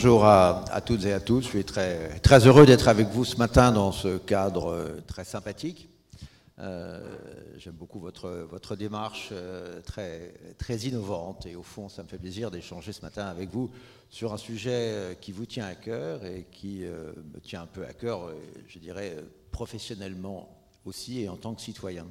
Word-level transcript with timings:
bonjour 0.00 0.26
à, 0.26 0.80
toutes 0.86 1.06
et 1.06 1.12
à 1.12 1.18
tous. 1.18 1.40
Je 1.40 1.48
suis 1.48 1.64
très, 1.64 2.20
très 2.20 2.46
heureux 2.46 2.64
d'être 2.64 2.86
avec 2.86 3.08
vous 3.08 3.24
ce 3.24 3.34
matin 3.36 3.72
dans 3.72 3.90
ce 3.90 4.16
cadre 4.16 4.66
euh, 4.68 5.00
très 5.08 5.24
sympathique. 5.24 5.88
Euh, 6.60 7.00
j'aime 7.56 7.74
beaucoup 7.74 7.98
votre, 7.98 8.30
votre 8.48 8.76
démarche 8.76 9.30
euh, 9.32 9.80
très, 9.80 10.34
très 10.56 10.76
innovante 10.76 11.46
et 11.46 11.56
au 11.56 11.64
fond, 11.64 11.88
ça 11.88 12.04
me 12.04 12.08
fait 12.08 12.16
plaisir 12.16 12.52
d'échanger 12.52 12.92
ce 12.92 13.02
matin 13.02 13.26
avec 13.26 13.50
vous 13.50 13.72
sur 14.08 14.32
un 14.32 14.36
sujet 14.36 15.18
qui 15.20 15.32
vous 15.32 15.46
tient 15.46 15.66
à 15.66 15.74
cœur 15.74 16.24
et 16.24 16.46
qui 16.52 16.84
me 16.84 17.40
tient 17.40 17.62
un 17.62 17.66
peu 17.66 17.84
à 17.84 17.92
cœur, 17.92 18.30
je 18.68 18.78
dirais, 18.78 19.16
professionnellement 19.50 20.48
aussi 20.84 21.22
et 21.22 21.28
en 21.28 21.36
tant 21.36 21.56
que 21.56 21.60
citoyen. 21.60 22.06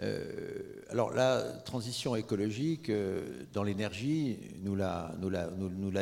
Euh, 0.00 0.62
alors 0.88 1.12
la 1.12 1.42
transition 1.64 2.16
écologique 2.16 2.88
euh, 2.88 3.44
dans 3.52 3.62
l'énergie, 3.62 4.38
nous 4.62 4.74
la, 4.74 5.14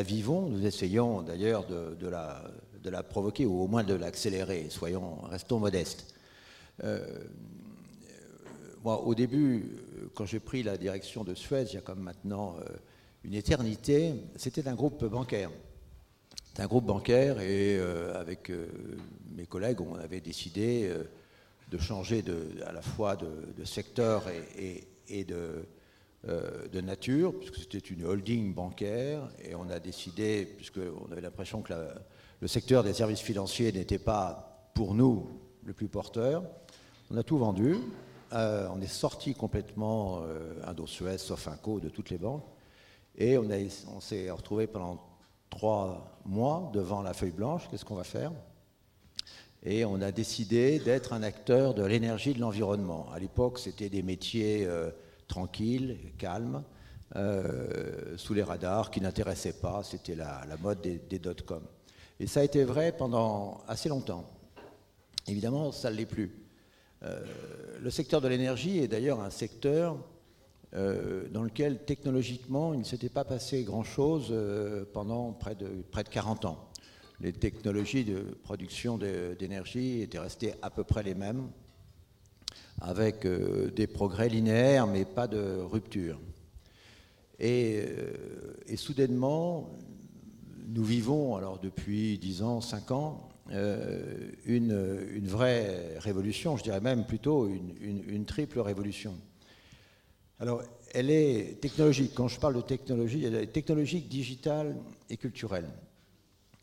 vivons, 0.03 0.49
nous 0.49 0.65
essayons 0.65 1.23
d'ailleurs 1.23 1.67
de, 1.67 2.09
la, 2.89 3.03
provoquer 3.03 3.47
ou 3.47 3.61
au 3.61 3.67
moins 3.67 3.83
de 3.83 3.95
l'accélérer, 3.95 4.69
soyons, 4.71 5.17
restons 5.23 5.59
modestes. 5.59 6.15
Euh, 6.85 7.05
moi, 8.85 9.03
au 9.03 9.15
début, 9.15 9.77
quand 10.15 10.25
j'ai 10.25 10.41
pris 10.41 10.63
la 10.63 10.79
direction 10.79 11.25
de 11.25 11.35
Suez, 11.35 11.65
il 11.69 11.75
y 11.75 11.77
a 11.77 11.83
comme 11.83 12.01
maintenant 12.01 12.57
une 13.25 13.35
éternité, 13.35 14.15
c'était 14.37 14.67
un 14.69 14.75
groupe 14.75 15.05
bancaire. 15.05 15.51
C'était 16.49 16.63
un 16.63 16.67
groupe 16.67 16.87
bancaire 16.87 17.41
et 17.41 17.79
avec 18.15 18.51
mes 19.37 19.45
collègues, 19.45 19.83
on 19.83 19.97
avait 19.97 20.23
décidé 20.23 20.91
de 21.71 21.79
changer 21.79 22.25
à 22.67 22.73
la 22.73 22.83
fois 22.83 23.17
de, 23.17 23.65
secteur 23.65 24.25
et, 24.59 25.25
de, 25.25 25.67
euh, 26.29 26.69
de, 26.69 26.81
nature, 26.81 27.33
puisque 27.39 27.57
c'était 27.57 27.79
une 27.79 28.05
holding 28.05 28.53
bancaire, 28.55 29.29
et 29.43 29.55
on 29.55 29.71
a 29.71 29.79
décidé, 29.79 30.47
puisqu'on 30.57 31.11
avait 31.13 31.21
l'impression 31.21 31.63
que 31.63 31.73
le 32.41 32.49
secteur 32.49 32.83
des 32.83 32.93
services 32.93 33.21
financiers 33.21 33.73
n'était 33.73 33.99
pas 33.99 34.71
pour 34.75 34.95
nous 34.95 35.29
le 35.65 35.73
plus 35.73 35.89
porteur, 35.89 36.43
on 37.11 37.17
a 37.17 37.23
tout 37.23 37.39
vendu, 37.39 37.77
euh, 38.33 38.69
on 38.73 38.81
est 38.81 38.87
sorti 38.87 39.35
complètement 39.35 40.23
euh, 40.23 40.55
Indo-Suez, 40.65 41.19
sauf 41.19 41.49
co 41.63 41.81
de 41.81 41.89
toutes 41.89 42.11
les 42.11 42.19
banques, 42.19 42.45
et 43.17 43.39
on 43.39 44.01
s'est 44.01 44.31
retrouvé 44.31 44.67
pendant 44.67 45.01
trois 45.51 46.21
mois 46.25 46.71
devant 46.73 47.03
la 47.03 47.13
feuille 47.13 47.33
blanche, 47.33 47.69
qu'est-ce 47.71 47.85
qu'on 47.85 47.97
va 47.97 48.05
faire? 48.05 48.33
Et 49.63 49.85
on 49.85 50.01
a 50.01 50.11
décidé 50.11 50.79
d'être 50.79 51.13
un 51.13 51.23
acteur 51.23 51.75
de 51.75 51.85
l'énergie 51.85 52.33
de 52.33 52.41
l'environnement. 52.41 53.09
À 53.13 53.19
l'époque, 53.19 53.59
c'était 53.59 53.91
des 53.91 54.03
métiers 54.03 54.65
euh, 54.67 54.91
tranquilles, 55.29 55.99
calmes, 56.19 56.65
euh, 57.17 58.17
sous 58.17 58.33
les 58.33 58.43
radars, 58.43 58.91
qui 58.91 59.01
n'intéressaient 59.01 59.61
pas, 59.61 59.83
c'était 59.83 60.15
la, 60.15 60.45
mode 60.63 60.81
des, 60.81 61.19
dot-com. 61.19 61.63
Et 62.19 62.27
ça 62.27 62.41
a 62.41 62.45
été 62.45 62.65
vrai 62.65 62.93
pendant 62.93 63.61
assez 63.69 63.89
longtemps. 63.89 64.25
Évidemment, 65.27 65.73
ça 65.73 65.91
ne 65.91 65.97
l'est 65.97 66.07
plus. 66.07 66.33
Euh, 67.03 67.21
le 67.81 67.91
secteur 67.91 68.21
de 68.21 68.29
l'énergie 68.29 68.79
est 68.79 68.89
d'ailleurs 68.89 69.21
un 69.21 69.31
secteur 69.31 69.99
dans 70.73 71.43
lequel 71.43 71.85
technologiquement 71.85 72.75
il 72.75 72.79
ne 72.79 72.85
s'était 72.85 73.09
pas 73.09 73.25
passé 73.25 73.65
grand-chose 73.65 74.33
pendant 74.93 75.33
près 75.33 75.57
de, 75.57 75.67
près 75.91 76.05
de 76.05 76.09
40 76.09 76.45
ans 76.45 76.70
les 77.21 77.33
technologies 77.33 78.05
de 78.05 78.21
production 78.43 78.99
d'énergie 78.99 80.01
étaient 80.01 80.19
restées 80.19 80.55
à 80.63 80.71
peu 80.71 80.85
près 80.85 81.03
les 81.03 81.15
mêmes, 81.15 81.49
avec 82.81 83.27
euh, 83.27 83.71
des 83.71 83.87
progrès 83.87 84.29
linéaires, 84.29 84.87
mais 84.87 85.05
pas 85.05 85.29
de 85.29 85.59
rupture. 85.59 86.19
Et, 87.39 87.85
euh, 87.87 88.77
soudainement, 88.77 89.71
nous 90.69 90.85
vivons, 90.85 91.37
alors 91.37 91.59
depuis 91.59 92.19
10 92.19 92.43
ans, 92.43 92.61
5 92.61 92.91
ans, 92.91 93.29
euh, 93.53 94.31
une, 94.47 95.27
vraie 95.27 95.99
révolution, 95.99 96.57
je 96.57 96.63
dirais 96.63 96.81
même 96.81 97.05
plutôt 97.05 97.49
une, 97.49 97.75
une, 98.09 98.25
triple 98.25 98.61
révolution. 98.61 99.15
Alors, 100.39 100.63
elle 100.95 101.11
est 101.11 101.61
technologique. 101.61 102.13
Quand 102.15 102.29
je 102.29 102.41
parle 102.41 102.55
de 102.55 102.61
technologie, 102.61 103.25
elle 103.25 103.35
est 103.35 103.47
technologique, 103.49 104.09
digitale 104.09 104.77
et 105.11 105.17
culturelle. 105.17 105.69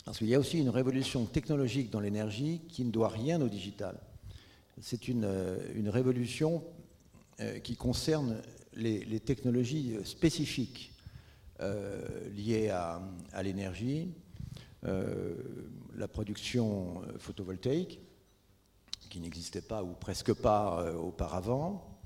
Parce 0.07 0.19
qu'il 0.19 0.29
y 0.29 0.35
a 0.35 0.39
aussi 0.39 0.59
une 0.59 0.69
révolution 0.69 1.25
technologique 1.25 1.89
dans 1.89 1.99
l'énergie 1.99 2.61
qui 2.69 2.85
ne 2.85 2.91
doit 2.91 3.09
rien 3.09 3.41
au 3.41 3.49
digital. 3.49 3.99
C'est 4.79 5.09
une, 5.09 5.25
euh, 5.25 5.57
révolution 5.87 6.63
euh, 7.41 7.59
qui 7.59 7.75
concerne 7.75 8.41
les, 8.73 9.19
technologies 9.19 9.97
spécifiques 10.05 10.93
euh, 11.59 12.07
liées 12.29 12.69
à, 12.69 13.01
l'énergie, 13.43 14.13
la 14.83 16.07
production 16.07 17.01
photovoltaïque, 17.19 17.99
qui 19.09 19.19
n'existait 19.19 19.61
pas 19.61 19.83
ou 19.83 19.91
presque 19.91 20.31
pas 20.31 20.93
auparavant, 20.93 21.99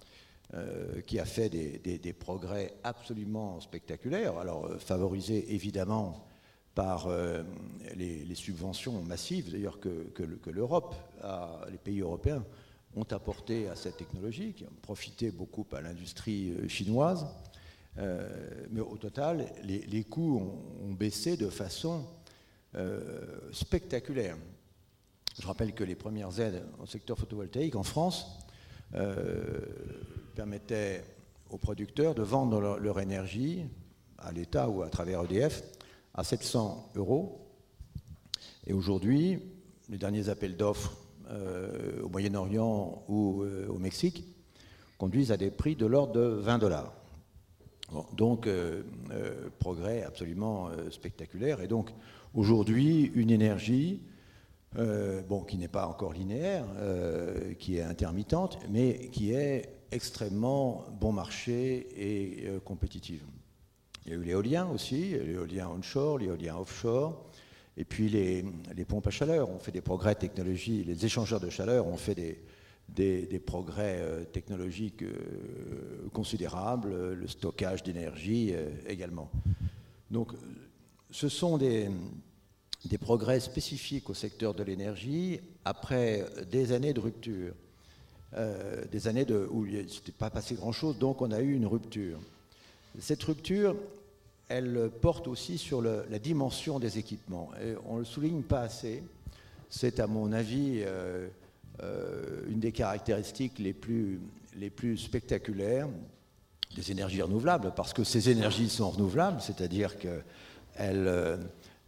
qui 1.05 1.19
a 1.19 1.25
fait 1.25 1.49
des, 1.49 1.99
des, 1.99 2.13
progrès 2.13 2.73
absolument 2.83 3.59
spectaculaires. 3.59 4.39
Alors, 4.39 4.67
favorisé 4.79 5.53
évidemment 5.53 6.25
par 6.75 7.07
euh, 7.07 7.43
les, 7.95 8.35
subventions 8.35 9.01
massives, 9.03 9.51
d'ailleurs 9.51 9.79
que, 9.79 10.49
l'Europe, 10.49 10.95
les 11.69 11.77
pays 11.77 11.99
européens 11.99 12.43
ont 12.95 13.05
apporté 13.11 13.67
à 13.67 13.75
cette 13.75 13.97
technologie, 13.97 14.53
qui 14.53 14.65
ont 14.65 14.81
profité 14.81 15.31
beaucoup 15.31 15.65
à 15.71 15.81
l'industrie 15.81 16.51
euh, 16.51 16.67
chinoise. 16.67 17.27
Euh, 17.97 18.65
mais 18.71 18.81
au 18.81 18.97
total, 18.97 19.51
les, 19.63 20.03
coûts 20.03 20.39
ont, 20.81 20.93
baissé 20.93 21.35
de 21.35 21.49
façon 21.49 22.05
spectaculaire. 23.51 24.37
Je 25.41 25.45
rappelle 25.45 25.73
que 25.73 25.83
les 25.83 25.95
premières 25.95 26.39
aides 26.39 26.63
au 26.81 26.85
secteur 26.85 27.17
photovoltaïque 27.17 27.75
en 27.75 27.83
France 27.83 28.39
permettaient 30.35 31.03
aux 31.49 31.57
producteurs 31.57 32.15
de 32.15 32.21
vendre 32.21 32.79
leur 32.79 32.99
énergie 33.01 33.65
à 34.19 34.31
l'État 34.31 34.69
ou 34.69 34.83
à 34.83 34.89
travers 34.89 35.23
EDF 35.25 35.63
à 36.13 36.23
700 36.23 36.91
euros. 36.95 37.47
Et 38.67 38.73
aujourd'hui, 38.73 39.39
les 39.89 39.97
derniers 39.97 40.29
appels 40.29 40.57
d'offres 40.57 40.97
euh, 41.29 42.01
au 42.03 42.09
Moyen-Orient 42.09 43.03
ou 43.07 43.43
euh, 43.43 43.67
au 43.67 43.77
Mexique 43.77 44.25
conduisent 44.97 45.31
à 45.31 45.37
des 45.37 45.49
prix 45.49 45.75
de 45.75 45.85
l'ordre 45.85 46.13
de 46.13 46.21
20 46.21 46.57
dollars. 46.59 46.93
donc, 48.15 48.47
euh, 48.47 48.83
progrès 49.59 50.03
absolument 50.03 50.69
spectaculaire. 50.91 51.61
Et 51.61 51.67
donc, 51.67 51.91
aujourd'hui, 52.33 53.11
une 53.15 53.31
énergie 53.31 54.01
bon, 55.27 55.43
qui 55.43 55.57
n'est 55.57 55.67
pas 55.67 55.87
encore 55.87 56.13
linéaire, 56.13 56.65
qui 57.59 57.77
est 57.77 57.81
intermittente, 57.81 58.59
mais 58.69 59.09
qui 59.11 59.33
est 59.33 59.81
extrêmement 59.91 60.85
bon 61.01 61.11
marché 61.11 61.87
et 61.97 62.47
compétitive. 62.63 63.23
Il 64.05 64.11
y 64.11 64.15
a 64.15 64.17
eu 64.17 64.23
l'éolien 64.23 64.67
aussi, 64.67 65.11
l'éolien 65.11 65.69
onshore, 65.69 66.17
l'éolien 66.17 66.57
offshore, 66.57 67.23
et 67.77 67.85
puis 67.85 68.09
les, 68.09 68.43
pompes 68.85 69.07
à 69.07 69.11
chaleur 69.11 69.49
ont 69.49 69.59
fait 69.59 69.71
des 69.71 69.81
progrès 69.81 70.15
technologiques, 70.15 70.85
les 70.85 71.05
échangeurs 71.05 71.39
de 71.39 71.49
chaleur 71.49 71.87
ont 71.87 71.97
fait 71.97 72.15
des, 72.89 73.39
progrès 73.39 73.99
euh, 74.01 74.25
technologiques 74.25 75.03
euh, 75.03 76.09
considérables, 76.13 77.13
le 77.13 77.27
stockage 77.27 77.83
d'énergie 77.83 78.51
euh, 78.53 78.69
également. 78.87 79.31
Donc 80.09 80.33
ce 81.11 81.29
sont 81.29 81.57
des, 81.57 81.89
progrès 82.99 83.39
spécifiques 83.39 84.09
au 84.09 84.13
secteur 84.13 84.53
de 84.53 84.63
l'énergie 84.63 85.39
après 85.63 86.25
des 86.51 86.73
années 86.73 86.93
de 86.93 86.99
rupture, 86.99 87.53
des 88.91 89.07
années 89.07 89.25
où 89.49 89.65
il 89.65 89.83
ne 89.83 89.87
s'était 89.87 90.11
pas 90.11 90.29
passé 90.29 90.55
grand-chose, 90.55 90.97
donc 90.97 91.21
on 91.21 91.31
a 91.31 91.41
eu 91.41 91.53
une 91.53 91.65
rupture. 91.65 92.19
Cette 92.99 93.23
rupture, 93.23 93.75
elle 94.49 94.89
porte 95.01 95.27
aussi 95.27 95.57
sur 95.57 95.81
la 95.81 96.19
dimension 96.19 96.79
des 96.79 96.97
équipements. 96.97 97.49
On 97.85 97.95
ne 97.95 97.99
le 97.99 98.05
souligne 98.05 98.41
pas 98.41 98.61
assez. 98.61 99.01
C'est, 99.69 100.01
à 100.01 100.07
mon 100.07 100.33
avis, 100.33 100.81
euh, 100.85 101.29
euh, 101.81 102.41
une 102.49 102.59
des 102.59 102.73
caractéristiques 102.73 103.57
les 103.57 103.71
plus, 103.71 104.19
les 104.57 104.69
plus 104.69 104.97
spectaculaires 104.97 105.87
des 106.75 106.91
énergies 106.91 107.21
renouvelables, 107.21 107.71
parce 107.75 107.93
que 107.93 108.03
ces 108.03 108.29
énergies 108.29 108.69
sont 108.69 108.89
renouvelables, 108.89 109.41
c'est-à-dire 109.41 109.97
qu'elles 109.97 111.07
euh, 111.07 111.37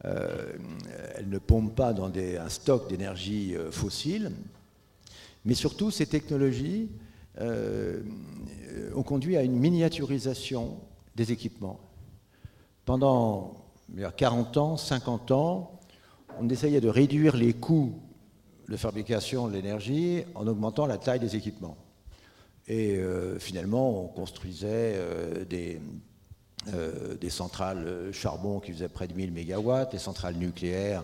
elles 0.04 1.30
ne 1.30 1.38
pompent 1.38 1.76
pas 1.76 1.94
dans 1.94 2.10
des, 2.10 2.38
un 2.38 2.50
stock 2.50 2.90
d'énergie 2.90 3.56
fossile, 3.72 4.32
mais 5.46 5.54
surtout 5.54 5.92
ces 5.92 6.06
technologies 6.06 6.90
ont 7.40 9.04
conduit 9.04 9.38
à 9.38 9.44
une 9.44 9.58
miniaturisation 9.58 10.78
des 11.16 11.32
équipements. 11.32 11.80
Pendant 12.86 13.66
40 14.18 14.58
ans, 14.58 14.78
50 14.78 15.32
ans, 15.32 15.80
on 16.40 16.50
essayait 16.50 16.82
de 16.82 16.90
réduire 16.90 17.36
les 17.36 17.54
coûts 17.54 17.94
de 18.68 18.78
fabrication 18.78 19.48
de 19.48 19.54
l'énergie 19.54 20.24
en 20.36 20.48
augmentant 20.48 20.86
la 20.86 20.98
taille 20.98 21.20
des 21.20 21.36
équipements. 21.36 21.78
Et 22.68 22.96
euh, 22.96 23.38
finalement, 23.40 24.04
on 24.04 24.08
construisait 24.08 24.96
euh, 24.96 25.46
des, 25.46 25.82
des 27.20 27.30
centrales 27.30 28.10
charbon 28.14 28.60
qui 28.60 28.72
faisaient 28.72 28.88
près 28.88 29.08
de 29.08 29.14
1000 29.14 29.32
MW, 29.32 29.92
les 29.92 30.00
centrales 30.00 30.36
nucléaires 30.36 31.04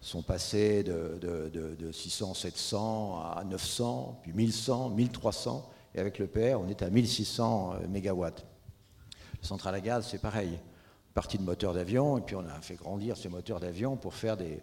sont 0.00 0.22
passées 0.22 0.82
de, 0.82 1.18
de 1.50 1.92
600, 1.92 2.34
700 2.34 3.22
à 3.36 3.44
900, 3.44 4.20
puis 4.22 4.32
1100, 4.34 4.90
1300, 4.90 5.70
et 5.94 5.98
avec 5.98 6.18
le 6.18 6.26
PR, 6.26 6.60
on 6.60 6.68
est 6.68 6.82
à 6.82 6.90
1600 6.90 7.74
MW. 7.88 8.26
Les 9.44 9.48
centrales 9.48 9.74
à 9.74 9.80
gaz, 9.82 10.08
c'est 10.10 10.22
pareil. 10.22 10.58
Partie 11.12 11.36
de 11.36 11.42
moteurs 11.42 11.74
d'avion, 11.74 12.16
et 12.16 12.22
puis 12.22 12.34
on 12.34 12.46
a 12.46 12.60
fait 12.62 12.76
grandir 12.76 13.18
ces 13.18 13.28
moteurs 13.28 13.60
d'avion 13.60 13.94
pour 13.94 14.14
faire 14.14 14.38
des, 14.38 14.58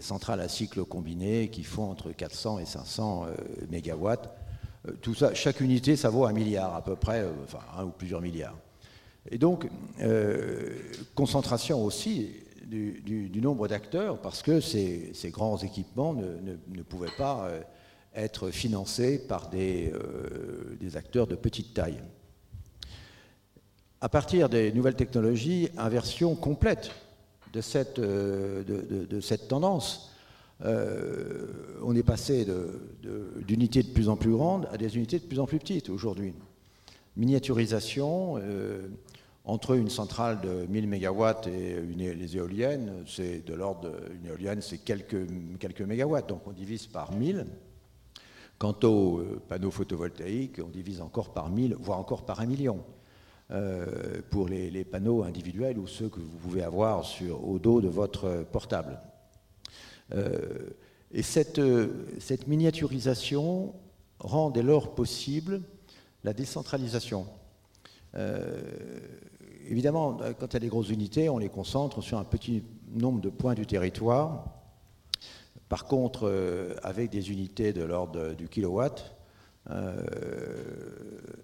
centrales 0.00 0.40
à 0.40 0.48
cycle 0.48 0.84
combiné 0.84 1.50
qui 1.50 1.64
font 1.64 1.90
entre 1.90 2.12
400 2.12 2.60
et 2.60 2.66
500 2.66 3.26
MW. 3.68 4.06
Euh, 4.06 4.92
tout 5.02 5.16
ça, 5.16 5.34
chaque 5.34 5.60
unité, 5.60 5.96
ça 5.96 6.08
vaut 6.08 6.24
un 6.24 6.32
milliard 6.32 6.76
à 6.76 6.84
peu 6.84 6.94
près, 6.94 7.22
euh, 7.22 7.32
enfin 7.42 7.58
un 7.76 7.82
ou 7.86 7.90
plusieurs 7.90 8.20
milliards. 8.20 8.56
Et 9.28 9.38
donc, 9.38 9.68
euh, 10.00 10.78
concentration 11.16 11.84
aussi 11.84 12.30
du, 12.64 13.40
nombre 13.42 13.66
d'acteurs, 13.66 14.20
parce 14.20 14.40
que 14.40 14.60
ces, 14.60 15.30
grands 15.32 15.58
équipements 15.58 16.14
ne, 16.14 16.82
pouvaient 16.82 17.16
pas 17.18 17.50
être 18.14 18.50
financés 18.50 19.18
par 19.18 19.50
des, 19.50 19.92
acteurs 20.94 21.26
de 21.26 21.34
petite 21.34 21.74
taille. 21.74 22.00
À 24.00 24.08
partir 24.08 24.48
des 24.48 24.72
nouvelles 24.72 24.94
technologies, 24.94 25.70
inversion 25.78 26.34
complète 26.34 26.90
de 27.52 27.60
cette, 27.60 28.00
cette 29.20 29.48
tendance. 29.48 30.12
Euh, 30.64 31.46
on 31.82 31.94
est 31.94 32.02
passé 32.02 32.46
d'unités 33.46 33.82
de, 33.82 33.92
plus 33.92 34.08
en 34.08 34.16
plus 34.16 34.30
grandes 34.30 34.66
à 34.72 34.78
des 34.78 34.96
unités 34.96 35.18
de 35.18 35.24
plus 35.24 35.38
en 35.38 35.46
plus 35.46 35.58
petites 35.58 35.90
aujourd'hui. 35.90 36.32
Miniaturisation, 37.16 38.36
euh, 38.38 38.88
entre 39.44 39.74
une 39.76 39.90
centrale 39.90 40.40
de 40.40 40.66
1000 40.68 40.88
MW 40.88 41.48
et 41.48 41.80
les 41.96 42.36
éoliennes, 42.36 43.04
c'est 43.06 43.46
de 43.46 43.54
l'ordre 43.54 43.92
d'une 44.10 44.26
éolienne, 44.26 44.60
c'est 44.60 44.78
quelques, 44.78 45.14
mégawatts, 45.80 46.28
donc 46.28 46.46
on 46.46 46.52
divise 46.52 46.86
par 46.86 47.12
1000. 47.12 47.46
Quant 48.58 48.76
aux 48.84 49.18
euh, 49.18 49.40
panneaux 49.48 49.70
photovoltaïques, 49.70 50.60
on 50.64 50.68
divise 50.68 51.02
encore 51.02 51.32
par 51.32 51.50
1000, 51.50 51.76
voire 51.78 51.98
encore 51.98 52.24
par 52.24 52.40
un 52.40 52.46
million. 52.46 52.82
Pour 54.30 54.48
les, 54.48 54.84
panneaux 54.84 55.22
individuels 55.22 55.78
ou 55.78 55.86
ceux 55.86 56.08
que 56.08 56.20
vous 56.20 56.36
pouvez 56.38 56.62
avoir 56.62 57.04
au 57.42 57.58
dos 57.58 57.80
de 57.80 57.88
votre 57.88 58.44
portable. 58.50 58.98
Euh, 60.14 60.70
et 61.12 61.22
cette, 61.22 61.58
euh, 61.58 62.06
cette, 62.20 62.46
miniaturisation 62.46 63.74
rend 64.18 64.50
dès 64.50 64.62
lors 64.62 64.94
possible 64.94 65.62
la 66.24 66.32
décentralisation. 66.32 67.26
Euh, 68.14 68.60
évidemment, 69.68 70.18
quand 70.38 70.46
il 70.48 70.54
y 70.54 70.56
a 70.56 70.60
des 70.60 70.68
grosses 70.68 70.90
unités, 70.90 71.28
on 71.28 71.38
les 71.38 71.48
concentre 71.48 72.02
sur 72.02 72.18
un 72.18 72.24
petit 72.24 72.62
nombre 72.90 73.20
de 73.20 73.30
points 73.30 73.54
du 73.54 73.66
territoire. 73.66 74.46
Par 75.68 75.86
contre, 75.86 76.32
avec 76.82 77.10
des 77.10 77.30
unités 77.32 77.72
de 77.72 77.82
l'ordre 77.82 78.34
du 78.34 78.48
kilowatt, 78.48 79.16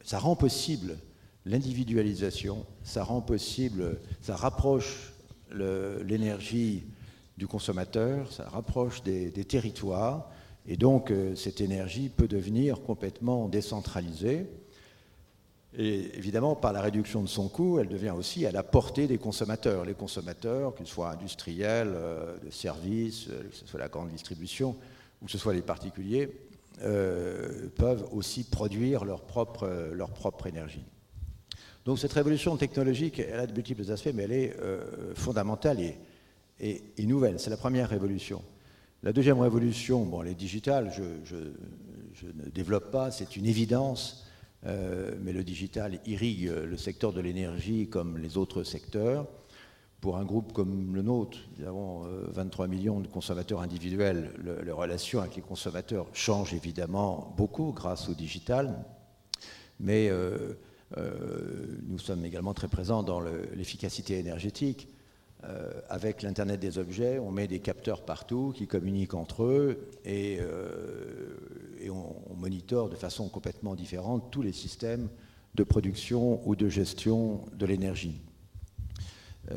ça 0.04 0.18
rend 0.20 0.36
possible 0.36 0.96
l'individualisation, 1.44 2.64
ça 2.82 3.04
rend 3.04 3.20
possible, 3.20 3.98
ça 4.20 4.36
rapproche 4.36 5.12
l'énergie 5.50 6.84
du 7.36 7.46
consommateur, 7.46 8.30
ça 8.32 8.48
rapproche 8.48 9.02
des, 9.02 9.30
territoires, 9.44 10.30
et 10.66 10.76
donc 10.76 11.10
euh, 11.10 11.34
cette 11.34 11.60
énergie 11.60 12.08
peut 12.08 12.28
devenir 12.28 12.82
complètement 12.82 13.48
décentralisée. 13.48 14.46
Et 15.76 16.16
évidemment, 16.16 16.54
par 16.54 16.72
la 16.72 16.82
réduction 16.82 17.22
de 17.22 17.28
son 17.28 17.48
coût, 17.48 17.78
elle 17.78 17.88
devient 17.88 18.14
aussi 18.16 18.44
à 18.46 18.52
la 18.52 18.62
portée 18.62 19.06
des 19.06 19.16
consommateurs. 19.16 19.86
Les 19.86 19.94
consommateurs, 19.94 20.74
qu'ils 20.74 20.86
soient 20.86 21.10
industriels, 21.10 21.92
euh, 21.94 22.38
de 22.44 22.50
services, 22.50 23.28
euh, 23.30 23.42
que 23.48 23.56
ce 23.56 23.66
soit 23.66 23.80
la 23.80 23.88
grande 23.88 24.10
distribution 24.10 24.76
ou 25.20 25.26
que 25.26 25.32
ce 25.32 25.38
soit 25.38 25.54
les 25.54 25.62
particuliers, 25.62 26.30
peuvent 27.76 28.08
aussi 28.10 28.42
produire 28.42 29.04
leur 29.04 29.20
propre, 29.20 29.92
leur 29.92 30.10
propre 30.10 30.48
énergie. 30.48 30.82
Donc 31.84 31.98
cette 31.98 32.12
révolution 32.12 32.56
technologique, 32.56 33.18
elle 33.18 33.40
a 33.40 33.46
de 33.46 33.52
multiples 33.52 33.90
aspects, 33.90 34.10
mais 34.14 34.22
elle 34.24 34.32
est 34.32 34.56
fondamentale 35.14 35.78
et 36.60 37.06
nouvelle. 37.06 37.40
C'est 37.40 37.50
la 37.50 37.56
première 37.56 37.88
révolution. 37.88 38.42
La 39.04 39.12
deuxième 39.12 39.40
révolution, 39.40 40.04
bon, 40.04 40.22
elle 40.22 40.28
est 40.28 40.34
digitale, 40.36 40.92
je, 40.94 41.34
ne 42.24 42.50
développe 42.50 42.92
pas, 42.92 43.10
c'est 43.10 43.34
une 43.34 43.46
évidence, 43.46 44.24
euh, 44.64 45.16
mais 45.20 45.32
le 45.32 45.42
digital 45.42 45.98
irrigue 46.06 46.48
le 46.48 46.76
secteur 46.76 47.12
de 47.12 47.20
l'énergie 47.20 47.88
comme 47.88 48.16
les 48.16 48.36
autres 48.36 48.62
secteurs. 48.62 49.26
Pour 50.00 50.18
un 50.18 50.24
groupe 50.24 50.52
comme 50.52 50.94
le 50.94 51.02
nôtre, 51.02 51.38
nous 51.58 51.66
avons 51.66 52.02
23 52.32 52.68
millions 52.68 53.00
de 53.00 53.08
consommateurs 53.08 53.60
individuels, 53.60 54.30
les 54.64 54.72
relations 54.72 55.20
avec 55.20 55.34
les 55.34 55.42
consommateurs 55.42 56.06
changent 56.12 56.54
évidemment 56.54 57.34
beaucoup 57.36 57.72
grâce 57.72 58.08
au 58.08 58.14
digital, 58.14 58.84
mais 59.80 60.10
euh, 60.10 60.14
euh, 60.14 60.54
nous 60.96 61.98
sommes 61.98 62.24
également 62.24 62.54
très 62.54 62.68
présents 62.68 63.02
dans 63.02 63.20
l'efficacité 63.20 64.18
énergétique. 64.18 64.88
Euh, 65.44 65.72
avec 65.88 66.22
l'Internet 66.22 66.60
des 66.60 66.78
objets, 66.78 67.18
on 67.18 67.32
met 67.32 67.48
des 67.48 67.58
capteurs 67.58 68.02
partout 68.02 68.52
qui 68.54 68.68
communiquent 68.68 69.14
entre 69.14 69.42
eux 69.42 69.88
et, 70.04 70.38
euh, 70.40 71.34
on, 71.90 72.14
on, 72.30 72.88
de 72.88 72.94
façon 72.94 73.28
complètement 73.28 73.74
différente 73.74 74.30
tous 74.30 74.42
les 74.42 74.52
systèmes 74.52 75.08
de 75.56 75.64
production 75.64 76.40
ou 76.48 76.54
de 76.54 76.68
gestion 76.68 77.44
de 77.54 77.66
l'énergie. 77.66 78.20
Euh, 79.50 79.56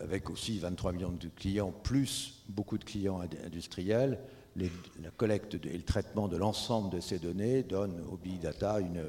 avec 0.00 0.30
aussi 0.30 0.58
23 0.58 0.92
millions 0.92 1.12
de 1.12 1.28
clients, 1.28 1.70
plus 1.82 2.42
beaucoup 2.48 2.78
de 2.78 2.84
clients 2.84 3.20
industriels, 3.44 4.18
la 4.56 5.10
collecte 5.14 5.56
et 5.66 5.76
le 5.76 5.82
traitement 5.82 6.26
de 6.26 6.38
l'ensemble 6.38 6.88
de 6.88 7.00
ces 7.00 7.18
données 7.18 7.64
donne 7.64 8.00
au 8.10 8.16
Big 8.16 8.40
Data 8.40 8.80
une, 8.80 9.02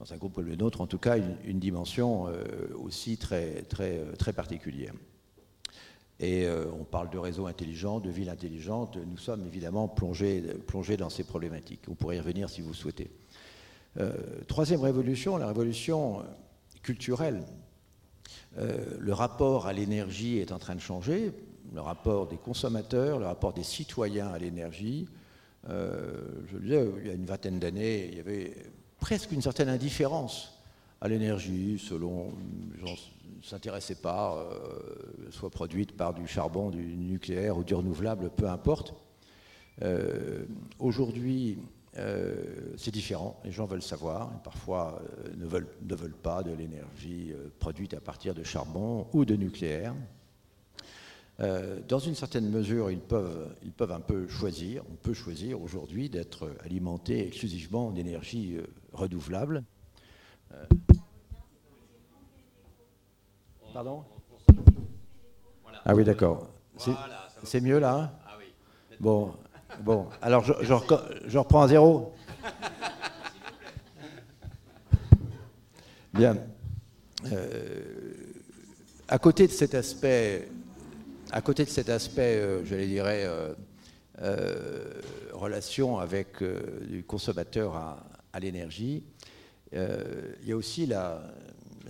dans 0.00 0.14
un 0.14 0.16
groupe 0.16 0.34
comme 0.34 0.46
le 0.46 0.56
nôtre, 0.56 0.80
en 0.80 0.86
tout 0.86 0.98
cas, 0.98 1.18
une, 1.44 1.58
dimension 1.58 2.26
euh, 2.26 2.42
aussi 2.82 3.18
très, 3.18 3.62
très, 3.62 3.98
euh, 3.98 4.12
très 4.16 4.32
particulière. 4.32 4.94
Et 6.18 6.46
euh, 6.46 6.64
on 6.78 6.84
parle 6.84 7.10
de 7.10 7.18
réseaux 7.18 7.46
intelligents, 7.46 8.00
de 8.00 8.08
villes 8.08 8.30
intelligentes. 8.30 8.96
Nous 8.96 9.18
sommes 9.18 9.46
évidemment 9.46 9.88
plongés, 9.88 10.42
plongés 10.66 10.96
dans 10.96 11.10
ces 11.10 11.24
problématiques. 11.24 11.82
On 11.88 11.94
pourrait 11.94 12.16
y 12.16 12.20
revenir 12.20 12.48
si 12.48 12.62
vous 12.62 12.74
souhaitez. 12.74 13.10
troisième 14.48 14.80
révolution, 14.80 15.36
la 15.36 15.46
révolution 15.46 16.22
culturelle. 16.82 17.42
le 18.56 19.12
rapport 19.12 19.66
à 19.66 19.72
l'énergie 19.72 20.38
est 20.38 20.52
en 20.52 20.58
train 20.58 20.74
de 20.74 20.80
changer. 20.80 21.32
Le 21.74 21.80
rapport 21.80 22.26
des 22.26 22.36
consommateurs, 22.36 23.18
le 23.18 23.26
rapport 23.26 23.54
des 23.54 23.64
citoyens 23.64 24.28
à 24.28 24.38
l'énergie. 24.38 25.08
je 25.66 26.56
le 26.56 26.60
disais, 26.60 26.88
il 27.00 27.06
y 27.06 27.10
a 27.10 27.14
une 27.14 27.26
vingtaine 27.26 27.58
d'années, 27.58 28.08
il 28.08 28.16
y 28.18 28.20
avait 28.20 28.54
presque 29.00 29.32
une 29.32 29.42
certaine 29.42 29.68
indifférence 29.68 30.60
à 31.00 31.08
l'énergie, 31.08 31.78
selon 31.78 32.32
les 32.74 32.80
gens 32.80 32.92
ne 32.92 33.42
s'intéressaient 33.42 33.94
pas, 33.94 34.36
euh, 34.36 35.30
soit 35.30 35.50
produite 35.50 35.96
par 35.96 36.12
du 36.12 36.26
charbon, 36.26 36.70
du 36.70 36.82
nucléaire 36.96 37.56
ou 37.56 37.64
du 37.64 37.74
renouvelable, 37.74 38.30
peu 38.36 38.48
importe. 38.48 38.94
Euh, 39.82 40.44
aujourd'hui, 40.78 41.58
euh, 41.96 42.74
c'est 42.76 42.90
différent, 42.90 43.40
les 43.44 43.50
gens 43.50 43.64
veulent 43.64 43.82
savoir, 43.82 44.30
et 44.36 44.42
parfois 44.44 45.00
ne, 45.36 45.46
veulent, 45.46 45.68
ne 45.82 45.94
veulent 45.94 46.12
pas 46.12 46.42
de 46.42 46.52
l'énergie 46.52 47.32
produite 47.58 47.94
à 47.94 48.00
partir 48.00 48.34
de 48.34 48.42
charbon 48.42 49.06
ou 49.12 49.24
de 49.24 49.34
nucléaire. 49.36 49.94
Dans 51.88 51.98
une 51.98 52.14
certaine 52.14 52.50
mesure, 52.50 52.90
ils 52.90 53.00
peuvent, 53.00 53.54
ils 53.62 53.72
peuvent 53.72 53.92
un 53.92 54.00
peu 54.00 54.28
choisir, 54.28 54.82
on 54.90 54.96
peut 54.96 55.14
choisir 55.14 55.60
aujourd'hui 55.62 56.10
d'être 56.10 56.52
alimenté 56.64 57.26
exclusivement 57.26 57.90
d'énergie 57.90 58.58
renouvelable. 58.92 59.64
Euh, 60.52 60.64
Pardon? 63.72 64.04
Ah 65.84 65.94
oui, 65.94 66.04
d'accord. 66.04 66.48
C'est 67.44 67.60
mieux 67.60 67.78
là 67.78 67.94
hein? 67.94 68.10
Ah 68.26 68.36
Bon, 68.98 69.32
bon. 69.80 70.08
alors 70.20 70.44
je, 70.44 70.52
je, 70.62 71.38
reprends 71.38 71.62
à 71.62 71.68
zéro? 71.68 72.12
Bien. 76.12 76.36
Euh, 77.32 77.82
à 79.08 79.18
côté 79.18 79.46
de 79.46 79.52
cet 79.52 79.74
aspect, 79.74 80.48
à 81.32 81.40
côté 81.42 81.64
de 81.64 81.70
cet 81.70 81.88
aspect, 81.88 82.36
euh, 82.36 82.64
je 82.64 82.74
les 82.74 82.86
dirais, 82.86 83.26
relation 85.32 85.98
avec 85.98 86.42
du 86.42 87.04
consommateur 87.04 87.74
à, 87.74 88.40
l'énergie, 88.40 89.02
euh, 89.74 90.34
il 90.42 90.48
y 90.48 90.52
a 90.52 90.56
aussi 90.56 90.86
la, 90.86 91.22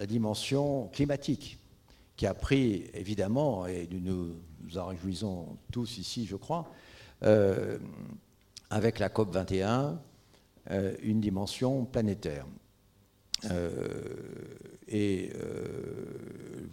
dimension 0.06 0.88
climatique 0.94 1.58
qui 2.16 2.26
a 2.26 2.32
pris 2.32 2.84
évidemment, 2.94 3.66
et 3.66 3.86
nous 3.90 4.36
nous 4.62 4.78
en 4.78 4.86
réjouissons 4.86 5.58
tous 5.70 5.98
ici, 5.98 6.24
je 6.26 6.36
crois, 6.36 6.72
euh, 7.22 7.78
avec 8.70 8.98
la 8.98 9.08
COP 9.08 9.32
21, 9.32 10.00
euh, 10.70 10.94
une 11.02 11.20
dimension 11.20 11.84
planétaire. 11.84 12.46
Et 14.90 15.30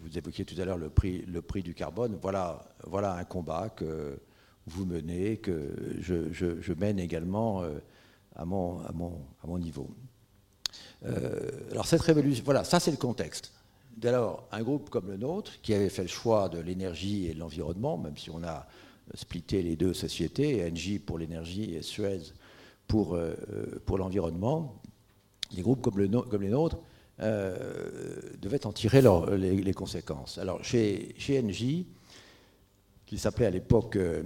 vous 0.02 0.18
évoquiez 0.18 0.44
tout 0.44 0.60
à 0.60 0.64
l'heure 0.64 0.78
le 0.78 0.90
prix, 0.90 1.24
le 1.26 1.40
prix 1.40 1.62
du 1.62 1.74
carbone. 1.74 2.18
Voilà, 2.20 2.64
voilà 2.84 3.14
un 3.14 3.24
combat 3.24 3.70
que 3.70 4.18
vous 4.66 4.84
menez, 4.84 5.38
que 5.38 5.74
je, 6.00 6.72
mène 6.74 6.98
également 6.98 7.62
à, 8.34 8.44
mon, 8.44 8.80
à, 8.80 8.92
mon, 8.92 9.58
niveau. 9.58 9.88
alors 11.70 11.86
cette 11.86 12.02
révolution, 12.02 12.44
voilà, 12.44 12.64
ça 12.64 12.80
c'est 12.80 12.90
le 12.90 12.96
contexte. 12.96 13.52
Dès 13.96 14.12
lors, 14.12 14.46
un 14.52 14.62
groupe 14.62 14.90
comme 14.90 15.08
le 15.08 15.16
nôtre, 15.16 15.60
qui 15.60 15.74
avait 15.74 15.88
fait 15.88 16.02
le 16.02 16.08
choix 16.08 16.48
de 16.48 16.60
l'énergie 16.60 17.26
et 17.26 17.34
de 17.34 17.40
l'environnement, 17.40 17.98
même 17.98 18.16
si 18.16 18.30
on 18.30 18.44
a 18.44 18.66
splitté 19.14 19.62
les 19.62 19.74
deux 19.74 19.94
sociétés, 19.94 20.64
Engie 20.70 20.98
pour 20.98 21.18
l'énergie 21.18 21.74
et 21.74 21.82
Suez 21.82 22.20
pour, 22.86 23.14
euh, 23.14 23.34
pour 23.86 23.98
l'environnement, 23.98 24.80
les 25.52 25.62
groupes 25.62 25.82
comme 25.82 25.98
les 25.98 26.08
nôtres 26.48 26.78
euh, 27.20 27.56
devaient 28.40 28.66
en 28.66 28.72
tirer 28.72 29.02
les, 29.36 29.74
conséquences. 29.74 30.38
Alors 30.38 30.64
chez, 30.64 31.14
chez 31.18 31.42
qui 33.06 33.18
s'appelait 33.18 33.46
à 33.46 33.50
l'époque 33.50 33.96
euh, 33.96 34.22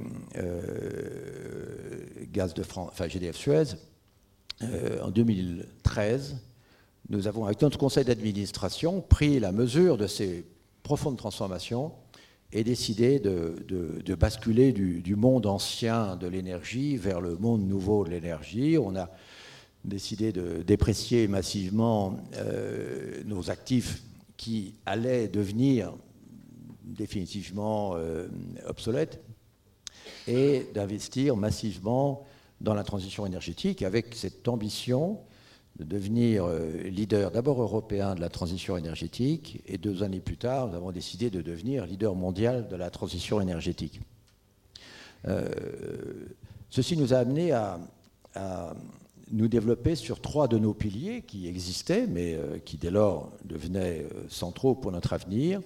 Gaz 2.33 2.55
de 2.55 2.63
France, 2.63 2.91
enfin 2.93 3.09
GDF 3.09 3.37
Suez, 3.37 3.77
en 5.03 5.11
2013, 5.11 6.37
nous 7.09 7.27
avons, 7.27 7.45
avec 7.45 7.61
notre 7.61 7.79
conseil 7.79 8.05
d'administration, 8.05 9.01
pris 9.01 9.41
la 9.41 9.53
mesure 9.53 9.97
de 9.97 10.07
ces 10.07 10.45
profondes 10.83 11.17
transformations 11.17 11.93
et 12.53 12.65
décidé 12.65 13.19
de, 13.19 14.15
basculer 14.15 14.73
du, 14.73 15.17
monde 15.17 15.47
ancien 15.47 16.17
de 16.17 16.27
l'énergie 16.27 16.97
vers 16.97 17.21
le 17.21 17.37
monde 17.37 17.67
nouveau 17.67 18.05
de 18.05 18.11
l'énergie. 18.11 18.77
On 18.79 18.95
a 18.95 19.11
décidé 19.85 20.33
de 20.33 20.63
déprécier 20.63 21.27
massivement 21.29 22.17
euh, 22.37 23.23
nos 23.25 23.51
actifs 23.51 24.03
qui 24.37 24.75
allaient 24.87 25.29
devenir 25.29 25.95
définitivement 26.85 27.93
euh, 27.97 28.29
obsolètes 28.67 29.21
et 30.29 30.67
d'investir 30.75 31.37
massivement 31.37 32.25
dans 32.61 32.75
la 32.75 32.85
transition 32.85 33.27
énergétique 33.27 33.83
avec 33.83 34.15
cette 34.15 34.47
ambition 34.47 35.19
de 35.79 35.85
devenir 35.85 36.45
euh, 36.45 36.71
leader 36.85 37.31
d'abord 37.33 37.61
européen 37.61 38.15
de 38.15 38.21
la 38.21 38.29
transition 38.29 38.77
énergétique 38.77 39.63
et 39.67 39.79
deux 39.79 40.03
années 40.03 40.21
plus 40.21 40.37
tard, 40.37 40.69
nous 40.69 40.77
avons 40.77 40.93
décidé 40.93 41.31
de 41.31 41.41
devenir 41.43 41.87
leader 41.87 42.15
mondial 42.15 42.69
de 42.69 42.77
la 42.77 42.91
transition 42.91 43.41
énergétique. 43.41 44.01
Ceci 46.69 46.97
nous 46.97 47.15
a 47.15 47.19
amené 47.19 47.53
à, 47.53 47.79
nous 49.33 49.49
développer 49.49 49.97
sur 49.97 50.21
trois 50.21 50.47
de 50.47 50.59
nos 50.59 50.75
piliers 50.75 51.23
qui 51.23 51.49
existaient, 51.49 52.07
mais 52.07 52.35
euh, 52.35 52.59
qui 52.59 52.77
dès 52.77 52.91
lors 52.91 53.33
devenaient 53.45 54.07
centraux 54.29 54.75
pour 54.75 54.93
notre 54.93 55.13
avenir. 55.13 55.61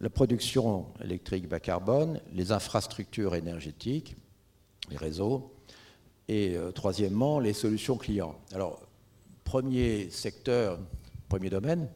La 0.00 0.10
production 0.10 0.86
électrique 1.02 1.48
bas 1.48 1.60
carbone, 1.60 2.20
les 2.32 2.52
infrastructures 2.52 3.34
énergétiques, 3.34 4.16
les 4.90 4.96
réseaux, 4.96 5.52
et 6.28 6.56
troisièmement, 6.74 7.38
les 7.38 7.52
solutions 7.52 7.96
clients. 7.96 8.34
Alors, 8.54 8.80
premier 9.44 10.08
secteur, 10.10 10.78
premier 11.28 11.50
domaine, 11.50 11.88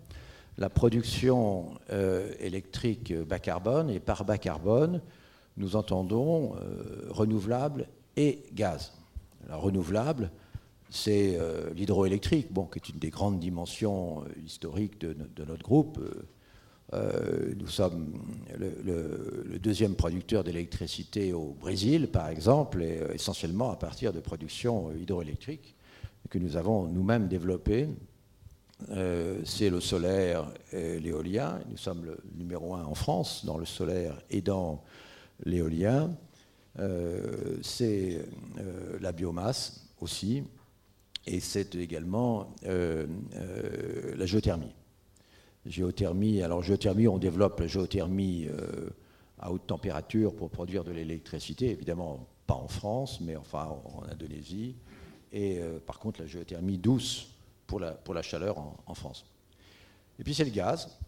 la 0.59 0.68
production 0.68 1.78
euh, 1.90 2.33
électrique 2.40 3.14
bas 3.14 3.38
carbone. 3.38 3.90
Et 3.90 4.00
par 4.00 4.25
bas 4.25 4.38
carbone, 4.38 5.00
nous 5.57 5.76
entendons 5.76 6.57
euh, 6.57 7.07
renouvelable 7.11 7.88
et 8.16 8.45
gaz. 8.52 8.92
La 9.49 9.57
renouvelable, 9.57 10.30
c'est 10.90 11.37
euh, 11.38 11.71
l'hydroélectrique, 11.75 12.52
bon, 12.52 12.64
qui 12.66 12.78
est 12.78 12.88
une 12.88 12.99
des 12.99 13.11
grandes 13.11 13.40
dimensions 13.40 14.25
historiques 14.45 15.00
de, 15.00 15.16
notre 15.45 15.62
groupe. 15.62 15.99
nous 16.92 17.68
sommes 17.68 18.14
le, 18.59 19.59
deuxième 19.59 19.95
producteur 19.95 20.45
d'électricité 20.45 21.33
au 21.33 21.57
Brésil, 21.61 22.09
par 22.09 22.28
exemple, 22.28 22.83
essentiellement 23.12 23.71
à 23.71 23.76
partir 23.76 24.12
de 24.12 24.21
production 24.21 24.92
hydroélectrique 24.92 25.75
que 26.28 26.38
nous 26.38 26.57
avons 26.57 26.87
nous-mêmes 26.87 27.28
développé, 27.28 27.88
euh, 28.90 29.40
c'est 29.45 29.71
le 29.71 29.80
solaire 29.80 30.52
et 30.73 31.00
l'éolien. 31.00 31.61
Nous 31.68 31.76
sommes 31.76 32.04
le 32.04 32.18
numéro 32.37 32.75
un 32.75 32.85
en 32.85 32.95
France 32.95 33.45
dans 33.45 33.59
le 33.59 33.64
solaire 33.64 34.21
et 34.30 34.40
dans 34.40 34.83
l'éolien. 35.45 36.11
Euh, 36.78 37.59
c'est 37.62 38.25
euh, 38.59 38.99
la 39.00 39.12
biomasse 39.12 39.88
aussi, 40.00 40.45
et 41.28 41.40
c'est 41.40 41.75
également 41.75 42.54
la 42.64 44.26
géothermie. 44.26 44.75
Géothermie, 45.66 46.42
alors 46.42 46.62
géothermie, 46.62 47.08
on 47.08 47.18
développe 47.18 47.61
la 47.61 47.66
géothermie 47.66 48.49
à 49.38 49.52
haute 49.52 49.66
température 49.66 50.35
pour 50.35 50.50
produire 50.50 50.85
de 50.85 50.90
l'électricité, 50.90 51.70
évidemment 51.70 52.26
pas 52.47 52.54
en 52.54 52.68
France, 52.68 53.20
mais 53.20 53.37
enfin 53.37 53.68
en 53.85 54.02
Indonésie, 54.11 54.75
et 55.32 55.58
euh, 55.58 55.78
par 55.78 55.99
contre 55.99 56.20
la 56.20 56.26
géothermie 56.26 56.78
douce 56.78 57.28
pour 57.66 57.80
la, 57.80 57.92
pour 57.92 58.14
la 58.14 58.23
chaleur 58.23 58.56
en, 58.87 58.94
France. 58.94 59.26
Et 60.18 60.25
puis 60.25 60.35
c'est 60.35 60.44
le 60.44 60.50
gaz. 60.50 60.99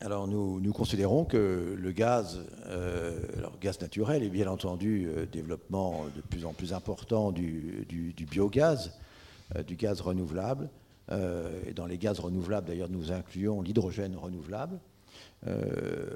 Alors 0.00 0.26
nous, 0.26 0.60
nous, 0.60 0.72
considérons 0.72 1.24
que 1.24 1.76
le 1.78 1.92
gaz, 1.92 2.40
euh, 2.66 3.20
gaz 3.60 3.80
naturel 3.80 4.22
et 4.22 4.28
bien 4.28 4.48
entendu 4.48 5.08
euh, 5.08 5.26
développement 5.26 6.06
de 6.14 6.20
plus 6.20 6.44
en 6.44 6.52
plus 6.52 6.72
important 6.72 7.30
du, 7.30 7.84
du, 7.88 8.26
biogaz, 8.26 8.92
du 9.66 9.76
gaz 9.76 10.00
renouvelable, 10.00 10.70
et 11.10 11.74
dans 11.74 11.86
les 11.86 11.98
gaz 11.98 12.20
renouvelables 12.20 12.66
d'ailleurs 12.66 12.88
nous 12.88 13.12
incluons 13.12 13.60
l'hydrogène 13.60 14.16
renouvelable, 14.16 14.78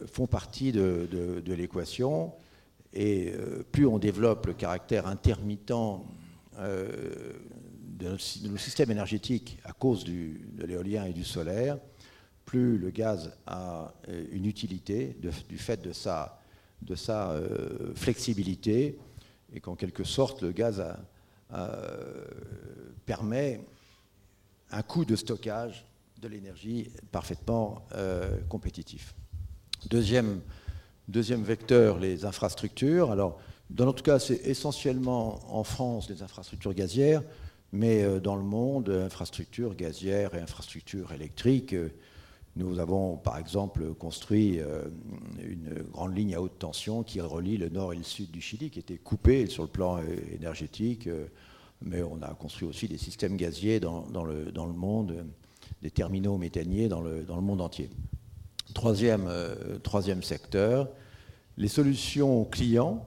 font 0.07 0.27
partie 0.27 0.73
de, 0.73 1.43
l'équation. 1.47 2.33
Et 2.95 3.33
plus 3.73 3.87
on 3.87 3.99
développe 3.99 4.47
le 4.47 4.55
caractère 4.55 5.07
intermittent 5.07 5.73
euh, 6.59 7.33
de, 7.99 8.11
nos 8.49 8.57
systèmes 8.59 8.91
énergétiques 8.91 9.59
à 9.65 9.73
cause 9.73 10.05
de 10.05 10.65
l'éolien 10.67 11.07
et 11.07 11.15
du 11.15 11.25
solaire, 11.25 11.79
plus 12.45 12.77
le 12.77 12.91
gaz 12.91 13.33
a 13.47 13.95
euh, 14.09 14.27
une 14.33 14.45
utilité 14.45 15.17
du 15.49 15.57
fait 15.57 15.83
de 15.83 15.93
sa, 15.93 16.41
euh, 16.91 17.95
flexibilité 17.95 18.99
et 19.55 19.61
qu'en 19.61 19.77
quelque 19.77 20.05
sorte 20.05 20.43
le 20.43 20.53
gaz 20.53 20.85
permet 23.05 23.61
un 24.71 24.83
coût 24.83 25.05
de 25.05 25.17
stockage 25.17 25.85
de 26.21 26.29
l'énergie 26.29 26.91
parfaitement 27.13 27.87
compétitif. 28.49 29.15
Deuxième, 29.89 30.41
vecteur, 31.43 31.99
les 31.99 32.25
infrastructures. 32.25 33.11
Alors, 33.11 33.39
dans 33.71 33.85
notre 33.85 34.03
cas, 34.03 34.19
c'est 34.19 34.41
essentiellement 34.45 35.41
en 35.49 35.65
France 35.65 36.07
des 36.07 36.23
infrastructures 36.23 36.75
gazières, 36.75 37.23
mais 37.73 38.03
euh, 38.03 38.21
dans 38.21 38.37
le 38.37 38.43
monde, 38.43 38.89
infrastructures 38.89 39.75
gazières 39.75 40.35
et 40.35 40.41
infrastructures 40.41 41.13
électriques. 41.13 41.75
Euh, 41.75 41.93
nous 42.57 42.79
avons 42.79 43.17
par 43.17 43.39
exemple 43.39 43.95
construit 43.95 44.61
euh, 44.61 44.85
une 45.39 45.83
grande 45.93 46.17
ligne 46.17 46.35
à 46.35 46.41
haute 46.41 46.59
tension 46.59 47.03
qui 47.03 47.21
relie 47.21 47.57
le 47.57 47.69
nord 47.69 47.93
et 47.93 47.97
le 47.97 48.03
sud 48.03 48.31
du 48.31 48.41
Chili, 48.41 48.71
qui 48.71 48.79
était 48.79 48.97
coupée 48.97 49.47
sur 49.47 49.63
le 49.63 49.69
plan 49.69 50.01
énergétique, 50.33 51.09
mais 51.83 52.03
on 52.03 52.23
a 52.23 52.33
construit 52.35 52.67
aussi 52.67 52.89
des 52.89 52.99
systèmes 52.99 53.37
gaziers 53.37 53.81
dans, 53.81 54.25
le, 54.25 54.51
dans 54.53 54.67
le, 54.67 54.73
monde, 54.73 55.27
des 55.83 55.91
terminaux 55.91 56.39
méthaniers 56.39 56.89
dans 56.89 57.01
le, 57.01 57.23
dans 57.23 57.37
le 57.37 57.43
monde 57.43 57.61
entier. 57.61 57.91
Troisième, 58.75 59.31
troisième 59.83 60.23
secteur, 60.23 60.89
les 61.59 61.69
solutions 61.69 62.45
clients 62.45 63.07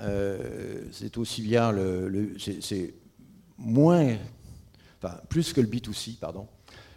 euh, 0.00 0.82
c'est 0.92 1.16
aussi 1.18 1.42
bien 1.42 1.70
le, 1.70 2.34
c'est 2.38 2.94
moins, 3.56 4.16
enfin 5.00 5.20
plus 5.28 5.52
que 5.52 5.60
le 5.60 5.68
B2C, 5.68 6.18
pardon. 6.18 6.48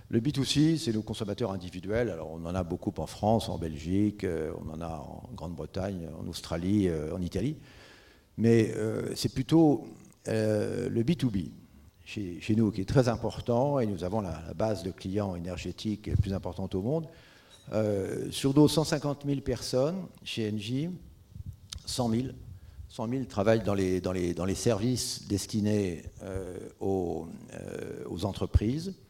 Le 0.09 0.21
B2C, 0.21 0.77
c'est 0.77 0.93
nos 0.93 1.01
consommateurs 1.01 1.51
individuels. 1.51 2.09
Alors, 2.09 2.31
on 2.31 2.45
en 2.45 2.55
a 2.55 2.63
beaucoup 2.63 2.93
en 2.97 3.07
France, 3.07 3.49
en 3.49 3.57
Belgique, 3.57 4.23
euh, 4.23 4.51
on 4.63 4.69
en 4.73 4.81
a 4.81 4.87
en 4.87 5.29
Grande-Bretagne, 5.35 6.07
en 6.17 6.27
Australie, 6.27 6.87
euh, 6.87 7.13
en 7.13 7.21
Italie. 7.21 7.57
Mais 8.37 8.71
c'est 9.15 9.33
plutôt 9.33 9.87
le 10.27 11.01
B2B 11.01 11.49
chez, 12.05 12.55
nous 12.55 12.71
qui 12.71 12.81
est 12.81 12.85
très 12.85 13.07
important 13.07 13.79
et 13.79 13.87
nous 13.87 14.03
avons 14.03 14.21
la, 14.21 14.53
base 14.53 14.83
de 14.83 14.91
clients 14.91 15.35
énergétiques 15.35 16.05
la 16.05 16.15
plus 16.15 16.33
importante 16.35 16.75
au 16.75 16.83
monde. 16.83 17.07
sur 18.29 18.53
nos 18.53 18.67
150 18.67 19.23
000 19.25 19.41
personnes 19.41 20.05
chez 20.23 20.51
Engie, 20.51 20.89
100 21.87 22.09
000 22.11 22.27
100 22.89 23.09
000 23.09 23.23
travaillent 23.25 23.63
dans 23.63 23.73
les, 23.73 24.55
services 24.55 25.27
destinés 25.27 26.03
euh, 26.23 26.57
aux, 26.79 27.27
euh, 27.53 28.23
entreprises 28.23 28.89
euh, 28.89 29.06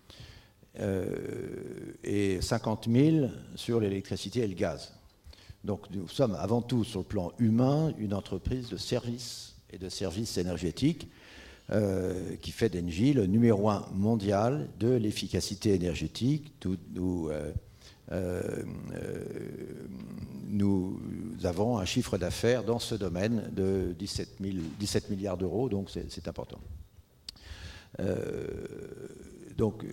et 2.04 2.40
50 2.42 2.88
000 2.92 3.28
sur 3.56 3.80
l'électricité 3.80 4.42
et 4.42 4.48
le 4.48 4.54
gaz. 4.54 4.94
Donc 5.64 5.90
nous 5.92 6.08
sommes 6.08 6.36
avant 6.36 6.62
tout 6.62 6.84
sur 6.84 7.00
le 7.00 7.06
plan 7.06 7.32
humain 7.40 7.94
une 7.98 8.14
entreprise 8.14 8.70
de 8.70 8.78
services 8.78 9.56
et 9.72 9.78
de 9.78 9.90
services 9.90 10.38
énergétiques 10.38 11.10
qui 12.42 12.52
fait 12.52 12.70
d'Engie 12.70 13.12
le 13.14 13.26
numéro 13.26 13.70
un 13.70 13.86
mondial 13.94 14.70
de 14.80 14.90
l'efficacité 14.90 15.74
énergétique. 15.74 16.54
nous, 16.96 17.30
nous 20.50 21.00
avons 21.44 21.78
un 21.78 21.86
chiffre 21.86 22.18
d'affaires 22.18 22.64
dans 22.64 22.80
ce 22.80 22.96
domaine 22.96 23.50
de 23.52 23.94
17, 24.00 24.38
17 24.80 25.10
milliards 25.10 25.38
d'euros, 25.38 25.68
donc 25.68 25.90
c'est 25.90 26.28
important. 26.30 26.60
donc, 29.58 29.84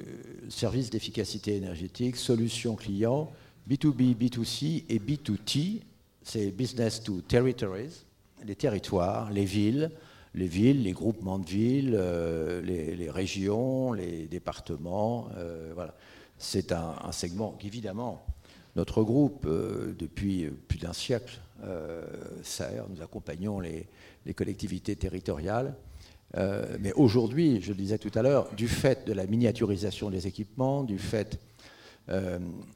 service 0.48 0.90
d'efficacité 0.90 1.56
énergétique, 1.56 2.16
solutions 2.16 2.76
clients, 2.76 3.30
B2B, 3.68 4.16
B2C 4.16 4.84
et 4.88 4.98
B2T, 4.98 5.80
c'est 6.22 6.50
business 6.50 7.02
to 7.02 7.20
territories, 7.22 8.04
les 8.44 8.56
territoires, 8.56 9.30
les 9.30 9.44
villes, 9.44 9.90
les 10.34 10.46
villes, 10.46 10.82
les 10.82 10.92
groupements 10.92 11.38
de 11.38 11.46
villes, 11.46 11.94
euh, 11.98 12.60
les, 12.60 13.10
régions, 13.10 13.92
les 13.92 14.26
départements. 14.26 15.28
Euh, 15.36 15.72
voilà. 15.74 15.94
C'est 16.36 16.72
un, 16.72 17.12
segment 17.12 17.52
qu'évidemment, 17.52 18.26
notre 18.74 19.02
groupe, 19.02 19.46
euh, 19.46 19.94
depuis 19.96 20.50
plus 20.68 20.78
d'un 20.78 20.92
siècle, 20.92 21.40
sert. 22.42 22.84
Nous 22.90 23.00
accompagnons 23.00 23.58
les 23.58 24.34
collectivités 24.34 24.96
territoriales. 24.96 25.74
Mais 26.36 26.92
aujourd'hui, 26.94 27.60
je 27.62 27.68
le 27.68 27.78
disais 27.78 27.98
tout 27.98 28.10
à 28.14 28.22
l'heure, 28.22 28.52
du 28.54 28.68
fait 28.68 29.06
de 29.06 29.12
la 29.12 29.26
miniaturisation 29.26 30.10
des 30.10 30.26
équipements, 30.26 30.82
du 30.82 30.98
fait 30.98 31.38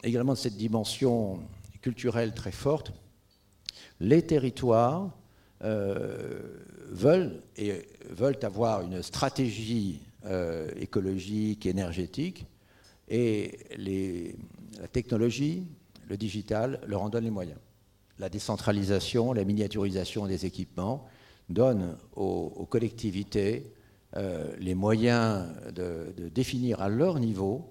également 0.05 0.33
de 0.33 0.39
cette 0.39 0.57
dimension 0.57 1.41
culturelle 1.83 2.35
très 2.35 2.53
forte, 2.53 2.93
les 4.01 4.23
territoires 4.23 5.11
euh, 5.65 6.41
veulent, 6.89 7.43
et 7.57 7.89
veulent 8.11 8.39
avoir 8.43 8.83
une 8.83 9.03
stratégie 9.03 10.01
euh, 10.27 10.71
écologique, 10.77 11.67
énergétique, 11.67 12.47
et 13.09 13.59
la 14.81 14.87
technologie, 14.89 15.65
le 16.09 16.17
digital 16.17 16.81
leur 16.87 17.03
en 17.03 17.09
donne 17.09 17.25
les 17.25 17.31
moyens. 17.31 17.59
La 18.19 18.29
décentralisation, 18.29 19.33
la 19.33 19.45
miniaturisation 19.45 20.27
des 20.27 20.45
équipements 20.45 21.07
donnent 21.49 21.97
aux, 22.17 22.67
collectivités 22.69 23.65
euh, 24.17 24.55
les 24.59 24.75
moyens 24.75 25.47
de, 25.75 26.29
définir 26.35 26.81
à 26.81 26.89
leur 26.89 27.19
niveau 27.19 27.71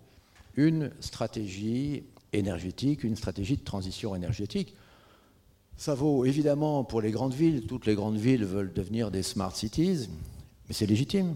une 0.56 0.92
stratégie 1.00 2.04
énergétique, 2.34 3.04
une 3.04 3.16
stratégie 3.16 3.58
de 3.58 3.64
transition 3.64 4.16
énergétique. 4.16 4.76
Ça 5.78 5.94
vaut 5.94 6.26
évidemment 6.26 6.84
pour 6.84 7.02
les 7.02 7.12
grandes 7.12 7.34
villes. 7.34 7.68
Toutes 7.68 7.86
les 7.86 7.94
grandes 7.94 8.18
villes 8.18 8.46
veulent 8.46 8.74
devenir 8.74 9.12
des 9.12 9.22
smart 9.22 9.56
cities, 9.56 10.10
mais 10.68 10.74
c'est 10.74 10.88
légitime. 10.88 11.36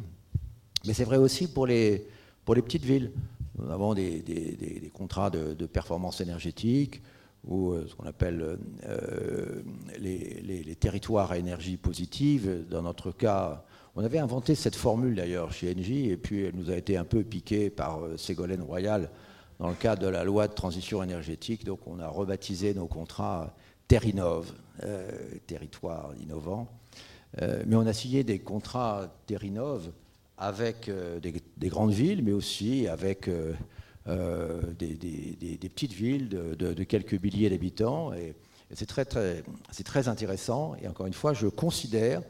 Mais 0.85 0.93
c'est 0.93 1.03
vrai 1.03 1.17
aussi 1.17 1.47
pour 1.47 1.67
les, 1.67 2.07
petites 2.45 2.83
villes. 2.83 3.11
Nous 3.59 3.69
avons 3.69 3.93
des, 3.93 4.91
contrats 4.93 5.29
de, 5.29 5.65
performance 5.67 6.21
énergétique 6.21 7.01
ou 7.45 7.71
euh, 7.71 7.85
ce 7.87 7.95
qu'on 7.95 8.05
appelle 8.05 8.57
euh, 8.85 9.61
les, 9.99 10.75
territoires 10.79 11.31
à 11.31 11.37
énergie 11.37 11.77
positive. 11.77 12.65
Dans 12.69 12.81
notre 12.81 13.11
cas, 13.11 13.63
on 13.95 14.03
avait 14.03 14.19
inventé 14.19 14.55
cette 14.55 14.75
formule 14.75 15.15
d'ailleurs 15.15 15.51
chez 15.51 15.73
Engie 15.75 16.09
et 16.09 16.17
puis 16.17 16.45
elle 16.45 16.55
nous 16.55 16.71
a 16.71 16.75
été 16.75 16.97
un 16.97 17.03
peu 17.03 17.23
piquée 17.23 17.69
par 17.69 18.03
euh, 18.03 18.17
Ségolène 18.17 18.61
Royal 18.61 19.09
dans 19.59 19.69
le 19.69 19.75
cadre 19.75 20.01
de 20.01 20.07
la 20.07 20.23
loi 20.23 20.47
de 20.47 20.53
transition 20.53 21.03
énergétique. 21.03 21.65
Donc 21.65 21.87
on 21.87 21.99
a 21.99 22.07
rebaptisé 22.07 22.73
nos 22.73 22.87
contrats 22.87 23.53
Terrinov, 23.87 24.53
euh, 24.83 25.11
territoire 25.47 26.11
innovant. 26.21 26.67
Mais 27.65 27.77
on 27.77 27.87
a 27.87 27.93
signé 27.93 28.25
des 28.25 28.39
contrats 28.39 29.07
Terrinov 29.25 29.89
avec 30.37 30.91
des, 31.21 31.69
grandes 31.69 31.93
villes, 31.93 32.21
mais 32.25 32.33
aussi 32.33 32.85
avec 32.89 33.29
des, 34.07 35.69
petites 35.69 35.93
villes 35.93 36.29
de, 36.29 36.83
quelques 36.83 37.21
milliers 37.21 37.49
d'habitants. 37.49 38.11
C'est 38.73 38.85
très, 38.85 40.07
intéressant. 40.07 40.75
Et 40.81 40.87
encore 40.87 41.07
une 41.07 41.13
fois, 41.13 41.33
je 41.33 41.47
considère 41.47 42.21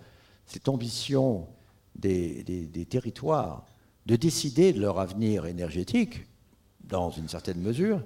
cette 0.46 0.68
ambition 0.68 1.48
des, 1.96 2.44
territoires 2.90 3.66
de 4.06 4.16
décider 4.16 4.74
de 4.74 4.82
leur 4.82 5.00
avenir 5.00 5.46
énergétique, 5.46 6.26
dans 6.84 7.12
une 7.12 7.28
certaine 7.30 7.62
mesure, 7.62 8.02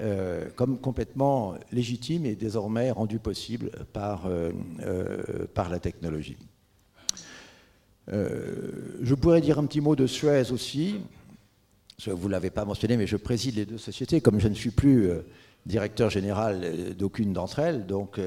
euh, 0.00 0.48
comme 0.54 0.78
complètement 0.78 1.54
légitime 1.72 2.26
et 2.26 2.34
désormais 2.34 2.90
rendu 2.90 3.18
possible 3.18 3.70
par, 3.92 4.26
euh, 4.26 4.50
euh, 4.80 5.46
par 5.54 5.68
la 5.68 5.78
technologie. 5.78 6.36
je 8.08 9.14
pourrais 9.14 9.40
dire 9.40 9.58
un 9.58 9.66
petit 9.66 9.80
mot 9.80 9.96
de 9.96 10.06
Suez 10.06 10.50
aussi. 10.50 11.00
Vous 12.06 12.28
ne 12.28 12.32
l'avez 12.32 12.50
pas 12.50 12.64
mentionné, 12.64 12.96
mais 12.96 13.08
je 13.08 13.16
préside 13.16 13.56
les 13.56 13.66
deux 13.66 13.78
sociétés. 13.78 14.20
Comme 14.20 14.38
je 14.38 14.46
ne 14.46 14.54
suis 14.54 14.70
plus 14.70 15.10
directeur 15.66 16.10
général 16.10 16.94
d'aucune 16.96 17.32
d'entre 17.32 17.58
elles, 17.58 17.86
donc 17.86 18.20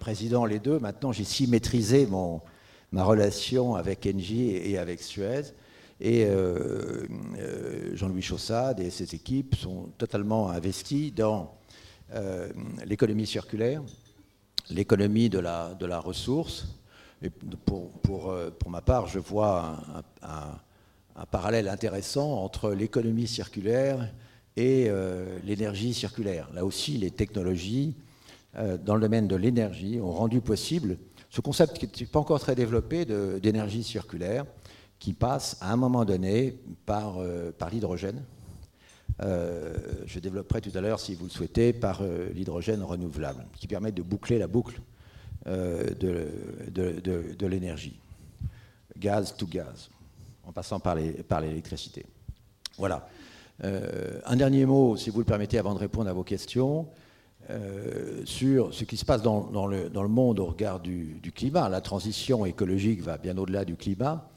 président 0.00 0.44
les 0.44 0.58
deux, 0.58 0.80
maintenant 0.80 1.12
j'ai 1.12 1.22
si 1.22 1.46
maîtrisé 1.46 2.06
mon, 2.06 2.40
ma 2.90 3.04
relation 3.04 3.76
avec 3.76 4.06
Engie 4.06 4.50
et 4.50 4.78
avec 4.78 5.00
Suez 5.00 5.42
et 6.00 6.24
euh, 6.26 7.06
euh, 7.38 7.96
Jean-Louis 7.96 8.22
Chaussade 8.22 8.80
et 8.80 8.90
ses 8.90 9.14
équipes 9.14 9.54
sont 9.54 9.90
totalement 9.98 10.50
investis 10.50 11.14
dans 11.14 11.56
euh, 12.14 12.48
l'économie 12.84 13.26
circulaire, 13.26 13.82
l'économie 14.70 15.28
de 15.28 15.38
la, 15.38 15.74
de 15.74 15.86
la 15.86 15.98
ressource. 15.98 16.66
Et 17.22 17.30
pour, 17.30 17.90
pour, 18.00 18.34
pour 18.58 18.70
ma 18.70 18.82
part, 18.82 19.06
je 19.06 19.18
vois 19.18 19.78
un, 20.22 20.58
parallèle 21.30 21.68
intéressant 21.68 22.42
entre 22.42 22.72
l'économie 22.72 23.26
circulaire 23.26 24.08
et 24.56 24.90
l'énergie 25.44 25.94
circulaire. 25.94 26.48
Là 26.54 26.64
aussi, 26.64 26.98
les 26.98 27.10
technologies 27.10 27.94
dans 28.84 28.94
le 28.94 29.00
domaine 29.00 29.26
de 29.28 29.36
l'énergie 29.36 30.00
ont 30.00 30.12
rendu 30.12 30.40
possible 30.40 30.96
ce 31.34 31.40
concept 31.40 31.78
qui 31.78 32.04
n'est 32.04 32.08
pas 32.08 32.20
encore 32.20 32.38
très 32.38 32.54
développé 32.54 33.04
d'énergie 33.04 33.82
circulaire, 33.82 34.44
qui 35.00 35.12
passe 35.12 35.56
à 35.60 35.72
un 35.72 35.76
moment 35.76 36.04
donné 36.04 36.56
par, 36.86 37.18
euh, 37.18 37.50
l'hydrogène. 37.72 38.22
Euh, 39.20 39.74
je 40.06 40.20
développerai 40.20 40.60
tout 40.60 40.70
à 40.76 40.80
l'heure, 40.80 41.00
si 41.00 41.16
vous 41.16 41.24
le 41.24 41.30
souhaitez, 41.30 41.72
par 41.72 42.02
euh, 42.02 42.28
l'hydrogène 42.32 42.84
renouvelable, 42.84 43.46
qui 43.56 43.66
permet 43.66 43.90
de 43.90 44.00
boucler 44.00 44.38
la 44.38 44.46
boucle 44.46 44.80
de, 45.44 46.30
de, 46.70 47.46
l'énergie, 47.46 47.98
gaz 48.96 49.36
to 49.36 49.46
gaz, 49.46 49.90
en 50.46 50.52
passant 50.52 50.80
par 50.80 50.94
l'électricité. 50.94 52.02
Par 52.02 52.10
voilà. 52.78 53.08
un 53.62 54.36
dernier 54.36 54.66
mot, 54.66 54.96
si 54.96 55.10
vous 55.10 55.20
le 55.20 55.24
permettez, 55.24 55.58
avant 55.58 55.74
de 55.74 55.78
répondre 55.78 56.08
à 56.08 56.12
vos 56.12 56.24
questions. 56.24 56.88
sur 58.24 58.72
ce 58.72 58.84
qui 58.84 58.96
se 58.96 59.04
passe 59.04 59.22
dans, 59.22 59.66
le, 59.66 60.08
monde 60.08 60.40
au 60.40 60.46
regard 60.46 60.80
du, 60.80 61.20
climat. 61.34 61.68
La 61.68 61.80
transition 61.80 62.44
écologique 62.46 63.02
va 63.02 63.18
bien 63.18 63.36
au-delà 63.38 63.64
du 63.64 63.76
climat. 63.76 64.28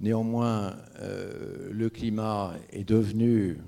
Néanmoins, 0.00 0.76
euh, 1.00 1.70
le 1.72 1.88
climat 1.88 2.52
est 2.70 2.84
devenu 2.84 3.58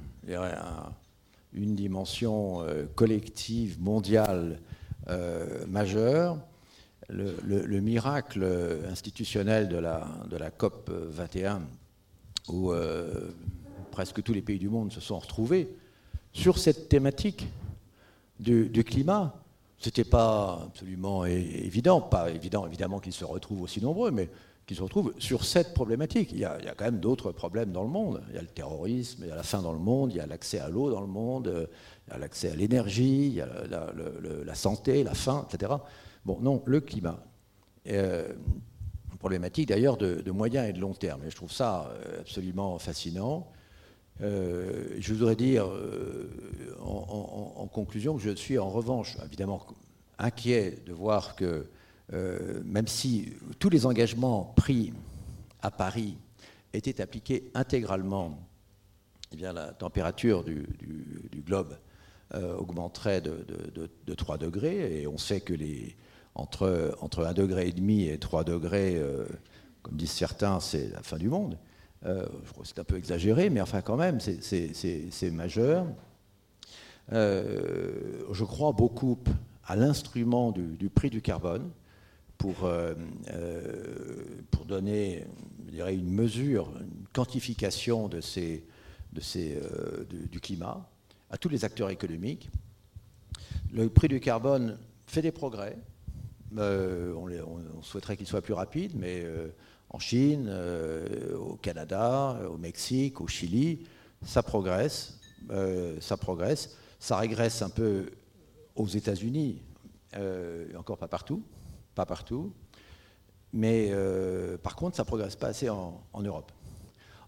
une 1.52 1.74
dimension 1.74 2.62
euh, 2.62 2.84
collective, 2.94 3.80
mondiale 3.80 4.60
euh, 5.08 5.64
majeure. 5.66 6.38
Le, 7.08 7.80
miracle 7.80 8.44
institutionnel 8.90 9.68
de 9.68 9.76
la, 9.76 10.08
de 10.28 10.36
la 10.36 10.50
COP 10.50 10.90
21, 10.90 11.62
où 12.48 12.72
presque 13.90 14.22
tous 14.22 14.32
les 14.32 14.42
pays 14.42 14.58
du 14.58 14.68
monde 14.68 14.92
se 14.92 15.00
sont 15.00 15.18
retrouvés 15.18 15.68
sur 16.32 16.58
cette 16.58 16.88
thématique 16.88 17.48
du, 18.38 18.84
climat, 18.84 19.34
c'était 19.78 20.04
pas 20.04 20.62
absolument 20.66 21.24
évident, 21.24 22.00
pas 22.00 22.30
évident 22.30 22.66
évidemment 22.66 22.98
qu'ils 22.98 23.14
se 23.14 23.24
retrouvent 23.24 23.62
aussi 23.62 23.80
nombreux, 23.82 24.10
mais 24.10 24.28
qui 24.66 24.74
se 24.74 24.82
retrouvent 24.82 25.14
sur 25.18 25.44
cette 25.44 25.72
problématique. 25.72 26.32
Il 26.32 26.38
y 26.38 26.44
a, 26.44 26.58
quand 26.76 26.84
même 26.84 27.00
d'autres 27.00 27.32
problèmes 27.32 27.72
dans 27.72 27.82
le 27.82 27.88
monde. 27.88 28.22
Il 28.28 28.34
y 28.34 28.38
a 28.38 28.42
le 28.42 28.48
terrorisme, 28.48 29.22
il 29.24 29.28
y 29.28 29.32
a 29.32 29.36
la 29.36 29.44
faim 29.44 29.62
dans 29.62 29.72
le 29.72 29.78
monde, 29.78 30.12
il 30.12 30.16
y 30.16 30.20
a 30.20 30.26
l'accès 30.26 30.58
à 30.58 30.68
l'eau 30.68 30.90
dans 30.90 31.00
le 31.00 31.06
monde, 31.06 31.68
il 32.06 32.12
y 32.12 32.14
a 32.14 32.18
l'accès 32.18 32.50
à 32.50 32.56
l'énergie, 32.56 33.28
il 33.28 33.34
y 33.34 33.40
a 33.40 33.48
la, 34.44 34.54
santé, 34.54 35.04
la 35.04 35.14
faim, 35.14 35.46
etc. 35.48 35.72
Bon, 36.24 36.38
non, 36.40 36.62
le 36.66 36.80
climat. 36.80 37.24
Euh, 37.88 38.34
problématique 39.26 39.70
d'ailleurs 39.70 39.96
de, 39.96 40.30
moyen 40.30 40.66
et 40.66 40.72
de 40.72 40.78
long 40.78 40.94
terme. 40.94 41.24
Et 41.26 41.30
je 41.30 41.34
trouve 41.34 41.50
ça 41.50 41.90
euh, 41.90 42.20
absolument 42.20 42.78
fascinant. 42.78 43.50
Euh, 44.20 44.86
je 45.00 45.12
voudrais 45.12 45.34
dire 45.34 45.66
euh, 45.66 46.30
en, 46.80 47.66
conclusion 47.66 48.14
que 48.16 48.22
je 48.22 48.30
suis 48.36 48.56
en 48.56 48.70
revanche 48.70 49.16
évidemment 49.24 49.66
inquiet 50.20 50.78
de 50.86 50.92
voir 50.92 51.34
que 51.34 51.66
même 52.64 52.86
si 52.86 53.32
tous 53.58 53.68
les 53.68 53.84
engagements 53.84 54.54
pris 54.56 54.92
à 55.60 55.72
Paris 55.72 56.16
étaient 56.72 57.00
appliqués 57.00 57.50
intégralement, 57.54 58.38
eh 59.32 59.36
bien, 59.36 59.52
la 59.52 59.72
température 59.72 60.44
du, 60.44 60.64
globe 61.44 61.76
augmenterait 62.32 63.20
de, 63.20 64.14
3 64.14 64.38
degrés, 64.38 65.02
et 65.02 65.06
on 65.08 65.18
sait 65.18 65.40
que 65.40 65.52
les, 65.52 65.96
entre, 66.36 66.96
entre 67.00 67.24
1 67.24 67.32
degré 67.32 67.68
et 67.68 67.72
demi 67.72 68.04
et 68.04 68.18
3 68.18 68.44
degrés 68.44 68.96
euh, 68.96 69.26
comme 69.82 69.96
disent 69.96 70.10
certains, 70.10 70.60
c'est 70.60 70.90
la 70.92 71.02
fin 71.02 71.16
du 71.16 71.28
monde. 71.28 71.58
je 72.04 72.52
crois 72.52 72.62
que 72.62 72.68
c'est 72.68 72.78
un 72.78 72.84
peu 72.84 72.96
exagéré, 72.96 73.50
mais 73.50 73.60
enfin 73.60 73.82
quand 73.82 73.96
même, 73.96 74.20
c'est 74.20 75.30
majeur. 75.30 75.86
je 77.10 78.44
crois 78.44 78.72
beaucoup 78.72 79.18
à 79.64 79.76
l'instrument 79.76 80.50
du, 80.52 80.90
prix 80.90 81.08
du 81.08 81.22
carbone 81.22 81.70
pour, 82.36 82.68
pour 84.50 84.64
donner 84.64 85.24
je 85.66 85.70
dirais, 85.70 85.94
une 85.94 86.10
mesure, 86.10 86.72
une 86.80 87.06
quantification 87.12 88.08
de 88.08 88.20
ces, 88.20 88.64
de 89.12 89.20
ces, 89.20 89.60
du 90.10 90.40
climat 90.40 90.90
à 91.30 91.38
tous 91.38 91.48
les 91.48 91.64
acteurs 91.64 91.90
économiques. 91.90 92.50
Le 93.72 93.88
prix 93.88 94.08
du 94.08 94.18
carbone 94.20 94.78
fait 95.06 95.22
des 95.22 95.32
progrès. 95.32 95.76
Euh, 96.58 97.14
on, 97.14 97.82
souhaiterait 97.82 98.16
qu'il 98.16 98.26
soit 98.26 98.42
plus 98.42 98.54
rapide, 98.54 98.92
mais 98.96 99.22
euh, 99.24 99.48
en 99.90 99.98
Chine, 99.98 100.46
euh, 100.48 101.36
au 101.36 101.56
Canada, 101.56 102.40
au 102.50 102.56
Mexique, 102.56 103.20
au 103.20 103.26
Chili, 103.26 103.86
ça 104.24 104.42
progresse, 104.42 105.20
ça 106.00 106.16
progresse. 106.16 106.76
Ça 106.98 107.18
régresse 107.18 107.62
un 107.62 107.68
peu 107.68 108.10
aux 108.74 108.86
États-Unis, 108.86 109.62
encore 110.76 110.98
pas 110.98 111.08
partout, 111.08 111.42
pas 111.94 112.06
partout. 112.06 112.52
Mais 113.52 113.92
par 114.62 114.74
contre, 114.74 114.96
ça 114.96 115.04
progresse 115.04 115.36
pas 115.36 115.48
assez 115.48 115.68
en, 115.68 116.02
en 116.12 116.22
Europe. 116.22 116.50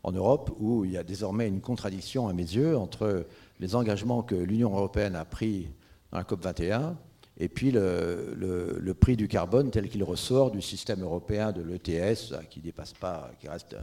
En 0.03 0.13
Europe, 0.13 0.57
où 0.59 0.85
il 0.85 0.93
y 0.93 0.97
a 0.97 1.05
désormais 1.05 1.47
une 1.47 1.61
contradiction 1.61 2.29
à 2.29 2.33
mes 2.33 2.43
yeux 2.43 2.77
entre 2.77 3.27
les 3.61 3.75
engagements 3.75 4.23
que 4.23 4.35
l'Union 4.35 4.75
européenne 4.75 5.15
a 5.15 5.25
pris 5.25 5.71
dans 6.11 6.19
la 6.19 6.25
COP 6.25 6.43
21 6.43 6.97
et 7.38 7.48
puis 7.48 7.70
le, 7.70 8.92
prix 8.98 9.16
du 9.16 9.29
carbone 9.29 9.70
tel 9.70 9.88
qu'il 9.88 10.03
ressort 10.03 10.51
du 10.51 10.61
système 10.61 11.03
européen 11.03 11.53
de 11.53 11.62
l'ETS, 11.62 12.35
qui 12.51 12.61
dépasse 12.61 12.92
pas, 12.92 13.31
qui 13.38 13.48
reste 13.48 13.77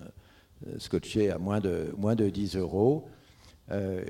euh, 0.68 0.78
scotché 0.78 1.32
à 1.32 1.38
moins 1.38 1.62
de, 1.62 1.94
moins 1.98 2.16
de 2.16 2.30
10 2.30 2.58
euros. 2.58 3.08
Euh, 3.72 4.04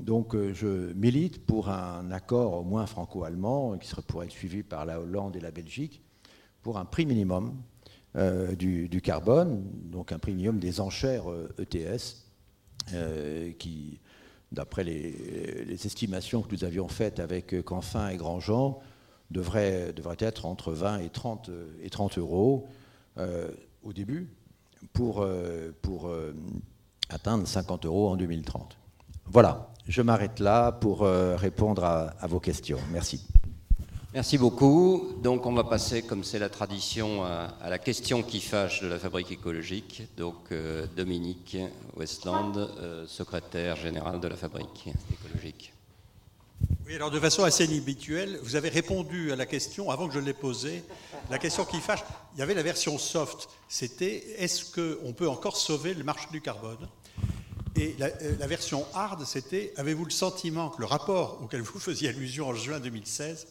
donc 0.00 0.34
euh, 0.34 0.52
je 0.54 0.92
milite 0.94 1.44
pour 1.44 1.68
un 1.68 2.10
accord 2.10 2.54
au 2.54 2.64
moins 2.64 2.86
franco-allemand, 2.86 3.76
qui 3.76 3.88
serait, 3.88 4.02
pourrait 4.02 4.26
être 4.26 4.32
suivi 4.32 4.62
par 4.62 4.86
la 4.86 5.00
Hollande 5.00 5.36
et 5.36 5.40
la 5.40 5.50
Belgique, 5.50 6.02
pour 6.62 6.78
un 6.78 6.84
prix 6.84 7.06
minimum 7.06 7.54
du, 8.58 8.90
du, 8.90 9.00
carbone, 9.00 9.64
donc 9.84 10.12
un 10.12 10.18
prix 10.18 10.32
minimum 10.32 10.58
des 10.58 10.80
enchères 10.80 11.24
ETS, 11.58 12.26
e 12.92 13.52
qui 13.52 14.00
d'après 14.52 14.84
les, 14.84 15.86
estimations 15.86 16.42
que 16.42 16.54
nous 16.54 16.64
avions 16.64 16.86
faites 16.86 17.18
avec 17.18 17.60
Canfin 17.64 18.10
et 18.10 18.16
Grandjean, 18.16 18.78
devrait, 19.32 19.92
devrait 19.92 20.16
être 20.20 20.46
entre 20.46 20.72
20 20.72 20.98
et 20.98 21.08
30, 21.08 21.50
et 21.82 21.90
30 21.90 22.18
euros 22.18 22.68
euh, 23.18 23.48
au 23.82 23.92
début 23.92 24.28
pour, 24.92 25.22
euh, 25.22 25.72
pour 25.82 26.08
euh, 26.08 26.34
atteindre 27.08 27.46
50 27.46 27.86
euros 27.86 28.10
en 28.10 28.16
2030. 28.16 28.76
Voilà, 29.26 29.70
je 29.88 30.02
m'arrête 30.02 30.38
là 30.40 30.72
pour 30.72 31.00
répondre 31.02 31.84
à 31.84 32.26
vos 32.26 32.40
questions. 32.40 32.78
Merci. 32.92 33.31
Merci 34.14 34.36
beaucoup. 34.36 35.14
Donc 35.22 35.46
on 35.46 35.54
va 35.54 35.64
passer, 35.64 36.02
comme 36.02 36.22
c'est 36.22 36.38
la 36.38 36.50
tradition, 36.50 37.24
à, 37.24 37.48
la 37.66 37.78
question 37.78 38.22
qui 38.22 38.42
fâche 38.42 38.82
de 38.82 38.86
la 38.86 38.98
fabrique 38.98 39.32
écologique. 39.32 40.02
Donc 40.18 40.36
euh, 40.52 40.86
Dominique 40.94 41.56
Westland, 41.96 42.58
euh, 42.58 43.06
secrétaire 43.06 43.76
général 43.76 44.20
de 44.20 44.28
la 44.28 44.36
fabrique 44.36 44.90
écologique. 45.10 45.72
Oui, 46.86 46.94
alors 46.94 47.10
de 47.10 47.18
façon 47.18 47.42
assez 47.44 47.64
inhabituelle, 47.64 48.38
vous 48.42 48.54
avez 48.54 48.68
répondu 48.68 49.32
à 49.32 49.36
la 49.36 49.46
question 49.46 49.90
avant 49.90 50.08
que 50.08 50.14
je 50.14 50.20
l'ai 50.20 50.34
posée. 50.34 50.84
La 51.30 51.38
question 51.38 51.64
qui 51.64 51.78
fâche, 51.78 52.04
il 52.34 52.40
y 52.40 52.42
avait 52.42 52.52
la 52.52 52.62
version 52.62 52.98
soft, 52.98 53.48
c'était 53.66 54.34
est-ce 54.36 54.74
qu'on 54.74 55.14
peut 55.14 55.28
encore 55.28 55.56
sauver 55.56 55.94
le 55.94 56.04
marché 56.04 56.26
du 56.30 56.42
carbone? 56.42 56.86
Et 57.76 57.94
la, 57.98 58.08
euh, 58.08 58.36
la, 58.38 58.46
version 58.46 58.84
hard, 58.92 59.24
c'était 59.24 59.72
avez-vous 59.78 60.04
le 60.04 60.10
sentiment 60.10 60.68
que 60.68 60.82
le 60.82 60.86
rapport 60.86 61.40
auquel 61.42 61.62
vous 61.62 61.78
faisiez 61.78 62.10
allusion 62.10 62.48
en 62.48 62.54
juin 62.54 62.78
2016 62.78 63.46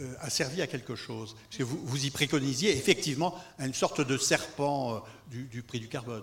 euh, 0.00 0.14
a 0.20 0.30
servi 0.30 0.62
à 0.62 0.68
quelque 0.68 0.94
chose 0.94 1.34
Parce 1.48 1.56
que 1.56 1.62
vous, 1.64 1.80
vous 1.82 2.06
y 2.06 2.10
préconisiez 2.10 2.70
effectivement 2.76 3.34
une 3.58 3.74
sorte 3.74 4.06
de 4.06 4.16
serpent 4.16 4.94
euh, 4.94 4.98
du, 5.50 5.62
prix 5.62 5.80
du 5.80 5.88
carbone. 5.88 6.22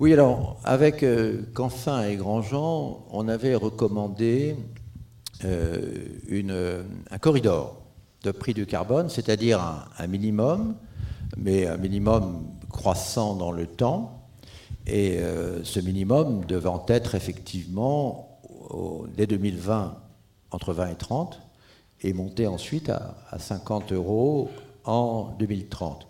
Oui, 0.00 0.14
alors 0.14 0.58
avec 0.64 1.02
euh, 1.02 1.42
Canfin 1.52 2.08
et 2.08 2.16
Grandjean, 2.16 3.04
on 3.10 3.28
avait 3.28 3.54
recommandé 3.54 4.56
une, 5.42 6.86
un 7.10 7.18
corridor 7.18 7.82
de 8.22 8.30
prix 8.30 8.54
du 8.54 8.64
carbone, 8.64 9.10
c'est-à-dire 9.10 9.60
un, 9.98 10.06
minimum, 10.06 10.74
mais 11.36 11.66
un 11.66 11.76
minimum 11.76 12.46
croissant 12.70 13.34
dans 13.34 13.52
le 13.52 13.66
temps, 13.66 14.26
et 14.86 15.18
ce 15.64 15.80
minimum 15.80 16.46
devant 16.46 16.86
être 16.88 17.14
effectivement, 17.14 18.40
dès 19.14 19.26
2020, 19.26 19.98
entre 20.50 20.72
20 20.72 20.92
et 20.92 20.94
30, 20.94 21.43
et 22.04 22.12
monter 22.12 22.46
ensuite 22.46 22.90
à, 22.90 23.38
50 23.38 23.92
euros 23.92 24.50
en 24.84 25.34
2030. 25.38 26.06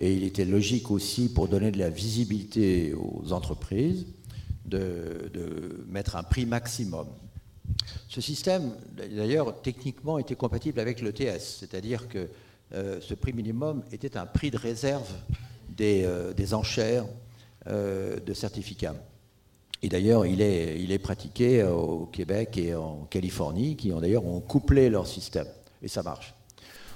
Et 0.00 0.12
il 0.12 0.22
était 0.22 0.44
logique 0.44 0.90
aussi, 0.90 1.32
pour 1.32 1.48
donner 1.48 1.70
de 1.70 1.78
la 1.78 1.88
visibilité 1.88 2.94
aux 2.94 3.32
entreprises, 3.32 4.06
de, 4.66 5.84
mettre 5.88 6.16
un 6.16 6.22
prix 6.22 6.44
maximum. 6.44 7.06
Ce 8.08 8.20
système, 8.20 8.72
d'ailleurs, 8.92 9.62
techniquement 9.62 10.18
était 10.18 10.36
compatible 10.36 10.78
avec 10.78 11.00
l'ETS, 11.00 11.58
c'est-à-dire 11.60 12.08
que 12.08 12.28
euh, 12.74 13.00
ce 13.00 13.14
prix 13.14 13.32
minimum 13.32 13.82
était 13.92 14.16
un 14.18 14.26
prix 14.26 14.50
de 14.50 14.58
réserve 14.58 15.10
des, 15.70 16.02
euh, 16.04 16.32
enchères 16.52 17.06
euh, 17.66 18.20
de 18.20 18.34
certificats. 18.34 18.94
Et 19.82 19.88
d'ailleurs, 19.88 20.24
il 20.24 20.40
est, 20.40 20.98
pratiqué 20.98 21.62
au 21.64 22.06
Québec 22.06 22.56
et 22.56 22.74
en 22.74 23.06
Californie, 23.10 23.76
qui 23.76 23.92
ont 23.92 24.00
d'ailleurs 24.00 24.24
ont 24.24 24.40
couplé 24.40 24.88
leur 24.88 25.06
système. 25.06 25.46
Et 25.82 25.88
ça 25.88 26.02
marche. 26.02 26.34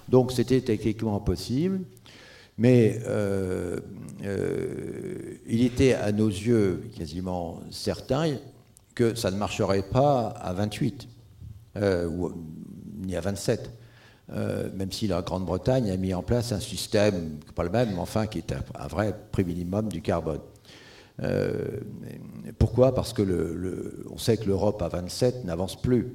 Donc 0.09 0.33
c'était 0.33 0.61
techniquement 0.61 1.21
possible, 1.21 1.81
mais 2.57 3.01
euh, 3.07 3.79
euh, 4.25 5.35
il 5.47 5.63
était 5.63 5.95
à 5.95 6.13
nos 6.13 6.29
yeux 6.29 6.83
quasiment 6.97 7.61
certain 7.71 8.37
que 8.95 9.15
ça 9.15 9.31
ne 9.31 9.37
marcherait 9.37 9.83
pas 9.83 10.29
à 10.29 10.53
28, 10.55 11.09
euh, 11.77 12.09
ou, 12.09 12.33
ni 12.97 13.15
à 13.15 13.21
27. 13.21 13.71
même 14.75 14.91
si 14.91 15.07
la 15.07 15.23
Grande-Bretagne 15.23 15.91
a 15.91 15.97
mis 15.97 16.13
en 16.15 16.23
place 16.23 16.53
un 16.53 16.61
système, 16.61 17.39
pas 17.55 17.63
le 17.65 17.71
même, 17.71 17.91
mais 17.93 17.99
enfin 17.99 18.27
qui 18.27 18.39
est 18.39 18.53
un 18.53 18.89
vrai 18.89 19.15
prix 19.31 19.45
minimum 19.45 19.89
du 19.89 20.03
carbone. 20.03 20.41
Euh, 21.23 21.81
pourquoi? 22.59 22.95
Parce 22.95 23.13
que 23.13 23.23
le, 23.23 24.05
on 24.11 24.19
sait 24.19 24.37
que 24.37 24.47
l'Europe 24.47 24.81
à 24.83 24.89
27 24.89 25.45
n'avance 25.45 25.81
plus. 25.81 26.15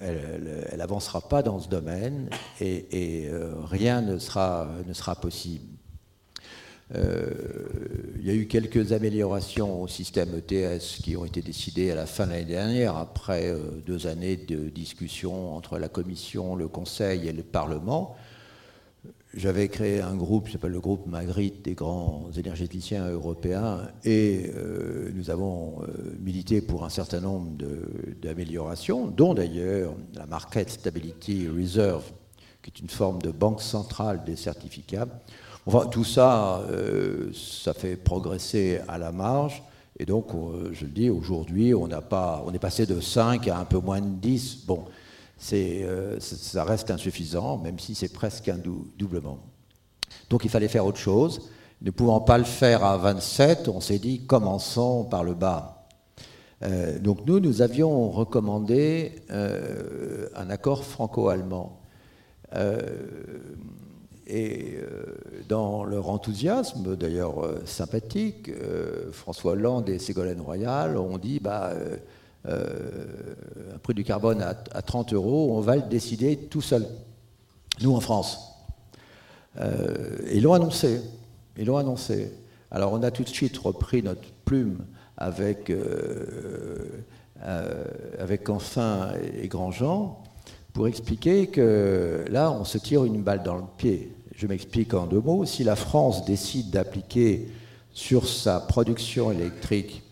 Elle 0.00 0.78
n'avancera 0.78 1.20
pas 1.20 1.42
dans 1.42 1.60
ce 1.60 1.68
domaine 1.68 2.30
et, 2.58 3.28
euh, 3.30 3.52
rien 3.64 4.00
ne 4.00 4.18
sera, 4.18 4.66
ne 4.86 4.94
sera 4.94 5.14
possible. 5.14 5.66
Euh, 6.94 7.28
il 8.18 8.26
y 8.26 8.30
a 8.30 8.34
eu 8.34 8.46
quelques 8.46 8.92
améliorations 8.92 9.82
au 9.82 9.88
système 9.88 10.30
ETS 10.34 11.02
qui 11.02 11.18
ont 11.18 11.26
été 11.26 11.42
décidées 11.42 11.90
à 11.90 11.94
la 11.94 12.06
fin 12.06 12.26
de 12.26 12.32
l'année 12.32 12.44
dernière, 12.46 12.96
après 12.96 13.54
deux 13.86 14.06
années 14.06 14.38
de 14.38 14.70
discussion 14.70 15.54
entre 15.54 15.78
la 15.78 15.88
Commission, 15.88 16.56
le 16.56 16.66
Conseil 16.66 17.28
et 17.28 17.32
le 17.32 17.42
Parlement 17.42 18.16
j'avais 19.34 19.68
créé 19.68 20.00
un 20.00 20.16
groupe 20.16 20.46
qui 20.46 20.52
s'appelle 20.52 20.72
le 20.72 20.80
groupe 20.80 21.06
Magritte 21.06 21.64
des 21.64 21.74
grands 21.74 22.28
énergéticiens 22.36 23.08
européens 23.10 23.82
et 24.04 24.50
euh, 24.56 25.10
nous 25.14 25.30
avons 25.30 25.82
euh, 25.82 26.16
milité 26.20 26.60
pour 26.60 26.84
un 26.84 26.88
certain 26.88 27.20
nombre 27.20 27.52
d'améliorations, 28.20 29.06
dont 29.06 29.34
d'ailleurs 29.34 29.94
la 30.14 30.26
Market 30.26 30.70
Stability 30.70 31.48
Reserve, 31.48 32.04
qui 32.62 32.70
est 32.70 32.80
une 32.80 32.90
forme 32.90 33.22
de 33.22 33.30
banque 33.30 33.62
centrale 33.62 34.24
des 34.24 34.36
certificats. 34.36 35.06
Enfin, 35.66 35.86
tout 35.86 36.04
ça, 36.04 36.62
euh, 36.70 37.30
ça 37.32 37.72
fait 37.72 37.96
progresser 37.96 38.80
à 38.88 38.98
la 38.98 39.12
marge. 39.12 39.62
Et 39.98 40.06
donc, 40.06 40.28
je 40.72 40.86
le 40.86 40.90
dis, 40.90 41.10
aujourd'hui, 41.10 41.74
on, 41.74 41.86
on 41.90 42.52
est 42.54 42.58
passé 42.58 42.86
de 42.86 43.00
5 43.00 43.46
à 43.48 43.58
un 43.58 43.66
peu 43.66 43.78
moins 43.78 44.00
de 44.00 44.08
10. 44.08 44.64
Bon, 44.66 44.86
euh, 45.52 46.20
ça 46.20 46.64
reste 46.64 46.90
insuffisant, 46.90 47.58
même 47.58 47.78
si 47.78 47.94
c'est 47.94 48.12
presque 48.12 48.48
un 48.48 48.58
doublement. 48.98 49.38
Donc 50.28 50.44
il 50.44 50.50
fallait 50.50 50.68
faire 50.68 50.86
autre 50.86 50.98
chose. 50.98 51.50
Ne 51.82 51.90
pouvant 51.90 52.20
pas 52.20 52.36
le 52.36 52.44
faire 52.44 52.84
à 52.84 52.98
27, 52.98 53.68
on 53.68 53.80
s'est 53.80 53.98
dit 53.98 54.26
commençons 54.26 55.04
par 55.04 55.24
le 55.24 55.34
bas. 55.34 55.86
Euh, 56.62 56.98
donc 56.98 57.26
nous, 57.26 57.40
nous 57.40 57.62
avions 57.62 58.10
recommandé 58.10 59.22
euh, 59.30 60.28
un 60.34 60.50
accord 60.50 60.84
franco-allemand. 60.84 61.80
et 64.26 64.78
dans 65.48 65.84
leur 65.84 66.08
enthousiasme, 66.08 66.96
d'ailleurs 66.96 67.36
sympathique, 67.64 68.50
François 69.12 69.52
Hollande 69.52 69.88
et 69.88 69.98
Ségolène 69.98 70.40
Royal 70.40 70.96
ont 70.96 71.18
dit 71.18 71.40
bah, 71.40 71.70
euh, 71.72 71.96
un 72.46 73.78
prix 73.82 73.94
du 73.94 74.04
carbone 74.04 74.42
à, 74.42 74.82
30 74.82 75.12
euros, 75.12 75.56
on 75.56 75.60
va 75.60 75.76
le 75.76 75.82
décider 75.82 76.36
tout 76.36 76.62
seul, 76.62 76.86
nous 77.80 77.94
en 77.94 78.00
France. 78.00 78.54
Euh, 79.58 80.18
ils 80.32 80.42
l'ont 80.42 80.54
annoncé. 80.54 81.00
Ils 81.56 81.66
l'ont 81.66 81.76
annoncé. 81.76 82.32
Alors 82.70 82.92
on 82.92 83.02
a 83.02 83.10
tout 83.10 83.24
de 83.24 83.28
suite 83.28 83.58
repris 83.58 84.02
notre 84.02 84.22
plume 84.44 84.78
avec, 85.16 85.72
avec 88.18 88.48
Enfin 88.48 89.12
et 89.40 89.48
Grandjean 89.48 90.16
pour 90.72 90.88
expliquer 90.88 91.48
que 91.48 92.24
là, 92.30 92.52
on 92.52 92.64
se 92.64 92.78
tire 92.78 93.04
une 93.04 93.22
balle 93.22 93.42
dans 93.42 93.56
le 93.56 93.64
pied. 93.76 94.12
Je 94.36 94.46
m'explique 94.46 94.94
en 94.94 95.06
deux 95.06 95.20
mots. 95.20 95.44
Si 95.44 95.64
la 95.64 95.76
France 95.76 96.24
décide 96.24 96.70
d'appliquer 96.70 97.48
sur 97.92 98.26
sa 98.28 98.60
production 98.60 99.32
électrique 99.32 100.02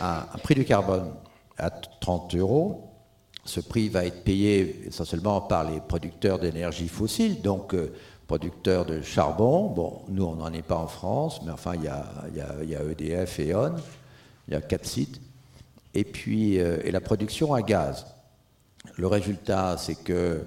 un, 0.00 0.22
prix 0.42 0.54
du 0.54 0.64
carbone 0.64 1.12
à 1.58 1.70
30 1.70 2.34
euros, 2.36 2.90
ce 3.44 3.60
prix 3.60 3.88
va 3.88 4.04
être 4.06 4.24
payé 4.24 4.86
essentiellement 4.86 5.40
par 5.42 5.70
les 5.70 5.80
producteurs 5.80 6.38
d'énergie 6.38 6.88
fossile, 6.88 7.42
donc 7.42 7.74
euh, 7.74 7.92
producteurs 8.26 8.86
de 8.86 9.02
charbon. 9.02 9.68
Bon, 9.68 10.02
nous, 10.08 10.24
on 10.24 10.36
n'en 10.36 10.52
est 10.52 10.62
pas 10.62 10.78
en 10.78 10.86
France, 10.86 11.40
mais 11.44 11.52
enfin, 11.52 11.74
il 11.74 11.82
y 11.82 11.88
a, 11.88 12.82
EDF 12.90 13.38
et 13.40 13.52
E.ON, 13.52 13.74
il 14.48 14.54
y 14.54 14.56
a 14.56 14.62
quatre 14.62 14.86
sites. 14.86 15.20
Et 15.92 16.04
puis, 16.04 16.58
euh, 16.58 16.78
et 16.84 16.90
la 16.90 17.00
production 17.00 17.52
à 17.54 17.62
gaz. 17.62 18.06
Le 18.96 19.06
résultat, 19.06 19.76
c'est 19.78 20.02
que 20.02 20.42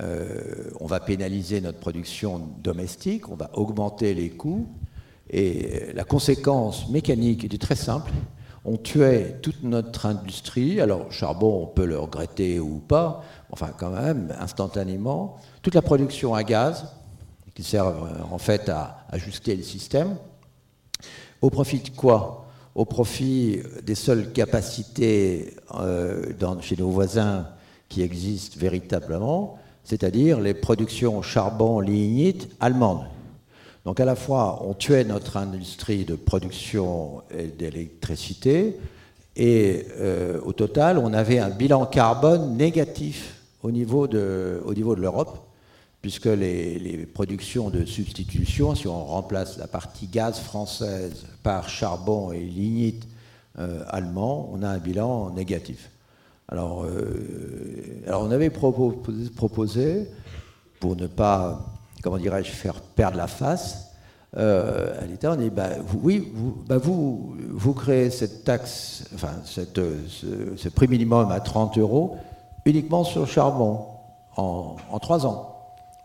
euh, 0.00 0.70
on 0.80 0.86
va 0.86 1.00
pénaliser 1.00 1.60
notre 1.60 1.78
production 1.78 2.38
domestique, 2.62 3.28
on 3.28 3.34
va 3.34 3.50
augmenter 3.54 4.14
les 4.14 4.30
coûts, 4.30 4.66
et 5.30 5.92
la 5.94 6.04
conséquence 6.04 6.88
mécanique 6.90 7.44
est 7.44 7.60
très 7.60 7.76
simple. 7.76 8.12
On 8.64 8.76
tuait 8.76 9.38
toute 9.42 9.62
notre 9.64 10.06
industrie. 10.06 10.80
Alors, 10.80 11.10
charbon, 11.10 11.62
on 11.64 11.66
peut 11.66 11.84
le 11.84 11.98
regretter 11.98 12.60
ou 12.60 12.78
pas, 12.78 13.24
enfin, 13.50 13.70
quand 13.76 13.90
même, 13.90 14.32
instantanément. 14.38 15.38
Toute 15.62 15.74
la 15.74 15.82
production 15.82 16.34
à 16.34 16.44
gaz, 16.44 16.86
qui 17.54 17.62
sert 17.62 17.92
en 18.30 18.38
fait 18.38 18.68
à 18.68 19.04
ajuster 19.10 19.56
le 19.56 19.62
système. 19.62 20.16
Au 21.40 21.50
profit 21.50 21.80
de 21.80 21.90
quoi? 21.90 22.46
Au 22.74 22.84
profit 22.84 23.60
des 23.82 23.94
seules 23.94 24.32
capacités 24.32 25.56
euh, 25.74 26.32
chez 26.60 26.76
nos 26.76 26.88
voisins 26.88 27.48
qui 27.88 28.00
existent 28.02 28.56
véritablement, 28.58 29.58
c'est-à-dire 29.84 30.40
les 30.40 30.54
productions 30.54 31.20
charbon 31.20 31.80
lignite 31.80 32.48
allemandes. 32.60 33.04
Donc 33.84 33.98
à 34.00 34.04
la 34.04 34.14
fois, 34.14 34.64
on 34.66 34.74
tuait 34.74 35.04
notre 35.04 35.36
industrie 35.36 36.04
de 36.04 36.14
production 36.14 37.22
d'électricité, 37.58 38.78
et 39.36 39.86
euh, 39.98 40.40
au 40.44 40.52
total, 40.52 40.98
on 40.98 41.12
avait 41.12 41.38
un 41.38 41.50
bilan 41.50 41.86
carbone 41.86 42.56
négatif 42.56 43.40
au 43.62 43.70
niveau 43.70 44.06
de, 44.06 44.60
l'Europe, 44.96 45.38
puisque 46.02 46.26
les, 46.26 47.08
productions 47.12 47.70
de 47.70 47.84
substitution, 47.84 48.74
si 48.74 48.88
on 48.88 49.04
remplace 49.04 49.56
la 49.56 49.66
partie 49.66 50.06
gaz 50.06 50.38
française 50.38 51.24
par 51.42 51.68
charbon 51.68 52.32
et 52.32 52.40
lignite 52.40 53.06
euh, 53.58 53.84
allemand, 53.88 54.50
on 54.52 54.62
a 54.62 54.68
un 54.68 54.78
bilan 54.78 55.30
négatif. 55.30 55.90
Alors, 56.48 56.84
euh, 56.84 58.02
alors 58.06 58.22
on 58.22 58.30
avait 58.30 58.50
proposé, 58.50 60.08
pour 60.80 60.96
ne 60.96 61.06
pas, 61.06 61.64
comment 62.02 62.18
dirais-je, 62.18 62.50
faire 62.50 62.80
perdre 62.80 63.16
la 63.16 63.26
face 63.26 63.88
euh, 64.36 65.02
à 65.02 65.04
l'État, 65.04 65.32
on 65.32 65.36
dit, 65.36 65.50
oui, 66.02 66.32
vous, 66.34 66.56
bah, 66.66 66.78
vous, 66.78 67.74
créez 67.74 68.08
cette 68.08 68.44
taxe, 68.44 69.04
enfin, 69.14 69.32
cette, 69.44 69.78
ce, 70.08 70.68
prix 70.70 70.88
minimum 70.88 71.30
à 71.30 71.40
30 71.40 71.76
euros 71.76 72.16
uniquement 72.64 73.04
sur 73.04 73.20
le 73.20 73.26
charbon 73.26 73.84
en, 74.36 74.76
trois 75.00 75.26
ans. 75.26 75.54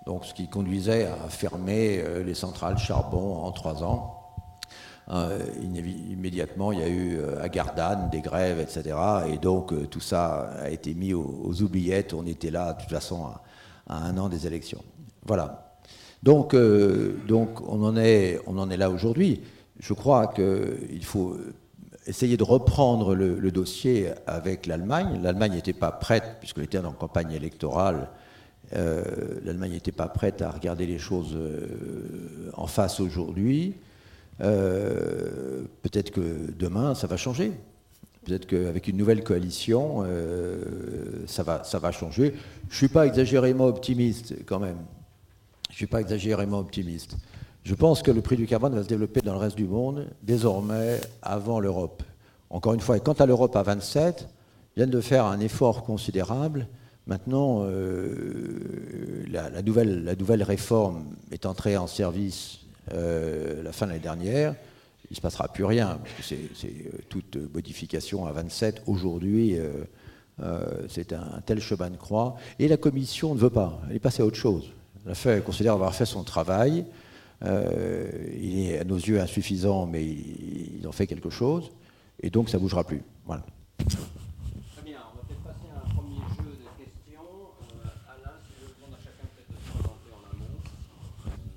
Donc, 0.05 0.25
ce 0.25 0.33
qui 0.33 0.49
conduisait 0.49 1.05
à 1.05 1.29
fermer 1.29 2.01
euh, 2.03 2.23
les 2.23 2.33
centrales 2.33 2.77
charbon 2.77 3.43
en 3.43 3.51
trois 3.51 3.83
ans. 3.83 4.17
Euh, 5.09 5.39
immédiatement, 5.61 6.73
il 6.73 6.79
y 6.79 6.83
a 6.83 6.87
eu 6.87 7.17
euh, 7.17 7.41
à 7.41 7.47
Gardanne 7.47 8.09
des 8.09 8.19
grèves, 8.19 8.59
etc. 8.59 8.97
Et 9.27 9.37
donc 9.37 9.71
euh, 9.71 9.87
tout 9.87 10.01
ça 10.01 10.49
a 10.61 10.69
été 10.69 10.93
mis 10.93 11.13
aux, 11.13 11.61
oubliettes. 11.61 12.13
On 12.13 12.25
était 12.25 12.51
là, 12.51 12.73
de 12.73 12.81
toute 12.81 12.89
façon, 12.89 13.25
à, 13.87 13.95
un 13.95 14.17
an 14.17 14.27
des 14.27 14.47
élections. 14.47 14.83
Voilà. 15.25 15.66
Donc, 16.23 16.55
donc 17.27 17.61
on, 17.69 17.83
en 17.83 17.95
est, 17.95 18.39
là 18.77 18.89
aujourd'hui. 18.89 19.41
Je 19.79 19.93
crois 19.93 20.27
qu'il 20.27 21.03
faut 21.03 21.37
essayer 22.07 22.37
de 22.37 22.43
reprendre 22.43 23.15
le, 23.15 23.51
dossier 23.51 24.09
avec 24.25 24.65
l'Allemagne. 24.65 25.19
L'Allemagne 25.21 25.53
n'était 25.53 25.73
pas 25.73 25.91
prête, 25.91 26.37
puisqu'elle 26.39 26.63
était 26.65 26.79
en 26.79 26.91
campagne 26.91 27.31
électorale. 27.31 28.09
L'Allemagne 28.73 29.71
n'était 29.71 29.91
pas 29.91 30.07
prête 30.07 30.41
à 30.41 30.49
regarder 30.49 30.85
les 30.85 30.99
choses 30.99 31.37
en 32.53 32.67
face 32.67 32.99
aujourd'hui. 32.99 33.75
Euh, 34.41 35.63
peut-être 35.81 36.11
que 36.11 36.51
demain, 36.57 36.95
ça 36.95 37.07
va 37.07 37.17
changer. 37.17 37.53
Peut-être 38.25 38.45
qu'avec 38.45 38.87
une 38.87 38.97
nouvelle 38.97 39.23
coalition, 39.23 40.03
euh, 40.05 41.23
ça, 41.27 41.43
va, 41.43 41.63
ça 41.63 41.79
va 41.79 41.91
changer. 41.91 42.33
Je 42.69 42.73
ne 42.73 42.77
suis 42.77 42.87
pas 42.87 43.07
exagérément 43.07 43.65
optimiste 43.65 44.35
quand 44.45 44.59
même. 44.59 44.77
Je 45.77 45.83
ne 45.83 45.85
suis 45.85 45.91
pas 45.91 46.01
exagérément 46.01 46.57
optimiste. 46.57 47.17
Je 47.63 47.75
pense 47.75 48.01
que 48.01 48.09
le 48.09 48.21
prix 48.21 48.35
du 48.35 48.47
carbone 48.47 48.73
va 48.73 48.81
se 48.81 48.87
développer 48.87 49.21
dans 49.21 49.33
le 49.33 49.37
reste 49.37 49.55
du 49.55 49.65
monde, 49.65 50.07
désormais 50.23 50.99
avant 51.21 51.59
l'Europe. 51.59 52.01
Encore 52.49 52.73
une 52.73 52.79
fois, 52.79 52.97
et 52.97 52.99
quant 52.99 53.13
à 53.13 53.27
l'Europe 53.27 53.55
à 53.55 53.61
27, 53.61 54.27
viennent 54.75 54.89
de 54.89 55.01
faire 55.01 55.25
un 55.25 55.39
effort 55.39 55.83
considérable. 55.83 56.67
Maintenant, 57.05 57.59
euh, 57.61 59.23
la, 59.29 59.61
nouvelle, 59.61 60.41
réforme 60.41 61.05
est 61.29 61.45
entrée 61.45 61.77
en 61.77 61.85
service 61.85 62.61
euh, 62.91 63.61
la 63.61 63.71
fin 63.71 63.85
de 63.85 63.91
l'année 63.91 64.01
dernière, 64.01 64.55
il 65.03 65.11
ne 65.11 65.15
se 65.15 65.21
passera 65.21 65.47
plus 65.47 65.63
rien, 65.63 65.99
parce 66.17 66.29
que 66.29 66.33
euh, 66.33 66.89
toute 67.07 67.37
modification 67.53 68.25
à 68.25 68.31
27. 68.31 68.81
Aujourd'hui, 68.87 69.55
c'est 70.89 71.13
un, 71.13 71.39
tel 71.45 71.59
chemin 71.59 71.91
de 71.91 71.97
croix. 71.97 72.35
Et 72.57 72.67
la 72.67 72.77
Commission 72.77 73.35
ne 73.35 73.39
veut 73.39 73.51
pas, 73.51 73.79
elle 73.91 73.97
est 73.97 73.99
passée 73.99 74.23
à 74.23 74.25
autre 74.25 74.37
chose. 74.37 74.71
Elle, 75.07 75.15
fait, 75.15 75.29
elle 75.29 75.43
considère 75.43 75.73
avoir 75.73 75.95
fait 75.95 76.05
son 76.05 76.23
travail. 76.23 76.85
il 77.43 78.59
est 78.59 78.79
à 78.79 78.83
nos 78.83 78.97
yeux 78.97 79.19
insuffisant, 79.19 79.85
mais 79.85 80.03
ils 80.03 80.79
il 80.79 80.87
en 80.87 80.91
fait 80.91 81.07
quelque 81.07 81.29
chose. 81.29 81.71
Et 82.21 82.29
donc, 82.29 82.49
ça 82.49 82.57
ne 82.57 82.63
bougera 82.63 82.83
plus. 82.83 83.01
Voilà. 83.25 83.43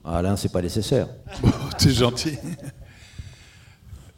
Alain, 0.04 0.36
c'est 0.36 0.50
pas 0.50 0.62
nécessaire. 0.62 1.08
c'est 1.78 1.92
gentil. 1.92 2.36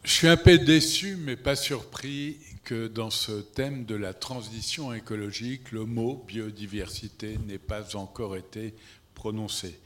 Je 0.03 0.11
suis 0.11 0.27
un 0.27 0.37
peu 0.37 0.57
déçu, 0.57 1.17
mais 1.17 1.35
pas 1.35 1.55
surpris 1.55 2.37
que 2.63 2.87
dans 2.87 3.09
ce 3.09 3.41
thème 3.41 3.85
de 3.85 3.95
la 3.95 4.13
transition 4.13 4.93
écologique, 4.93 5.71
le 5.71 5.85
mot 5.85 6.23
biodiversité 6.27 7.37
n'ait 7.47 7.57
pas 7.57 7.95
encore 7.95 8.35
été 8.37 8.73
prononcé. 9.15 9.79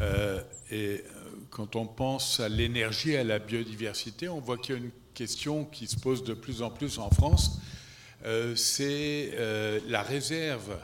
Euh, 0.00 0.40
et 0.70 0.76
euh, 0.76 1.02
quand 1.50 1.76
on 1.76 1.86
pense 1.86 2.40
à 2.40 2.48
l'énergie, 2.48 3.16
à 3.16 3.24
la 3.24 3.38
biodiversité, 3.38 4.28
on 4.28 4.40
voit 4.40 4.58
qu'il 4.58 4.74
y 4.74 4.78
a 4.78 4.80
une 4.80 4.90
question 5.14 5.64
qui 5.64 5.86
se 5.86 5.96
pose 5.96 6.24
de 6.24 6.34
plus 6.34 6.62
en 6.62 6.70
plus 6.70 6.98
en 6.98 7.10
France. 7.10 7.58
Euh, 8.24 8.54
c'est 8.56 9.32
la 9.88 10.02
réserve 10.02 10.76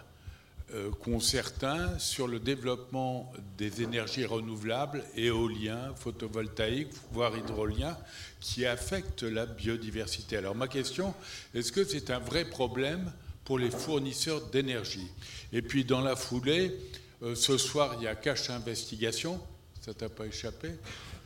euh, 0.75 0.91
qu'ont 0.91 1.19
certains 1.19 1.99
sur 1.99 2.29
le 2.29 2.41
développement 2.41 3.33
des 3.57 3.81
énergies 3.81 4.27
renouvelables, 4.27 5.03
éoliens, 5.17 5.95
photovoltaïques, 5.97 6.93
voire 7.11 7.35
hydroliens, 7.39 7.97
qui 8.39 8.67
affectent 8.67 9.23
la 9.23 9.47
biodiversité. 9.47 10.37
Alors 10.37 10.55
ma 10.55 10.69
question, 10.69 11.15
est-ce 11.55 11.73
que 11.73 11.85
c'est 11.85 12.11
un 12.11 12.19
vrai 12.19 12.45
problème 12.45 13.11
pour 13.47 13.59
les 13.59 13.71
fournisseurs 13.71 14.45
d'énergie? 14.49 15.09
Et 15.55 15.63
puis 15.63 15.87
dans 15.87 16.03
la 16.03 16.17
foulée, 16.17 16.67
euh, 16.69 17.08
ce 17.35 17.59
soir, 17.59 17.95
il 17.99 18.05
y 18.05 18.07
a 18.07 18.15
Cache 18.15 18.51
Investigation, 18.51 19.41
ça 19.81 19.93
t'a 19.95 20.09
pas 20.09 20.27
échappé 20.27 20.71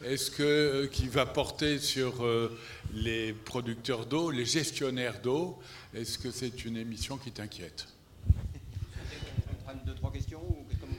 Est-ce 0.04 0.30
que 0.30 0.42
euh, 0.42 0.86
qui 0.86 1.08
va 1.08 1.26
porter 1.26 1.78
sur 1.78 2.26
les 2.94 3.32
producteurs 3.32 4.06
d'eau, 4.06 4.30
les 4.30 4.44
gestionnaires 4.44 5.20
d'eau? 5.22 5.58
Est-ce 5.94 6.18
que 6.18 6.30
c'est 6.30 6.64
une 6.64 6.76
émission 6.76 7.16
qui 7.16 7.30
t'inquiète? 7.32 7.86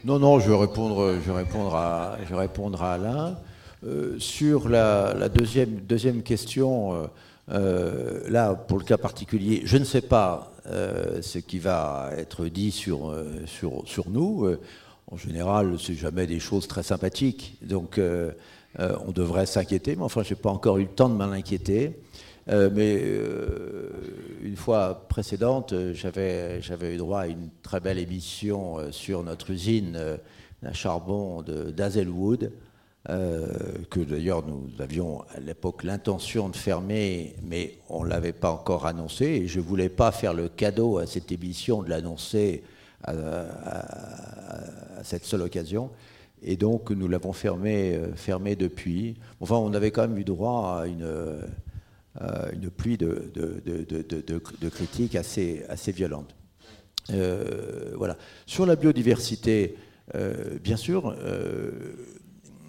Non, 0.03 0.19
non, 0.19 0.39
je 0.39 0.49
vais 0.49 0.57
répondre, 0.57 1.15
je 1.25 1.31
vais 1.31 1.45
à, 1.73 2.17
je 2.23 2.29
vais 2.29 2.39
répondre 2.39 2.83
à 2.83 2.93
Alain. 2.93 3.37
Euh, 3.85 4.17
sur 4.17 4.69
la, 4.69 5.27
deuxième, 5.29 5.81
deuxième 5.81 6.23
question, 6.23 6.93
euh, 6.93 7.07
euh, 7.51 8.29
là, 8.29 8.53
pour 8.53 8.77
le 8.77 8.85
cas 8.85 8.97
particulier, 8.97 9.61
je 9.65 9.77
ne 9.77 9.83
sais 9.83 10.01
pas 10.01 10.49
ce 10.65 11.39
qui 11.39 11.59
va 11.59 12.11
être 12.15 12.45
dit 12.45 12.71
sur, 12.71 13.13
sur, 13.45 13.83
sur 13.85 14.09
nous. 14.09 14.55
En 15.13 15.17
général, 15.17 15.77
c'est 15.79 15.93
jamais 15.93 16.25
des 16.27 16.39
choses 16.39 16.67
très 16.67 16.83
sympathiques, 16.83 17.57
donc 17.61 17.99
on 18.79 19.11
devrait 19.11 19.45
s'inquiéter, 19.45 19.95
mais 19.95 20.03
enfin, 20.03 20.23
je 20.23 20.33
n'ai 20.33 20.39
pas 20.39 20.49
encore 20.49 20.79
eu 20.79 20.83
le 20.83 20.89
temps 20.89 21.09
de 21.09 21.15
m'en 21.15 21.31
inquiéter. 21.31 21.95
Euh, 22.49 22.69
mais 22.73 22.99
euh, 23.01 23.89
une 24.41 24.57
fois 24.57 25.07
précédente, 25.07 25.73
j'avais, 25.93 26.59
eu 26.93 26.97
droit 26.97 27.21
à 27.21 27.27
une 27.27 27.49
très 27.61 27.79
belle 27.79 27.99
émission 27.99 28.79
euh, 28.79 28.91
sur 28.91 29.23
notre 29.23 29.51
usine 29.51 30.17
à 30.65 30.73
charbon 30.73 31.41
d'Hazelwood, 31.41 32.51
que 33.05 33.99
d'ailleurs 33.99 34.45
nous 34.47 34.69
avions 34.79 35.23
à 35.35 35.41
l'époque 35.41 35.83
l'intention 35.83 36.47
de 36.47 36.55
fermer, 36.55 37.35
mais 37.43 37.79
on 37.89 38.05
ne 38.05 38.09
l'avait 38.09 38.31
pas 38.31 38.49
encore 38.49 38.85
annoncé, 38.85 39.25
et 39.25 39.47
je 39.47 39.59
ne 39.59 39.65
voulais 39.65 39.89
pas 39.89 40.13
faire 40.13 40.33
le 40.33 40.47
cadeau 40.47 40.99
à 40.99 41.05
cette 41.05 41.29
émission 41.33 41.83
de 41.83 41.89
l'annoncer 41.89 42.63
à, 43.03 43.13
cette 45.03 45.25
seule 45.25 45.41
occasion. 45.41 45.89
Et 46.41 46.57
donc 46.57 46.91
nous 46.91 47.07
l'avons 47.07 47.33
fermé, 47.33 47.99
fermé 48.15 48.55
depuis. 48.55 49.15
Enfin, 49.39 49.55
on 49.55 49.73
avait 49.73 49.91
quand 49.91 50.07
même 50.07 50.17
eu 50.17 50.25
droit 50.25 50.81
à 50.81 50.87
une, 50.87 51.07
une 52.53 52.69
pluie 52.69 52.97
de, 52.97 53.31
critiques 54.69 55.15
assez, 55.15 55.63
assez 55.69 55.93
violentes. 55.93 56.35
voilà. 57.09 58.17
Sur 58.45 58.65
la 58.65 58.75
biodiversité, 58.75 59.77
bien 60.61 60.75
sûr, 60.75 61.15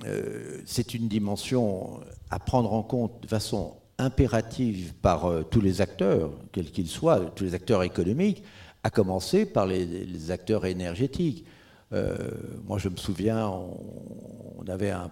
euh, 0.06 0.60
c'est 0.66 0.94
une 0.94 1.08
dimension 1.08 2.00
à 2.30 2.38
prendre 2.38 2.72
en 2.72 2.82
compte 2.82 3.22
de 3.22 3.26
façon 3.26 3.74
impérative 3.98 4.92
par 5.00 5.26
euh, 5.26 5.42
tous 5.42 5.60
les 5.60 5.80
acteurs, 5.80 6.30
quels 6.52 6.70
qu'ils 6.70 6.88
soient, 6.88 7.20
tous 7.34 7.44
les 7.44 7.54
acteurs 7.54 7.82
économiques, 7.82 8.42
à 8.82 8.90
commencer 8.90 9.46
par 9.46 9.66
les, 9.66 10.30
acteurs 10.30 10.66
énergétiques. 10.66 11.46
Euh, 11.92 12.30
moi, 12.64 12.78
je 12.78 12.88
me 12.88 12.96
souviens, 12.96 13.48
on, 13.48 14.64
avait 14.68 14.90
un, 14.90 15.10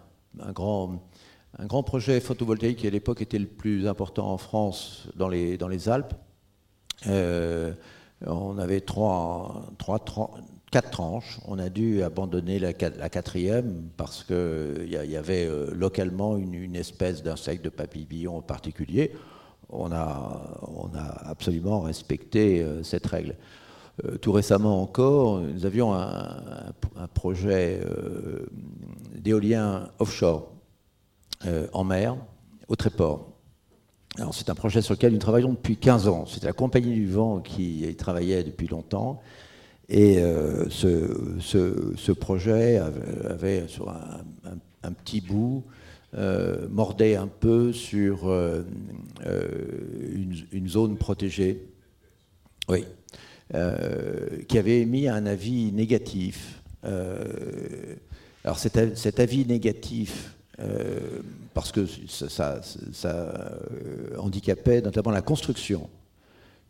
grand, 0.53 1.03
un, 1.59 1.67
grand, 1.67 1.83
projet 1.83 2.21
photovoltaïque 2.21 2.79
qui, 2.79 2.87
à 2.87 2.91
l'époque, 2.91 3.21
était 3.21 3.39
le 3.39 3.47
plus 3.47 3.87
important 3.87 4.31
en 4.31 4.39
France, 4.39 5.09
dans 5.17 5.29
les, 5.29 5.59
dans 5.59 5.69
les 5.69 5.89
Alpes. 5.89 6.15
on 7.07 8.59
avait 8.59 8.81
trois, 8.81 9.67
trois, 9.79 9.99
trois, 9.99 10.35
quatre 10.73 10.91
tranches. 10.91 11.39
On 11.47 11.59
a 11.59 11.69
dû 11.69 12.03
abandonner 12.03 12.59
la, 12.59 12.73
quatrième 12.73 13.91
parce 13.97 14.25
qu'il 14.25 14.89
y, 14.89 15.11
y, 15.11 15.17
avait 15.17 15.47
euh, 15.47 15.71
localement 15.73 16.37
une, 16.37 16.75
espèce 16.75 17.23
d'insecte 17.23 17.63
de 17.63 17.69
papillon 17.69 18.39
en 18.39 18.43
particulier. 18.43 19.13
On 19.69 19.93
a, 19.93 20.59
on 20.63 20.91
a 20.97 21.29
absolument 21.29 21.81
respecté 21.83 22.63
euh, 22.63 22.83
cette 22.83 23.07
règle. 23.07 23.37
Euh, 24.05 24.17
tout 24.17 24.33
récemment 24.33 24.83
encore, 24.83 25.41
nous 25.41 25.67
avions 25.67 25.93
un, 25.95 26.73
projet 27.15 27.81
d'éolien 29.17 29.89
offshore 29.99 30.51
en 31.73 31.85
mer, 31.85 32.17
au 32.69 32.77
Tréport. 32.77 33.29
C'est 34.33 34.51
un 34.51 34.55
projet 34.55 34.83
sur 34.83 34.95
lequel 34.95 35.13
nous 35.13 35.19
travaillons 35.19 35.53
depuis 35.53 35.77
15 35.77 36.09
ans. 36.09 36.27
C'était 36.27 36.47
la 36.47 36.53
Compagnie 36.53 36.95
du 36.95 37.11
Vent 37.11 37.41
qui 37.41 37.87
y 37.87 37.97
travaillait 37.97 38.45
depuis 38.45 38.69
longtemps. 38.69 39.21
Et 39.89 40.19
euh, 40.19 40.69
ce, 40.71 42.13
projet 42.13 42.79
avait, 42.79 43.69
sur 43.69 43.91
un, 43.91 44.93
petit 44.93 45.21
bout 45.21 45.65
euh, 46.15 46.67
mordait 46.71 47.17
un 47.17 47.27
peu 47.27 47.73
sur 47.73 48.29
euh, 48.31 48.63
une, 50.53 50.69
zone 50.69 50.97
protégée, 50.97 51.67
oui, 52.69 52.85
qui 54.49 54.59
avait 54.59 54.81
émis 54.81 55.09
un 55.09 55.27
avis 55.27 55.73
négatif. 55.73 56.63
alors 56.83 58.59
cet, 58.59 59.21
avis 59.21 59.47
négatif, 59.47 60.35
parce 61.55 61.71
que 61.73 61.87
ça, 62.09 62.61
ça, 62.93 63.53
handicapait 64.19 64.81
notamment 64.81 65.11
la 65.11 65.23
construction. 65.23 65.89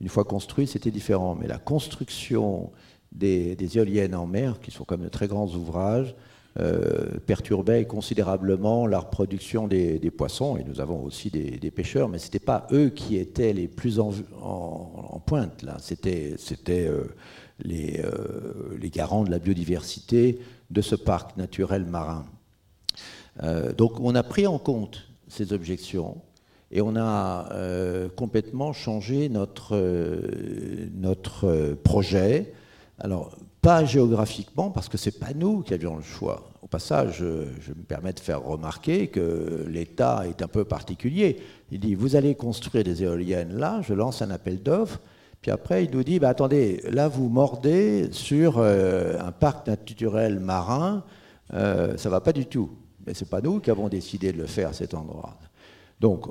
Une 0.01 0.09
fois 0.09 0.25
construit, 0.25 0.67
c'était 0.67 0.91
différent, 0.91 1.37
mais 1.41 1.47
la 1.47 1.59
construction 1.59 2.73
des, 3.13 3.57
éoliennes 3.77 4.15
en 4.15 4.27
mer, 4.27 4.61
qui 4.61 4.71
sont 4.71 4.85
comme 4.85 5.03
de 5.03 5.09
très 5.09 5.29
grands 5.29 5.49
ouvrages, 5.49 6.15
euh, 6.61 7.19
perturbaient 7.27 7.87
considérablement 7.87 8.87
la 8.87 8.99
reproduction 8.99 9.69
des, 9.69 9.99
poissons, 10.17 10.57
et 10.57 10.65
nous 10.65 10.81
avons 10.81 11.03
aussi 11.03 11.31
des, 11.31 11.71
pêcheurs, 11.71 12.09
mais 12.09 12.19
ce 12.19 12.27
n'étaient 12.27 12.39
pas 12.39 12.67
eux 12.73 12.91
qui 12.91 13.17
étaient 13.17 13.53
les 13.53 13.69
plus 13.69 13.99
en, 13.99 14.13
pointe, 15.25 15.63
là. 15.63 15.77
C'était 15.79 16.37
euh, 16.69 17.05
les, 17.63 18.01
euh, 18.05 18.77
les, 18.79 18.91
garants 18.91 19.25
de 19.25 19.31
la 19.31 19.39
biodiversité 19.39 20.41
de 20.71 20.83
ce 20.83 20.95
parc 20.95 21.37
naturel 21.37 21.85
marin. 21.85 22.27
donc 23.77 23.99
on 24.01 24.15
a 24.15 24.23
pris 24.23 24.47
en 24.47 24.59
compte 24.59 25.09
ces 25.29 25.53
objections, 25.53 26.19
et 26.71 26.81
on 26.83 26.97
a 26.97 27.49
complètement 28.17 28.73
changé 28.73 29.29
notre, 29.29 29.77
notre 30.95 31.77
projet 31.83 32.53
alors, 32.99 33.37
pas 33.63 33.85
géographiquement, 33.85 34.71
parce 34.71 34.89
que 34.89 34.99
ce 34.99 35.09
n'est 35.09 35.19
pas 35.19 35.33
nous 35.35 35.63
qui 35.63 35.73
avions 35.73 35.97
le 35.97 36.03
choix. 36.03 36.51
Au 36.63 36.67
passage, 36.67 37.19
je, 37.19 37.71
me 37.71 37.85
permets 37.87 38.13
de 38.13 38.19
faire 38.19 38.43
remarquer 38.43 39.07
que 39.07 39.65
l'État 39.69 40.25
est 40.29 40.43
un 40.43 40.49
peu 40.49 40.65
particulier. 40.65 41.41
Il 41.71 41.79
dit, 41.79 41.95
vous 41.95 42.17
allez 42.17 42.35
construire 42.35 42.83
des 42.83 43.05
éoliennes 43.05 43.57
là, 43.57 43.81
je 43.83 43.95
lance 43.95 44.21
un 44.21 44.31
appel 44.31 44.61
d'offres, 44.61 44.99
puis 45.41 45.53
après 45.53 45.85
il 45.85 45.93
nous 45.93 46.03
dit, 46.03 46.19
bah, 46.19 46.31
attendez, 46.31 46.83
là 46.91 47.07
vous 47.07 47.29
mordez 47.29 48.09
sur 48.11 48.59
euh, 48.59 49.17
un 49.21 49.31
parc 49.31 49.69
naturel 49.69 50.41
marin, 50.41 51.05
euh, 51.55 51.97
ça 51.97 52.09
ne 52.09 52.11
va 52.11 52.21
pas 52.21 52.33
du 52.33 52.47
tout. 52.47 52.71
Mais 53.07 53.15
ce 53.15 53.23
n'est 53.25 53.31
pas 53.31 53.41
nous 53.41 53.61
qui 53.61 53.71
avons 53.71 53.89
décidé 53.89 54.33
de 54.33 54.39
le 54.39 54.47
faire 54.47 54.71
à 54.71 54.73
cet 54.73 54.93
endroit. 54.93 55.39
Donc, 56.01 56.27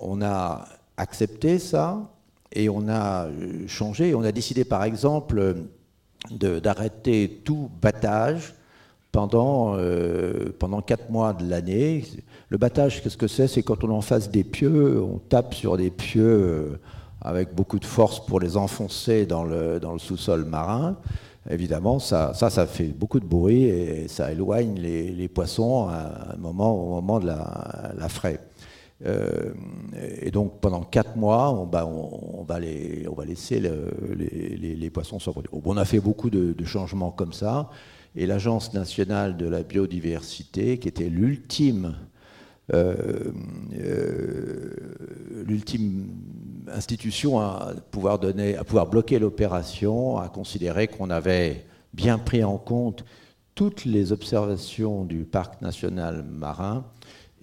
on 0.00 0.22
a 0.22 0.66
accepté 0.96 1.58
ça 1.58 2.10
et 2.52 2.70
on 2.70 2.88
a 2.88 3.28
changé. 3.66 4.14
On 4.14 4.22
a 4.22 4.32
décidé, 4.32 4.64
par 4.64 4.84
exemple, 4.84 5.56
d'arrêter 6.30 7.40
tout 7.44 7.70
battage 7.80 8.54
pendant, 9.12 9.74
euh, 9.76 10.54
pendant 10.58 10.80
quatre 10.80 11.10
mois 11.10 11.32
de 11.32 11.48
l'année. 11.48 12.04
Le 12.48 12.58
battage, 12.58 13.02
qu'est-ce 13.02 13.16
que 13.16 13.26
c'est? 13.26 13.48
C'est 13.48 13.62
quand 13.62 13.82
on 13.84 13.90
en 13.90 14.00
face 14.00 14.30
des 14.30 14.44
pieux, 14.44 15.02
on 15.02 15.18
tape 15.18 15.54
sur 15.54 15.76
des 15.76 15.90
pieux 15.90 16.22
euh, 16.24 16.80
avec 17.20 17.54
beaucoup 17.54 17.78
de 17.78 17.84
force 17.84 18.24
pour 18.24 18.40
les 18.40 18.56
enfoncer 18.56 19.26
dans 19.26 19.44
le, 19.44 19.80
dans 19.80 19.92
le 19.92 19.98
sous-sol 19.98 20.44
marin. 20.44 20.96
Évidemment, 21.48 21.98
ça, 21.98 22.34
ça, 22.34 22.66
fait 22.66 22.88
beaucoup 22.88 23.18
de 23.18 23.24
bruit 23.24 23.64
et 23.64 24.08
ça 24.08 24.30
éloigne 24.30 24.74
les, 24.78 25.28
poissons 25.28 25.88
un 25.88 26.36
moment, 26.36 26.74
au 26.74 26.90
moment 26.90 27.18
de 27.18 27.26
la, 27.26 27.92
la 27.96 28.08
fraie. 28.10 28.40
Euh, 29.06 29.52
et 30.20 30.30
donc 30.30 30.60
pendant 30.60 30.82
quatre 30.82 31.16
mois, 31.16 31.50
on, 31.52 31.64
va, 31.66 31.86
on, 31.86 32.44
va, 32.44 32.60
les, 32.60 33.06
on 33.08 33.14
va 33.14 33.24
laisser 33.24 33.60
les, 33.60 34.90
poissons 34.90 35.18
se 35.18 35.30
reproduire. 35.30 35.52
On 35.64 35.76
a 35.76 35.84
fait 35.84 36.00
beaucoup 36.00 36.30
de, 36.30 36.54
changements 36.64 37.10
comme 37.10 37.32
ça. 37.32 37.70
Et 38.16 38.26
l'Agence 38.26 38.74
nationale 38.74 39.36
de 39.36 39.46
la 39.46 39.62
biodiversité, 39.62 40.78
qui 40.78 40.88
était 40.88 41.08
l'ultime 41.08 41.94
euh, 42.72 42.94
euh, 43.80 44.74
l'ultime 45.44 46.08
institution 46.72 47.40
à 47.40 47.72
pouvoir, 47.90 48.20
donner, 48.20 48.56
à 48.56 48.62
pouvoir 48.62 48.86
bloquer 48.86 49.18
l'opération, 49.18 50.18
a 50.18 50.28
considéré 50.28 50.86
qu'on 50.86 51.10
avait 51.10 51.64
bien 51.94 52.18
pris 52.18 52.44
en 52.44 52.58
compte 52.58 53.04
toutes 53.56 53.84
les 53.84 54.12
observations 54.12 55.04
du 55.04 55.24
parc 55.24 55.60
national 55.62 56.24
marin 56.24 56.84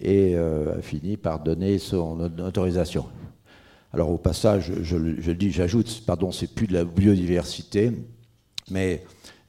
et 0.00 0.34
euh, 0.34 0.78
a 0.78 0.82
fini 0.82 1.16
par 1.16 1.40
donner 1.40 1.78
son 1.78 2.20
autorisation. 2.40 3.06
Alors 3.92 4.10
au 4.10 4.18
passage, 4.18 4.72
je, 4.82 4.96
le 4.96 5.34
dis, 5.34 5.50
j'ajoute, 5.50 6.02
pardon, 6.06 6.30
c'est 6.30 6.54
plus 6.54 6.66
de 6.66 6.74
la 6.74 6.84
biodiversité, 6.84 7.92
mais 8.70 9.04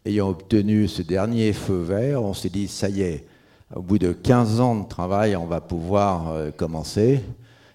ayant 0.06 0.30
obtenu 0.30 0.88
ce 0.88 1.02
dernier 1.02 1.54
feu 1.54 1.82
vert, 1.82 2.24
on 2.24 2.34
s'est 2.34 2.50
dit, 2.50 2.68
ça 2.68 2.90
y 2.90 3.02
est, 3.02 3.26
au 3.76 3.82
bout 3.82 4.00
de 4.00 4.14
15 4.14 4.62
ans 4.62 4.76
de 4.76 4.88
travail, 4.88 5.36
on 5.36 5.46
va 5.46 5.62
pouvoir 5.62 6.30
euh, 6.30 6.52
commencer. 6.52 7.22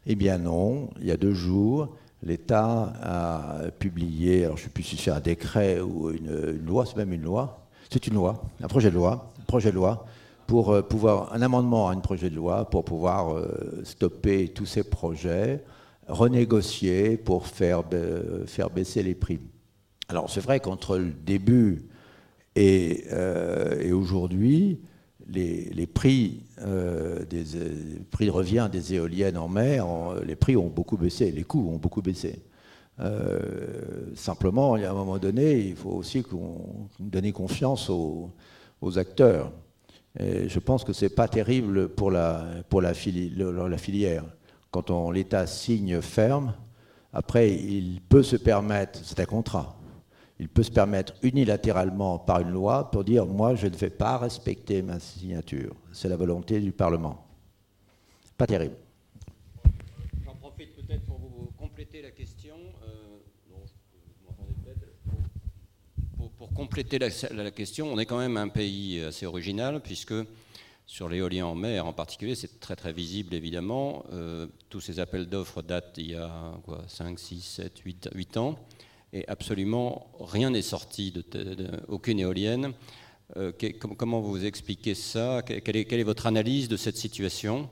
Eh 0.07 0.17
bien 0.17 0.39
non, 0.39 0.91
il 1.01 1.07
y 1.07 1.11
a 1.11 1.17
deux 1.17 1.35
jours, 1.35 1.97
l'État 2.23 2.93
a 3.03 3.71
publié, 3.79 4.45
alors 4.45 4.57
je 4.57 4.63
ne 4.63 4.65
sais 4.67 4.73
plus 4.73 4.83
si 4.83 4.97
c'est 4.97 5.11
un 5.11 5.21
décret 5.21 5.81
ou 5.81 6.11
une, 6.11 6.57
une 6.59 6.67
loi, 6.67 6.85
c'est 6.87 6.97
même 6.97 7.13
une 7.13 7.23
loi, 7.23 7.67
c'est 7.91 8.07
une 8.07 8.15
loi, 8.15 8.43
un 8.63 8.69
projet 8.69 8.91
de 8.91 8.95
loi, 8.95 9.33
projet 9.47 9.71
de 9.71 9.77
loi 9.77 10.07
pour 10.47 10.71
euh, 10.71 10.83
pouvoir, 10.83 11.33
un 11.33 11.43
amendement 11.43 11.89
à 11.89 11.93
un 11.93 12.01
projet 12.01 12.31
de 12.31 12.37
loi 12.37 12.69
pour 12.69 12.85
pouvoir 12.85 13.35
euh, 13.35 13.83
stopper 13.85 14.49
tous 14.49 14.67
ces 14.67 14.85
projets, 14.85 15.63
renégocier 16.09 17.17
pour 17.17 17.47
faire, 17.47 17.83
faire 18.47 18.71
baisser 18.71 19.03
les 19.03 19.15
prix. 19.15 19.41
Alors 20.09 20.31
c'est 20.31 20.41
vrai 20.41 20.61
qu'entre 20.61 20.99
le 20.99 21.13
début 21.13 21.87
et, 22.57 23.05
euh, 23.13 23.81
et 23.81 23.93
aujourd'hui, 23.93 24.81
les, 25.27 25.71
les, 25.73 25.87
prix, 25.87 26.43
des, 27.31 27.45
prix 28.11 28.27
de 28.27 28.31
revient 28.31 28.69
des 28.71 28.93
éoliennes 28.93 29.39
en 29.39 29.49
mer, 29.49 29.87
les 30.27 30.37
prix 30.37 30.55
ont 30.55 30.69
beaucoup 30.69 30.99
baissé, 30.99 31.33
les 31.33 31.45
coûts 31.45 31.71
ont 31.73 31.79
beaucoup 31.79 32.03
baissé. 32.03 32.43
simplement, 34.15 34.77
il 34.77 34.83
y 34.83 34.85
a 34.85 34.91
un 34.91 34.95
moment 34.95 35.17
donné, 35.17 35.59
il 35.59 35.77
faut 35.77 35.93
aussi 35.93 36.23
qu'on 36.23 36.89
donne 37.01 37.33
confiance 37.33 37.89
aux, 37.89 38.31
aux 38.83 38.99
acteurs 38.99 39.51
je 40.19 40.59
pense 40.59 40.85
que 40.85 40.93
ce 40.93 41.07
n'est 41.07 41.11
pas 41.11 41.29
terrible 41.29 41.89
pour 41.89 42.11
la, 42.11 42.45
pour 42.69 42.81
la, 42.81 42.95
filière. 42.95 44.25
Quand 44.71 45.11
l'État 45.11 45.47
signe 45.47 46.01
ferme, 46.01 46.55
après, 47.13 47.53
il 47.53 48.01
peut 48.01 48.23
se 48.23 48.37
permettre, 48.37 49.01
c'est 49.03 49.21
un 49.21 49.25
contrat, 49.25 49.77
il 50.39 50.49
peut 50.49 50.65
se 50.65 50.71
permettre 50.71 51.15
unilatéralement 51.23 52.19
par 52.19 52.41
une 52.41 52.51
loi 52.51 52.91
pour 52.91 53.05
dire 53.05 53.25
moi 53.25 53.55
je 53.55 53.69
ne 53.69 53.77
vais 53.77 53.91
pas 53.91 54.19
respecter 54.19 54.83
ma 54.83 54.99
signature. 54.99 55.75
C'est 55.93 56.09
la 56.09 56.17
volonté 56.17 56.61
du 56.61 56.73
Parlement. 56.73 57.25
Pas 58.37 58.47
terrible. 58.47 58.75
J'en 60.25 60.35
profite 60.35 60.75
peut-être 60.75 61.07
pour 61.07 61.19
vous 61.19 61.53
compléter 61.57 62.03
la 62.03 62.11
question. 62.11 62.57
Euh, 62.83 63.05
pour, 66.37 66.44
compléter 66.55 66.99
la, 66.99 67.11
question, 67.51 67.93
on 67.93 67.99
est 67.99 68.07
quand 68.07 68.19
même 68.19 68.37
un 68.37 68.49
pays 68.49 69.01
assez 69.01 69.27
original 69.27 69.81
puisque 69.81 70.15
sur 70.87 71.09
l'éolien 71.09 71.47
en 71.47 71.55
mer 71.55 71.87
en 71.87 71.93
particulier, 71.93 72.35
c'est 72.35 72.61
très 72.61 72.77
très 72.77 72.93
visible 72.93 73.35
évidemment. 73.35 74.05
Euh, 74.13 74.47
tous 74.71 74.81
ces 74.81 75.01
appels 75.01 75.27
d'offres 75.27 75.63
datent 75.63 75.95
il 75.97 76.13
y 76.13 76.15
a 76.15 76.55
quoi, 76.65 76.85
5, 76.89 77.19
6, 77.19 77.41
7, 77.41 77.79
8, 77.79 78.09
8 78.15 78.37
ans 78.37 78.59
et 79.13 79.27
absolument 79.29 80.07
rien 80.21 80.51
n'est 80.51 80.63
sorti, 80.63 81.13
de, 81.13 81.25
aucune 81.89 82.21
éolienne. 82.21 82.73
Euh, 83.37 83.53
comment 83.99 84.21
vous 84.21 84.45
expliquez 84.45 84.95
ça? 84.95 85.43
Quelle 85.43 85.77
est, 85.77 86.03
votre 86.03 86.27
analyse 86.27 86.69
de 86.69 86.77
cette 86.77 86.97
situation 86.97 87.69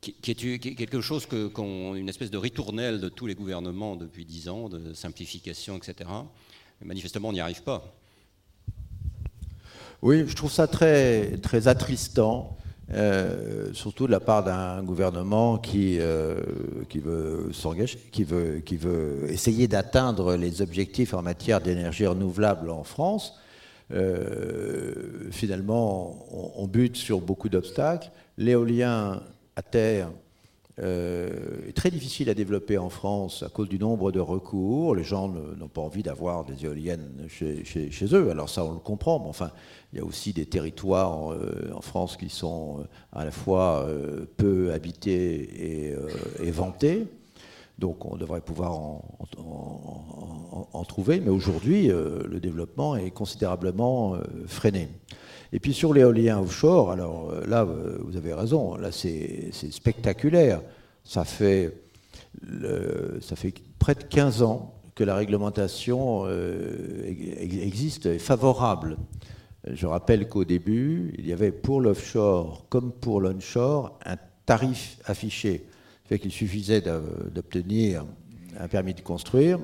qui, 0.00 0.16
est, 0.26 0.58
quelque 0.58 1.00
chose 1.00 1.26
que, 1.26 1.50
une 1.96 2.08
espèce 2.08 2.30
de 2.30 2.38
ritournelle 2.38 3.00
de 3.00 3.08
tous 3.08 3.26
les 3.26 3.34
gouvernements 3.34 3.94
depuis 3.94 4.24
10 4.24 4.48
ans, 4.48 4.68
de 4.68 4.92
simplification, 4.94 5.76
etc. 5.76 6.10
manifestement, 6.80 7.28
on 7.28 7.32
n'y 7.32 7.40
arrive 7.40 7.62
pas. 7.62 8.01
Oui, 10.02 10.24
je 10.26 10.34
trouve 10.34 10.50
ça 10.50 10.66
très, 10.66 11.38
très 11.38 11.68
attristant. 11.68 12.56
Euh, 12.92 13.72
surtout 13.72 14.06
de 14.06 14.12
la 14.12 14.20
part 14.20 14.44
d'un 14.44 14.82
gouvernement 14.82 15.56
qui, 15.56 15.98
euh, 15.98 16.40
qui 16.90 16.98
veut 16.98 17.50
s'engager, 17.52 17.98
qui 18.10 18.24
veut, 18.24 18.60
qui 18.60 18.76
veut 18.76 19.30
essayer 19.30 19.68
d'atteindre 19.68 20.34
les 20.34 20.60
objectifs 20.60 21.14
en 21.14 21.22
matière 21.22 21.60
d'énergie 21.60 22.06
renouvelable 22.06 22.68
en 22.68 22.82
France. 22.82 23.38
Euh, 23.92 25.28
finalement, 25.30 26.26
on, 26.56 26.66
bute 26.66 26.96
sur 26.96 27.20
beaucoup 27.20 27.48
d'obstacles. 27.48 28.10
L'éolien 28.36 29.22
à 29.56 29.62
terre 29.62 30.10
très 30.76 31.90
difficile 31.90 32.30
à 32.30 32.34
développer 32.34 32.78
en 32.78 32.88
France 32.88 33.42
à 33.42 33.48
cause 33.48 33.68
du 33.68 33.78
nombre 33.78 34.10
de 34.10 34.20
recours. 34.20 34.94
Les 34.94 35.04
gens 35.04 35.28
n'ont 35.28 35.68
pas 35.68 35.82
envie 35.82 36.02
d'avoir 36.02 36.44
des 36.44 36.64
éoliennes 36.64 37.26
chez, 37.28 38.04
eux. 38.12 38.30
Alors 38.30 38.48
ça, 38.48 38.64
on 38.64 38.72
le 38.72 38.78
comprend. 38.78 39.20
Mais 39.20 39.28
enfin, 39.28 39.50
il 39.92 39.98
y 39.98 40.02
a 40.02 40.04
aussi 40.04 40.32
des 40.32 40.46
territoires 40.46 41.32
euh, 41.32 41.70
en 41.74 41.82
France 41.82 42.16
qui 42.16 42.30
sont 42.30 42.78
euh, 42.80 42.84
à 43.12 43.24
la 43.24 43.30
fois 43.30 43.84
euh, 43.86 44.24
peu 44.36 44.72
habités 44.72 45.90
et, 46.40 46.50
vantés. 46.50 47.06
Donc 47.78 48.04
on 48.04 48.16
devrait 48.16 48.40
pouvoir 48.40 48.72
en, 48.78 49.00
trouver, 50.88 51.20
mais 51.20 51.30
aujourd'hui, 51.30 51.88
le 51.88 52.38
développement 52.38 52.96
est 52.96 53.10
considérablement 53.10 54.16
freiné. 54.46 54.88
Et 55.52 55.60
puis 55.60 55.74
sur 55.74 55.92
l'éolien 55.92 56.40
offshore, 56.40 56.90
alors 56.90 57.32
là, 57.46 57.64
vous 57.64 58.16
avez 58.16 58.32
raison, 58.32 58.76
là 58.76 58.90
c'est 58.90 59.52
spectaculaire. 59.52 60.62
Ça 61.04 61.24
fait, 61.24 61.74
ça 63.20 63.36
près 63.78 63.94
de 63.94 64.04
15 64.04 64.42
ans 64.42 64.74
que 64.94 65.04
la 65.04 65.14
réglementation 65.14 66.26
existe, 67.06 68.06
est 68.06 68.18
favorable 68.18 68.96
je 69.70 69.86
rappelle 69.86 70.28
qu'au 70.28 70.44
début, 70.44 71.14
il 71.18 71.26
y 71.26 71.32
avait 71.32 71.52
pour 71.52 71.80
l'offshore 71.80 72.66
comme 72.68 72.92
pour 72.92 73.20
l'onshore 73.20 73.98
un 74.04 74.16
tarif 74.44 74.98
affiché. 75.04 75.66
fait 76.04 76.18
qu'il 76.18 76.32
suffisait 76.32 76.80
d'obtenir 76.80 78.04
un 78.58 78.68
permis 78.68 78.94
de 78.94 79.00
construire, 79.00 79.60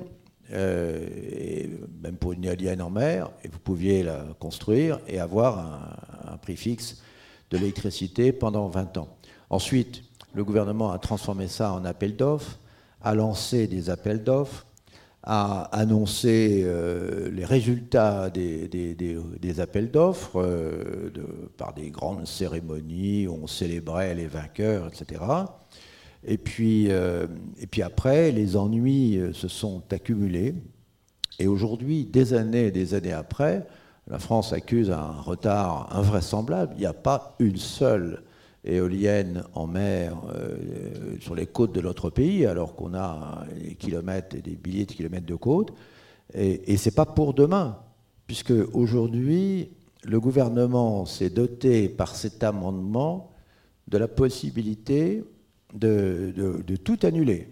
euh, 0.51 1.67
même 2.01 2.15
pour 2.15 2.33
une 2.33 2.45
éolienne 2.45 2.81
en 2.81 2.89
mer, 2.89 3.29
et 3.43 3.47
vous 3.47 3.59
pouviez 3.59 4.03
la 4.03 4.25
construire 4.39 4.99
et 5.07 5.19
avoir 5.19 5.59
un, 6.31 6.37
prix 6.37 6.55
fixe 6.55 7.01
de 7.49 7.57
l'électricité 7.57 8.31
pendant 8.31 8.67
20 8.69 8.97
ans. 8.97 9.09
Ensuite, 9.49 10.03
le 10.33 10.43
gouvernement 10.43 10.91
a 10.91 10.99
transformé 10.99 11.47
ça 11.47 11.73
en 11.73 11.83
appel 11.83 12.15
d'offres, 12.15 12.59
a 13.01 13.13
lancé 13.15 13.67
des 13.67 13.89
appels 13.89 14.23
d'offres, 14.23 14.65
a 15.23 15.63
annoncé 15.77 16.61
euh, 16.63 17.29
les 17.31 17.43
résultats 17.43 18.29
des, 18.29 19.59
appels 19.59 19.91
d'offres 19.91 20.41
euh, 20.41 21.09
par 21.57 21.73
des 21.73 21.89
grandes 21.89 22.25
cérémonies 22.25 23.27
où 23.27 23.39
on 23.43 23.47
célébrait 23.47 24.15
les 24.15 24.27
vainqueurs, 24.27 24.87
etc. 24.87 25.21
Et 26.25 26.37
puis, 26.37 26.87
euh, 26.89 27.27
et 27.59 27.67
puis 27.67 27.81
après, 27.81 28.31
les 28.31 28.55
ennuis 28.55 29.19
se 29.33 29.47
sont 29.47 29.83
accumulés. 29.91 30.55
Et 31.39 31.47
aujourd'hui, 31.47 32.05
des 32.05 32.33
années 32.33 32.67
et 32.67 32.71
des 32.71 32.93
années 32.93 33.13
après, 33.13 33.65
la 34.07 34.19
France 34.19 34.53
accuse 34.53 34.91
un 34.91 35.21
retard 35.21 35.95
invraisemblable. 35.95 36.73
Il 36.75 36.81
n'y 36.81 36.85
a 36.85 36.93
pas 36.93 37.35
une 37.39 37.57
seule 37.57 38.23
éoliennes 38.65 39.43
en 39.53 39.67
mer 39.67 40.17
euh, 40.35 40.57
sur 41.21 41.35
les 41.35 41.45
côtes 41.45 41.73
de 41.73 41.81
notre 41.81 42.09
pays, 42.09 42.45
alors 42.45 42.75
qu'on 42.75 42.93
a 42.93 43.45
des 43.57 43.75
kilomètres 43.75 44.35
et 44.35 44.41
des 44.41 44.57
milliers 44.65 44.85
de 44.85 44.91
kilomètres 44.91 45.25
de 45.25 45.35
côtes. 45.35 45.73
Et, 46.33 46.77
ce 46.77 46.89
n'est 46.89 46.95
pas 46.95 47.05
pour 47.05 47.33
demain, 47.33 47.79
puisque 48.27 48.53
aujourd'hui, 48.73 49.69
le 50.03 50.19
gouvernement 50.19 51.05
s'est 51.05 51.29
doté 51.29 51.89
par 51.89 52.15
cet 52.15 52.43
amendement 52.43 53.31
de 53.87 53.97
la 53.97 54.07
possibilité 54.07 55.23
de, 55.73 56.61
tout 56.83 56.99
annuler. 57.03 57.47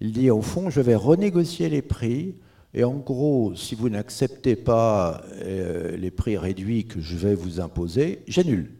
Il 0.00 0.12
dit 0.12 0.30
au 0.30 0.42
fond, 0.42 0.70
je 0.70 0.80
vais 0.80 0.96
renégocier 0.96 1.68
les 1.68 1.82
prix. 1.82 2.34
Et 2.72 2.84
en 2.84 2.94
gros, 2.94 3.54
si 3.56 3.74
vous 3.74 3.88
n'acceptez 3.88 4.54
pas 4.56 5.22
euh, 5.42 5.96
les 5.96 6.10
prix 6.10 6.36
réduits 6.36 6.86
que 6.86 7.00
je 7.00 7.16
vais 7.16 7.34
vous 7.34 7.60
imposer, 7.60 8.22
j'annule 8.28 8.70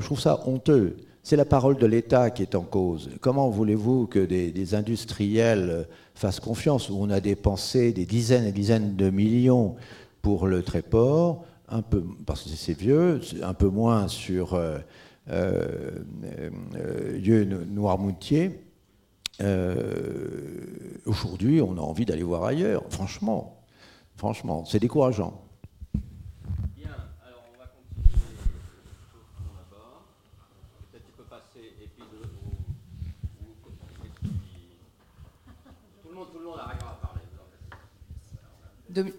je 0.00 0.06
trouve 0.06 0.20
ça 0.20 0.40
honteux. 0.46 0.96
C'est 1.22 1.36
la 1.36 1.44
parole 1.44 1.78
de 1.78 1.86
l'État 1.86 2.30
qui 2.30 2.42
est 2.42 2.54
en 2.54 2.62
cause. 2.62 3.10
Comment 3.20 3.48
voulez-vous 3.48 4.06
que 4.06 4.18
des, 4.18 4.74
industriels 4.74 5.86
fassent 6.14 6.40
confiance 6.40 6.90
où 6.90 6.96
on 6.98 7.10
a 7.10 7.20
dépensé 7.20 7.92
des 7.92 8.04
dizaines 8.04 8.44
et 8.44 8.52
dizaines 8.52 8.96
de 8.96 9.08
millions 9.10 9.76
pour 10.20 10.46
le 10.46 10.62
Tréport, 10.62 11.44
parce 12.26 12.42
que 12.42 12.50
c'est 12.50 12.78
vieux, 12.78 13.20
un 13.42 13.54
peu 13.54 13.68
moins 13.68 14.08
sur 14.08 14.54
euh, 14.54 14.78
euh, 15.30 15.98
euh 16.76 17.64
Noirmoutier. 17.70 18.60
Euh, 19.40 20.98
aujourd'hui, 21.06 21.60
on 21.60 21.76
a 21.76 21.80
envie 21.80 22.04
d'aller 22.04 22.22
voir 22.22 22.44
ailleurs. 22.44 22.84
Franchement, 22.90 23.64
franchement, 24.16 24.64
c'est 24.64 24.78
décourageant. 24.78 25.44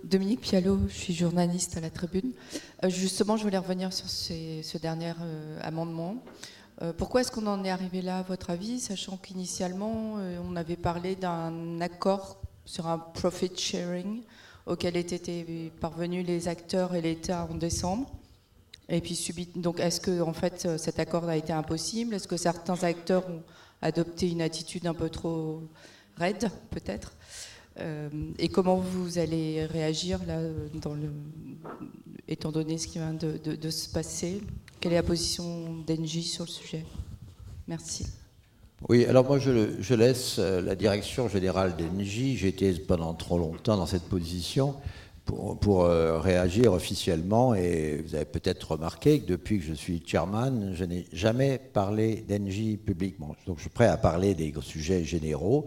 Dominique 0.05 0.39
Pialot, 0.39 0.79
je 0.87 0.93
suis 0.93 1.13
journaliste 1.13 1.75
à 1.75 1.81
la 1.81 1.89
Tribune. 1.89 2.31
Euh, 2.83 2.89
justement, 2.89 3.35
je 3.35 3.43
voulais 3.43 3.57
revenir 3.57 3.91
sur 3.91 4.09
ce 4.09 4.77
dernier 4.77 5.11
euh, 5.21 5.59
amendement. 5.61 6.23
Euh, 6.81 6.91
pourquoi 6.91 7.21
est-ce 7.21 7.31
qu'on 7.31 7.47
en 7.47 7.63
est 7.63 7.69
arrivé 7.69 8.01
là, 8.01 8.19
à 8.19 8.21
votre 8.23 8.49
avis, 8.49 8.79
sachant 8.79 9.17
qu'initialement, 9.17 10.15
on 10.43 10.55
avait 10.55 10.75
parlé 10.75 11.15
d'un 11.15 11.79
accord 11.81 12.37
sur 12.65 12.87
un 12.87 12.97
profit 12.97 13.51
sharing 13.55 14.23
auquel 14.65 14.97
étaient 14.97 15.71
parvenus 15.79 16.25
les 16.25 16.47
acteurs 16.47 16.95
et 16.95 17.01
l'État 17.01 17.47
en 17.49 17.55
décembre 17.55 18.11
Et 18.89 18.99
puis, 18.99 19.17
donc, 19.55 19.79
est-ce 19.79 20.01
que 20.01 20.21
en 20.21 20.33
fait, 20.33 20.77
cet 20.77 20.99
accord 20.99 21.29
a 21.29 21.37
été 21.37 21.53
impossible? 21.53 22.15
Est-ce 22.15 22.27
que 22.27 22.37
certains 22.37 22.83
acteurs 22.83 23.29
ont 23.29 23.43
adopté 23.81 24.29
une 24.29 24.41
attitude 24.41 24.87
un 24.87 24.93
peu 24.93 25.09
trop 25.09 25.61
raide, 26.17 26.49
peut-être? 26.71 27.13
Euh, 27.79 28.09
et 28.39 28.47
comment 28.47 28.77
vous 28.77 29.17
allez 29.17 29.65
réagir 29.65 30.19
là, 30.25 30.39
dans 30.81 30.93
le, 30.93 31.11
étant 32.27 32.51
donné 32.51 32.77
ce 32.77 32.87
qui 32.87 32.99
vient 32.99 33.13
de, 33.13 33.69
se 33.69 33.89
passer? 33.89 34.41
Quelle 34.85 34.93
est 34.93 34.97
la 34.97 35.01
position 35.01 35.83
d'Engie 35.87 36.21
sur 36.21 36.43
le 36.43 36.49
sujet? 36.51 36.85
Merci. 37.67 38.05
Oui, 38.87 39.03
alors 39.05 39.25
moi 39.25 39.39
je, 39.39 39.95
laisse 39.95 40.35
euh, 40.37 40.61
la 40.61 40.75
direction 40.75 41.27
générale 41.27 41.75
d'Engie. 41.75 42.37
J'ai 42.37 42.49
été 42.49 42.71
pendant 42.73 43.15
trop 43.15 43.39
longtemps 43.39 43.77
dans 43.77 43.87
cette 43.87 44.03
position 44.03 44.75
pour, 45.25 45.59
pour 45.59 45.85
euh, 45.85 46.19
réagir 46.19 46.71
officiellement. 46.71 47.55
Et 47.55 48.03
vous 48.05 48.13
avez 48.13 48.25
peut-être 48.25 48.73
remarqué 48.73 49.21
que 49.21 49.25
depuis 49.25 49.57
que 49.57 49.65
je 49.65 49.73
suis 49.73 50.03
chairman, 50.05 50.75
je 50.75 50.85
n'ai 50.85 51.07
jamais 51.11 51.57
parlé 51.57 52.23
d'Engie 52.29 52.77
publiquement. 52.77 53.35
Donc 53.47 53.57
je 53.57 53.61
suis 53.61 53.71
prêt 53.71 53.87
à 53.87 53.97
parler 53.97 54.35
des 54.35 54.53
sujets 54.61 55.03
généraux 55.03 55.65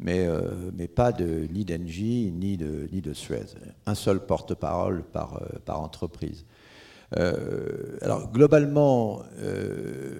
mais, 0.00 0.26
euh, 0.26 0.72
mais 0.76 0.88
pas 0.88 1.12
de, 1.12 1.46
ni 1.52 1.64
d'Engie 1.64 2.32
ni 2.34 2.56
de, 2.56 2.88
ni 2.92 3.00
de 3.00 3.12
Suez. 3.12 3.46
Un 3.86 3.94
seul 3.94 4.26
porte-parole 4.26 5.04
par, 5.04 5.40
par 5.64 5.80
entreprise. 5.80 6.44
Euh, 7.16 7.98
alors 8.02 8.32
globalement, 8.32 9.22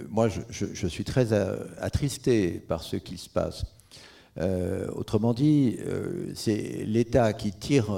moi 0.08 0.28
je, 0.28 0.88
suis 0.88 1.04
très 1.04 1.32
attristé 1.32 2.60
par 2.60 2.82
ce 2.82 2.96
qui 2.96 3.18
se 3.18 3.28
passe. 3.28 3.64
autrement 4.94 5.34
dit, 5.34 5.78
c'est 6.34 6.84
l'État 6.86 7.32
qui 7.32 7.52
tire 7.52 7.88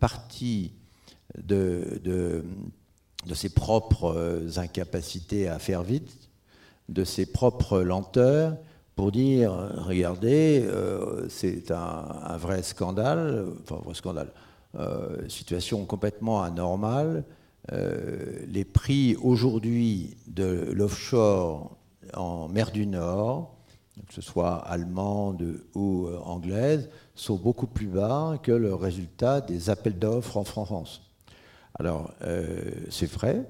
parti 0.00 0.72
de, 1.42 2.00
de, 2.02 2.44
ses 3.34 3.50
propres 3.50 4.42
incapacités 4.56 5.48
à 5.48 5.58
faire 5.58 5.82
vite, 5.82 6.28
de 6.88 7.04
ses 7.04 7.26
propres 7.26 7.80
lenteurs, 7.80 8.56
pour 8.96 9.10
dire, 9.10 9.52
regardez, 9.76 10.68
c'est 11.28 11.70
un, 11.70 12.36
vrai 12.36 12.62
scandale, 12.62 13.46
enfin 13.62 13.76
un 13.76 13.84
vrai 13.84 13.94
scandale, 13.94 14.32
situation 15.28 15.84
complètement 15.84 16.42
anormale, 16.42 17.24
euh, 17.24 17.42
les 17.70 18.64
prix 18.64 19.16
aujourd'hui 19.16 20.16
de 20.26 20.70
l'offshore 20.72 21.76
en 22.12 22.48
mer 22.48 22.70
du 22.70 22.86
Nord, 22.86 23.54
que 24.08 24.14
ce 24.14 24.20
soit 24.20 24.56
allemande 24.56 25.60
ou 25.74 26.06
euh, 26.06 26.18
anglaise, 26.24 26.90
sont 27.14 27.36
beaucoup 27.36 27.66
plus 27.66 27.86
bas 27.86 28.38
que 28.42 28.52
le 28.52 28.74
résultat 28.74 29.40
des 29.40 29.70
appels 29.70 29.98
d'offres 29.98 30.36
en 30.36 30.44
France. 30.44 31.02
Alors, 31.78 32.12
euh, 32.22 32.70
c'est 32.90 33.10
vrai. 33.10 33.44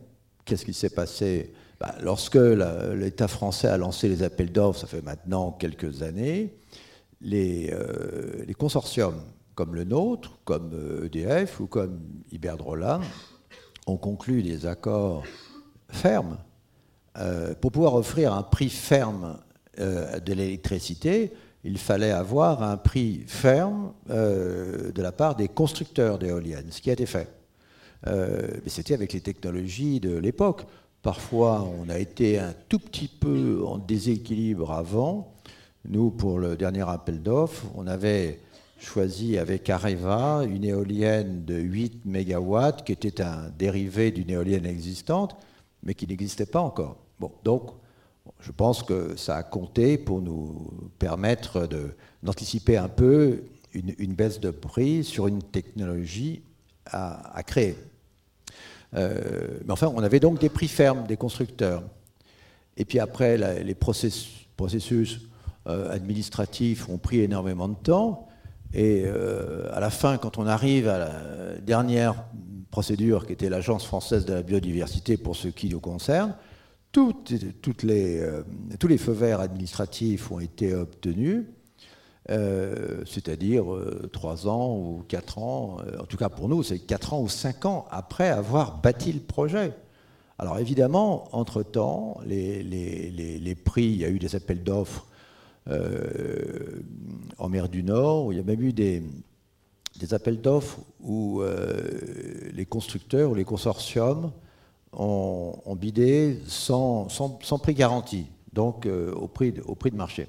Qu'est-ce 0.45 0.65
qui 0.65 0.75
s'est 0.75 0.91
passé? 0.91 1.53
Bah, 1.81 1.95
Lorsque 2.03 2.37
l'État 2.37 3.29
français 3.29 3.69
a 3.69 3.79
lancé 3.79 4.09
les 4.09 4.23
appels 4.23 4.53
d'offres, 4.53 4.81
ça 4.81 4.87
fait 4.87 5.03
maintenant 5.03 5.53
quelques 5.53 6.03
années, 6.03 6.55
les, 7.21 7.75
les, 8.47 8.55
consortiums 8.55 9.23
comme 9.55 9.75
le 9.75 9.85
nôtre, 9.85 10.39
comme 10.45 10.73
EDF 11.05 11.61
ou 11.61 11.67
comme 11.67 12.01
Iberdrola 12.31 13.01
ont 13.87 13.97
conclu 13.97 14.43
des 14.43 14.67
accords 14.67 15.25
fermes 15.89 16.39
euh, 17.19 17.55
pour 17.55 17.71
pouvoir 17.71 17.95
offrir 17.95 18.33
un 18.33 18.43
prix 18.43 18.69
ferme 18.69 19.39
euh, 19.79 20.19
de 20.19 20.33
l'électricité, 20.33 21.33
il 21.63 21.79
fallait 21.79 22.11
avoir 22.11 22.63
un 22.63 22.77
prix 22.77 23.23
ferme 23.27 23.93
euh, 24.11 24.91
de 24.93 25.03
la 25.03 25.13
part 25.13 25.37
des 25.37 25.49
constructeurs 25.49 26.19
d'éoliennes, 26.19 26.67
ce 26.71 26.81
qui 26.81 26.91
a 26.91 26.95
été 26.95 27.07
fait. 27.07 27.29
mais 28.07 28.69
c'était 28.69 28.95
avec 28.95 29.13
les 29.13 29.21
technologies 29.21 30.01
de 30.01 30.17
l'époque. 30.19 30.67
Parfois, 31.03 31.67
on 31.81 31.89
a 31.89 31.99
été 31.99 32.39
un 32.39 32.55
tout 32.69 32.79
petit 32.79 33.09
peu 33.09 33.63
en 33.67 33.79
déséquilibre 33.79 34.73
avant. 34.73 35.33
Nous, 35.87 36.11
pour 36.11 36.39
le 36.39 36.57
dernier 36.57 36.89
appel 36.89 37.23
d'offres, 37.23 37.65
on 37.75 37.87
avait 37.87 38.41
choisi 38.85 39.39
avec 39.39 39.69
Areva 39.71 40.45
une 40.45 40.65
éolienne 40.65 41.45
de 41.45 41.55
8 41.55 42.05
MW 42.05 42.83
qui 42.85 42.93
était 42.93 43.21
un 43.21 43.51
dérivé 43.59 44.11
d'une 44.11 44.31
éolienne 44.31 44.67
existante, 44.67 45.37
mais 45.83 45.95
qui 45.95 46.07
n'existait 46.07 46.47
pas 46.47 46.61
encore. 46.61 46.97
Bon, 47.19 47.33
donc, 47.43 47.71
je 48.41 48.53
pense 48.53 48.83
que 48.83 49.17
ça 49.17 49.37
a 49.37 49.43
compté 49.43 49.99
pour 49.99 50.23
nous 50.23 50.71
permettre 50.99 51.69
d'anticiper 52.23 52.77
un 52.77 52.89
peu 52.89 53.43
une, 53.73 54.15
baisse 54.15 54.41
de 54.41 54.51
prix 54.51 55.05
sur 55.05 55.27
une 55.27 55.43
technologie 55.43 56.43
à, 56.87 57.43
créer. 57.45 57.77
Euh, 58.95 59.59
mais 59.65 59.73
enfin, 59.73 59.93
on 59.95 60.03
avait 60.03 60.21
donc 60.21 60.41
des 60.41 60.49
prix 60.49 60.69
fermes 60.69 61.07
des 61.07 61.17
constructeurs. 61.17 61.83
Et 62.77 62.85
puis 62.85 62.99
après, 62.99 63.37
les 63.63 63.75
processus, 63.75 65.29
euh, 65.67 65.91
administratifs 65.91 66.89
ont 66.89 66.99
pris 66.99 67.21
énormément 67.21 67.69
de 67.69 67.75
temps. 67.75 68.29
Et 68.75 69.05
euh, 69.07 69.69
à 69.73 69.79
la 69.79 69.91
fin, 69.91 70.19
quand 70.19 70.37
on 70.37 70.47
arrive 70.47 70.89
à 70.89 70.99
la 70.99 71.11
dernière 71.63 72.25
procédure, 72.73 73.25
qui 73.25 73.33
était 73.33 73.49
l'Agence 73.49 73.87
française 73.87 74.27
de 74.27 74.35
la 74.35 74.43
biodiversité 74.43 75.17
pour 75.17 75.37
ce 75.37 75.47
qui 75.47 75.69
nous 75.69 75.79
concerne, 75.79 76.35
euh, 76.97 77.13
tous 77.63 77.87
les 78.89 78.99
feux 78.99 79.13
verts 79.13 79.41
administratifs 79.41 80.31
ont 80.33 80.41
été 80.41 80.75
obtenus, 80.75 81.45
euh, 82.31 83.03
c'est-à-dire 83.07 83.65
trois 84.13 84.49
ans 84.49 84.77
ou 84.77 85.05
quatre 85.07 85.39
ans, 85.39 85.79
en 86.01 86.05
tout 86.07 86.17
cas 86.17 86.29
pour 86.29 86.49
nous, 86.49 86.65
c'est 86.65 86.81
quatre 86.81 87.15
ans 87.15 87.21
ou 87.21 87.29
cinq 87.29 87.67
ans 87.67 87.87
après 87.93 88.29
avoir 88.29 88.81
bâti 88.81 89.13
le 89.13 89.21
projet. 89.21 89.73
Alors 90.41 90.59
évidemment, 90.59 91.29
entre-temps, 91.31 92.19
les, 92.27 93.57
prix, 93.65 93.85
il 93.85 93.97
y 93.97 94.05
a 94.05 94.09
eu 94.09 94.19
des 94.19 94.35
appels 94.35 94.65
d'offres 94.65 95.07
euh, 95.71 96.83
en 97.39 97.49
mer 97.49 97.71
du 97.71 97.83
Nord, 97.83 98.27
où 98.27 98.33
il 98.33 98.37
y 98.37 98.41
a 98.41 98.45
même 98.45 98.61
eu 98.61 98.73
des, 98.73 99.03
appels 100.13 100.41
d'offres 100.41 100.81
où 101.01 101.41
euh, 101.41 102.51
les 102.53 102.67
constructeurs 102.67 103.31
ou 103.31 103.35
les 103.35 103.45
consortiums 103.45 104.31
ont, 104.93 105.77
bidé 105.77 106.39
sans, 106.47 107.09
prix 107.63 107.75
garanti, 107.75 108.27
donc 108.53 108.85
euh, 108.85 109.13
au, 109.15 109.27
prix, 109.27 109.53
de 109.53 109.97
marché. 109.97 110.29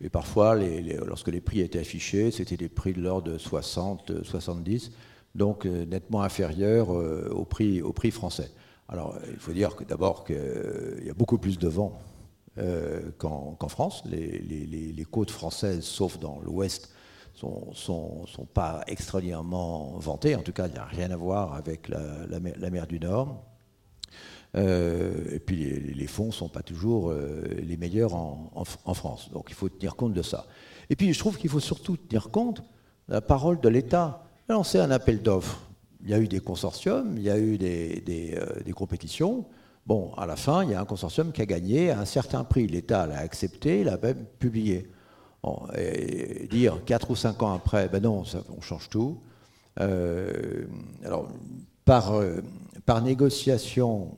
Et 0.00 0.08
parfois, 0.08 0.56
lorsque 1.04 1.28
les 1.28 1.40
prix 1.40 1.60
étaient 1.60 1.80
affichés, 1.80 2.30
c'était 2.30 2.56
des 2.56 2.68
prix 2.68 2.92
de 2.92 3.00
l'ordre 3.00 3.32
de 3.32 3.38
60, 3.38 4.22
70, 4.22 4.92
donc 5.34 5.64
nettement 5.64 6.22
inférieurs 6.22 6.90
au, 6.90 7.44
prix, 7.44 7.82
au 7.82 7.92
prix 7.92 8.12
français. 8.12 8.50
Alors, 8.88 9.18
il 9.28 9.40
faut 9.40 9.52
dire 9.52 9.74
que 9.74 9.82
d'abord 9.82 10.24
qu'il 10.24 11.02
y 11.04 11.10
a 11.10 11.14
beaucoup 11.14 11.36
plus 11.36 11.58
de 11.58 11.68
vent 11.68 11.98
euh, 12.58 13.10
qu'en 13.18 13.68
France. 13.68 14.02
Les, 14.06 15.06
côtes 15.10 15.30
françaises, 15.30 15.84
sauf 15.84 16.18
dans 16.18 16.40
l'ouest, 16.40 16.90
sont, 17.34 17.72
sont, 17.74 18.46
pas 18.52 18.82
extraordinairement 18.86 19.94
vantées. 19.98 20.34
En 20.34 20.42
tout 20.42 20.52
cas, 20.52 20.66
il 20.66 20.72
n'y 20.72 20.78
a 20.78 20.84
rien 20.84 21.10
à 21.10 21.16
voir 21.16 21.54
avec 21.54 21.88
la, 21.88 22.40
mer, 22.70 22.86
du 22.86 22.98
Nord. 22.98 23.44
Euh, 24.56 25.34
et 25.34 25.38
puis 25.38 25.78
les, 25.94 26.06
fonds 26.06 26.26
ne 26.26 26.32
sont 26.32 26.48
pas 26.48 26.62
toujours 26.62 27.10
euh, 27.10 27.44
les 27.62 27.76
meilleurs 27.76 28.14
en, 28.14 28.64
France. 28.94 29.30
Donc 29.30 29.46
il 29.50 29.54
faut 29.54 29.68
tenir 29.68 29.94
compte 29.94 30.14
de 30.14 30.22
ça. 30.22 30.46
Et 30.90 30.96
puis 30.96 31.12
je 31.12 31.18
trouve 31.18 31.36
qu'il 31.36 31.50
faut 31.50 31.60
surtout 31.60 31.96
tenir 31.96 32.30
compte 32.30 32.62
de 33.08 33.14
la 33.14 33.20
parole 33.20 33.60
de 33.60 33.68
l'État. 33.68 34.24
Lancer 34.48 34.78
un 34.78 34.90
appel 34.90 35.22
d'offres. 35.22 35.60
Il 36.02 36.10
y 36.10 36.14
a 36.14 36.18
eu 36.18 36.28
des 36.28 36.40
consortiums, 36.40 37.14
il 37.16 37.22
y 37.22 37.30
a 37.30 37.38
eu 37.38 37.58
des, 37.58 38.02
des 38.64 38.72
compétitions. 38.72 39.44
Bon, 39.88 40.12
à 40.18 40.26
la 40.26 40.36
fin, 40.36 40.64
il 40.64 40.70
y 40.70 40.74
a 40.74 40.80
un 40.82 40.84
consortium 40.84 41.32
qui 41.32 41.40
a 41.40 41.46
gagné 41.46 41.90
à 41.90 41.98
un 41.98 42.04
certain 42.04 42.44
prix. 42.44 42.66
L'État 42.66 43.06
l'a 43.06 43.20
accepté, 43.20 43.84
l'a 43.84 43.96
même 43.96 44.26
publié. 44.38 44.86
et 45.78 46.46
dire 46.48 46.84
quatre 46.84 47.10
ou 47.10 47.16
cinq 47.16 47.42
ans 47.42 47.54
après, 47.54 47.88
ben 47.88 48.02
non, 48.02 48.22
on 48.54 48.60
change 48.60 48.90
tout. 48.90 49.18
Euh, 49.80 50.66
alors, 51.02 51.30
par, 51.86 52.12
euh, 52.12 52.42
par 52.84 53.00
négociation, 53.00 54.14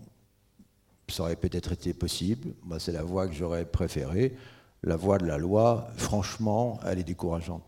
ça 1.06 1.22
aurait 1.22 1.36
peut-être 1.36 1.70
été 1.70 1.94
possible. 1.94 2.48
Moi, 2.64 2.80
c'est 2.80 2.90
la 2.90 3.04
voie 3.04 3.28
que 3.28 3.34
j'aurais 3.34 3.64
préférée. 3.64 4.34
La 4.82 4.96
voie 4.96 5.18
de 5.18 5.26
la 5.26 5.38
loi, 5.38 5.86
franchement, 5.96 6.80
elle 6.84 6.98
est 6.98 7.04
décourageante. 7.04 7.62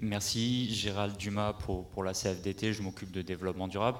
Merci 0.00 0.74
Gérald 0.74 1.16
Dumas 1.16 1.52
pour, 1.52 2.02
la 2.02 2.12
CFDT, 2.12 2.72
je 2.72 2.82
m'occupe 2.82 3.12
de 3.12 3.22
développement 3.22 3.68
durable. 3.68 3.98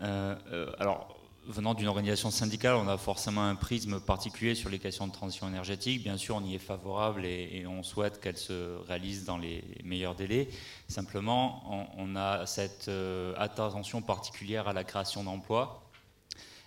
Euh, 0.00 0.34
euh, 0.52 0.72
alors, 0.80 1.16
venant 1.46 1.74
d'une 1.74 1.86
organisation 1.86 2.32
syndicale, 2.32 2.74
on 2.74 2.88
a 2.88 2.98
forcément 2.98 3.46
un 3.46 3.54
prisme 3.54 4.00
particulier 4.00 4.56
sur 4.56 4.70
les 4.70 4.80
questions 4.80 5.06
de 5.06 5.12
transition 5.12 5.46
énergétique. 5.46 6.02
Bien 6.02 6.16
sûr, 6.16 6.34
on 6.34 6.44
y 6.44 6.56
est 6.56 6.58
favorable 6.58 7.24
et, 7.24 7.64
on 7.68 7.84
souhaite 7.84 8.20
qu'elle 8.20 8.36
se 8.36 8.76
réalise 8.88 9.24
dans 9.24 9.38
les 9.38 9.62
meilleurs 9.84 10.16
délais. 10.16 10.48
Simplement, 10.88 11.92
on, 11.96 12.16
a 12.16 12.44
cette 12.46 12.88
euh, 12.88 13.32
attention 13.36 14.02
particulière 14.02 14.66
à 14.66 14.72
la 14.72 14.82
création 14.82 15.22
d'emplois. 15.22 15.84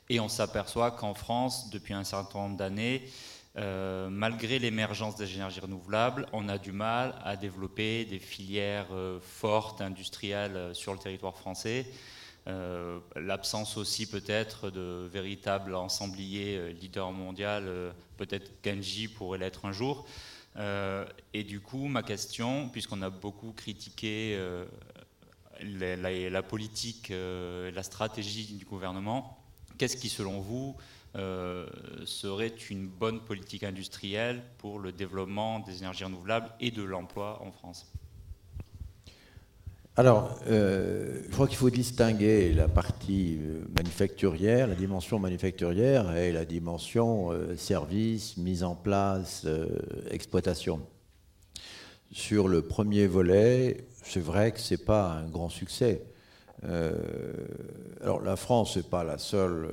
Et 0.09 0.21
on 0.21 0.29
s'aperçoit 0.29 0.91
qu'en 0.91 1.13
France, 1.13 1.69
depuis 1.69 1.93
un 1.93 2.03
certain 2.05 2.39
nombre 2.39 2.57
d'années, 2.57 3.03
euh, 3.55 4.09
malgré 4.09 4.57
l'émergence 4.57 5.15
des 5.15 5.35
énergies 5.35 5.59
renouvelables, 5.59 6.25
on 6.33 6.49
a 6.49 6.57
du 6.57 6.71
mal 6.71 7.13
à 7.23 7.35
développer 7.35 8.03
des 8.05 8.17
filières 8.17 8.87
euh, 8.91 9.19
fortes, 9.21 9.79
industrielles 9.79 10.55
euh, 10.55 10.73
sur 10.73 10.91
le 10.91 10.99
territoire 10.99 11.37
français. 11.37 11.85
L'absence 13.15 13.77
aussi 13.77 14.05
peut-être 14.05 14.69
de 14.69 15.07
véritables 15.09 15.75
ensembliers 15.75 16.73
leader 16.73 17.13
mondial, 17.13 17.93
peut-être 18.17 18.51
Genji 18.65 19.07
pourrait 19.07 19.37
l'être 19.37 19.63
un 19.63 19.71
jour. 19.71 20.05
et 20.57 21.43
du 21.45 21.61
coup, 21.61 21.87
ma 21.87 22.03
question, 22.03 22.67
puisqu'on 22.67 23.01
a 23.01 23.09
beaucoup 23.09 23.53
critiqué 23.53 24.37
la, 25.61 25.95
la, 25.95 26.43
politique, 26.43 27.13
la 27.13 27.81
stratégie 27.81 28.55
du 28.55 28.65
gouvernement, 28.65 29.41
qu'est-ce 29.77 29.95
qui, 29.95 30.09
selon 30.09 30.41
vous, 30.41 30.75
euh, 31.15 31.67
serait 32.05 32.55
une 32.71 32.87
bonne 32.87 33.19
politique 33.19 33.63
industrielle 33.63 34.41
pour 34.57 34.79
le 34.79 34.91
développement 34.91 35.59
des 35.59 35.77
énergies 35.77 36.05
renouvelables 36.05 36.49
et 36.59 36.71
de 36.71 36.81
l'emploi 36.81 37.39
en 37.43 37.51
France 37.51 37.91
alors, 39.95 40.39
euh, 40.47 41.21
je 41.27 41.31
crois 41.31 41.47
qu'il 41.47 41.57
faut 41.57 41.69
distinguer 41.69 42.51
la 42.51 42.67
partie 42.67 43.37
euh, 43.39 43.63
manufacturière, 43.77 44.65
la 44.65 44.73
dimension 44.73 45.19
manufacturière 45.19 46.17
et 46.17 46.31
la 46.31 46.45
dimension 46.45 47.29
service, 47.57 48.35
mise 48.37 48.63
en 48.63 48.73
place, 48.73 49.45
exploitation. 50.09 50.81
Sur 52.11 52.47
le 52.47 52.63
premier 52.63 53.05
volet, 53.05 53.85
c'est 54.01 54.19
vrai 54.19 54.51
que 54.51 54.59
ce 54.59 54.73
n'est 54.73 54.83
pas 54.83 55.11
un 55.11 55.27
grand 55.27 55.49
succès. 55.49 56.01
Alors 58.01 58.21
la 58.21 58.35
France 58.35 58.77
n'est 58.77 58.83
pas 58.83 59.03
la 59.03 59.17
seule 59.17 59.67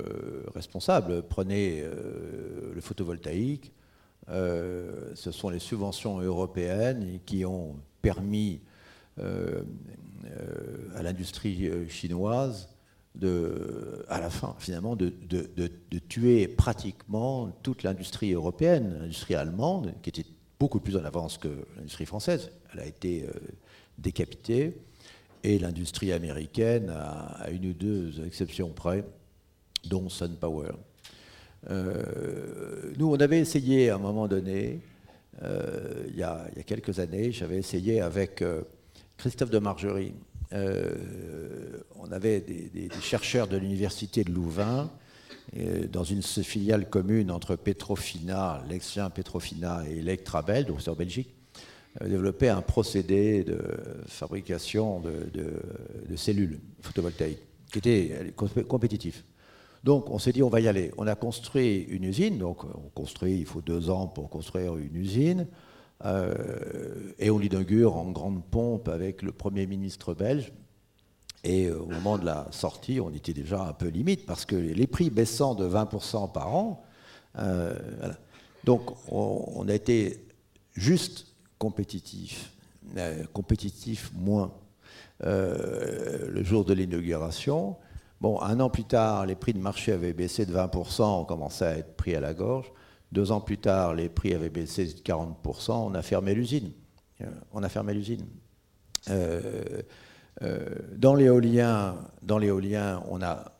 responsable. 0.53 1.23
Prenez 1.23 1.83
le 1.83 2.81
photovoltaïque. 2.81 3.71
ce 4.27 5.31
sont 5.31 5.49
les 5.49 5.59
subventions 5.59 6.19
européennes 6.19 7.19
qui 7.25 7.45
ont 7.45 7.75
permis 8.01 8.61
à 9.17 11.03
l'industrie 11.03 11.89
chinoise 11.89 12.67
de, 13.15 14.05
à 14.09 14.19
la 14.19 14.29
fin, 14.29 14.55
finalement, 14.59 14.95
de, 14.95 15.11
tuer 16.09 16.47
pratiquement 16.47 17.51
toute 17.63 17.83
l'industrie 17.83 18.33
européenne, 18.33 18.97
l'industrie 18.99 19.35
allemande, 19.35 19.93
qui 20.01 20.09
était 20.09 20.25
beaucoup 20.59 20.79
plus 20.79 20.95
en 20.95 21.03
avance 21.03 21.37
que 21.37 21.49
l'industrie 21.75 22.05
française. 22.05 22.51
Elle 22.73 22.79
a 22.79 22.85
été 22.85 23.23
euh, 23.23 23.31
décapitée. 23.97 24.77
Et 25.43 25.57
l'industrie 25.59 26.11
américaine, 26.11 26.89
à, 26.89 27.49
une 27.51 27.67
ou 27.67 27.73
deux 27.73 28.23
exceptions 28.25 28.69
près, 28.69 29.03
dont 29.85 30.09
SunPower. 30.09 30.73
Euh, 31.69 32.93
nous, 32.97 33.11
on 33.11 33.19
avait 33.19 33.39
essayé 33.39 33.89
à 33.89 33.95
un 33.95 33.99
moment 33.99 34.27
donné, 34.27 34.81
euh, 35.43 36.05
il, 36.09 36.15
y 36.15 36.23
a, 36.23 36.47
quelques 36.65 36.99
années, 36.99 37.31
j'avais 37.31 37.57
essayé 37.57 38.01
avec 38.01 38.43
Christophe 39.17 39.49
de 39.49 39.59
Margerie, 39.59 40.13
euh, 40.53 40.93
on 41.95 42.11
avait 42.11 42.41
des, 42.41 42.89
chercheurs 43.01 43.47
de 43.47 43.57
l'université 43.57 44.23
de 44.23 44.31
Louvain, 44.31 44.91
euh, 45.57 45.87
dans 45.87 46.03
une 46.03 46.21
filiale 46.21 46.89
commune 46.89 47.31
entre 47.31 47.55
Petrofina, 47.55 48.63
l'ex 48.69 48.99
Petrofina 49.13 49.83
et 49.89 49.99
Electrabel, 49.99 50.65
donc 50.65 50.81
c'est 50.81 50.89
en 50.89 50.95
Belgique, 50.95 51.29
euh, 51.29 51.40
développé 51.99 52.49
un 52.49 52.61
procédé 52.61 53.43
de 53.43 53.59
fabrication 54.07 55.01
de, 55.01 56.15
cellules 56.15 56.59
photovoltaïques 56.81 57.43
qui 57.71 57.79
était 57.79 58.33
compétitif. 58.67 59.23
Donc 59.83 60.09
on 60.09 60.19
s'est 60.19 60.31
dit 60.31 60.43
on 60.43 60.49
va 60.49 60.61
y 60.61 60.67
aller. 60.67 60.91
On 60.97 61.07
a 61.07 61.15
construit 61.15 61.81
une 61.89 62.03
usine, 62.03 62.37
donc 62.37 62.63
on 62.63 62.89
construit, 62.93 63.39
il 63.39 63.45
faut 63.45 63.61
deux 63.61 63.89
ans 63.89 64.07
pour 64.07 64.29
construire 64.29 64.77
une 64.77 64.95
usine. 64.95 65.47
Euh, 66.05 67.13
et 67.19 67.29
on 67.29 67.37
l'inaugure 67.37 67.95
en 67.95 68.09
grande 68.11 68.43
pompe 68.43 68.87
avec 68.87 69.21
le 69.21 69.31
Premier 69.31 69.67
ministre 69.67 70.13
belge. 70.13 70.51
Et 71.43 71.67
euh, 71.67 71.79
au 71.79 71.87
moment 71.87 72.17
de 72.17 72.25
la 72.25 72.47
sortie, 72.51 72.99
on 72.99 73.11
était 73.11 73.33
déjà 73.33 73.61
un 73.63 73.73
peu 73.73 73.87
limite 73.87 74.25
parce 74.25 74.45
que 74.45 74.55
les 74.55 74.87
prix 74.87 75.09
baissant 75.09 75.55
de 75.55 75.67
20% 75.67 76.31
par 76.31 76.55
an, 76.55 76.83
euh, 77.39 77.77
donc 78.63 78.91
on, 79.11 79.67
a 79.67 79.73
été 79.73 80.25
juste 80.73 81.27
compétitif, 81.61 82.51
compétitif 83.33 84.11
moins 84.15 84.51
le 85.21 86.43
jour 86.43 86.65
de 86.65 86.73
l'inauguration. 86.73 87.77
Bon, 88.19 88.41
un 88.41 88.59
an 88.59 88.71
plus 88.71 88.85
tard, 88.85 89.27
les 89.27 89.35
prix 89.35 89.53
de 89.53 89.59
marché 89.59 89.91
avaient 89.91 90.13
baissé 90.13 90.47
de 90.47 90.53
20%, 90.53 91.21
on 91.21 91.23
commençait 91.23 91.65
à 91.65 91.77
être 91.77 91.95
pris 91.95 92.15
à 92.15 92.19
la 92.19 92.33
gorge. 92.33 92.71
Deux 93.11 93.31
ans 93.31 93.41
plus 93.41 93.59
tard, 93.59 93.93
les 93.93 94.09
prix 94.09 94.33
avaient 94.33 94.49
baissé 94.49 94.85
de 94.85 94.91
40%, 94.91 95.71
on 95.71 95.93
a 95.93 96.01
fermé 96.01 96.33
l'usine. 96.33 96.71
Euh, 97.21 97.25
on 97.51 97.61
a 97.61 97.69
fermé 97.69 97.93
l'usine. 97.93 98.25
Euh, 99.09 99.81
euh, 100.41 100.65
dans 100.95 101.13
l'éolien, 101.13 101.95
on 102.27 103.21
a, 103.21 103.53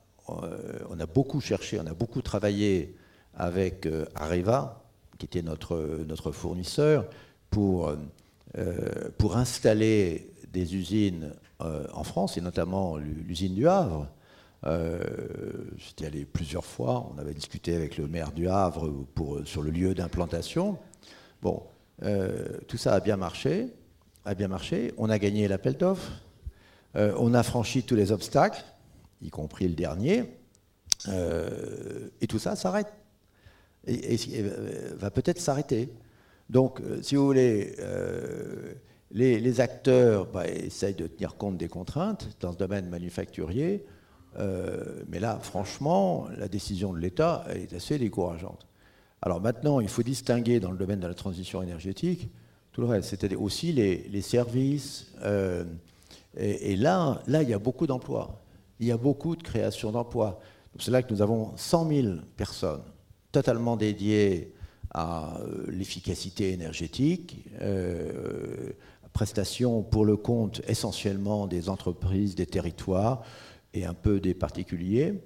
beaucoup 1.13 1.41
cherché, 1.41 1.79
on 1.79 1.85
a 1.85 1.93
beaucoup 1.93 2.23
travaillé 2.23 2.95
avec 3.35 3.87
Areva, 4.15 4.83
qui 5.19 5.27
était 5.27 5.43
notre 5.43 6.31
fournisseur, 6.31 7.05
pour, 7.51 7.93
pour 9.19 9.37
installer 9.37 10.33
des 10.51 10.75
usines 10.75 11.33
en 11.59 12.03
France, 12.03 12.37
et 12.37 12.41
notamment 12.41 12.97
l'usine 12.97 13.53
du 13.53 13.67
Havre, 13.67 14.07
euh, 14.65 14.99
j'étais 15.77 16.05
allé 16.05 16.25
plusieurs 16.25 16.65
fois, 16.65 17.11
on 17.13 17.17
avait 17.17 17.33
discuté 17.33 17.75
avec 17.75 17.97
le 17.97 18.07
maire 18.07 18.31
du 18.31 18.47
Havre 18.47 18.89
pour, 19.15 19.45
sur 19.45 19.63
le 19.63 19.71
lieu 19.71 19.95
d'implantation. 19.95 20.77
Bon, 21.41 21.63
euh, 22.03 22.59
tout 22.67 22.77
ça 22.77 22.93
a 22.93 22.99
bien 22.99 23.17
marché, 23.17 23.73
a 24.25 24.35
bien 24.35 24.47
marché. 24.47 24.93
On 24.97 25.09
a 25.09 25.17
gagné 25.17 25.47
l'appel 25.47 25.77
d'offres, 25.77 26.11
euh, 26.95 27.13
on 27.17 27.33
a 27.33 27.41
franchi 27.43 27.83
tous 27.83 27.95
les 27.95 28.11
obstacles, 28.11 28.63
y 29.21 29.29
compris 29.29 29.67
le 29.67 29.75
dernier, 29.75 30.25
et 32.21 32.27
tout 32.27 32.37
ça 32.37 32.55
s'arrête. 32.55 32.93
Et, 33.87 34.17
va 34.93 35.09
peut-être 35.09 35.39
s'arrêter. 35.39 35.89
Donc, 36.51 36.81
si 37.01 37.15
vous 37.15 37.25
voulez, 37.25 37.75
les, 39.13 39.61
acteurs 39.61 40.27
bah, 40.27 40.47
essayent 40.47 40.95
de 40.95 41.07
tenir 41.07 41.35
compte 41.35 41.57
des 41.57 41.67
contraintes 41.67 42.29
dans 42.39 42.51
ce 42.51 42.57
domaine 42.57 42.89
manufacturier. 42.89 43.85
Euh, 44.39 45.03
mais 45.09 45.19
là, 45.19 45.39
franchement, 45.41 46.27
la 46.37 46.47
décision 46.47 46.93
de 46.93 46.99
l'État 46.99 47.45
est 47.53 47.73
assez 47.73 47.97
décourageante. 47.97 48.65
Alors 49.21 49.41
maintenant, 49.41 49.79
il 49.79 49.89
faut 49.89 50.03
distinguer 50.03 50.59
dans 50.59 50.71
le 50.71 50.77
domaine 50.77 50.99
de 50.99 51.07
la 51.07 51.13
transition 51.13 51.61
énergétique 51.61 52.29
tout 52.71 52.81
le 52.81 52.87
reste, 52.87 53.09
c'est-à-dire 53.09 53.41
aussi 53.41 53.73
les, 53.73 54.21
services. 54.21 55.11
Euh, 55.23 55.65
et, 56.37 56.77
là, 56.77 57.21
là, 57.27 57.43
il 57.43 57.49
y 57.49 57.53
a 57.53 57.59
beaucoup 57.59 57.85
d'emplois. 57.85 58.41
Il 58.79 58.87
y 58.87 58.91
a 58.91 58.97
beaucoup 58.97 59.35
de 59.35 59.43
création 59.43 59.91
d'emplois. 59.91 60.39
C'est 60.79 60.91
là 60.91 61.03
que 61.03 61.13
nous 61.13 61.21
avons 61.21 61.51
100 61.57 61.89
000 61.89 62.07
personnes 62.37 62.81
totalement 63.33 63.75
dédiées 63.75 64.53
à 64.93 65.37
euh, 65.39 65.65
l'efficacité 65.69 66.51
énergétique, 66.51 67.45
prestations 69.13 69.83
pour 69.83 70.05
le 70.05 70.17
compte 70.17 70.61
essentiellement 70.67 71.47
des 71.47 71.69
entreprises, 71.69 72.35
des 72.35 72.45
territoires, 72.45 73.23
et 73.73 73.85
un 73.85 73.93
peu 73.93 74.19
des 74.19 74.33
particuliers. 74.33 75.21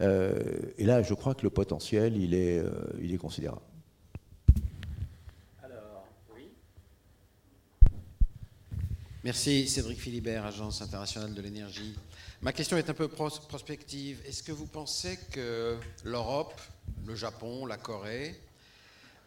Euh, 0.00 0.34
et 0.78 0.84
là, 0.84 1.02
je 1.02 1.14
crois 1.14 1.34
que 1.34 1.42
le 1.42 1.50
potentiel, 1.50 2.16
il 2.16 2.34
est, 2.34 2.58
euh, 2.58 2.70
il 3.00 3.14
est 3.14 3.18
considérable. 3.18 3.62
Alors, 5.62 6.06
oui. 6.34 6.50
Merci 9.24 9.68
Cédric 9.68 9.98
Philibert, 9.98 10.44
Agence 10.44 10.82
internationale 10.82 11.32
de 11.32 11.40
l'énergie. 11.40 11.96
Ma 12.42 12.52
question 12.52 12.76
est 12.76 12.90
un 12.90 12.94
peu 12.94 13.08
prospective. 13.08 14.20
Est-ce 14.26 14.42
que 14.42 14.52
vous 14.52 14.66
pensez 14.66 15.18
que 15.30 15.76
l'Europe, 16.04 16.60
le 17.06 17.14
Japon, 17.14 17.64
la 17.64 17.78
Corée 17.78 18.34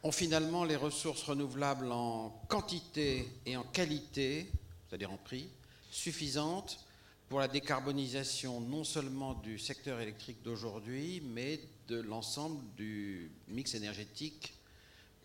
ont 0.03 0.11
finalement 0.11 0.63
les 0.63 0.75
ressources 0.75 1.23
renouvelables 1.23 1.91
en 1.91 2.29
quantité 2.47 3.27
et 3.45 3.57
en 3.57 3.63
qualité, 3.63 4.49
c'est-à-dire 4.87 5.11
en 5.11 5.17
prix, 5.17 5.49
suffisantes 5.91 6.85
pour 7.27 7.39
la 7.39 7.47
décarbonisation 7.47 8.59
non 8.59 8.83
seulement 8.83 9.35
du 9.35 9.59
secteur 9.59 9.99
électrique 9.99 10.41
d'aujourd'hui, 10.43 11.21
mais 11.33 11.59
de 11.87 11.99
l'ensemble 11.99 12.59
du 12.75 13.31
mix 13.47 13.75
énergétique 13.75 14.53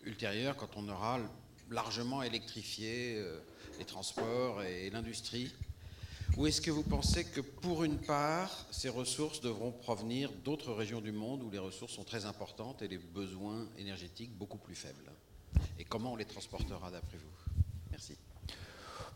ultérieur 0.03 0.55
quand 0.55 0.69
on 0.75 0.87
aura 0.89 1.19
largement 1.71 2.21
électrifié 2.21 3.15
euh, 3.17 3.39
les 3.79 3.85
transports 3.85 4.61
et 4.63 4.89
l'industrie 4.91 5.51
Ou 6.37 6.47
est-ce 6.47 6.59
que 6.59 6.71
vous 6.71 6.83
pensez 6.83 7.23
que 7.23 7.39
pour 7.39 7.85
une 7.85 7.97
part, 7.97 8.65
ces 8.69 8.89
ressources 8.89 9.39
devront 9.39 9.71
provenir 9.71 10.29
d'autres 10.43 10.73
régions 10.73 10.99
du 10.99 11.13
monde 11.13 11.41
où 11.43 11.49
les 11.49 11.59
ressources 11.59 11.93
sont 11.93 12.03
très 12.03 12.25
importantes 12.25 12.81
et 12.81 12.89
les 12.89 12.97
besoins 12.97 13.65
énergétiques 13.77 14.37
beaucoup 14.37 14.57
plus 14.57 14.75
faibles? 14.75 15.11
Et 15.79 15.85
comment 15.85 16.11
on 16.11 16.15
les 16.17 16.25
transportera 16.25 16.91
d'après 16.91 17.17
vous? 17.17 17.53
Merci. 17.89 18.17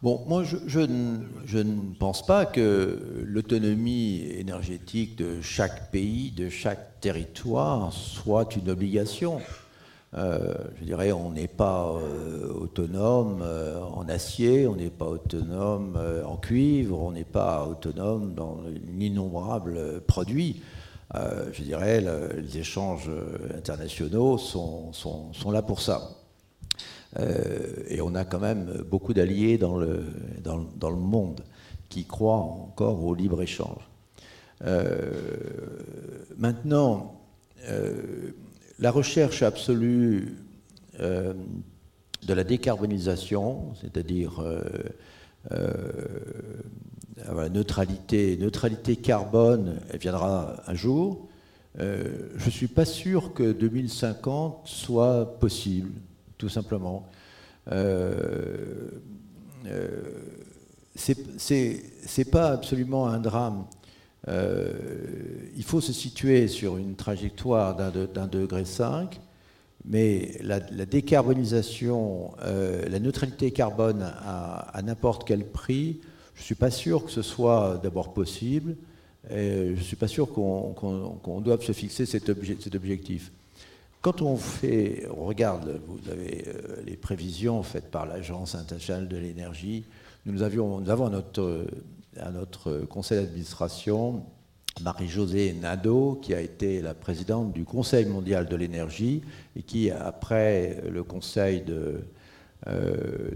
Bon, 0.01 0.24
moi, 0.28 0.45
je, 0.45 0.80
ne, 0.80 1.93
pense 1.95 2.26
pas 2.26 2.45
que 2.45 3.22
l'autonomie 3.26 4.22
énergétique 4.22 5.17
de 5.17 5.41
chaque 5.41 5.91
pays, 5.91 6.32
de 6.32 6.47
chaque 6.47 7.01
territoire, 7.01 7.91
soit 7.91 8.55
une 8.55 8.70
obligation. 8.70 9.41
Euh, 10.16 10.55
je 10.80 10.86
dirais, 10.86 11.12
on 11.12 11.32
n'est 11.32 11.47
pas 11.47 11.93
euh, 11.93 12.51
autonome 12.53 13.41
euh, 13.43 13.80
en 13.80 14.10
acier, 14.10 14.66
on 14.66 14.76
n'est 14.76 14.89
pas 14.89 15.05
autonome 15.05 15.99
en 16.26 16.38
cuivre, 16.38 16.99
on 16.99 17.12
n'est 17.12 17.24
pas 17.24 17.68
autonome 17.68 18.34
dans 18.34 18.57
d'innombrables 18.97 20.01
produits. 20.01 20.62
je 21.14 21.64
dirais, 21.64 22.01
les 22.01 22.57
échanges 22.57 23.10
internationaux 23.55 24.38
sont, 24.38 25.51
là 25.51 25.62
pour 25.62 25.82
ça. 25.82 26.10
Et 27.89 28.01
on 28.01 28.16
a 28.16 28.26
quand 28.26 28.39
même 28.39 28.84
beaucoup 28.89 29.14
d'alliés 29.14 29.57
dans 29.57 29.78
le, 29.78 30.05
dans, 30.43 30.89
le 30.89 30.95
monde 30.95 31.41
qui 31.89 32.05
croient 32.05 32.38
encore 32.38 33.03
au 33.03 33.16
libre-échange. 33.16 33.89
Maintenant, 36.38 37.16
la 38.80 38.91
recherche 38.91 39.43
absolue 39.43 40.36
de 40.99 42.34
la 42.34 42.43
décarbonisation, 42.43 43.73
c'est-à-dire 43.82 44.43
la 45.49 47.49
neutralité, 47.49 48.38
neutralité 48.38 48.97
carbone, 48.97 49.80
elle 49.89 49.99
viendra 49.99 50.61
un 50.67 50.73
jour. 50.73 51.27
je 51.77 52.45
ne 52.45 52.51
suis 52.51 52.67
pas 52.67 52.86
sûr 52.86 53.34
que 53.34 53.51
2050 53.51 54.61
soit 54.65 55.39
possible 55.39 55.91
tout 56.39 56.49
simplement. 56.49 57.07
Euh, 57.71 58.89
euh, 59.67 60.01
c'est 60.95 62.32
pas 62.32 62.49
absolument 62.49 63.07
un 63.07 63.19
drame. 63.19 63.65
Euh, 64.28 64.74
il 65.55 65.63
faut 65.63 65.82
se 65.82 65.93
situer 65.93 66.47
sur 66.47 66.78
une 66.78 66.95
trajectoire 66.95 67.76
d'un 67.76 68.28
degré 68.28 68.65
5, 68.65 69.20
mais 69.86 70.38
la, 70.41 70.59
décarbonisation, 70.59 72.32
euh, 72.43 72.88
la 72.89 72.99
neutralité 72.99 73.51
carbone 73.51 74.01
à, 74.01 74.82
n'importe 74.84 75.26
quel 75.26 75.45
prix, 75.45 76.01
je 76.36 76.41
ne 76.41 76.45
suis 76.45 76.55
pas 76.55 76.72
sûr 76.72 77.05
que 77.05 77.11
ce 77.11 77.22
soit 77.22 77.80
d'abord 77.82 78.13
possible, 78.13 78.76
je 79.30 79.72
ne 79.72 79.82
suis 79.82 79.95
pas 79.95 80.07
sûr 80.07 80.32
qu'on 80.34 81.41
doive 81.41 81.63
se 81.63 81.72
fixer 81.72 82.05
cet, 82.05 82.30
objectif. 82.30 83.32
Quand 84.01 84.22
on 84.22 84.39
on 85.17 85.26
regarde, 85.26 85.82
vous 85.86 86.09
avez 86.09 86.45
euh, 86.47 86.82
les 86.86 86.95
prévisions 86.95 87.61
faites 87.63 87.91
par 87.91 88.05
l'Agence 88.05 88.55
internationale 88.55 89.09
de 89.09 89.17
l'énergie, 89.17 89.84
nous, 90.26 90.41
avions, 90.41 90.80
nous 90.80 90.89
avons 90.89 91.09
notre, 91.09 91.65
à 92.22 92.32
notre 92.32 92.80
conseil 92.86 93.20
d'administration 93.20 94.24
Marie-Josée 94.82 95.53
Nadeau, 95.53 96.20
qui 96.22 96.34
a 96.34 96.41
été 96.41 96.82
la 96.82 96.93
présidente 96.93 97.51
du 97.53 97.65
Conseil 97.65 98.05
mondial 98.05 98.47
de 98.47 98.55
l'énergie 98.55 99.22
et 99.55 99.63
qui, 99.63 99.91
après 99.91 100.82
le 100.89 101.03
conseil 101.03 101.63
euh, 102.67 103.32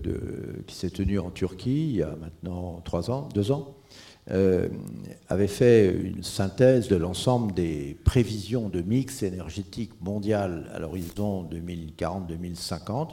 qui 0.67 0.75
s'est 0.75 0.89
tenu 0.89 1.19
en 1.19 1.31
Turquie 1.31 1.89
il 1.89 1.95
y 1.97 2.03
a 2.03 2.15
maintenant 2.15 2.81
trois 2.83 3.11
ans, 3.11 3.27
deux 3.33 3.51
ans, 3.51 3.75
euh, 4.31 4.69
avait 5.27 5.47
fait 5.47 5.93
une 5.93 6.23
synthèse 6.23 6.87
de 6.87 6.95
l'ensemble 6.95 7.53
des 7.53 7.97
prévisions 8.05 8.69
de 8.69 8.81
mix 8.81 9.23
énergétique 9.23 9.91
mondial 10.01 10.69
à 10.73 10.79
l'horizon 10.79 11.43
2040-2050 11.43 13.09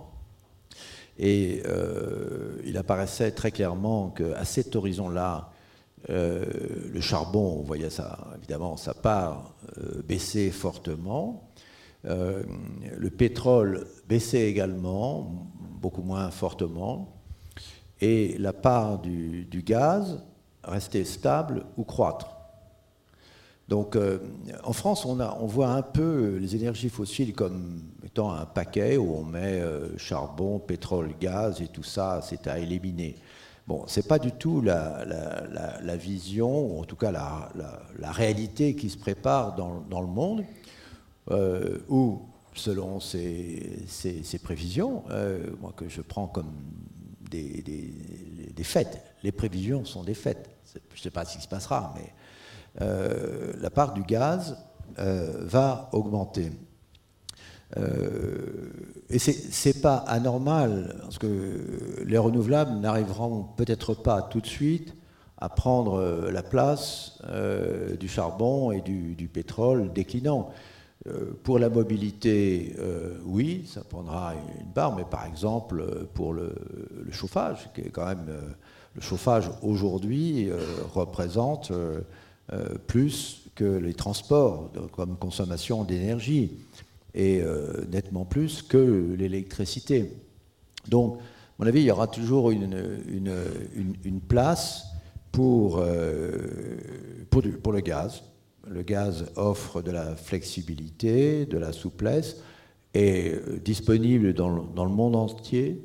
et 1.20 1.62
euh, 1.66 2.56
il 2.64 2.78
apparaissait 2.78 3.32
très 3.32 3.50
clairement 3.50 4.08
qu'à 4.08 4.44
cet 4.44 4.74
horizon-là, 4.74 5.49
euh, 6.08 6.44
le 6.92 7.00
charbon, 7.00 7.58
on 7.58 7.62
voyait 7.62 7.90
ça, 7.90 8.28
évidemment, 8.38 8.76
sa 8.76 8.94
part 8.94 9.54
euh, 9.78 10.02
baissait 10.02 10.50
fortement. 10.50 11.50
le 12.04 13.10
pétrole 13.10 13.86
baissait 14.08 14.48
également, 14.48 15.48
beaucoup 15.80 16.02
moins 16.02 16.30
fortement. 16.30 17.20
Et 18.00 18.38
la 18.38 18.52
part 18.52 18.98
du, 18.98 19.46
gaz 19.64 20.22
restait 20.64 21.04
stable 21.04 21.66
ou 21.76 21.84
croître. 21.84 22.28
Donc 23.68 23.94
euh, 23.94 24.18
en 24.64 24.72
France, 24.72 25.04
on, 25.04 25.14
voit 25.46 25.70
un 25.70 25.82
peu 25.82 26.38
les 26.40 26.56
énergies 26.56 26.88
fossiles 26.88 27.34
comme 27.34 27.82
étant 28.04 28.32
un 28.32 28.44
paquet 28.44 28.96
où 28.96 29.14
on 29.14 29.22
met 29.22 29.60
euh, 29.60 29.96
charbon, 29.96 30.58
pétrole, 30.58 31.10
gaz 31.20 31.60
et 31.62 31.68
tout 31.68 31.84
ça, 31.84 32.20
c'est 32.22 32.48
à 32.48 32.58
éliminer. 32.58 33.16
Bon, 33.66 33.84
ce 33.86 34.00
n'est 34.00 34.06
pas 34.06 34.18
du 34.18 34.32
tout 34.32 34.60
la, 34.60 35.96
vision, 35.96 36.66
ou 36.66 36.80
en 36.80 36.84
tout 36.84 36.96
cas 36.96 37.10
la, 37.12 38.12
réalité 38.12 38.74
qui 38.74 38.90
se 38.90 38.98
prépare 38.98 39.54
dans, 39.54 40.00
le 40.00 40.06
monde, 40.06 40.44
euh, 41.30 41.78
où, 41.88 42.22
selon 42.54 43.00
ces, 43.00 43.86
prévisions, 44.42 45.04
moi 45.60 45.72
que 45.76 45.88
je 45.88 46.00
prends 46.00 46.26
comme 46.26 46.52
des, 47.30 48.64
faits, 48.64 49.02
les 49.22 49.32
prévisions 49.32 49.84
sont 49.84 50.02
des 50.02 50.14
faits. 50.14 50.50
Je 50.74 50.98
ne 50.98 51.00
sais 51.00 51.10
pas 51.10 51.24
ce 51.24 51.36
qui 51.36 51.42
se 51.42 51.48
passera, 51.48 51.94
mais 51.96 52.12
euh, 52.80 53.52
la 53.60 53.70
part 53.70 53.92
du 53.92 54.02
gaz 54.02 54.56
euh, 54.98 55.44
va 55.44 55.88
augmenter. 55.92 56.50
Euh, 57.76 58.70
et 59.08 59.18
ce 59.18 59.68
n'est 59.68 59.80
pas 59.80 59.96
anormal, 59.96 60.96
parce 61.02 61.18
que 61.18 62.04
les 62.04 62.18
renouvelables 62.18 62.78
n'arriveront 62.78 63.46
peut-être 63.56 63.94
pas 63.94 64.22
tout 64.22 64.40
de 64.40 64.46
suite 64.46 64.94
à 65.38 65.48
prendre 65.48 66.30
la 66.30 66.42
place 66.42 67.18
du 67.98 68.08
charbon 68.08 68.72
et 68.72 68.82
du, 68.82 69.30
pétrole 69.32 69.90
déclinant. 69.90 70.50
pour 71.44 71.58
la 71.58 71.70
mobilité, 71.70 72.76
oui, 73.24 73.64
ça 73.66 73.82
prendra 73.82 74.34
une 74.60 74.70
part, 74.72 74.94
mais 74.94 75.06
par 75.10 75.24
exemple 75.24 76.06
pour 76.12 76.34
le, 76.34 76.54
le 77.02 77.10
chauffage, 77.10 77.70
qui 77.74 77.80
est 77.80 77.88
quand 77.88 78.04
même 78.04 78.26
le 78.94 79.00
chauffage 79.00 79.50
aujourd'hui 79.62 80.50
représente 80.92 81.72
euh, 82.52 82.74
plus 82.88 83.42
que 83.54 83.64
les 83.64 83.94
transports 83.94 84.70
comme 84.92 85.16
consommation 85.16 85.84
d'énergie 85.84 86.50
et 87.14 87.40
euh, 87.42 87.84
nettement 87.90 88.24
plus 88.24 88.62
que 88.62 89.14
l'électricité. 89.16 90.12
Donc, 90.88 91.18
à 91.18 91.22
mon 91.58 91.66
avis, 91.66 91.80
il 91.80 91.86
y 91.86 91.90
aura 91.90 92.06
toujours 92.06 92.50
une, 92.50 92.70
place 94.28 94.84
pour, 95.32 95.78
euh, 95.78 96.78
pour, 97.30 97.72
le 97.72 97.80
gaz. 97.80 98.22
Le 98.66 98.82
gaz 98.82 99.26
offre 99.36 99.82
de 99.82 99.90
la 99.90 100.16
flexibilité, 100.16 101.46
de 101.46 101.58
la 101.58 101.72
souplesse, 101.72 102.42
est 102.94 103.62
disponible 103.62 104.32
dans 104.32 104.48
le, 104.48 104.90
monde 104.90 105.16
entier. 105.16 105.82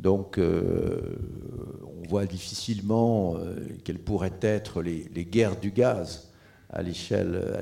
Donc, 0.00 0.38
on 0.38 2.08
voit 2.08 2.26
difficilement 2.26 3.36
euh, 3.36 3.56
quelles 3.84 3.98
pourraient 3.98 4.38
être 4.42 4.82
les, 4.82 5.24
guerres 5.24 5.58
du 5.58 5.70
gaz 5.70 6.25
à 6.76 6.82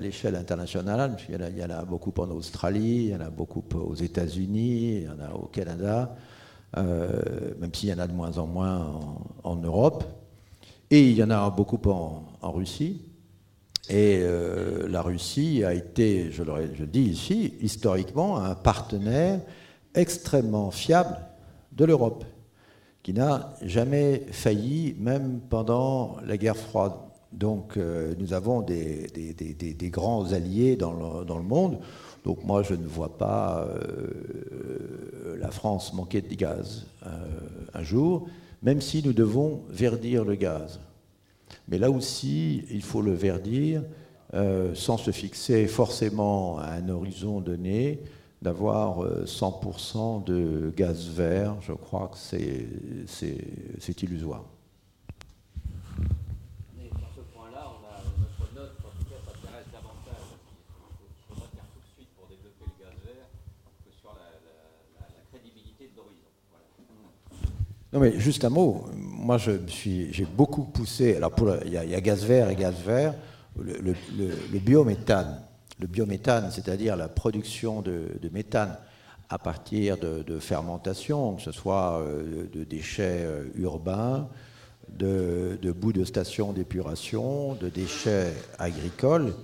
l'échelle 0.00 0.36
internationale. 0.36 1.16
Il 1.28 1.34
y, 1.34 1.38
en 1.38 1.40
a, 1.40 1.48
il 1.50 1.58
y, 1.58 1.64
en 1.64 1.70
a, 1.70 1.84
beaucoup 1.84 2.12
en 2.18 2.28
Australie, 2.30 3.06
il 3.06 3.10
y 3.10 3.14
en 3.14 3.20
a 3.20 3.30
beaucoup 3.30 3.64
aux 3.74 3.94
États-Unis, 3.94 4.96
il 4.96 5.02
y 5.04 5.08
en 5.08 5.20
a 5.20 5.32
au 5.34 5.46
Canada, 5.46 6.16
euh, 6.76 7.54
même 7.60 7.72
s'il 7.72 7.90
y 7.90 7.92
en 7.92 7.98
a 7.98 8.06
de 8.08 8.12
moins 8.12 8.36
en 8.38 8.46
moins 8.46 9.00
en, 9.44 9.56
Europe. 9.56 10.04
Et 10.90 11.10
il 11.10 11.16
y 11.16 11.22
en 11.22 11.30
a 11.30 11.48
beaucoup 11.50 11.80
en, 11.88 12.24
Russie. 12.42 13.02
Et 13.88 14.20
euh, 14.22 14.88
la 14.88 15.02
Russie 15.02 15.62
a 15.64 15.74
été, 15.74 16.32
je 16.32 16.42
je 16.42 16.80
le 16.80 16.86
dis 16.86 17.02
ici, 17.02 17.54
historiquement 17.60 18.38
un 18.38 18.54
partenaire 18.54 19.40
extrêmement 19.94 20.70
fiable 20.70 21.18
de 21.72 21.84
l'Europe 21.84 22.24
qui 23.04 23.12
n'a 23.12 23.54
jamais 23.62 24.22
failli, 24.32 24.96
même 24.98 25.40
pendant 25.50 26.16
la 26.24 26.38
guerre 26.38 26.56
froide. 26.56 26.94
Donc 27.34 27.76
euh, 27.76 28.14
nous 28.18 28.32
avons 28.32 28.62
des, 28.62 29.10
grands 29.90 30.32
alliés 30.32 30.76
dans 30.76 30.92
le, 30.92 31.42
monde. 31.42 31.78
Donc 32.24 32.44
moi, 32.44 32.62
je 32.62 32.74
ne 32.74 32.86
vois 32.86 33.18
pas 33.18 33.66
euh, 33.68 35.36
la 35.38 35.50
France 35.50 35.92
manquer 35.92 36.22
de 36.22 36.34
gaz 36.34 36.86
euh, 37.06 37.08
un 37.74 37.82
jour, 37.82 38.28
même 38.62 38.80
si 38.80 39.02
nous 39.04 39.12
devons 39.12 39.62
verdir 39.68 40.24
le 40.24 40.34
gaz. 40.36 40.80
Mais 41.68 41.78
là 41.78 41.90
aussi, 41.90 42.64
il 42.70 42.82
faut 42.82 43.02
le 43.02 43.12
verdir 43.12 43.82
sans 44.74 44.96
se 44.96 45.12
fixer 45.12 45.68
forcément 45.68 46.58
à 46.58 46.72
un 46.72 46.88
horizon 46.88 47.40
donné, 47.40 48.00
d'avoir 48.44 48.98
100% 49.24 49.96
euh, 49.96 50.24
de 50.24 50.70
gaz 50.76 51.08
vert, 51.08 51.56
je 51.62 51.72
crois 51.72 52.08
que 52.12 52.18
c'est 52.18 54.02
illusoire. 54.02 54.44
Mais 56.76 56.90
sur 56.90 57.08
ce 57.16 57.20
point-là, 57.32 57.72
on 57.72 57.80
a 57.88 58.04
notre 58.20 58.54
note, 58.54 58.76
en 58.84 58.92
tout 59.00 59.08
cas, 59.08 59.16
s'intéresse 59.24 59.72
davantage 59.72 60.28
qu'il 61.08 61.24
faudra 61.26 61.48
faire 61.56 61.64
tout 61.72 61.80
de 61.80 61.88
suite 61.96 62.12
pour 62.14 62.28
développer 62.28 62.68
le 62.68 62.84
gaz 62.84 62.92
vert 63.00 63.28
que 63.80 63.90
sur 63.98 64.12
la, 64.12 64.28
la, 64.44 65.08
la 65.08 65.22
crédibilité 65.32 65.88
de 65.88 65.96
l'horizon. 65.96 66.28
Non 67.94 68.00
mais 68.00 68.18
juste 68.18 68.44
un 68.44 68.50
mot, 68.50 68.86
moi 68.96 69.38
j'ai 69.38 70.26
beaucoup 70.36 70.64
poussé, 70.64 71.14
alors 71.14 71.32
il 71.64 71.72
y, 71.72 71.76
a 71.76 72.00
gaz 72.00 72.24
vert 72.24 72.50
et 72.50 72.56
gaz 72.56 72.74
vert, 72.84 73.14
le, 73.56 73.94
biométhane. 74.58 75.40
Le 75.78 75.86
biométhane, 75.86 76.50
c'est-à-dire 76.50 76.96
la 76.96 77.06
production 77.06 77.82
de, 77.82 78.08
méthane 78.32 78.76
à 79.28 79.38
partir 79.38 79.96
de, 79.96 80.40
fermentation, 80.40 81.36
que 81.36 81.42
ce 81.42 81.52
soit 81.52 82.00
euh, 82.00 82.48
de 82.52 82.64
déchets 82.64 83.20
euh, 83.22 83.44
urbains, 83.54 84.28
de, 84.88 85.56
bouts 85.70 85.92
de 85.92 86.04
stations 86.04 86.52
d'épuration, 86.52 87.54
de 87.54 87.68
déchets 87.68 88.32
agricoles, 88.58 89.34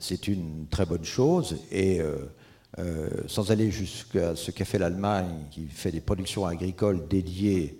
c'est 0.00 0.26
une 0.26 0.66
très 0.68 0.84
bonne 0.84 1.04
chose. 1.04 1.58
Et 1.70 2.00
euh, 2.00 3.08
sans 3.28 3.52
aller 3.52 3.70
jusqu'à 3.70 4.34
ce 4.34 4.50
qu'a 4.50 4.64
fait 4.64 4.78
l'Allemagne, 4.78 5.44
qui 5.52 5.66
fait 5.66 5.92
des 5.92 6.00
productions 6.00 6.44
agricoles 6.44 7.06
dédiées 7.06 7.78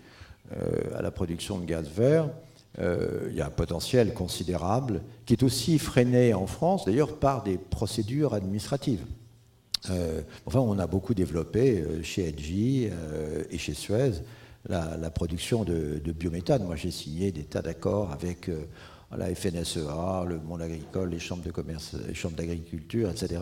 à 0.96 1.03
la 1.03 1.11
production 1.11 1.59
de 1.59 1.64
gaz 1.64 1.88
vert, 1.88 2.28
euh, 2.78 3.26
il 3.30 3.36
y 3.36 3.40
a 3.40 3.46
un 3.46 3.51
potentiel 3.51 4.14
considérable 4.14 5.03
qui 5.26 5.34
est 5.34 5.42
aussi 5.42 5.78
freiné 5.78 6.34
en 6.34 6.46
France, 6.46 6.84
d'ailleurs, 6.84 7.16
par 7.16 7.42
des 7.42 7.59
procédures 7.59 8.32
administratives. 8.34 9.05
Euh, 9.90 10.20
enfin, 10.46 10.61
on 10.61 10.78
a 10.78 10.86
beaucoup 10.86 11.14
développé 11.14 11.80
euh, 11.80 12.03
chez 12.03 12.32
Engie 12.32 12.88
et 13.51 13.59
chez 13.59 13.74
Suez 13.74 14.12
la, 14.68 15.11
production 15.11 15.64
de, 15.64 16.01
biométhane. 16.12 16.64
Moi, 16.64 16.76
j'ai 16.76 16.90
signé 16.90 17.32
des 17.32 17.44
tas 17.44 17.62
d'accords 17.62 18.12
avec 18.12 18.51
la 19.16 19.34
FNSEA, 19.34 20.24
le 20.28 20.38
monde 20.38 20.62
agricole, 20.62 21.11
de 21.11 21.14
les 21.14 22.14
chambres 22.14 22.36
d'agriculture, 22.36 23.11
etc., 23.11 23.40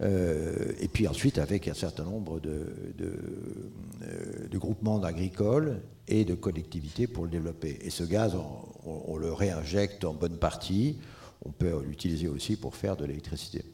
et 0.00 0.88
puis 0.92 1.08
ensuite 1.08 1.38
avec 1.38 1.68
un 1.68 1.74
certain 1.74 2.04
nombre 2.04 2.38
de, 2.38 2.66
de, 2.98 4.58
groupements 4.58 4.98
d'agricoles 4.98 5.80
et 6.08 6.24
de 6.24 6.34
collectivités 6.34 7.06
pour 7.06 7.24
le 7.24 7.30
développer. 7.30 7.78
Et 7.80 7.90
ce 7.90 8.04
gaz, 8.04 8.36
on 8.84 9.16
le 9.16 9.32
réinjecte 9.32 10.04
en 10.04 10.14
bonne 10.14 10.36
partie. 10.36 10.98
On 11.44 11.50
peut 11.50 11.82
l'utiliser 11.82 12.28
aussi 12.28 12.56
pour 12.56 12.74
faire 12.74 12.96
de 12.96 13.04
l'électricité. 13.04 13.64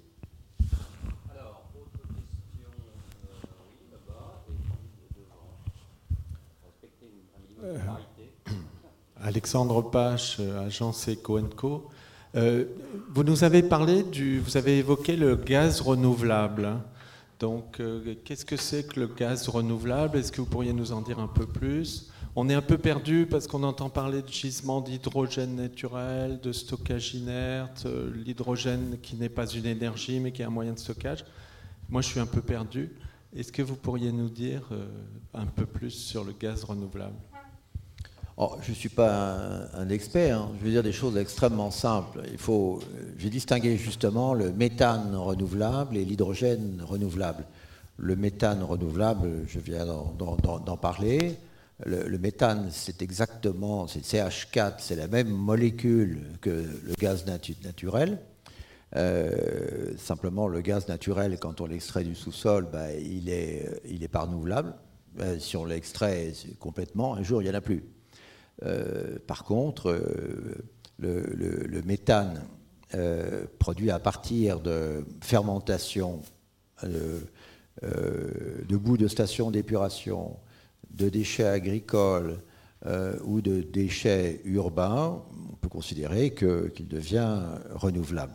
Euh, 7.64 7.78
Alexandre 9.20 9.82
Pache, 9.82 10.38
euh, 10.40 10.66
agence 10.66 11.08
Eco 11.08 11.38
euh, 12.34 12.64
vous 13.10 13.24
nous 13.24 13.44
avez 13.44 13.62
parlé 13.62 14.02
du, 14.02 14.40
vous 14.40 14.56
avez 14.56 14.78
évoqué 14.78 15.16
le 15.16 15.36
gaz 15.36 15.80
renouvelable. 15.80 16.78
Donc, 17.38 17.82
qu'est-ce 18.24 18.44
que 18.44 18.56
c'est 18.56 18.86
que 18.86 19.00
le 19.00 19.08
gaz 19.08 19.48
renouvelable? 19.48 20.16
Est-ce 20.16 20.30
que 20.30 20.40
vous 20.40 20.46
pourriez 20.46 20.72
nous 20.72 20.92
en 20.92 21.00
dire 21.00 21.18
un 21.18 21.26
peu 21.26 21.44
plus? 21.44 22.08
On 22.36 22.48
est 22.48 22.54
un 22.54 22.62
peu 22.62 22.78
perdu 22.78 23.26
parce 23.28 23.48
qu'on 23.48 23.64
entend 23.64 23.90
parler 23.90 24.22
de 24.22 24.28
gisement 24.28 24.80
d'hydrogène 24.80 25.56
naturel, 25.56 26.40
de 26.40 26.52
stockage 26.52 27.14
inerte, 27.14 27.86
l'hydrogène 28.14 28.96
qui 29.02 29.16
n'est 29.16 29.28
pas 29.28 29.46
une 29.46 29.66
énergie 29.66 30.20
mais 30.20 30.30
qui 30.30 30.42
est 30.42 30.44
un 30.44 30.50
moyen 30.50 30.72
de 30.72 30.78
stockage. 30.78 31.24
Moi, 31.90 32.00
je 32.00 32.08
suis 32.08 32.20
un 32.20 32.26
peu 32.26 32.40
perdu. 32.40 32.90
Est-ce 33.36 33.50
que 33.50 33.62
vous 33.62 33.76
pourriez 33.76 34.12
nous 34.12 34.30
dire 34.30 34.62
un 35.34 35.46
peu 35.46 35.66
plus 35.66 35.90
sur 35.90 36.22
le 36.22 36.32
gaz 36.32 36.62
renouvelable? 36.62 37.16
Oh, 38.38 38.56
je 38.62 38.70
ne 38.70 38.74
suis 38.74 38.88
pas 38.88 39.68
un, 39.74 39.88
expert, 39.90 40.40
hein. 40.40 40.52
je 40.58 40.64
veux 40.64 40.70
dire 40.70 40.82
des 40.82 40.92
choses 40.92 41.18
extrêmement 41.18 41.70
simples. 41.70 42.22
Il 42.32 42.38
faut, 42.38 42.80
j'ai 43.18 43.28
distingué 43.28 43.76
justement 43.76 44.32
le 44.32 44.52
méthane 44.52 45.14
renouvelable 45.14 45.98
et 45.98 46.04
l'hydrogène 46.04 46.82
renouvelable. 46.82 47.44
Le 47.98 48.16
méthane 48.16 48.62
renouvelable, 48.62 49.44
je 49.46 49.60
viens 49.60 49.84
d'en 49.84 50.76
parler. 50.78 51.36
Le, 51.84 52.16
méthane, 52.16 52.68
c'est 52.70 53.02
exactement, 53.02 53.86
c'est 53.86 54.04
CH4, 54.04 54.74
c'est 54.78 54.96
la 54.96 55.08
même 55.08 55.28
molécule 55.28 56.20
que 56.40 56.50
le 56.50 56.94
gaz 56.98 57.26
naturel. 57.26 58.18
Euh, 58.96 59.96
simplement, 59.98 60.48
le 60.48 60.60
gaz 60.60 60.88
naturel, 60.88 61.38
quand 61.38 61.60
on 61.60 61.66
l'extrait 61.66 62.04
du 62.04 62.14
sous-sol, 62.14 62.68
ben, 62.72 62.90
il 62.98 63.24
n'est 63.24 63.68
il 63.84 64.02
est 64.02 64.08
pas 64.08 64.20
renouvelable. 64.20 64.74
Ben, 65.14 65.38
si 65.38 65.56
on 65.56 65.64
l'extrait 65.64 66.32
complètement, 66.60 67.14
un 67.14 67.22
jour, 67.22 67.42
il 67.42 67.46
n'y 67.46 67.50
en 67.50 67.54
a 67.54 67.60
plus. 67.60 67.84
Euh, 68.64 69.18
par 69.26 69.44
contre, 69.44 69.90
euh, 69.90 70.64
le, 70.98 71.82
méthane 71.84 72.42
euh, 72.94 73.44
produit 73.58 73.90
à 73.90 73.98
partir 73.98 74.60
de 74.60 75.04
fermentation, 75.20 76.20
de 76.82 77.26
bout 78.76 78.96
de 78.96 79.08
stations 79.08 79.50
d'épuration, 79.50 80.36
de 80.90 81.08
déchets 81.08 81.46
agricoles 81.46 82.38
ou 83.24 83.40
de 83.40 83.60
déchets 83.60 84.40
urbains, 84.44 85.22
on 85.52 85.56
peut 85.56 85.68
considérer 85.68 86.34
qu'il 86.34 86.88
devient 86.88 87.38
renouvelable. 87.70 88.34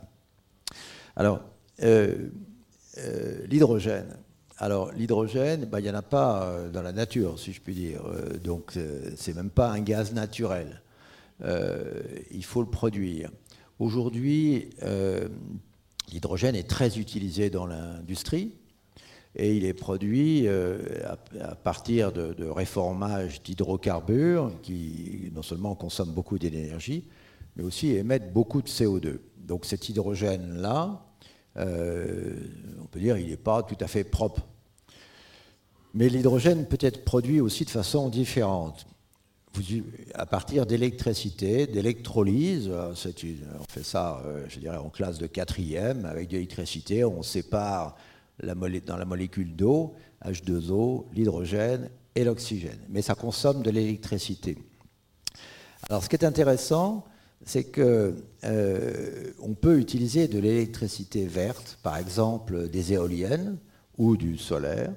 Alors, 1.17 1.41
l'hydrogène, 3.49 4.15
alors 4.59 4.91
l'hydrogène, 4.93 5.65
bah, 5.65 5.79
il 5.79 5.83
n'y 5.83 5.89
en 5.89 5.95
a 5.95 6.01
pas 6.01 6.43
euh, 6.43 6.69
dans 6.69 6.81
la 6.81 6.91
nature, 6.91 7.37
si 7.39 7.53
je 7.53 7.61
puis 7.61 7.75
dire. 7.75 8.01
Euh, 8.07 8.37
donc 8.37 8.73
euh, 8.75 9.11
c'est 9.15 9.35
même 9.35 9.51
pas 9.51 9.69
un 9.69 9.81
gaz 9.81 10.13
naturel. 10.13 10.81
il 12.31 12.43
faut 12.43 12.61
le 12.61 12.69
produire. 12.69 13.29
Aujourd'hui, 13.79 14.71
l'hydrogène 16.11 16.55
est 16.55 16.67
très 16.67 16.97
utilisé 16.97 17.51
dans 17.51 17.67
l'industrie 17.67 18.55
et 19.35 19.55
il 19.55 19.63
est 19.65 19.75
produit 19.75 20.47
à, 20.47 21.55
partir 21.55 22.11
de, 22.11 22.33
de 22.33 22.45
réformage 22.45 23.43
d'hydrocarbures 23.43 24.51
qui 24.63 25.31
non 25.35 25.43
seulement 25.43 25.75
consomment 25.75 26.15
beaucoup 26.15 26.39
d'énergie, 26.39 27.07
mais 27.55 27.63
aussi 27.63 27.91
émettent 27.91 28.33
beaucoup 28.33 28.63
de 28.63 28.67
CO2. 28.67 29.19
Donc 29.37 29.65
cet 29.65 29.89
hydrogène-là, 29.89 31.06
euh, 31.57 32.35
on 32.81 32.85
peut 32.85 32.99
dire 32.99 33.17
qu'il 33.17 33.29
n'est 33.29 33.37
pas 33.37 33.63
tout 33.63 33.77
à 33.79 33.87
fait 33.87 34.03
propre. 34.03 34.45
Mais 35.93 36.09
l'hydrogène 36.09 36.65
peut 36.65 36.77
être 36.79 37.03
produit 37.03 37.41
aussi 37.41 37.65
de 37.65 37.69
façon 37.69 38.09
différente. 38.09 38.85
à 40.13 40.25
partir 40.25 40.65
d'électricité, 40.65 41.65
d'électrolyse, 41.65 42.69
on 42.69 42.93
fait 43.69 43.83
ça, 43.83 44.21
euh, 44.25 44.45
je 44.47 44.59
dirais, 44.59 44.77
en 44.77 44.89
classe 44.89 45.17
de 45.17 45.27
quatrième, 45.27 46.05
avec 46.05 46.27
de 46.27 46.33
l'électricité, 46.33 47.03
on 47.03 47.23
sépare 47.23 47.95
dans 48.43 48.97
la 48.97 49.05
molécule 49.05 49.55
d'eau, 49.55 49.95
H2O, 50.23 51.05
l'hydrogène 51.13 51.89
et 52.13 52.23
l'oxygène. 52.23 52.79
Mais 52.89 53.01
ça 53.01 53.15
consomme 53.15 53.63
de 53.63 53.71
l'électricité. 53.71 54.57
Alors 55.89 56.03
ce 56.03 56.09
qui 56.09 56.15
est 56.15 56.25
intéressant, 56.25 57.05
c'est 57.45 57.63
qu'on 57.63 58.13
euh, 58.43 59.31
peut 59.61 59.79
utiliser 59.79 60.27
de 60.27 60.39
l'électricité 60.39 61.25
verte, 61.25 61.79
par 61.83 61.97
exemple 61.97 62.67
des 62.69 62.93
éoliennes 62.93 63.57
ou 63.97 64.17
du 64.17 64.37
solaire, 64.37 64.93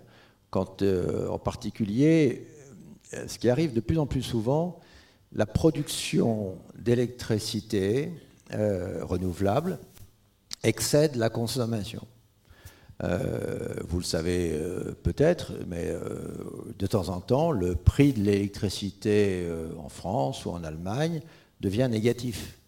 quand 0.50 0.82
euh, 0.82 1.28
en 1.28 1.38
particulier, 1.38 2.46
euh, 3.14 3.26
ce 3.28 3.38
qui 3.38 3.48
arrive 3.48 3.72
de 3.72 3.80
plus 3.80 3.98
en 3.98 4.06
plus 4.06 4.22
souvent, 4.22 4.80
la 5.32 5.46
production 5.46 6.56
d'électricité 6.76 8.12
renouvelable 8.52 9.78
excède 10.64 11.14
la 11.14 11.30
consommation. 11.30 12.04
vous 13.00 13.98
le 13.98 14.04
savez 14.04 14.60
peut-être, 15.04 15.52
mais 15.68 15.94
de 16.76 16.86
temps 16.88 17.10
en 17.10 17.20
temps, 17.20 17.52
le 17.52 17.76
prix 17.76 18.12
de 18.12 18.18
l'électricité 18.18 19.48
en 19.78 19.88
France 19.88 20.46
ou 20.46 20.50
en 20.50 20.64
Allemagne 20.64 21.22
devient 21.60 21.88
négatif. 21.90 22.58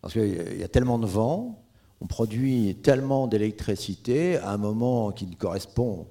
Parce 0.00 0.14
qu'il 0.14 0.58
y 0.58 0.62
a 0.62 0.68
tellement 0.68 0.98
de 0.98 1.06
vent, 1.06 1.62
on 2.00 2.06
produit 2.06 2.76
tellement 2.82 3.26
d'électricité 3.26 4.36
à 4.36 4.52
un 4.52 4.56
moment 4.58 5.10
qui 5.10 5.26
ne 5.26 5.34
correspond 5.34 6.06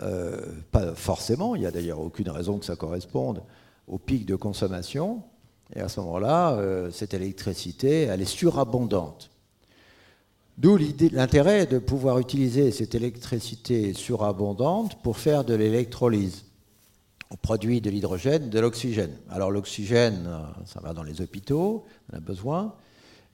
euh, 0.00 0.40
pas 0.70 0.94
forcément, 0.94 1.54
il 1.54 1.60
n'y 1.60 1.66
a 1.66 1.70
d'ailleurs 1.70 2.00
aucune 2.00 2.30
raison 2.30 2.58
que 2.58 2.64
ça 2.64 2.76
corresponde 2.76 3.42
au 3.86 3.98
pic 3.98 4.26
de 4.26 4.36
consommation, 4.36 5.22
et 5.74 5.80
à 5.80 5.88
ce 5.88 6.00
moment-là, 6.00 6.52
euh, 6.52 6.90
cette 6.90 7.14
électricité, 7.14 8.02
elle 8.02 8.22
est 8.22 8.24
surabondante. 8.24 9.30
D'où 10.56 10.76
l'intérêt 11.12 11.66
de 11.66 11.78
pouvoir 11.78 12.18
utiliser 12.18 12.72
cette 12.72 12.94
électricité 12.94 13.94
surabondante 13.94 15.00
pour 15.02 15.18
faire 15.18 15.44
de 15.44 15.54
l'électrolyse 15.54 16.47
on 17.30 17.36
produit 17.36 17.80
de 17.80 17.90
l'hydrogène, 17.90 18.48
de 18.48 18.60
l'oxygène. 18.60 19.12
Alors 19.28 19.50
l'oxygène, 19.50 20.24
euh, 20.26 20.42
ça 20.64 20.80
va 20.80 20.94
dans 20.94 21.02
les 21.02 21.20
hôpitaux, 21.20 21.84
on 22.12 22.16
a 22.16 22.20
besoin. 22.20 22.74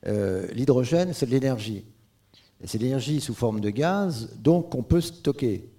Euh, 0.06 0.46
l'hydrogène, 0.52 1.12
c'est 1.12 1.26
de 1.26 1.30
l'énergie. 1.30 1.84
C'est 2.64 2.78
de 2.78 2.84
l'énergie 2.84 3.20
sous 3.20 3.34
forme 3.34 3.60
de 3.60 3.70
gaz, 3.70 4.30
donc 4.38 4.74
on 4.74 4.82
peut 4.82 5.00
stocker. 5.00 5.70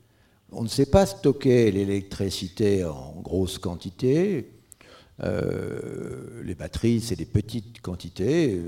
On 0.52 0.64
ne 0.64 0.68
sait 0.68 0.86
pas 0.86 1.06
stocker 1.06 1.72
l'électricité 1.72 2.86
en 2.86 3.20
grosse 3.22 3.58
quantité. 3.58 4.52
Euh, 5.24 6.44
les 6.44 6.56
batteries, 6.56 7.02
c'est 7.02 7.16
des 7.16 7.26
petites 7.26 7.82
quantités, 7.82 8.62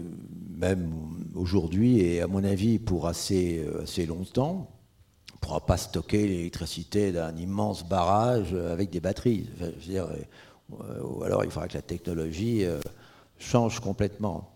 même 0.49 0.91
aujourd'hui 1.35 2.01
et 2.01 2.21
à 2.21 2.27
mon 2.27 2.43
avis 2.43 2.79
pour 2.79 3.07
assez 3.07 3.65
longtemps 4.07 4.76
ne 5.37 5.47
pourra 5.47 5.65
pas 5.65 5.77
stocker 5.77 6.27
l'électricité 6.27 7.11
d'un 7.11 7.35
immense 7.35 7.87
barrage 7.87 8.53
avec 8.53 8.89
des 8.89 8.99
batteries. 8.99 9.47
dire, 9.85 10.07
euh, 10.73 11.01
ou 11.01 11.23
alors 11.23 11.43
il 11.43 11.51
faudra 11.51 11.67
que 11.67 11.75
la 11.75 11.81
technologie 11.81 12.65
euh, 12.65 12.79
change 13.39 13.79
complètement. 13.79 14.49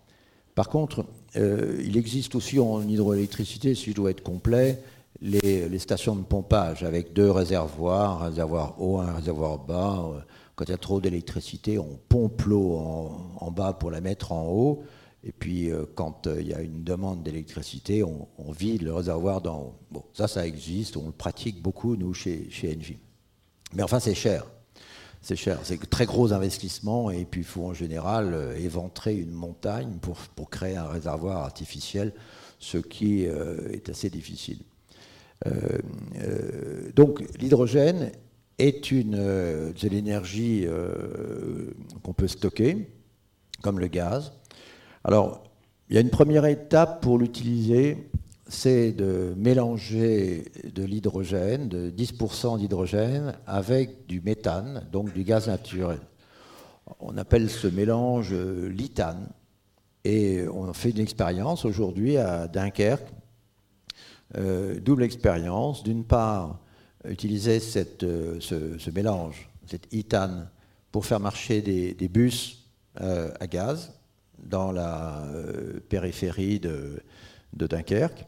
Par 0.54 0.68
contre, 0.68 1.06
euh, 1.36 1.80
il 1.82 1.96
existe 1.96 2.34
aussi 2.34 2.58
en 2.58 2.86
hydroélectricité, 2.86 3.74
si 3.74 3.90
je 3.90 3.96
dois 3.96 4.10
être 4.10 4.22
complet, 4.22 4.82
les, 5.22 5.78
stations 5.78 6.16
de 6.16 6.22
pompage 6.22 6.82
avec 6.82 7.12
deux 7.12 7.30
réservoirs, 7.30 8.22
un 8.22 8.26
réservoir 8.26 8.74
haut, 8.78 8.98
un 8.98 9.12
réservoir 9.12 9.58
bas. 9.58 10.04
Quand 10.56 10.64
il 10.64 10.70
y 10.70 10.74
a 10.74 10.78
trop 10.78 11.00
d'électricité, 11.00 11.78
on 11.78 11.98
pompe 12.08 12.42
l'eau 12.42 12.76
en, 13.38 13.50
bas 13.50 13.72
pour 13.72 13.90
la 13.90 14.00
mettre 14.00 14.32
en 14.32 14.48
haut. 14.48 14.82
Et 15.24 15.32
puis, 15.32 15.70
euh, 15.70 15.84
quand 15.94 16.26
euh, 16.26 16.40
il 16.40 16.48
y 16.48 16.54
a 16.54 16.60
une 16.60 16.82
demande 16.82 17.22
d'électricité, 17.22 18.02
on, 18.02 18.26
vide 18.50 18.82
le 18.82 18.92
réservoir 18.92 19.40
d'en 19.40 19.60
haut. 19.60 19.74
Bon, 19.90 20.04
ça, 20.14 20.26
ça 20.26 20.46
existe, 20.46 20.96
on 20.96 21.06
le 21.06 21.12
pratique 21.12 21.62
beaucoup, 21.62 21.96
nous, 21.96 22.12
chez, 22.12 22.50
chez. 22.50 22.76
Mais 23.74 23.82
enfin, 23.82 24.00
c'est 24.00 24.14
cher. 24.14 24.46
C'est 25.24 25.36
cher, 25.36 25.60
c'est 25.62 25.88
très 25.88 26.04
gros 26.04 26.32
investissement, 26.32 27.12
et 27.12 27.24
puis 27.24 27.42
il 27.42 27.46
faut 27.46 27.66
en 27.66 27.74
général 27.74 28.34
euh, 28.34 28.56
éventrer 28.56 29.16
une 29.16 29.30
montagne 29.30 29.98
pour, 30.00 30.16
pour 30.34 30.50
créer 30.50 30.74
un 30.76 30.88
réservoir 30.88 31.44
artificiel, 31.44 32.12
ce 32.58 32.78
qui 32.78 33.22
est 33.22 33.88
assez 33.88 34.08
difficile. 34.08 34.58
donc, 36.94 37.24
l'hydrogène 37.40 38.12
est 38.58 38.92
une, 38.92 39.16
de 39.16 39.88
l'énergie 39.88 40.64
qu'on 42.04 42.12
peut 42.12 42.28
stocker, 42.28 42.88
comme 43.60 43.80
le 43.80 43.88
gaz. 43.88 44.32
Alors, 45.04 45.42
il 45.88 45.94
y 45.94 45.98
a 45.98 46.00
une 46.00 46.10
première 46.10 46.46
étape 46.46 47.02
pour 47.02 47.18
l'utiliser 47.18 48.08
c'est 48.52 48.92
de 48.92 49.34
mélanger 49.36 50.44
de 50.74 50.84
l'hydrogène, 50.84 51.68
de 51.68 51.90
10% 51.90 52.58
d'hydrogène, 52.58 53.34
avec 53.46 54.06
du 54.06 54.20
méthane, 54.20 54.86
donc 54.92 55.12
du 55.14 55.24
gaz 55.24 55.48
naturel. 55.48 55.98
On 57.00 57.16
appelle 57.16 57.48
ce 57.48 57.66
mélange 57.66 58.32
euh, 58.32 58.68
l'ithane. 58.68 59.28
Et 60.04 60.46
on 60.52 60.72
fait 60.74 60.90
une 60.90 60.98
expérience 60.98 61.64
aujourd'hui 61.64 62.18
à 62.18 62.46
Dunkerque, 62.46 63.08
euh, 64.36 64.78
double 64.80 65.04
expérience. 65.04 65.82
D'une 65.82 66.04
part, 66.04 66.58
utiliser 67.08 67.58
euh, 68.02 68.36
ce, 68.40 68.90
mélange, 68.90 69.48
cet 69.66 69.92
ithane, 69.94 70.50
pour 70.90 71.06
faire 71.06 71.20
marcher 71.20 71.62
des, 71.62 72.08
bus 72.08 72.68
à 72.96 73.46
gaz 73.46 73.92
dans 74.42 74.72
la 74.72 75.24
périphérie 75.88 76.60
de 76.60 77.02
Dunkerque. 77.54 78.26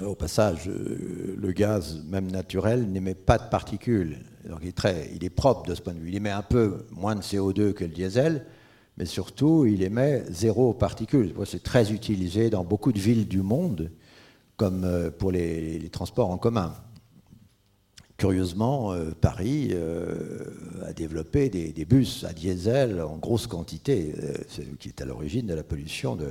Au 0.00 0.14
passage, 0.14 0.68
euh, 0.68 1.36
le 1.38 1.52
gaz, 1.52 2.02
même 2.08 2.30
naturel, 2.30 2.90
n'émet 2.90 3.14
pas 3.14 3.36
de 3.38 3.48
particules. 3.50 4.18
Donc 4.48 4.60
il 4.62 4.68
est, 4.68 4.76
très, 4.76 5.10
il 5.14 5.22
est 5.22 5.30
propre 5.30 5.68
de 5.68 5.74
ce 5.74 5.82
point 5.82 5.92
de 5.92 5.98
vue. 5.98 6.08
Il 6.08 6.16
émet 6.16 6.30
un 6.30 6.42
peu 6.42 6.86
moins 6.90 7.14
de 7.14 7.20
CO2 7.20 7.72
que 7.72 7.84
le 7.84 7.90
diesel, 7.90 8.46
mais 8.96 9.04
surtout, 9.04 9.66
il 9.66 9.82
émet 9.82 10.24
zéro 10.30 10.72
particules. 10.72 11.34
C'est 11.44 11.62
très 11.62 11.92
utilisé 11.92 12.48
dans 12.48 12.64
beaucoup 12.64 12.90
de 12.92 12.98
villes 12.98 13.28
du 13.28 13.42
monde, 13.42 13.90
comme 14.56 14.84
euh, 14.84 15.10
pour 15.10 15.30
les, 15.30 15.88
transports 15.90 16.30
en 16.30 16.38
commun. 16.38 16.74
Curieusement, 18.22 18.92
euh, 18.92 19.10
Paris 19.20 19.74
a 20.86 20.92
développé 20.92 21.48
des, 21.48 21.84
bus 21.84 22.22
à 22.22 22.32
diesel 22.32 23.00
en 23.02 23.16
grosse 23.16 23.48
quantité, 23.48 24.14
ce 24.46 24.60
qui 24.78 24.90
est 24.90 25.00
à 25.00 25.04
l'origine 25.04 25.44
de 25.48 25.54
la 25.54 25.64
pollution 25.64 26.14
de, 26.14 26.28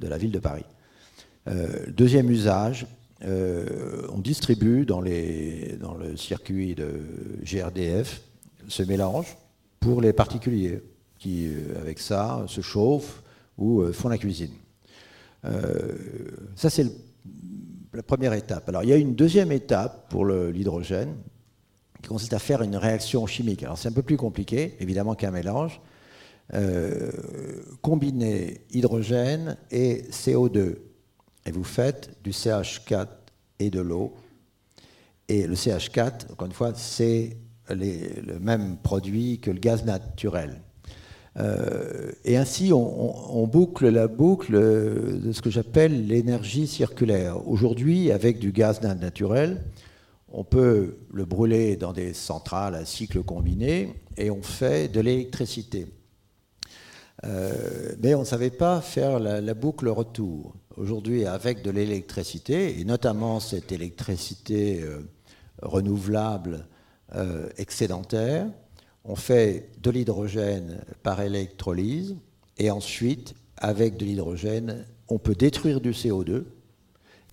la 0.00 0.18
ville 0.18 0.32
de 0.32 0.40
Paris. 0.40 0.64
Euh, 1.46 1.86
deuxième 1.96 2.28
usage, 2.28 2.88
euh, 3.24 4.04
on 4.12 4.18
distribue 4.18 4.84
dans, 4.84 5.00
dans, 5.00 5.94
le 5.94 6.16
circuit 6.16 6.74
de 6.74 6.88
GRDF 7.44 8.22
ce 8.66 8.82
mélange 8.82 9.36
pour 9.78 10.00
les 10.00 10.12
particuliers 10.12 10.82
qui, 11.20 11.46
euh, 11.46 11.80
avec 11.80 12.00
ça, 12.00 12.44
se 12.48 12.62
chauffent 12.62 13.22
ou 13.58 13.84
font 13.92 14.08
la 14.08 14.18
cuisine. 14.18 14.54
ça, 16.56 16.68
c'est 16.68 16.86
la 17.92 18.02
première 18.02 18.32
étape. 18.32 18.68
Alors, 18.68 18.82
il 18.82 18.90
y 18.90 18.92
a 18.92 18.96
une 18.96 19.14
deuxième 19.14 19.52
étape 19.52 20.08
pour 20.08 20.24
l'hydrogène 20.24 21.16
qui 22.02 22.08
consiste 22.08 22.32
à 22.32 22.38
faire 22.38 22.62
une 22.62 22.76
réaction 22.76 23.26
chimique. 23.26 23.62
Alors, 23.62 23.78
c'est 23.78 23.88
un 23.88 23.92
peu 23.92 24.02
plus 24.02 24.16
compliqué, 24.16 24.76
évidemment, 24.80 25.14
qu'un 25.14 25.30
mélange. 25.30 25.80
combiner 27.80 28.62
hydrogène 28.70 29.56
et 29.70 30.02
CO2 30.10 30.76
et 31.44 31.50
vous 31.50 31.64
faites 31.64 32.22
du 32.22 32.30
CH4 32.30 33.08
et 33.58 33.70
de 33.70 33.80
l'eau. 33.80 34.14
Et 35.28 35.46
le 35.46 35.54
CH4, 35.54 36.32
encore 36.32 36.46
une 36.46 36.52
fois, 36.52 36.72
c'est 36.74 37.36
le 37.68 38.38
même 38.38 38.76
produit 38.78 39.38
que 39.40 39.50
le 39.50 39.58
gaz 39.58 39.84
naturel. 39.84 40.60
Euh, 41.38 42.12
et 42.24 42.36
ainsi, 42.36 42.72
on, 42.72 43.46
boucle 43.46 43.88
la 43.88 44.06
boucle 44.06 44.52
de 44.52 45.32
ce 45.32 45.40
que 45.40 45.50
j'appelle 45.50 46.06
l'énergie 46.06 46.66
circulaire. 46.66 47.48
Aujourd'hui, 47.48 48.12
avec 48.12 48.38
du 48.38 48.52
gaz 48.52 48.80
naturel, 48.82 49.62
on 50.28 50.44
peut 50.44 50.96
le 51.12 51.24
brûler 51.24 51.76
dans 51.76 51.92
des 51.92 52.14
centrales 52.14 52.74
à 52.74 52.84
cycle 52.84 53.22
combiné 53.22 53.94
et 54.16 54.30
on 54.30 54.42
fait 54.42 54.88
de 54.88 55.00
l'électricité. 55.00 55.86
Euh, 57.24 57.94
mais 58.02 58.14
on 58.14 58.20
ne 58.20 58.24
savait 58.24 58.50
pas 58.50 58.80
faire 58.80 59.18
la, 59.18 59.54
boucle 59.54 59.88
retour 59.88 60.54
aujourd'hui 60.76 61.26
avec 61.26 61.62
de 61.62 61.70
l'électricité, 61.70 62.80
et 62.80 62.84
notamment 62.84 63.40
cette 63.40 63.72
électricité 63.72 64.82
euh, 64.82 65.00
renouvelable 65.62 66.66
excédentaire. 67.58 68.46
On 69.04 69.16
fait 69.16 69.68
de 69.82 69.90
l'hydrogène 69.90 70.80
par 71.02 71.20
électrolyse, 71.20 72.16
et 72.58 72.70
ensuite, 72.70 73.34
avec 73.56 73.96
de 73.96 74.04
l'hydrogène, 74.04 74.84
on 75.08 75.18
peut 75.18 75.34
détruire 75.34 75.80
du 75.80 75.90
CO2 75.90 76.44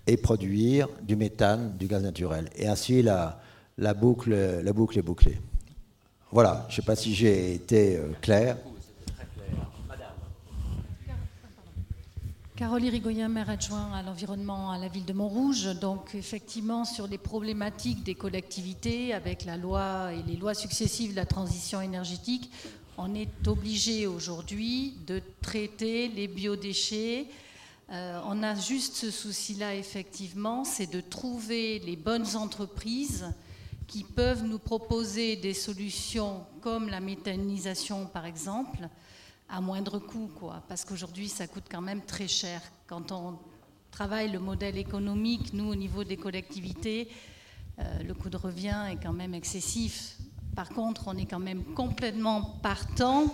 et 0.07 0.17
produire 0.17 0.87
du 1.03 1.15
méthane, 1.15 1.75
du 1.77 1.87
gaz 1.87 2.03
naturel. 2.03 2.49
Et 2.55 2.67
ainsi, 2.67 3.01
la, 3.03 3.39
boucle, 3.95 4.63
boucle 4.73 4.97
est 4.97 5.03
bouclée. 5.03 5.37
Voilà, 6.31 6.65
je 6.67 6.73
ne 6.73 6.75
sais 6.77 6.85
pas 6.85 6.95
si 6.95 7.13
j'ai 7.13 7.53
été 7.53 7.97
euh, 7.97 8.09
clair. 8.21 8.57
Caroline 12.59 12.89
Rigoyen, 12.89 13.29
maire 13.29 13.49
adjoint 13.49 13.93
à 13.93 14.03
l'environnement 14.03 14.69
à 14.69 14.77
la 14.77 14.89
ville 14.89 15.05
de 15.05 15.13
Montrouge. 15.13 15.79
Donc 15.79 16.13
effectivement 16.13 16.83
sur 16.83 17.07
les 17.07 17.17
problématiques 17.17 18.03
des 18.03 18.15
collectivités 18.15 19.13
avec 19.13 19.45
la 19.45 19.55
loi 19.55 20.11
et 20.11 20.29
les 20.29 20.35
lois 20.35 20.53
successives 20.53 21.11
de 21.11 21.15
la 21.15 21.25
transition 21.25 21.79
énergétique, 21.79 22.51
on 22.97 23.15
est 23.15 23.47
obligé 23.47 24.07
aujourd'hui 24.07 24.97
de 25.07 25.21
traiter 25.41 26.09
les 26.09 26.27
biodéchets. 26.27 27.27
Euh, 27.91 28.19
on 28.25 28.43
a 28.43 28.55
juste 28.55 28.95
ce 28.95 29.09
souci-là 29.09 29.75
effectivement, 29.75 30.65
c'est 30.65 30.91
de 30.91 30.99
trouver 30.99 31.79
les 31.79 31.95
bonnes 31.95 32.35
entreprises 32.35 33.33
qui 33.87 34.03
peuvent 34.03 34.43
nous 34.43 34.59
proposer 34.59 35.37
des 35.37 35.53
solutions 35.53 36.43
comme 36.59 36.89
la 36.89 36.99
méthanisation 36.99 38.05
par 38.05 38.25
exemple, 38.25 38.89
à 39.49 39.61
moindre 39.61 39.99
coût, 39.99 40.29
quoi, 40.39 40.61
parce 40.67 40.85
qu'aujourd'hui, 40.85 41.27
ça 41.27 41.47
coûte 41.47 41.65
quand 41.69 41.81
même 41.81 42.01
très 42.01 42.27
cher. 42.27 42.61
Quand 42.87 43.11
on 43.11 43.37
travaille 43.91 44.31
le 44.31 44.39
modèle 44.39 44.77
économique, 44.77 45.53
nous, 45.53 45.69
au 45.69 45.75
niveau 45.75 46.03
des 46.03 46.17
collectivités, 46.17 47.09
euh, 47.79 48.03
le 48.03 48.13
coût 48.13 48.29
de 48.29 48.37
revient 48.37 48.85
est 48.91 49.01
quand 49.01 49.13
même 49.13 49.33
excessif. 49.33 50.17
Par 50.55 50.69
contre, 50.69 51.07
on 51.07 51.17
est 51.17 51.25
quand 51.25 51.39
même 51.39 51.63
complètement 51.73 52.41
partant, 52.61 53.33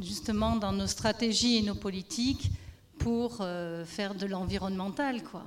justement, 0.00 0.56
dans 0.56 0.72
nos 0.72 0.86
stratégies 0.86 1.58
et 1.58 1.62
nos 1.62 1.74
politiques 1.74 2.50
pour 2.98 3.38
euh, 3.40 3.84
faire 3.84 4.14
de 4.14 4.26
l'environnemental, 4.26 5.22
quoi. 5.22 5.44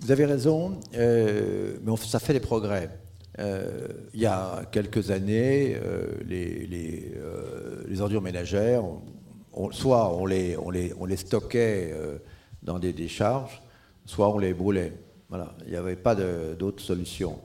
Vous 0.00 0.10
avez 0.10 0.24
raison, 0.24 0.80
euh, 0.94 1.78
mais 1.84 1.96
ça 1.98 2.18
fait 2.18 2.32
des 2.32 2.40
progrès. 2.40 2.90
Euh, 3.38 3.88
il 4.12 4.20
y 4.20 4.26
a 4.26 4.64
quelques 4.70 5.10
années, 5.10 5.74
euh, 5.76 6.20
euh, 6.30 7.84
les, 7.88 8.00
ordures 8.00 8.20
ménagères, 8.20 8.84
soit 9.70 10.14
on 10.14 10.26
les, 10.26 10.56
on 10.56 10.70
les, 10.70 10.92
on 10.98 11.06
les 11.06 11.16
stockait 11.16 11.94
dans 12.62 12.78
des 12.78 12.92
décharges, 12.92 13.62
soit 14.04 14.28
on 14.28 14.38
les 14.38 14.52
brûlait. 14.52 14.92
Voilà, 15.28 15.54
il 15.64 15.70
n'y 15.70 15.76
avait 15.76 15.96
pas 15.96 16.14
d'autre 16.14 16.82
solution. 16.82 17.38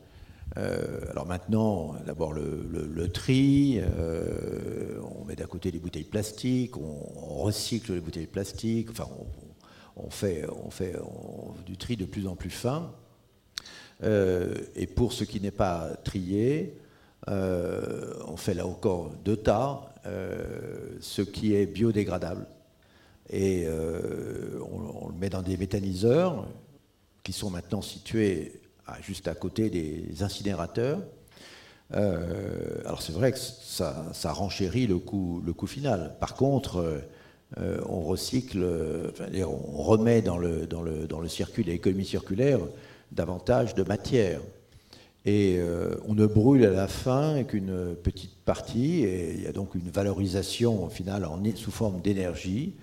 alors 0.55 1.25
maintenant, 1.25 1.95
d'abord 2.05 2.33
le, 2.33 3.07
tri, 3.09 3.79
on 5.21 5.25
met 5.25 5.35
d'à 5.35 5.45
côté 5.45 5.71
les 5.71 5.79
bouteilles 5.79 6.03
plastiques, 6.03 6.75
on, 6.75 7.43
recycle 7.43 7.93
les 7.93 8.01
bouteilles 8.01 8.27
plastiques, 8.27 8.89
enfin 8.91 9.07
on, 9.95 10.09
fait, 10.09 10.45
on 10.65 10.69
fait 10.69 10.95
du 11.65 11.77
tri 11.77 11.95
de 11.95 12.05
plus 12.05 12.27
en 12.27 12.35
plus 12.35 12.49
fin. 12.49 12.91
Euh, 14.03 14.53
et 14.75 14.87
pour 14.87 15.13
ce 15.13 15.23
qui 15.23 15.41
n'est 15.41 15.51
pas 15.51 15.89
trié, 16.03 16.77
euh, 17.29 18.13
on 18.27 18.37
fait 18.37 18.53
là 18.53 18.65
encore 18.65 19.11
deux 19.25 19.37
tas, 19.37 19.93
euh, 20.05 20.97
ce 21.01 21.21
qui 21.21 21.55
est 21.55 21.65
biodégradable. 21.65 22.45
Et 23.29 23.67
on, 23.67 25.09
le 25.09 25.15
met 25.19 25.29
dans 25.29 25.41
des 25.41 25.57
méthaniseurs 25.57 26.47
qui 27.23 27.33
sont 27.33 27.49
maintenant 27.49 27.81
situés 27.81 28.61
juste 29.01 29.27
à 29.27 29.35
côté 29.35 29.69
des 29.69 30.23
incinérateurs. 30.23 31.01
alors 31.91 33.01
c'est 33.01 33.11
vrai 33.11 33.33
que 33.33 33.37
ça, 33.37 34.31
renchérit 34.31 34.87
le 34.87 34.97
coût, 34.97 35.43
final. 35.67 36.15
Par 36.21 36.35
contre, 36.35 37.01
on 37.57 37.99
recycle, 37.99 38.65
on 39.45 39.83
remet 39.83 40.21
dans 40.21 40.37
le, 40.37 41.27
circuit 41.27 41.65
l'économie 41.65 42.05
circulaire 42.05 42.61
davantage 43.11 43.75
de 43.75 43.83
matière. 43.83 44.41
Et 45.25 45.57
euh, 45.59 45.95
on 46.07 46.15
ne 46.15 46.25
brûle 46.25 46.63
à 46.63 46.69
la 46.69 46.87
fin 46.87 47.43
qu'une 47.43 47.95
petite 47.95 48.35
partie, 48.45 49.03
et 49.03 49.33
il 49.33 49.43
y 49.43 49.47
a 49.47 49.51
donc 49.51 49.75
une 49.75 49.89
valorisation 49.89 50.85
au 50.85 50.89
final 50.89 51.27
sous 51.55 51.71
forme 51.71 52.01
d'énergie, 52.01 52.75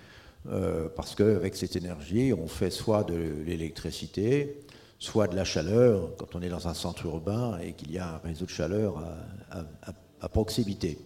euh, 0.50 0.88
parce 0.94 1.14
qu'avec 1.14 1.56
cette 1.56 1.74
énergie, 1.74 2.34
on 2.34 2.46
fait 2.46 2.68
soit 2.68 3.04
de 3.04 3.16
l'électricité, 3.46 4.60
soit 4.98 5.26
de 5.26 5.36
la 5.36 5.44
chaleur, 5.44 6.14
quand 6.18 6.34
on 6.34 6.42
est 6.42 6.50
dans 6.50 6.68
un 6.68 6.74
centre 6.74 7.06
urbain 7.06 7.58
et 7.62 7.72
qu'il 7.72 7.92
y 7.92 7.98
a 7.98 8.16
un 8.16 8.18
réseau 8.18 8.44
de 8.44 8.50
chaleur 8.50 9.02
à, 9.50 10.28
proximité. 10.28 10.98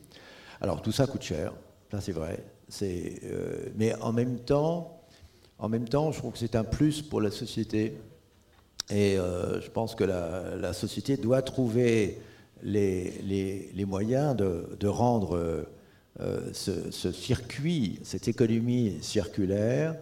Alors 0.61 0.81
tout 0.81 0.93
ça 0.93 1.07
coûte 1.07 1.23
cher, 1.23 1.53
ça 1.91 2.01
c'est 2.01 2.13
vrai, 2.13 2.45
euh, 2.83 3.67
mais 3.77 3.95
en 3.97 4.13
même, 4.13 4.39
temps, 4.39 5.03
en 5.59 5.69
même 5.69 5.89
temps, 5.89 6.13
je 6.13 6.19
trouve 6.19 6.33
que 6.33 6.39
c'est 6.39 6.55
un 6.57 6.65
plus 6.65 7.03
pour 7.03 7.21
la 7.21 7.31
société 7.31 7.97
et 8.91 9.19
euh, 9.19 9.61
je 9.61 9.71
pense 9.71 9.95
que 9.95 10.05
la, 10.05 10.73
société 10.73 11.17
doit 11.17 11.43
trouver 11.43 12.21
les, 12.63 13.85
moyens 13.87 14.35
de, 14.35 14.87
rendre 14.87 15.67
euh, 16.21 16.53
ce, 16.53 17.13
circuit, 17.13 18.01
cette 18.03 18.29
économie 18.29 18.99
circulaire, 19.03 19.95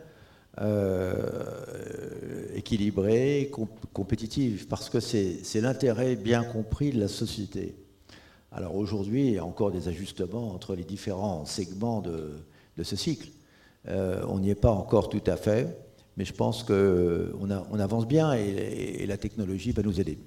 équilibrée, 2.55 3.51
compétitive, 3.93 4.67
parce 4.69 4.89
que 4.89 5.01
c'est 5.01 5.61
l'intérêt 5.61 6.17
bien 6.17 6.45
compris 6.45 6.91
de 6.91 7.01
la 7.01 7.09
société. 7.09 7.75
Alors 8.53 8.77
aujourd'hui, 8.77 9.27
il 9.27 9.33
y 9.35 9.39
a 9.39 9.45
encore 9.45 9.71
des 9.71 9.89
ajustements 9.89 10.55
entre 10.55 10.75
les 10.75 10.85
différents 10.85 11.45
segments 11.45 12.01
de, 12.01 12.37
ce 12.83 12.97
cycle. 12.97 13.31
on 13.89 14.39
n'y 14.39 14.51
est 14.51 14.55
pas 14.55 14.71
encore 14.71 15.09
tout 15.09 15.25
à 15.27 15.37
fait, 15.37 15.77
mais 16.17 16.25
je 16.25 16.33
pense 16.33 16.63
qu'on 16.63 17.51
on 17.71 17.79
avance 17.79 18.07
bien 18.07 18.33
et 18.33 19.05
la 19.07 19.17
technologie 19.17 19.73
va 19.73 19.83
nous 19.83 20.01
aider. 20.01 20.19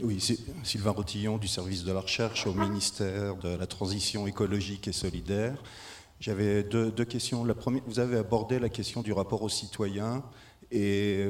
Oui, 0.00 0.20
Sylvain 0.62 0.92
Rotillon 0.92 1.38
du 1.38 1.48
service 1.48 1.82
de 1.82 1.92
la 1.92 2.00
recherche 2.00 2.46
au 2.46 2.54
ministère 2.54 3.36
de 3.36 3.48
la 3.48 3.66
Transition 3.66 4.28
écologique 4.28 4.86
et 4.86 4.92
solidaire. 4.92 5.60
J'avais 6.20 6.62
deux, 6.62 6.92
deux, 6.92 7.04
questions. 7.04 7.44
La 7.44 7.54
première, 7.54 7.82
vous 7.86 7.98
avez 7.98 8.16
abordé 8.16 8.60
la 8.60 8.68
question 8.68 9.02
du 9.02 9.12
rapport 9.12 9.42
aux 9.42 9.48
citoyens. 9.48 10.22
Et, 10.70 11.24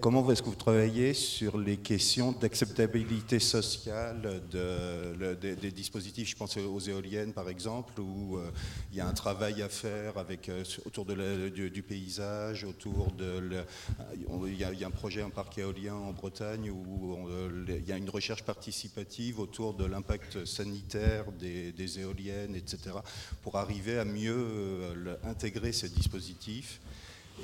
comment 0.00 0.30
est-ce 0.30 0.42
que 0.42 0.48
vous 0.48 0.54
travaillez 0.54 1.12
sur 1.12 1.58
les 1.58 1.76
questions 1.76 2.32
d'acceptabilité 2.32 3.38
sociale 3.38 4.40
de, 4.50 5.34
des 5.34 5.70
dispositifs 5.70 6.30
Je 6.30 6.36
pense 6.36 6.56
aux 6.56 6.80
éoliennes, 6.80 7.34
par 7.34 7.50
exemple, 7.50 8.00
où 8.00 8.38
euh, 8.38 8.50
il 8.90 8.96
y 8.96 9.02
a 9.02 9.06
un 9.06 9.12
travail 9.12 9.60
à 9.60 9.68
faire 9.68 10.16
avec, 10.16 10.48
euh, 10.48 10.64
autour 10.86 11.04
du, 11.04 11.82
paysage, 11.82 12.64
autour 12.64 13.12
de... 13.12 13.62
il, 14.46 14.56
y 14.56 14.64
a, 14.64 14.86
un 14.86 14.90
projet, 14.90 15.20
un 15.20 15.28
parc 15.28 15.58
éolien 15.58 15.94
en 15.94 16.12
Bretagne, 16.12 16.70
où 16.70 17.28
il 17.68 17.86
y 17.86 17.92
a 17.92 17.98
une 17.98 18.10
recherche 18.10 18.42
participative 18.42 19.38
autour 19.38 19.74
de 19.74 19.84
l'impact 19.84 20.46
sanitaire 20.46 21.30
des, 21.32 21.72
des, 21.72 22.00
éoliennes, 22.00 22.56
etc., 22.56 22.96
pour 23.42 23.56
arriver 23.56 23.98
à 23.98 24.06
mieux 24.06 24.34
euh, 24.34 25.16
intégrer 25.24 25.72
ces 25.72 25.90
dispositifs. 25.90 26.80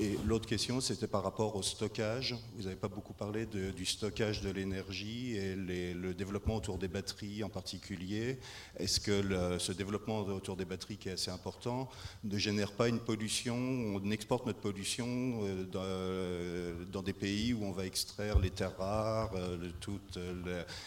Et 0.01 0.16
l'autre 0.24 0.46
question, 0.46 0.80
c'était 0.80 1.09
par 1.09 1.24
rapport 1.24 1.57
au 1.57 1.62
stockage. 1.62 2.36
Vous 2.57 2.62
n'avez 2.62 2.76
pas 2.76 2.86
beaucoup 2.86 3.14
parlé 3.14 3.46
du 3.46 3.84
stockage 3.84 4.42
de 4.42 4.51
l'énergie 4.51 5.36
et 5.36 5.57
le 5.57 6.14
développement 6.14 6.55
autour 6.55 6.78
des 6.78 6.86
batteries 6.86 7.42
en 7.42 7.49
particulier. 7.49 8.38
Est-ce 8.78 9.01
que 9.01 9.59
ce 9.59 9.72
développement 9.72 10.20
autour 10.20 10.57
des 10.57 10.64
batteries, 10.64 10.99
qui 10.99 11.09
est 11.09 11.12
assez 11.12 11.32
important, 11.32 11.88
ne 12.22 12.38
génère 12.38 12.70
pas 12.70 12.86
une 12.88 13.01
pollution 13.01 13.57
On 13.57 14.11
exporte 14.12 14.46
notre 14.46 14.61
pollution 14.61 15.40
euh, 15.74 16.74
dans, 16.92 17.03
des 17.03 17.12
pays 17.12 17.53
où 17.53 17.64
on 17.64 17.72
va 17.72 17.84
extraire 17.84 18.38
les 18.38 18.51
terres 18.51 18.78
rares, 18.78 19.32
euh, 19.34 19.57
toutes 19.80 20.18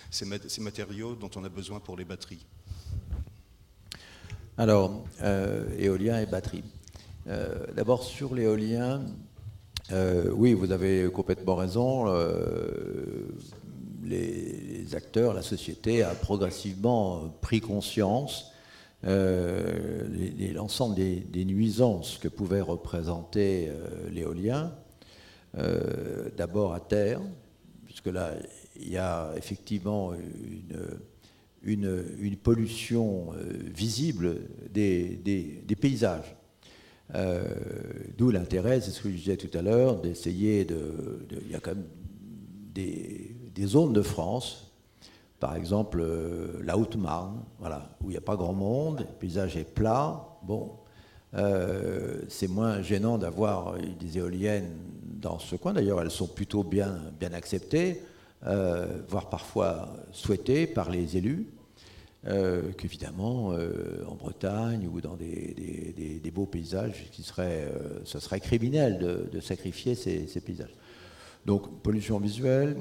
ces, 0.09 0.61
matériaux 0.61 1.15
dont 1.15 1.31
on 1.35 1.43
a 1.43 1.49
besoin 1.49 1.81
pour 1.81 1.97
les 1.97 2.05
batteries? 2.05 2.45
Alors, 4.57 5.03
euh, 5.21 5.67
éolien 5.77 6.21
et 6.21 6.25
batterie. 6.25 6.63
Euh, 7.27 7.67
d'abord 7.75 8.03
sur 8.03 8.33
l'éolien, 8.33 9.03
euh, 9.91 10.31
oui, 10.33 10.53
vous 10.53 10.71
avez 10.71 11.09
complètement 11.11 11.55
raison. 11.55 12.05
Euh, 12.07 13.27
les, 14.03 14.95
acteurs, 14.95 15.33
la 15.33 15.41
société 15.41 16.03
a 16.03 16.13
progressivement 16.15 17.29
pris 17.41 17.61
conscience 17.61 18.51
de 19.03 20.53
l'ensemble 20.53 20.95
des, 20.95 21.45
nuisances 21.45 22.17
que 22.17 22.27
pouvait 22.27 22.61
représenter 22.61 23.71
l'éolien. 24.11 24.73
D'abord 26.35 26.73
à 26.73 26.81
terre, 26.81 27.21
puisque 27.85 28.07
là, 28.07 28.33
il 28.75 28.89
y 28.89 28.97
a 28.97 29.31
effectivement 29.37 30.11
une, 31.63 32.35
pollution 32.43 33.29
visible 33.73 34.41
des 34.71 35.77
paysages. 35.79 36.35
Euh, 37.15 37.43
d'où 38.17 38.31
l'intérêt, 38.31 38.79
c'est 38.79 38.91
ce 38.91 39.01
que 39.01 39.09
je 39.09 39.15
disais 39.15 39.37
tout 39.37 39.55
à 39.57 39.61
l'heure, 39.61 39.97
d'essayer 39.97 40.65
de, 40.65 41.25
Il 41.45 41.51
y 41.51 41.55
a 41.55 41.59
quand 41.59 41.71
même 41.71 41.85
des, 42.73 43.35
zones 43.65 43.93
de 43.93 44.01
France, 44.01 44.71
par 45.39 45.55
exemple 45.55 45.99
euh, 46.01 46.61
la 46.63 46.77
Haute-Marne, 46.77 47.43
où 48.01 48.05
il 48.05 48.11
n'y 48.11 48.17
a 48.17 48.21
pas 48.21 48.35
grand 48.35 48.53
monde, 48.53 49.01
le 49.01 49.15
paysage 49.19 49.55
est 49.55 49.71
plat. 49.71 50.25
Bon, 50.43 50.71
euh, 51.35 52.21
c'est 52.27 52.47
moins 52.47 52.81
gênant 52.81 53.17
d'avoir 53.17 53.75
des 53.99 54.17
éoliennes 54.17 54.77
dans 55.03 55.37
ce 55.37 55.55
coin. 55.55 55.73
D'ailleurs, 55.73 56.01
elles 56.01 56.11
sont 56.11 56.27
plutôt 56.27 56.63
bien, 56.63 56.97
bien 57.19 57.33
acceptées, 57.33 58.01
voire 59.07 59.29
parfois 59.29 59.93
souhaitées 60.11 60.65
par 60.65 60.89
les 60.89 61.17
élus. 61.17 61.45
Euh, 62.27 62.71
qu'évidemment, 62.77 63.51
euh, 63.53 64.03
en 64.07 64.13
Bretagne 64.13 64.87
ou 64.87 65.01
dans 65.01 65.15
des, 65.15 66.31
beaux 66.31 66.45
paysages, 66.45 67.09
qui 67.11 67.23
serait, 67.23 67.63
euh, 67.63 67.99
ce 68.03 68.19
serait 68.19 68.39
criminel 68.39 68.99
de, 69.31 69.39
sacrifier 69.39 69.95
ces, 69.95 70.27
paysages. 70.39 70.75
Donc, 71.47 71.81
pollution 71.81 72.19
visuelle, 72.19 72.77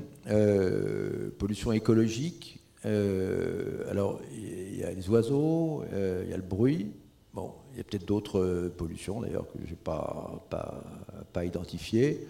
pollution 1.39 1.73
écologique. 1.73 2.61
alors, 2.85 4.21
il 4.31 4.77
y 4.77 4.85
a 4.85 4.93
les 4.93 5.09
oiseaux, 5.09 5.85
il 5.91 6.29
y 6.29 6.35
a 6.35 6.37
le 6.37 6.43
bruit. 6.43 6.93
Bon, 7.33 7.55
il 7.73 7.79
y 7.79 7.81
a 7.81 7.85
peut-être 7.85 8.07
d'autres 8.07 8.71
pollutions 8.77 9.23
d'ailleurs 9.23 9.47
que 9.51 9.59
je 9.65 9.71
n'ai 9.71 9.77
pas, 9.77 10.45
pas, 10.51 10.85
pas 11.33 11.45
identifiées 11.47 12.27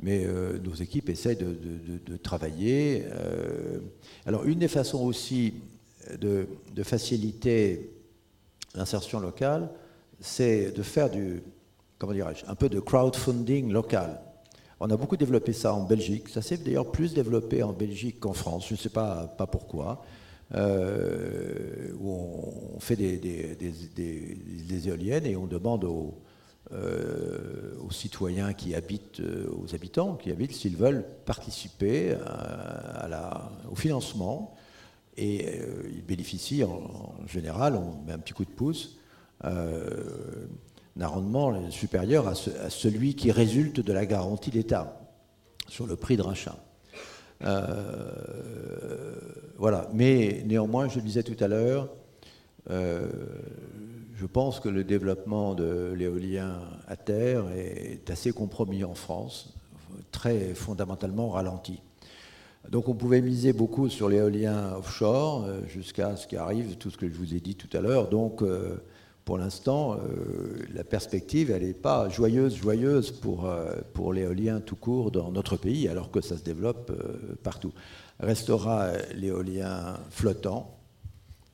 mais 0.00 0.24
nos 0.62 0.74
équipes 0.74 1.08
essayent 1.08 1.36
de, 1.36 1.58
de 2.06 2.16
travailler. 2.16 3.04
alors, 4.24 4.44
une 4.46 4.60
des 4.60 4.68
façons 4.68 5.04
aussi 5.04 5.54
de, 6.20 6.46
faciliter 6.82 7.90
l'insertion 8.74 9.20
locale, 9.20 9.68
c'est 10.20 10.70
de 10.72 10.82
faire 10.82 11.10
du, 11.10 11.42
comment 11.98 12.12
dirais-je, 12.12 12.44
un 12.46 12.54
peu 12.54 12.68
de 12.68 12.80
crowdfunding 12.80 13.72
local. 13.72 14.20
On 14.80 14.90
a 14.90 14.96
beaucoup 14.96 15.16
développé 15.16 15.52
ça 15.52 15.74
en 15.74 15.82
Belgique. 15.82 16.28
Ça 16.28 16.40
s'est 16.40 16.58
d'ailleurs 16.58 16.92
plus 16.92 17.12
développé 17.12 17.62
en 17.62 17.72
Belgique 17.72 18.20
qu'en 18.20 18.32
France. 18.32 18.68
Je 18.68 18.74
ne 18.74 18.78
sais 18.78 18.90
pas, 18.90 19.26
pas 19.36 19.46
pourquoi. 19.46 20.02
Euh, 20.54 21.92
où 22.00 22.10
on 22.76 22.80
fait 22.80 22.96
des, 22.96 24.88
éoliennes 24.88 25.26
et 25.26 25.36
on 25.36 25.46
demande 25.46 25.84
aux, 25.84 26.14
euh, 26.72 27.74
citoyens 27.90 28.54
qui 28.54 28.74
habitent, 28.74 29.20
euh, 29.20 29.50
aux 29.60 29.74
habitants 29.74 30.14
qui 30.14 30.30
habitent, 30.30 30.52
s'ils 30.54 30.76
veulent 30.76 31.04
participer 31.26 32.16
au 33.70 33.74
financement 33.74 34.54
et 35.18 35.48
euh, 35.48 35.82
il 35.92 36.04
bénéficie 36.04 36.62
en, 36.64 37.14
général, 37.26 37.74
on 37.74 38.04
met 38.06 38.12
un 38.12 38.18
petit 38.18 38.32
coup 38.32 38.44
de 38.44 38.50
pouce, 38.50 38.96
euh, 39.44 40.46
d'un 40.96 41.08
rendement 41.08 41.70
supérieur 41.70 42.28
à, 42.28 42.34
celui 42.34 43.14
qui 43.14 43.30
résulte 43.30 43.80
de 43.80 43.92
la 43.92 44.06
garantie 44.06 44.50
d'État 44.50 45.00
sur 45.68 45.86
le 45.86 45.96
prix 45.96 46.16
de 46.16 46.22
rachat. 46.22 46.56
Euh, 47.44 49.14
voilà. 49.58 49.88
Mais 49.92 50.42
néanmoins, 50.46 50.88
je 50.88 50.96
le 50.96 51.02
disais 51.02 51.22
tout 51.22 51.36
à 51.42 51.48
l'heure, 51.48 51.88
je 52.68 54.26
pense 54.26 54.60
que 54.60 54.68
le 54.68 54.84
développement 54.84 55.54
de 55.54 55.92
l'éolien 55.96 56.60
à 56.86 56.96
terre 56.96 57.44
est 57.50 58.10
assez 58.10 58.32
compromis 58.32 58.84
en 58.84 58.94
France, 58.94 59.54
très 60.10 60.54
fondamentalement 60.54 61.30
ralenti. 61.30 61.80
Donc 62.70 62.88
on 62.88 62.94
pouvait 62.94 63.22
miser 63.22 63.52
beaucoup 63.52 63.88
sur 63.88 64.08
l'éolien 64.08 64.74
offshore 64.76 65.44
euh, 65.44 65.60
jusqu'à 65.66 66.16
ce 66.16 66.26
qui 66.26 66.36
arrive, 66.36 66.76
tout 66.76 66.90
ce 66.90 66.98
que 66.98 67.08
je 67.08 67.14
vous 67.14 67.34
ai 67.34 67.40
dit 67.40 67.54
tout 67.54 67.74
à 67.76 67.80
l'heure. 67.80 68.08
Donc 68.08 68.42
euh, 68.42 68.76
pour 69.24 69.38
l'instant, 69.38 69.94
euh, 69.94 70.66
la 70.74 70.84
perspective, 70.84 71.50
elle 71.50 71.62
n'est 71.62 71.72
pas 71.72 72.08
joyeuse, 72.10 72.56
joyeuse 72.56 73.10
pour, 73.10 74.12
l'éolien 74.12 74.60
tout 74.60 74.76
court 74.76 75.10
dans 75.10 75.30
notre 75.30 75.56
pays, 75.56 75.88
alors 75.88 76.10
que 76.10 76.20
ça 76.20 76.36
se 76.36 76.42
développe 76.42 76.92
partout. 77.42 77.72
Restera 78.20 78.92
l'éolien 79.14 79.98
flottant, 80.10 80.74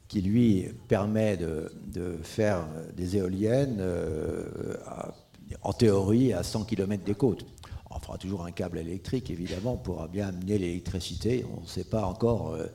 qui 0.08 0.20
lui 0.20 0.68
permet 0.88 1.36
de, 1.36 1.72
de 1.92 2.16
faire 2.22 2.66
des 2.96 3.16
éoliennes 3.16 3.82
en 5.62 5.72
théorie 5.72 6.32
à 6.32 6.42
100 6.44 6.64
km 6.64 7.02
des 7.04 7.14
côtes 7.14 7.44
on 7.94 8.00
fera 8.00 8.18
toujours 8.18 8.44
un 8.44 8.50
câble 8.50 8.78
électrique, 8.78 9.30
évidemment, 9.30 9.76
pour 9.76 10.06
bien 10.08 10.28
amener 10.28 10.58
l'électricité. 10.58 11.46
On 11.56 11.60
ne 11.62 11.66
sait 11.66 11.84
pas 11.84 12.04
encore 12.04 12.52
euh, 12.52 12.66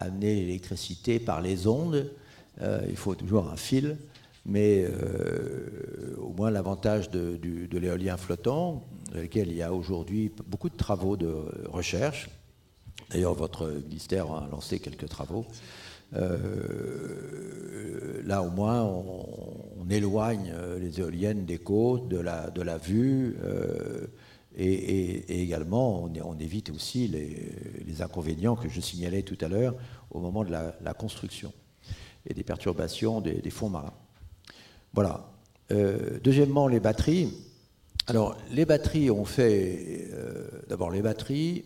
amener 0.00 0.34
l'électricité 0.34 1.20
par 1.20 1.40
les 1.40 1.68
ondes. 1.68 2.10
Euh, 2.60 2.84
il 2.88 2.96
faut 2.96 3.14
toujours 3.14 3.48
un 3.48 3.56
fil. 3.56 3.96
Mais 4.44 4.84
euh, 4.84 6.16
au 6.18 6.30
moins 6.30 6.50
l'avantage 6.50 7.10
de, 7.10 7.38
l'éolien 7.78 8.16
flottant, 8.16 8.84
dans 9.12 9.20
lequel 9.20 9.48
il 9.48 9.56
y 9.56 9.62
a 9.62 9.72
aujourd'hui 9.72 10.32
beaucoup 10.46 10.68
de 10.68 10.76
travaux 10.76 11.16
de 11.16 11.32
recherche. 11.66 12.28
D'ailleurs, 13.10 13.34
votre 13.34 13.68
ministère 13.88 14.30
a 14.32 14.48
lancé 14.50 14.78
quelques 14.78 15.08
travaux. 15.08 15.46
là, 18.24 18.42
au 18.42 18.50
moins, 18.50 18.82
on, 18.82 19.88
éloigne 19.88 20.52
les 20.80 20.98
éoliennes 20.98 21.44
des 21.44 21.58
côtes, 21.58 22.08
de 22.08 22.18
la, 22.18 22.50
de 22.50 22.62
la 22.62 22.76
vue. 22.76 23.36
Et, 24.58 25.42
également, 25.42 26.04
on, 26.04 26.38
évite 26.38 26.70
aussi 26.70 27.08
les, 27.08 28.02
inconvénients 28.02 28.56
que 28.56 28.68
je 28.68 28.80
signalais 28.80 29.22
tout 29.22 29.36
à 29.40 29.48
l'heure 29.48 29.74
au 30.10 30.20
moment 30.20 30.44
de 30.44 30.50
la, 30.50 30.94
construction. 30.94 31.52
et 32.26 32.34
des 32.34 32.42
perturbations 32.42 33.20
des, 33.20 33.50
fonds 33.50 33.68
marins. 33.68 33.94
Voilà. 34.94 35.30
deuxièmement, 36.24 36.68
les 36.68 36.80
batteries. 36.80 37.32
Alors, 38.06 38.36
les 38.50 38.64
batteries 38.64 39.10
ont 39.10 39.24
fait. 39.24 40.08
D'abord, 40.68 40.90
les 40.90 41.02
batteries, 41.02 41.64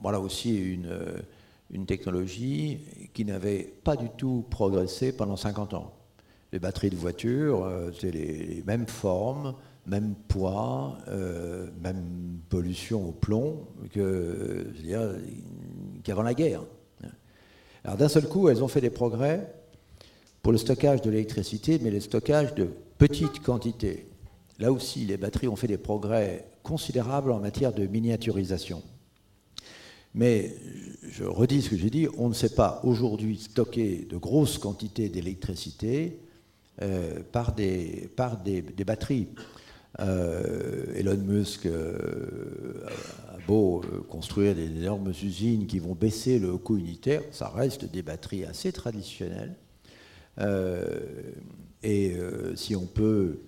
voilà 0.00 0.18
aussi 0.20 0.56
une, 0.56 1.86
technologie 1.86 2.80
qui 3.14 3.24
n'avait 3.24 3.62
pas 3.84 3.96
du 3.96 4.08
tout 4.10 4.44
progressé 4.50 5.12
pendant 5.12 5.36
50 5.36 5.74
ans. 5.74 5.92
Les 6.52 6.58
batteries 6.58 6.90
de 6.90 6.96
voitures, 6.96 7.70
c'est 7.98 8.10
les, 8.10 8.62
mêmes 8.66 8.86
formes, 8.86 9.54
même 9.86 10.14
poids, 10.28 10.98
euh, 11.08 11.68
même 11.82 12.38
pollution 12.48 13.08
au 13.08 13.12
plomb 13.12 13.66
qu'avant 16.02 16.22
la 16.22 16.34
guerre. 16.34 16.62
Alors 17.84 17.96
d'un 17.96 18.08
seul 18.08 18.28
coup, 18.28 18.48
elles 18.48 18.62
ont 18.62 18.68
fait 18.68 18.80
des 18.80 18.90
progrès 18.90 19.52
pour 20.40 20.52
le 20.52 20.58
stockage 20.58 21.02
de 21.02 21.10
l'électricité, 21.10 21.80
mais 21.82 21.90
le 21.90 22.00
stockage 22.00 22.54
de 22.54 22.68
petites 22.98 23.42
quantités. 23.42 24.06
Là 24.58 24.70
aussi, 24.70 25.00
les 25.00 25.16
batteries 25.16 25.48
ont 25.48 25.56
fait 25.56 25.66
des 25.66 25.78
progrès 25.78 26.46
considérables 26.62 27.32
en 27.32 27.40
matière 27.40 27.72
de 27.72 27.86
miniaturisation. 27.86 28.82
Mais 30.14 30.54
je 31.02 31.24
redis 31.24 31.62
ce 31.62 31.70
que 31.70 31.76
j'ai 31.76 31.90
dit, 31.90 32.06
on 32.18 32.28
ne 32.28 32.34
sait 32.34 32.54
pas 32.54 32.80
aujourd'hui 32.84 33.38
stocker 33.38 34.06
de 34.08 34.16
grosses 34.16 34.58
quantités 34.58 35.08
d'électricité 35.08 36.20
euh, 36.82 37.20
par, 37.32 37.54
des, 37.54 38.10
par 38.14 38.36
des 38.36 38.62
batteries. 38.84 39.28
Euh, 40.00 40.94
Elon 40.94 41.18
Musk 41.18 41.66
euh, 41.66 42.86
a 43.28 43.36
beau 43.46 43.82
euh, 43.84 44.00
construire 44.00 44.54
des 44.54 44.64
énormes 44.64 45.10
usines 45.22 45.66
qui 45.66 45.78
vont 45.78 45.94
baisser 45.94 46.38
le 46.38 46.56
coût 46.56 46.78
unitaire, 46.78 47.22
ça 47.30 47.48
reste 47.48 47.84
des 47.84 48.02
batteries 48.02 48.44
assez 48.44 48.72
traditionnelles. 48.72 49.54
et 51.82 52.16
si 52.54 52.74
on 52.74 52.86
peut 52.86 53.40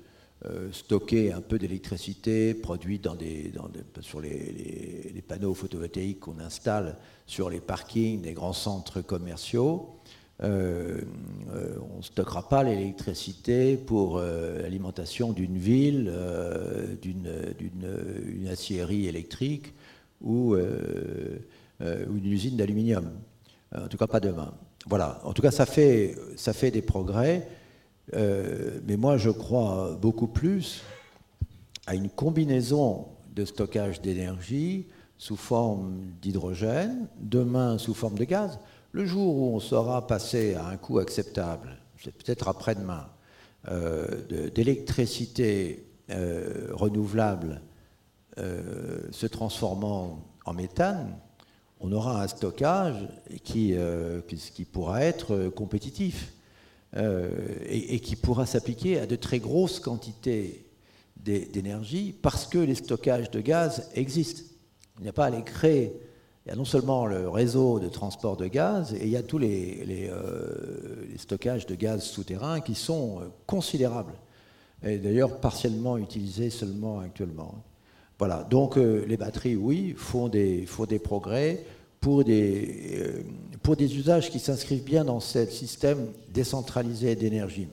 stocker 0.72 1.32
un 1.32 1.40
peu 1.40 1.58
d'électricité 1.58 2.52
produite 2.52 3.08
sur 4.00 4.20
les, 4.20 5.24
panneaux 5.26 5.54
photovoltaïques 5.54 6.20
qu'on 6.20 6.38
installe 6.40 6.98
sur 7.26 7.48
les 7.48 7.60
parkings 7.60 8.20
des 8.20 8.34
grands 8.34 8.52
centres 8.52 9.00
commerciaux, 9.00 9.96
euh, 10.42 11.00
euh, 11.54 11.76
on 11.94 11.98
ne 11.98 12.02
stockera 12.02 12.48
pas 12.48 12.64
l'électricité 12.64 13.76
pour 13.76 14.18
euh, 14.18 14.60
l'alimentation 14.62 15.32
d'une 15.32 15.56
ville, 15.56 16.12
d'une 17.02 18.48
aciérie 18.48 19.06
électrique 19.06 19.74
ou, 20.20 20.56
d'une 21.80 22.32
usine 22.32 22.56
d'aluminium. 22.56 23.10
En 23.76 23.88
tout 23.88 23.96
cas, 23.96 24.06
pas 24.06 24.20
demain. 24.20 24.54
Voilà. 24.86 25.20
En 25.24 25.32
tout 25.32 25.42
cas, 25.42 25.50
ça 25.50 25.66
fait 25.66 26.70
des 26.70 26.82
progrès. 26.82 27.48
mais 28.12 28.96
moi, 28.96 29.16
je 29.16 29.30
crois 29.30 29.96
beaucoup 30.00 30.28
plus 30.28 30.82
à 31.86 31.94
une 31.94 32.08
combinaison 32.08 33.06
de 33.34 33.44
stockage 33.44 34.00
d'énergie 34.00 34.86
sous 35.18 35.36
forme 35.36 36.00
d'hydrogène, 36.22 37.08
demain 37.20 37.78
sous 37.78 37.94
forme 37.94 38.16
de 38.16 38.24
gaz. 38.24 38.58
Le 38.94 39.04
jour 39.06 39.36
où 39.36 39.56
on 39.56 39.58
saura 39.58 40.06
passer 40.06 40.54
à 40.54 40.68
un 40.68 40.76
coût 40.76 41.00
acceptable, 41.00 41.78
c'est 42.00 42.12
peut-être 42.12 42.46
après-demain, 42.46 43.08
euh, 43.68 44.50
d'électricité 44.50 45.84
euh, 46.10 46.68
renouvelable 46.70 47.60
euh, 48.38 49.00
se 49.10 49.26
transformant 49.26 50.24
en 50.44 50.52
méthane, 50.52 51.18
on 51.80 51.90
aura 51.90 52.22
un 52.22 52.28
stockage 52.28 53.08
qui, 53.42 53.74
pourra 54.72 55.02
être 55.02 55.48
compétitif 55.48 56.32
et, 56.96 57.98
qui 57.98 58.14
pourra 58.14 58.46
s'appliquer 58.46 59.00
à 59.00 59.06
de 59.06 59.16
très 59.16 59.40
grosses 59.40 59.80
quantités 59.80 60.70
d'énergie 61.16 62.14
parce 62.22 62.46
que 62.46 62.58
les 62.58 62.76
stockages 62.76 63.32
de 63.32 63.40
gaz 63.40 63.90
existent. 63.96 64.44
Il 64.98 65.02
n'y 65.02 65.08
a 65.08 65.12
pas 65.12 65.26
à 65.26 65.30
les 65.30 65.42
créer 65.42 65.92
il 66.44 66.50
y 66.50 66.52
a 66.52 66.56
non 66.56 66.66
seulement 66.66 67.06
le 67.06 67.28
réseau 67.28 67.80
de 67.80 67.88
transport 67.88 68.36
de 68.36 68.46
gaz, 68.46 68.92
et 68.92 69.04
il 69.04 69.08
y 69.08 69.16
a 69.16 69.22
tous 69.22 69.38
les, 69.38 70.10
euh, 70.10 71.16
stockages 71.16 71.64
de 71.64 71.74
gaz 71.74 72.02
souterrains 72.02 72.60
qui 72.60 72.74
sont 72.74 73.20
euh, 73.20 73.24
considérables, 73.46 74.12
et 74.82 74.98
d'ailleurs 74.98 75.40
partiellement 75.40 75.96
utilisés 75.96 76.50
seulement 76.50 76.98
actuellement. 76.98 77.64
Voilà, 78.18 78.44
donc 78.44 78.76
euh, 78.76 79.06
les 79.06 79.16
batteries, 79.16 79.56
oui, 79.56 79.94
font 79.96 80.28
des, 80.28 80.66
progrès 81.02 81.64
pour 81.98 82.24
des, 82.24 83.24
pour 83.62 83.74
des 83.76 83.96
usages 83.96 84.30
qui 84.30 84.38
s'inscrivent 84.38 84.84
bien 84.84 85.04
dans 85.04 85.20
ce 85.20 85.46
système 85.46 86.08
décentralisé 86.28 87.16
d'énergie. 87.16 87.68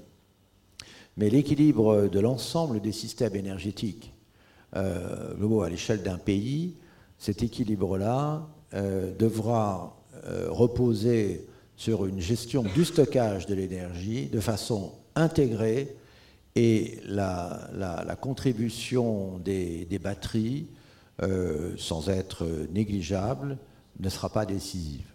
Mais 1.18 1.30
l'équilibre 1.30 2.08
de 2.08 2.20
l'ensemble 2.22 2.80
des 2.80 2.94
systèmes 2.94 3.36
énergétiques, 3.36 4.14
à 4.72 5.70
l'échelle 5.70 6.02
d'un 6.02 6.18
pays, 6.18 6.76
cet 7.18 7.44
équilibre-là, 7.44 8.48
euh, 8.74 9.14
devra 9.18 9.98
euh, 10.26 10.48
reposer 10.50 11.46
sur 11.76 12.06
une 12.06 12.22
gestion 12.22 12.64
du 12.64 12.86
stockage 12.86 13.46
de 13.46 13.54
l'énergie 13.54 14.28
de 14.28 14.40
façon 14.40 14.94
intégrée 15.16 15.94
et 16.56 17.00
la, 17.06 18.18
contribution 18.22 19.40
des, 19.40 20.00
batteries, 20.02 20.68
euh, 21.22 21.74
sans 21.78 22.08
être 22.08 22.46
négligeable, 22.72 23.58
ne 24.00 24.08
sera 24.08 24.30
pas 24.30 24.46
décisive. 24.46 25.06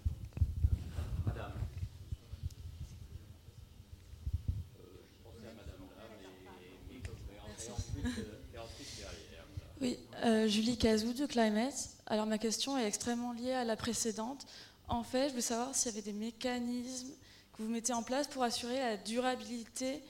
Oui, 9.80 9.98
Julie 10.46 10.76
Cazou 10.76 11.14
de 11.14 11.24
Climate. 11.24 11.95
Alors 12.08 12.26
ma 12.26 12.38
question 12.38 12.78
est 12.78 12.86
extrêmement 12.86 13.32
liée 13.32 13.52
à 13.52 13.64
la 13.64 13.74
précédente. 13.74 14.46
En 14.86 15.02
fait, 15.02 15.30
je 15.30 15.34
veux 15.34 15.40
savoir 15.40 15.74
s'il 15.74 15.90
y 15.90 15.94
avait 15.94 16.02
des 16.02 16.16
mécanismes 16.16 17.10
que 17.52 17.62
vous 17.62 17.68
mettez 17.68 17.92
en 17.92 18.04
place 18.04 18.28
pour 18.28 18.44
assurer 18.44 18.78
la 18.78 18.96
durabilité 18.96 20.02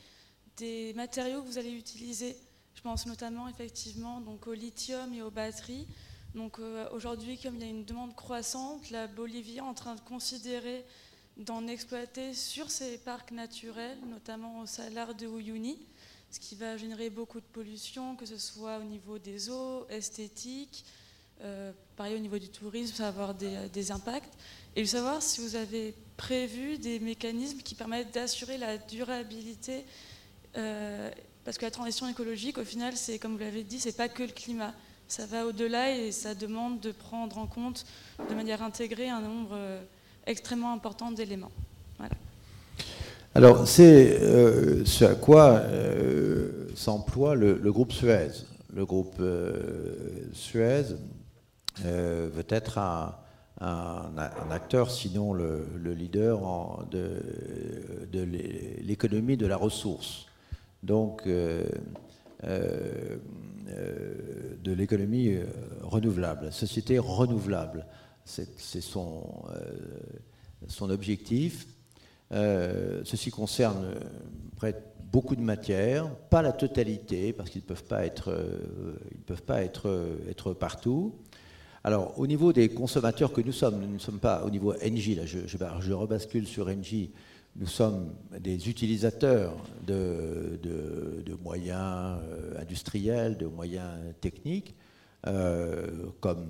des 0.59 0.93
matériaux 0.93 1.40
que 1.40 1.47
vous 1.47 1.56
allez 1.56 1.73
utiliser. 1.73 2.36
Je 2.74 2.82
pense 2.82 3.06
notamment 3.06 3.48
effectivement 3.48 4.20
donc 4.20 4.47
au 4.47 4.52
lithium 4.52 5.14
et 5.14 5.23
aux 5.23 5.31
batteries. 5.31 5.86
Donc 6.35 6.59
euh, 6.59 6.86
aujourd'hui, 6.93 7.39
comme 7.39 7.55
il 7.55 7.62
y 7.62 7.64
a 7.64 7.70
une 7.70 7.86
demande 7.86 8.14
croissante, 8.14 8.90
la 8.90 9.06
Bolivie 9.06 9.56
est 9.56 9.60
en 9.60 9.73
train 9.73 9.94
de 9.94 10.01
considérer 10.01 10.85
d'en 11.39 11.66
exploiter 11.66 12.35
sur 12.35 12.70
ses 12.70 12.98
parcs 12.98 13.32
naturels, 13.32 13.98
notamment 14.06 14.60
au 14.60 14.66
salar 14.66 15.14
de 15.14 15.27
Uyuni, 15.27 15.78
ce 16.31 16.40
qui 16.40 16.56
va 16.56 16.77
générer 16.77 17.09
beaucoup 17.09 17.40
de 17.40 17.47
pollution, 17.47 18.16
que 18.16 18.27
ce 18.27 18.36
soit 18.36 18.78
au 18.78 18.85
niveau 18.85 19.18
des 19.18 19.48
eaux, 19.48 19.86
esthétiques, 19.89 20.85
euh, 21.45 21.73
pareil 21.97 22.17
au 22.17 22.19
niveau 22.19 22.39
du 22.39 22.49
tourisme, 22.49 22.95
ça 22.95 23.05
va 23.05 23.09
avoir 23.09 23.35
des, 23.35 23.91
impacts. 23.91 24.33
Et 24.75 24.85
savoir 24.85 25.23
si 25.23 25.41
vous 25.41 25.57
avez 25.57 25.95
prévu 26.17 26.79
des 26.79 26.99
mécanismes 26.99 27.59
qui 27.59 27.75
permettent 27.75 28.15
d'assurer 28.15 28.59
la 28.59 28.79
durabilité, 28.79 29.85
euh, 30.57 31.11
parce 31.45 31.59
que 31.59 31.65
la 31.65 31.71
transition 31.71 32.09
écologique, 32.09 32.59
au 32.59 32.65
final, 32.65 32.95
c'est 32.97 33.19
comme 33.19 33.33
vous 33.33 33.39
l'avez 33.39 33.65
dit, 33.65 33.81
c'est 33.81 33.97
pas 33.97 34.09
que 34.09 34.23
le 34.23 34.33
climat. 34.33 34.75
Ça 35.09 35.25
va 35.25 35.47
au-delà 35.47 35.97
et 35.97 36.11
ça 36.11 36.35
demande 36.35 36.81
de 36.81 36.91
prendre 36.91 37.39
en 37.39 37.47
compte 37.47 37.87
de 38.29 38.35
manière 38.35 38.63
intégrée 38.63 39.09
un 39.09 39.21
nombre 39.21 39.53
euh, 39.53 39.81
extrêmement 40.27 40.73
important 40.73 41.13
d'éléments. 41.13 41.53
Voilà. 41.99 42.15
Alors, 43.35 43.69
c'est 43.69 44.19
ce 44.85 45.05
à 45.05 45.15
quoi 45.15 45.63
s'emploie 46.75 47.35
le, 47.35 47.55
groupe 47.71 47.93
Suez. 47.93 48.31
Le 48.75 48.85
groupe 48.87 49.23
Suez 50.33 50.97
euh, 51.85 52.28
veut 52.32 52.47
être 52.48 52.78
un, 52.78 53.15
acteur, 54.51 54.90
sinon 54.90 55.32
le, 55.32 55.66
leader 55.94 56.86
de, 56.90 57.23
l'économie 58.82 59.36
de 59.36 59.47
la 59.47 59.57
ressource. 59.57 60.27
Donc, 60.82 61.23
euh, 61.27 61.65
euh, 62.44 63.16
de 64.62 64.73
l'économie 64.73 65.39
renouvelable, 65.82 66.53
société 66.53 66.98
renouvelable. 66.98 67.86
C'est 68.24 68.81
son, 68.81 69.44
objectif. 70.81 71.66
ceci 72.31 73.31
concerne 73.31 73.94
près 74.57 74.74
beaucoup 75.12 75.36
de 75.36 75.40
matières, 75.40 76.11
pas 76.31 76.43
la 76.43 76.53
totalité, 76.53 77.32
parce 77.32 77.48
qu'ils 77.48 77.62
ne 77.62 77.66
peuvent 77.66 77.85
pas 77.85 78.05
être, 78.05 78.36
ils 79.12 79.23
peuvent 79.23 79.43
pas 79.43 79.62
être 79.62 80.53
partout. 80.59 81.15
Alors, 81.87 82.19
au 82.19 82.27
niveau 82.27 82.53
des 82.53 82.69
consommateurs 82.69 83.33
que 83.33 83.41
nous 83.41 83.53
sommes, 83.53 83.81
nous 83.81 83.87
ne 83.87 83.99
sommes 84.01 84.19
pas 84.19 84.43
au 84.45 84.51
niveau 84.51 84.75
NJ, 84.75 85.15
là, 85.15 85.23
je, 85.25 85.93
rebascule 85.93 86.45
sur 86.45 86.69
NJ, 86.69 87.11
nous 87.55 87.69
sommes 87.69 88.13
des 88.41 88.69
utilisateurs 88.69 89.55
de, 89.87 90.59
moyens 91.45 92.19
euh, 92.29 92.61
industriels, 92.61 93.39
de 93.39 93.47
moyens 93.47 94.01
techniques, 94.21 94.75
euh, 95.29 95.87
comme 96.19 96.49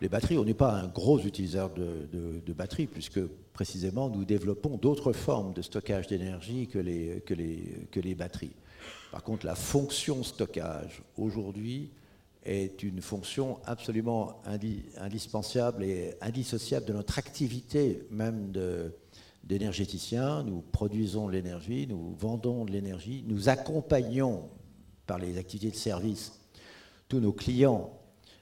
les 0.00 0.08
batteries, 0.08 0.38
on 0.38 0.44
n'est 0.44 0.54
pas 0.54 0.72
un 0.72 0.88
gros 0.88 1.20
utilisateur 1.20 1.70
de, 1.70 2.52
batteries, 2.52 2.88
puisque 2.88 3.20
précisément 3.52 4.10
nous 4.10 4.24
développons 4.24 4.76
d'autres 4.76 5.12
formes 5.12 5.52
de 5.52 5.62
stockage 5.62 6.08
d'énergie 6.08 6.66
que 6.66 6.80
les 6.80 8.14
batteries. 8.16 8.56
Par 9.12 9.22
contre, 9.22 9.46
la 9.46 9.54
fonction 9.54 10.24
stockage 10.24 11.00
aujourd'hui 11.16 11.90
est 12.44 12.82
une 12.82 13.00
fonction 13.00 13.58
absolument 13.64 14.42
indispensable 14.98 15.84
et 15.84 16.14
indissociable 16.20 16.86
de 16.86 16.92
notre 16.92 17.18
activité 17.18 18.06
même 18.10 18.52
d'énergéticien. 19.44 20.42
Nous 20.42 20.60
produisons 20.60 21.26
de 21.28 21.32
l'énergie, 21.32 21.86
nous 21.88 22.14
vendons 22.18 22.64
de 22.64 22.72
l'énergie, 22.72 23.24
nous 23.26 23.48
accompagnons 23.48 24.48
par 25.06 25.18
les 25.18 25.38
activités 25.38 25.70
de 25.70 25.76
service 25.76 26.32
tous 27.08 27.20
nos 27.20 27.32
clients 27.32 27.90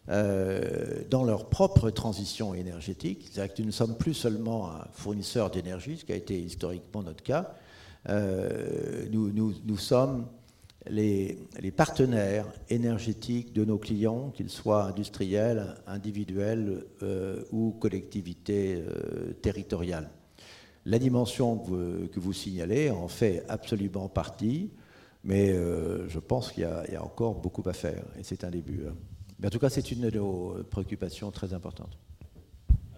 euh, 0.09 1.03
dans 1.11 1.23
leur 1.23 1.49
propre 1.49 1.91
transition 1.91 2.55
énergétique. 2.55 3.29
C'est-à-dire 3.31 3.55
que 3.55 3.63
nous 3.63 3.69
ne 3.69 3.73
sommes 3.73 3.97
plus 3.97 4.15
seulement 4.15 4.69
un 4.69 4.85
fournisseur 4.93 5.51
d'énergie, 5.51 5.99
ce 5.99 6.05
qui 6.05 6.13
a 6.13 6.17
été 6.17 6.39
historiquement 6.41 7.03
notre 7.03 7.23
cas. 7.23 7.55
Euh, 8.09 9.07
nous, 9.13 9.31
nous, 9.31 9.77
sommes 9.77 10.27
les, 10.89 11.39
partenaires 11.77 12.47
énergétiques 12.69 13.53
de 13.53 13.65
nos 13.65 13.79
clients, 13.79 14.31
qu'ils 14.31 14.51
soient 14.51 14.85
industriels, 14.85 15.77
individuels 15.87 16.85
euh, 17.03 17.45
ou 17.53 17.73
collectivités 17.73 18.83
territoriales. 19.43 20.11
La 20.85 20.99
dimension 20.99 21.59
que 21.59 22.07
que 22.07 22.19
vous, 22.19 22.33
signalez 22.33 22.91
en 22.91 23.09
fait 23.09 23.45
absolument 23.49 24.09
partie. 24.09 24.71
Mais 25.25 25.53
euh, 25.53 26.09
je 26.09 26.19
pense 26.19 26.51
qu'il 26.51 26.65
y, 26.65 26.97
a 26.97 27.03
encore 27.03 27.37
beaucoup 27.37 27.63
à 27.69 27.73
faire 27.73 28.05
et 28.19 28.25
c'est 28.25 28.45
un 28.45 28.51
début. 28.51 28.87
Hein. 28.89 28.97
Mais 29.39 29.47
en 29.47 29.51
tout 29.51 29.59
cas, 29.59 29.71
c'est 29.71 29.91
une 29.93 30.01
de 30.01 30.11
nos 30.11 30.65
préoccupations 30.71 31.31
très 31.31 31.55
importantes. 31.55 31.97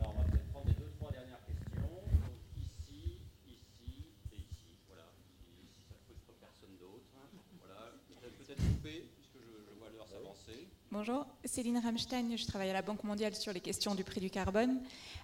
Alors, 0.00 0.14
on 0.16 0.22
va 0.22 0.24
peut-être 0.24 0.48
prendre 0.48 0.66
les 0.66 0.72
deux, 0.74 0.90
trois 0.98 1.10
dernières 1.10 1.44
questions. 1.44 1.82
Donc, 1.82 2.08
ici, 2.56 3.20
ici 3.46 4.08
et 4.32 4.36
ici. 4.36 4.80
Voilà. 4.88 5.04
Si, 5.36 5.84
ça 5.84 5.94
ne 5.96 6.00
frustre 6.04 6.32
personne 6.40 6.76
d'autre. 6.80 7.12
Voilà. 7.60 7.92
Peut-être 8.40 8.60
couper, 8.60 9.04
puisque 9.16 9.44
je, 9.44 9.52
je 9.68 9.78
vois 9.78 9.88
l'heure 9.92 10.08
s'avancer. 10.08 10.68
Bonjour, 10.96 11.26
Céline 11.44 11.78
Ramstein, 11.78 12.36
je 12.36 12.46
travaille 12.46 12.70
à 12.70 12.72
la 12.72 12.80
Banque 12.80 13.02
mondiale 13.02 13.34
sur 13.34 13.52
les 13.52 13.58
questions 13.58 13.96
du 13.96 14.04
prix 14.04 14.20
du 14.20 14.30
carbone. 14.30 14.80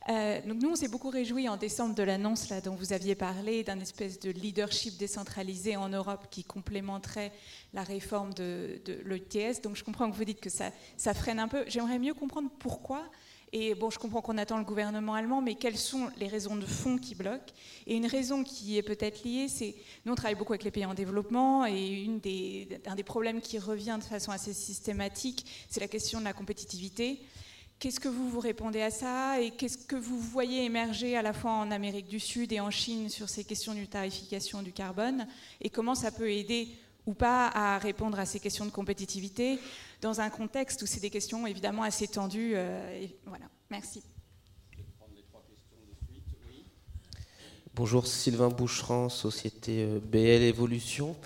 Euh, 0.09 0.41
donc 0.45 0.61
nous, 0.61 0.71
on 0.71 0.75
s'est 0.75 0.89
beaucoup 0.89 1.11
réjouis 1.11 1.49
en 1.49 1.57
décembre 1.57 1.95
de 1.95 2.03
l'annonce 2.03 2.49
dont 2.65 2.75
vous 2.75 2.93
aviez 2.93 3.15
parlé, 3.15 3.63
d'un 3.63 3.79
espèce 3.79 4.19
de 4.19 4.33
leadership 4.33 4.97
décentralisé 4.97 5.77
en 5.77 5.89
Europe 5.89 6.27
qui 6.29 6.43
complémenterait 6.43 7.31
la 7.73 7.85
réforme 7.85 8.35
de, 8.35 8.83
l'ETS. 9.05 9.61
Donc 9.63 9.77
je 9.77 9.85
comprends 9.85 10.11
que 10.11 10.17
vous 10.17 10.25
dites 10.25 10.41
que 10.41 10.51
ça 10.51 11.15
freine 11.15 11.39
un 11.39 11.47
peu. 11.47 11.63
J'aimerais 11.69 12.01
mieux 12.01 12.15
comprendre 12.15 12.51
pourquoi. 12.59 13.05
Et 13.53 13.75
bon, 13.75 13.91
je 13.91 13.99
comprends 13.99 14.21
qu'on 14.21 14.39
attend 14.39 14.59
le 14.59 14.65
gouvernement 14.65 15.15
allemand, 15.15 15.43
mais 15.43 15.57
quelles 15.57 15.77
sont 15.77 16.09
les 16.19 16.29
raisons 16.29 16.55
de 16.55 16.67
fond 16.67 16.99
qui 16.99 17.17
bloquent 17.17 17.53
Et 17.87 17.97
une 17.97 18.07
raison 18.07 18.45
qui 18.45 18.79
est 18.79 18.83
peut-être 18.83 19.25
liée, 19.25 19.49
c'est 19.49 19.75
nous 20.05 20.13
on 20.13 20.15
travaille 20.15 20.37
beaucoup 20.37 20.53
avec 20.53 20.63
les 20.63 20.71
pays 20.71 20.87
en 20.87 20.95
développement, 20.95 21.67
et 21.67 22.09
un 22.87 22.95
des 22.95 23.03
problèmes 23.03 23.41
qui 23.41 23.59
revient 23.59 23.99
de 23.99 24.05
façon 24.05 24.31
assez 24.31 24.53
systématique, 24.53 25.47
c'est 25.69 25.81
la 25.81 25.89
question 25.89 26.21
de 26.21 26.25
la 26.25 26.33
compétitivité. 26.33 27.21
Qu'est-ce 27.81 27.99
que 27.99 28.09
vous 28.09 28.29
vous 28.29 28.41
répondez 28.41 28.83
à 28.83 28.91
ça 28.91 29.41
et 29.41 29.53
qu'est-ce 29.53 29.79
que 29.79 29.97
vous 29.97 30.21
voyez 30.21 30.65
émerger 30.67 31.17
à 31.17 31.23
la 31.23 31.33
fois 31.33 31.53
en 31.53 31.71
Amérique 31.71 32.09
du 32.09 32.21
Sud 32.21 32.53
et 32.53 32.61
en 32.61 32.71
Chine 32.71 33.09
sur 33.09 33.31
ces 33.31 33.43
questions 33.43 33.75
de 33.75 33.85
tarification 33.87 34.63
du 34.63 34.71
carbone 34.71 35.27
et 35.63 35.71
comment 35.71 35.95
ça 35.95 36.13
peut 36.13 36.31
aider 36.31 36.69
ou 37.07 37.15
pas 37.15 37.49
à 37.49 37.79
répondre 37.79 38.19
à 38.19 38.27
ces 38.27 38.39
questions 38.39 38.67
de 38.67 38.71
compétitivité 38.71 39.59
dans 40.01 40.21
un 40.21 40.31
contexte 40.31 40.83
où 40.83 40.87
c'est 40.87 41.01
des 41.01 41.11
questions 41.11 41.47
évidemment 41.47 41.83
assez 41.83 42.09
tendues. 42.09 42.53
Euh, 42.55 43.07
voilà, 43.27 43.47
merci. 43.71 44.03
Bonjour, 47.75 48.07
Sylvain 48.07 48.49
Boucheran, 48.49 49.09
Société 49.09 49.85
euh, 49.85 50.01
BL 50.01 50.43
Évolution. 50.43 51.17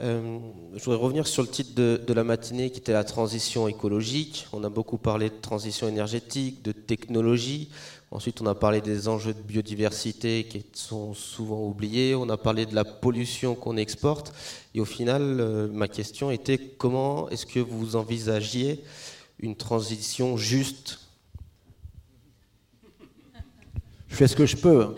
Euh, 0.00 0.40
je 0.74 0.84
voudrais 0.84 1.00
revenir 1.00 1.26
sur 1.26 1.42
le 1.42 1.48
titre 1.48 1.74
de, 1.74 2.12
la 2.12 2.24
matinée 2.24 2.70
qui 2.70 2.80
était 2.80 2.92
la 2.92 3.04
transition 3.04 3.68
écologique. 3.68 4.46
On 4.52 4.64
a 4.64 4.68
beaucoup 4.68 4.98
parlé 4.98 5.30
de 5.30 5.34
transition 5.40 5.88
énergétique, 5.88 6.62
de 6.62 6.72
technologie. 6.72 7.68
Ensuite, 8.10 8.40
on 8.40 8.46
a 8.46 8.54
parlé 8.54 8.80
des 8.80 9.08
enjeux 9.08 9.34
de 9.34 9.40
biodiversité 9.40 10.44
qui 10.44 10.64
sont 10.72 11.14
souvent 11.14 11.64
oubliés. 11.64 12.14
On 12.14 12.28
a 12.28 12.36
parlé 12.36 12.66
de 12.66 12.74
la 12.74 12.84
pollution 12.84 13.54
qu'on 13.54 13.76
exporte. 13.76 14.32
Et 14.74 14.80
au 14.80 14.84
final, 14.84 15.22
euh, 15.22 15.68
ma 15.72 15.88
question 15.88 16.30
était 16.30 16.58
comment 16.58 17.28
est-ce 17.30 17.46
que 17.46 17.60
vous 17.60 17.96
envisagiez 17.96 18.82
une 19.38 19.56
transition 19.56 20.36
juste? 20.36 21.00
Je 24.08 24.16
fais 24.16 24.28
ce 24.28 24.36
que 24.36 24.46
je 24.46 24.56
peux. 24.56 24.94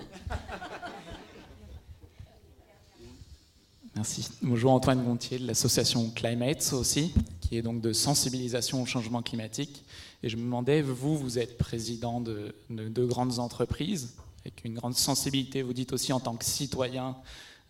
Merci. 3.96 4.28
Bonjour 4.42 4.72
Antoine 4.72 5.02
Gontier 5.02 5.38
de 5.38 5.46
l'association 5.46 6.10
Climate 6.10 6.74
aussi, 6.74 7.14
qui 7.40 7.56
est 7.56 7.62
donc 7.62 7.80
de 7.80 7.94
sensibilisation 7.94 8.82
au 8.82 8.84
changement 8.84 9.22
climatique. 9.22 9.86
Et 10.22 10.28
je 10.28 10.36
me 10.36 10.42
demandais, 10.42 10.82
vous, 10.82 11.16
vous 11.16 11.38
êtes 11.38 11.56
président 11.56 12.20
de, 12.20 12.54
de, 12.68 13.04
grandes 13.06 13.38
entreprises, 13.38 14.12
avec 14.42 14.66
une 14.66 14.74
grande 14.74 14.94
sensibilité, 14.94 15.62
vous 15.62 15.72
dites 15.72 15.94
aussi 15.94 16.12
en 16.12 16.20
tant 16.20 16.36
que 16.36 16.44
citoyen 16.44 17.16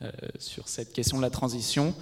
euh, 0.03 0.11
sur 0.40 0.66
cette 0.66 0.93
question 0.93 1.16
de 1.16 1.23
la 1.23 1.31
transition. 1.31 1.94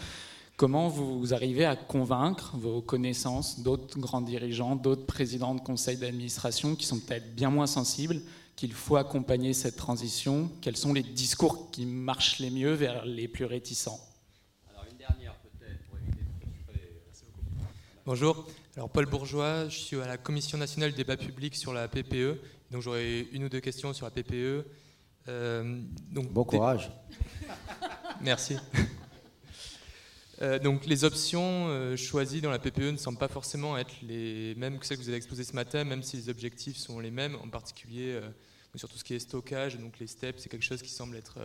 Comment 0.56 0.88
vous 0.88 1.34
arrivez 1.34 1.66
à 1.66 1.76
convaincre 1.76 2.56
vos 2.56 2.80
connaissances 2.80 3.60
d'autres 3.60 3.98
grands 3.98 4.22
dirigeants, 4.22 4.74
d'autres 4.74 5.04
présidents 5.04 5.54
de 5.54 5.60
conseils 5.60 5.98
d'administration 5.98 6.76
qui 6.76 6.86
sont 6.86 6.98
peut-être 6.98 7.34
bien 7.34 7.50
moins 7.50 7.66
sensibles, 7.66 8.22
qu'il 8.56 8.72
faut 8.72 8.96
accompagner 8.96 9.52
cette 9.52 9.76
transition? 9.76 10.50
Quels 10.62 10.78
sont 10.78 10.94
les 10.94 11.02
discours 11.02 11.70
qui 11.70 11.84
marchent 11.84 12.38
les 12.38 12.50
mieux 12.50 12.72
vers 12.72 13.04
les 13.04 13.28
plus 13.28 13.44
réticents? 13.44 14.00
Bonjour, 18.06 18.46
alors 18.76 18.90
Paul 18.90 19.06
Bourgeois, 19.06 19.66
je 19.70 19.78
suis 19.78 19.96
à 19.98 20.06
la 20.06 20.18
Commission 20.18 20.58
nationale 20.58 20.90
du 20.90 20.96
débat 20.98 21.16
public 21.16 21.56
sur 21.56 21.72
la 21.72 21.88
PPE, 21.88 22.38
donc 22.70 22.82
j'aurais 22.82 23.20
une 23.32 23.44
ou 23.44 23.48
deux 23.48 23.60
questions 23.60 23.94
sur 23.94 24.04
la 24.04 24.10
PPE. 24.10 24.66
Euh, 25.26 25.80
donc 26.10 26.30
bon 26.30 26.44
courage. 26.44 26.90
Merci. 28.20 28.58
Euh, 30.42 30.58
donc 30.58 30.84
les 30.84 31.04
options 31.04 31.68
euh, 31.68 31.96
choisies 31.96 32.42
dans 32.42 32.50
la 32.50 32.58
PPE 32.58 32.92
ne 32.92 32.96
semblent 32.98 33.16
pas 33.16 33.28
forcément 33.28 33.78
être 33.78 33.94
les 34.02 34.54
mêmes 34.56 34.78
que 34.78 34.84
celles 34.84 34.98
que 34.98 35.02
vous 35.02 35.08
avez 35.08 35.16
exposées 35.16 35.44
ce 35.44 35.54
matin, 35.54 35.84
même 35.84 36.02
si 36.02 36.18
les 36.18 36.28
objectifs 36.28 36.76
sont 36.76 37.00
les 37.00 37.10
mêmes, 37.10 37.36
en 37.36 37.48
particulier 37.48 38.20
sur 38.74 38.90
tout 38.90 38.98
ce 38.98 39.04
qui 39.04 39.14
est 39.14 39.18
stockage, 39.18 39.78
donc 39.78 39.98
les 39.98 40.08
steps, 40.08 40.42
c'est 40.42 40.50
quelque 40.50 40.62
chose 40.62 40.82
qui 40.82 40.90
semble 40.90 41.16
être 41.16 41.38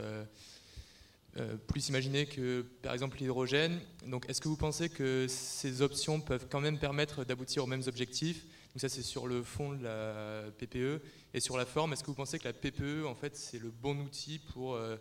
euh, 1.40 1.58
plus 1.58 1.90
imaginer 1.90 2.26
que, 2.26 2.62
par 2.82 2.94
exemple, 2.94 3.18
l'hydrogène. 3.18 3.80
Donc, 4.06 4.30
est-ce 4.30 4.42
que 4.42 4.48
vous 4.48 4.58
pensez 4.58 4.90
que 4.90 5.28
ces 5.28 5.82
options 5.82 6.20
peuvent 6.20 6.48
quand 6.50 6.62
même 6.62 6.78
permettre 6.78 7.24
d'aboutir 7.24 7.64
aux 7.64 7.68
mêmes 7.68 7.84
objectifs? 7.88 8.46
Donc, 8.74 8.82
ça, 8.82 8.90
c'est 8.90 9.02
sur 9.02 9.28
le 9.28 9.44
fond 9.44 9.74
de 9.74 9.84
la 9.84 10.52
PPE. 10.58 11.02
Et 11.34 11.40
sur 11.40 11.58
la 11.58 11.66
forme, 11.66 11.94
est-ce 11.94 12.04
que 12.04 12.08
vous 12.08 12.16
pensez 12.16 12.40
que 12.40 12.46
la 12.46 12.54
PPE, 12.54 13.06
en 13.06 13.16
fait, 13.16 13.36
c'est 13.36 13.60
le 13.60 13.72
bon 13.72 13.98
outil 14.00 14.40
pour, 14.40 14.76
euh, 14.76 14.98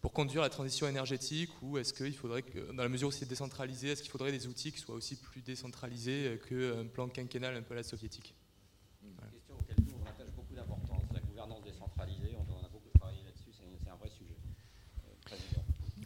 pour 0.00 0.12
conduire 0.12 0.42
la 0.42 0.50
transition 0.50 0.88
énergétique? 0.88 1.50
Ou 1.62 1.78
est-ce 1.78 1.94
qu'il 1.94 2.16
faudrait, 2.16 2.42
que, 2.42 2.72
dans 2.72 2.82
la 2.82 2.88
mesure 2.88 3.08
où 3.08 3.12
c'est 3.12 3.28
décentralisé, 3.28 3.88
est-ce 3.88 4.02
qu'il 4.02 4.10
faudrait 4.10 4.32
des 4.32 4.46
outils 4.46 4.72
qui 4.72 4.80
soient 4.80 4.94
aussi 4.94 5.16
plus 5.16 5.42
décentralisés 5.42 6.40
qu'un 6.48 6.86
plan 6.86 7.08
quinquennal 7.08 7.56
un 7.56 7.62
peu 7.62 7.74
à 7.74 7.78
la 7.78 7.82
soviétique? 7.82 8.34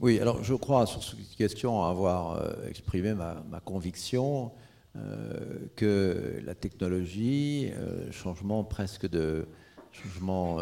Oui, 0.04 0.20
alors 0.20 0.44
je 0.44 0.52
crois 0.52 0.84
sur 0.84 1.02
cette 1.02 1.34
question 1.34 1.82
avoir 1.82 2.32
euh, 2.32 2.68
exprimé 2.68 3.14
ma, 3.14 3.42
conviction 3.64 4.52
euh, 4.96 5.66
que 5.76 6.42
la 6.44 6.54
technologie, 6.54 7.70
euh, 7.72 8.12
changement 8.12 8.64
presque 8.64 9.08
de 9.08 9.46
changement 9.92 10.58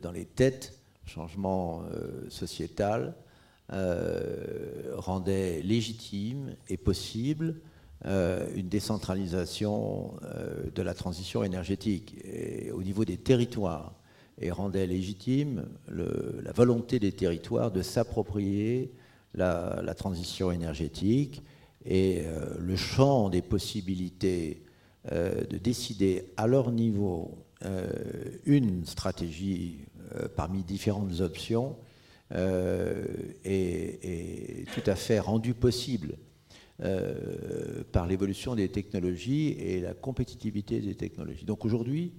dans 0.00 0.12
les 0.12 0.24
têtes, 0.24 0.78
changement 1.04 1.82
sociétal, 2.30 3.14
rendait 4.94 5.60
légitime 5.60 6.56
et 6.70 6.78
possible 6.78 7.56
une 8.06 8.68
décentralisation 8.70 10.14
de 10.74 10.82
la 10.82 10.94
transition 10.94 11.44
énergétique. 11.44 12.16
Au 12.72 12.82
niveau 12.82 13.04
des 13.04 13.18
territoires 13.18 13.92
et 14.40 14.50
rendait 14.50 14.86
légitime 14.86 15.66
la 15.88 16.52
volonté 16.52 16.98
des 16.98 17.12
territoires 17.12 17.70
de 17.70 17.82
s'approprier 17.82 18.92
la, 19.34 19.94
transition 19.94 20.50
énergétique 20.50 21.42
et 21.84 22.22
euh, 22.24 22.46
le 22.58 22.76
champ 22.76 23.28
des 23.28 23.42
possibilités 23.42 24.62
euh, 25.12 25.44
de 25.44 25.58
décider 25.58 26.32
à 26.36 26.46
leur 26.46 26.70
niveau 26.70 27.36
euh, 27.64 27.86
une 28.46 28.84
stratégie 28.86 29.78
parmi 30.36 30.62
différentes 30.62 31.20
options 31.20 31.76
est, 32.30 33.54
tout 34.74 34.88
à 34.88 34.94
fait 34.94 35.18
rendu 35.18 35.54
possible 35.54 36.14
par 37.92 38.06
l'évolution 38.06 38.54
des 38.54 38.68
technologies 38.68 39.50
et 39.50 39.80
la 39.80 39.94
compétitivité 39.94 40.80
des 40.80 40.96
technologies. 40.96 41.44
Donc 41.44 41.64
aujourd'hui, 41.64 42.12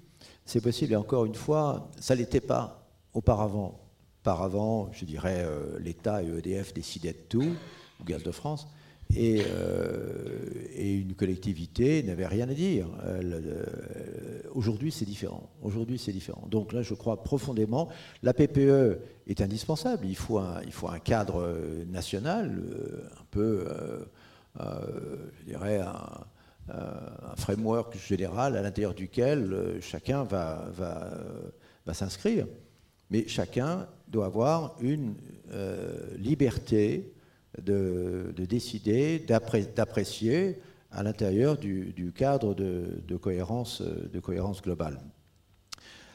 c'est 0.45 0.61
possible, 0.61 0.94
et 0.94 0.95
encore 0.95 1.26
une 1.26 1.36
fois, 1.36 1.91
ça 1.99 2.15
ne 2.15 2.19
l'était 2.19 2.40
pas 2.40 2.88
auparavant. 3.14 3.82
Auparavant, 4.22 4.90
je 4.94 5.06
dirais, 5.06 5.45
l'État 5.80 6.23
et 6.23 6.27
EDF 6.27 6.73
décidaient 6.73 7.14
de 7.14 7.26
tout, 7.27 7.56
ou 7.99 8.03
Gaz 8.06 8.23
de 8.23 8.32
France, 8.32 8.68
euh, 9.18 10.68
et, 10.76 10.94
une 10.94 11.14
collectivité 11.14 12.03
n'avait 12.03 12.27
rien 12.27 12.49
à 12.49 12.53
dire. 12.53 12.88
Euh, 13.06 13.61
aujourd'hui, 14.53 14.91
c'est 14.91 15.06
différent. 15.06 15.49
Aujourd'hui, 15.61 15.98
c'est 15.98 16.11
différent. 16.11 16.48
Donc 16.49 16.73
là, 16.73 16.82
je 16.82 16.94
crois 16.94 17.23
profondément, 17.23 17.90
la 18.23 18.34
PPE 18.34 18.99
est 19.27 19.41
indispensable. 19.41 20.06
Il 20.06 20.15
faut 20.15 20.40
un, 20.40 20.61
il 20.65 20.72
faut 20.72 20.90
un 20.90 20.99
cadre 20.99 21.41
euh, 21.41 21.86
national, 21.86 22.61
un 23.19 23.26
peu, 23.32 23.68
je 24.60 25.45
dirais, 25.45 25.80
un, 25.80 26.73
un, 26.73 27.36
framework 27.36 27.98
général 27.98 28.56
à 28.56 28.61
l'intérieur 28.61 28.94
duquel 28.94 29.77
chacun 29.82 30.23
va, 30.23 30.72
s'inscrire. 31.94 32.48
Mais 33.10 33.27
chacun 33.27 33.88
doit 34.07 34.26
avoir 34.26 34.76
une 34.82 35.15
liberté 36.18 37.14
de, 37.61 38.34
décider, 38.38 39.19
d'apprécier 39.19 40.60
à 40.91 41.03
l'intérieur 41.03 41.57
du, 41.57 42.14
cadre 42.15 42.53
de, 42.53 43.18
cohérence, 43.18 43.82
de 43.82 44.19
cohérence 44.19 44.61
globale. 44.61 44.99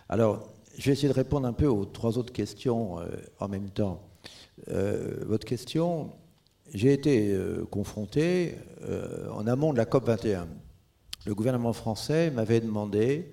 Alors, 0.08 0.48
je 0.76 0.86
vais 0.86 0.92
essayer 0.92 1.08
de 1.08 1.14
répondre 1.14 1.46
un 1.46 1.52
peu 1.52 1.66
aux 1.66 1.84
trois 1.84 2.18
autres 2.18 2.32
questions 2.32 2.98
euh, 2.98 3.06
en 3.38 3.48
même 3.48 3.70
temps. 3.70 4.02
Euh, 4.68 5.24
votre 5.26 5.46
question, 5.46 6.10
j'ai 6.72 6.92
été 6.92 7.32
euh, 7.32 7.64
confronté 7.70 8.54
en 9.32 9.46
amont 9.46 9.72
de 9.72 9.78
la 9.78 9.84
COP 9.84 10.06
21. 10.06 10.48
Le 11.26 11.34
gouvernement 11.34 11.74
français 11.74 12.30
m'avait 12.30 12.60
demandé, 12.60 13.32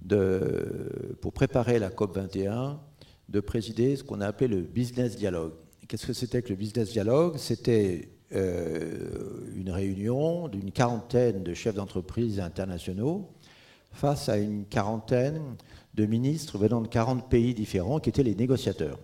de, 0.00 1.16
pour 1.20 1.32
préparer 1.32 1.78
la 1.78 1.90
COP 1.90 2.16
21, 2.16 2.80
de 3.28 3.40
présider 3.40 3.96
ce 3.96 4.04
qu'on 4.04 4.20
a 4.20 4.26
appelé 4.26 4.48
le 4.48 4.62
business 4.62 5.16
dialogue. 5.16 5.52
Qu'est-ce 5.86 6.06
que 6.06 6.12
c'était 6.12 6.42
que 6.42 6.50
le 6.50 6.56
business 6.56 6.90
dialogue? 6.90 7.36
C'était 7.36 8.08
euh, 8.34 9.50
une 9.56 9.70
réunion 9.70 10.48
d'une 10.48 10.70
quarantaine 10.70 11.42
de 11.42 11.54
chefs 11.54 11.74
d'entreprise 11.74 12.40
internationaux 12.40 13.30
face 13.92 14.28
à 14.28 14.36
une 14.36 14.66
quarantaine 14.66 15.56
de 15.94 16.06
ministres 16.06 16.58
venant 16.58 16.80
de 16.80 16.88
40 16.88 17.28
pays 17.30 17.54
différents 17.54 18.00
qui 18.00 18.10
étaient 18.10 18.22
les 18.22 18.34
négociateurs. 18.34 18.98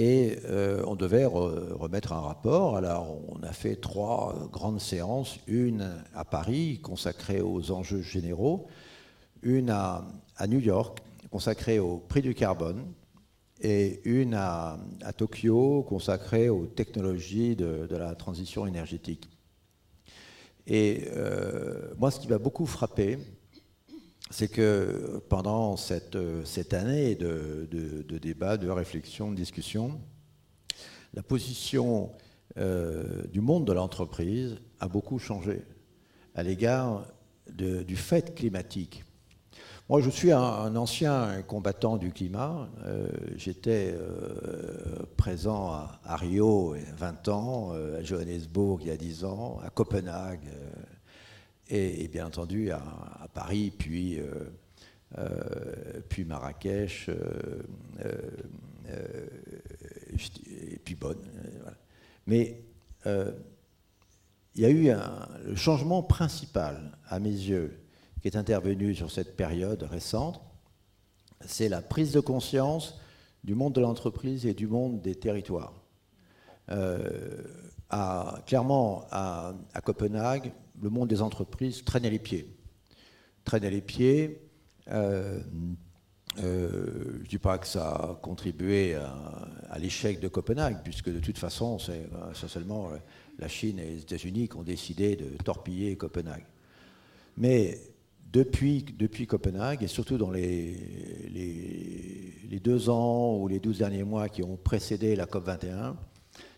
Et 0.00 0.38
euh, 0.44 0.84
on 0.86 0.94
devait 0.94 1.24
remettre 1.24 2.12
un 2.12 2.20
rapport. 2.20 2.76
Alors 2.76 3.18
on 3.28 3.42
a 3.42 3.52
fait 3.52 3.74
trois 3.74 4.48
grandes 4.52 4.80
séances, 4.80 5.40
une 5.48 6.04
à 6.14 6.24
Paris 6.24 6.78
consacrée 6.80 7.40
aux 7.40 7.72
enjeux 7.72 8.00
généraux, 8.00 8.68
une 9.42 9.70
à, 9.70 10.04
New 10.46 10.60
York 10.60 11.00
consacrée 11.32 11.80
au 11.80 11.98
prix 11.98 12.22
du 12.22 12.32
carbone, 12.32 12.86
et 13.60 14.00
une 14.04 14.34
à, 14.34 14.78
Tokyo 15.16 15.82
consacrée 15.82 16.48
aux 16.48 16.66
technologies 16.66 17.56
de, 17.56 17.88
la 17.90 18.14
transition 18.14 18.66
énergétique. 18.68 19.28
Et 20.68 21.08
euh, 21.16 21.92
moi, 21.98 22.12
ce 22.12 22.20
qui 22.20 22.28
m'a 22.28 22.38
beaucoup 22.38 22.66
frappé, 22.66 23.18
c'est 24.30 24.48
que 24.48 25.22
pendant 25.28 25.76
cette, 25.76 26.18
cette 26.44 26.74
année 26.74 27.14
de, 27.14 27.68
de, 27.70 28.18
débat, 28.18 28.56
de 28.56 28.68
réflexion, 28.68 29.30
de 29.30 29.36
discussion, 29.36 29.98
la 31.14 31.22
position 31.22 32.10
euh, 32.58 33.22
du 33.32 33.40
monde 33.40 33.64
de 33.66 33.72
l'entreprise 33.72 34.56
a 34.80 34.88
beaucoup 34.88 35.18
changé 35.18 35.62
à 36.34 36.42
l'égard 36.42 37.06
du 37.50 37.96
fait 37.96 38.34
climatique. 38.34 39.04
Moi, 39.88 40.02
je 40.02 40.10
suis 40.10 40.32
un, 40.32 40.76
ancien 40.76 41.42
combattant 41.46 41.96
du 41.96 42.12
climat. 42.12 42.68
Euh, 42.84 43.08
j'étais 43.36 43.94
euh, 43.94 45.02
présent 45.16 45.70
à, 45.70 46.16
Rio 46.16 46.74
il 46.76 46.82
y 46.82 46.86
a 46.86 46.94
20 46.94 47.28
ans, 47.28 47.72
à 47.72 48.02
Johannesburg 48.02 48.80
il 48.82 48.88
y 48.88 48.90
a 48.90 48.98
10 48.98 49.24
ans, 49.24 49.58
à 49.64 49.70
Copenhague 49.70 50.46
et, 51.68 52.08
bien 52.08 52.26
entendu 52.26 52.70
à, 52.70 53.28
Paris, 53.34 53.72
puis, 53.76 54.20
puis 56.08 56.24
Marrakech, 56.24 57.10
et 60.08 60.78
puis 60.84 60.94
Bonn. 60.94 61.18
Mais 62.26 62.62
il 63.06 64.62
y 64.62 64.64
a 64.64 64.70
eu 64.70 64.90
un, 64.90 65.28
le 65.44 65.56
changement 65.56 66.02
principal, 66.02 66.98
à 67.08 67.20
mes 67.20 67.30
yeux, 67.30 67.78
qui 68.20 68.28
est 68.28 68.36
intervenu 68.36 68.94
sur 68.94 69.10
cette 69.10 69.36
période 69.36 69.82
récente, 69.82 70.40
c'est 71.46 71.68
la 71.68 71.80
prise 71.80 72.12
de 72.12 72.20
conscience 72.20 73.00
du 73.44 73.54
monde 73.54 73.72
de 73.74 73.80
l'entreprise 73.80 74.46
et 74.46 74.54
du 74.54 74.66
monde 74.66 75.00
des 75.00 75.14
territoires. 75.14 75.74
Euh, 76.70 77.42
clairement, 78.46 79.06
à, 79.10 79.54
Copenhague, 79.84 80.52
le 80.80 80.90
monde 80.90 81.08
des 81.08 81.22
entreprises 81.22 81.84
traînait 81.84 82.10
les 82.10 82.18
pieds. 82.18 82.56
Traînait 83.44 83.70
les 83.70 83.80
pieds. 83.80 84.42
Euh, 84.88 85.40
euh, 86.38 87.14
je 87.16 87.22
ne 87.22 87.26
dis 87.26 87.38
pas 87.38 87.58
que 87.58 87.66
ça 87.66 87.90
a 87.90 88.18
contribué 88.22 88.94
à, 88.94 89.78
l'échec 89.78 90.20
de 90.20 90.28
Copenhague, 90.28 90.78
puisque 90.82 91.10
de 91.10 91.20
toute 91.20 91.38
façon, 91.38 91.78
c'est 91.78 92.48
seulement 92.48 92.90
la 93.38 93.48
Chine 93.48 93.78
et 93.78 93.84
les 93.84 94.00
États-Unis 94.02 94.48
qui 94.48 94.56
ont 94.56 94.62
décidé 94.62 95.16
de 95.16 95.36
torpiller 95.42 95.96
Copenhague. 95.96 96.44
Mais 97.36 97.78
depuis, 98.32 98.84
depuis 98.98 99.26
Copenhague, 99.26 99.82
et 99.82 99.86
surtout 99.86 100.18
dans 100.18 100.30
les, 100.30 100.74
les, 101.30 102.60
deux 102.60 102.90
ans 102.90 103.36
ou 103.36 103.48
les 103.48 103.60
douze 103.60 103.78
derniers 103.78 104.02
mois 104.02 104.28
qui 104.28 104.42
ont 104.42 104.56
précédé 104.56 105.14
la 105.16 105.26
COP21, 105.26 105.94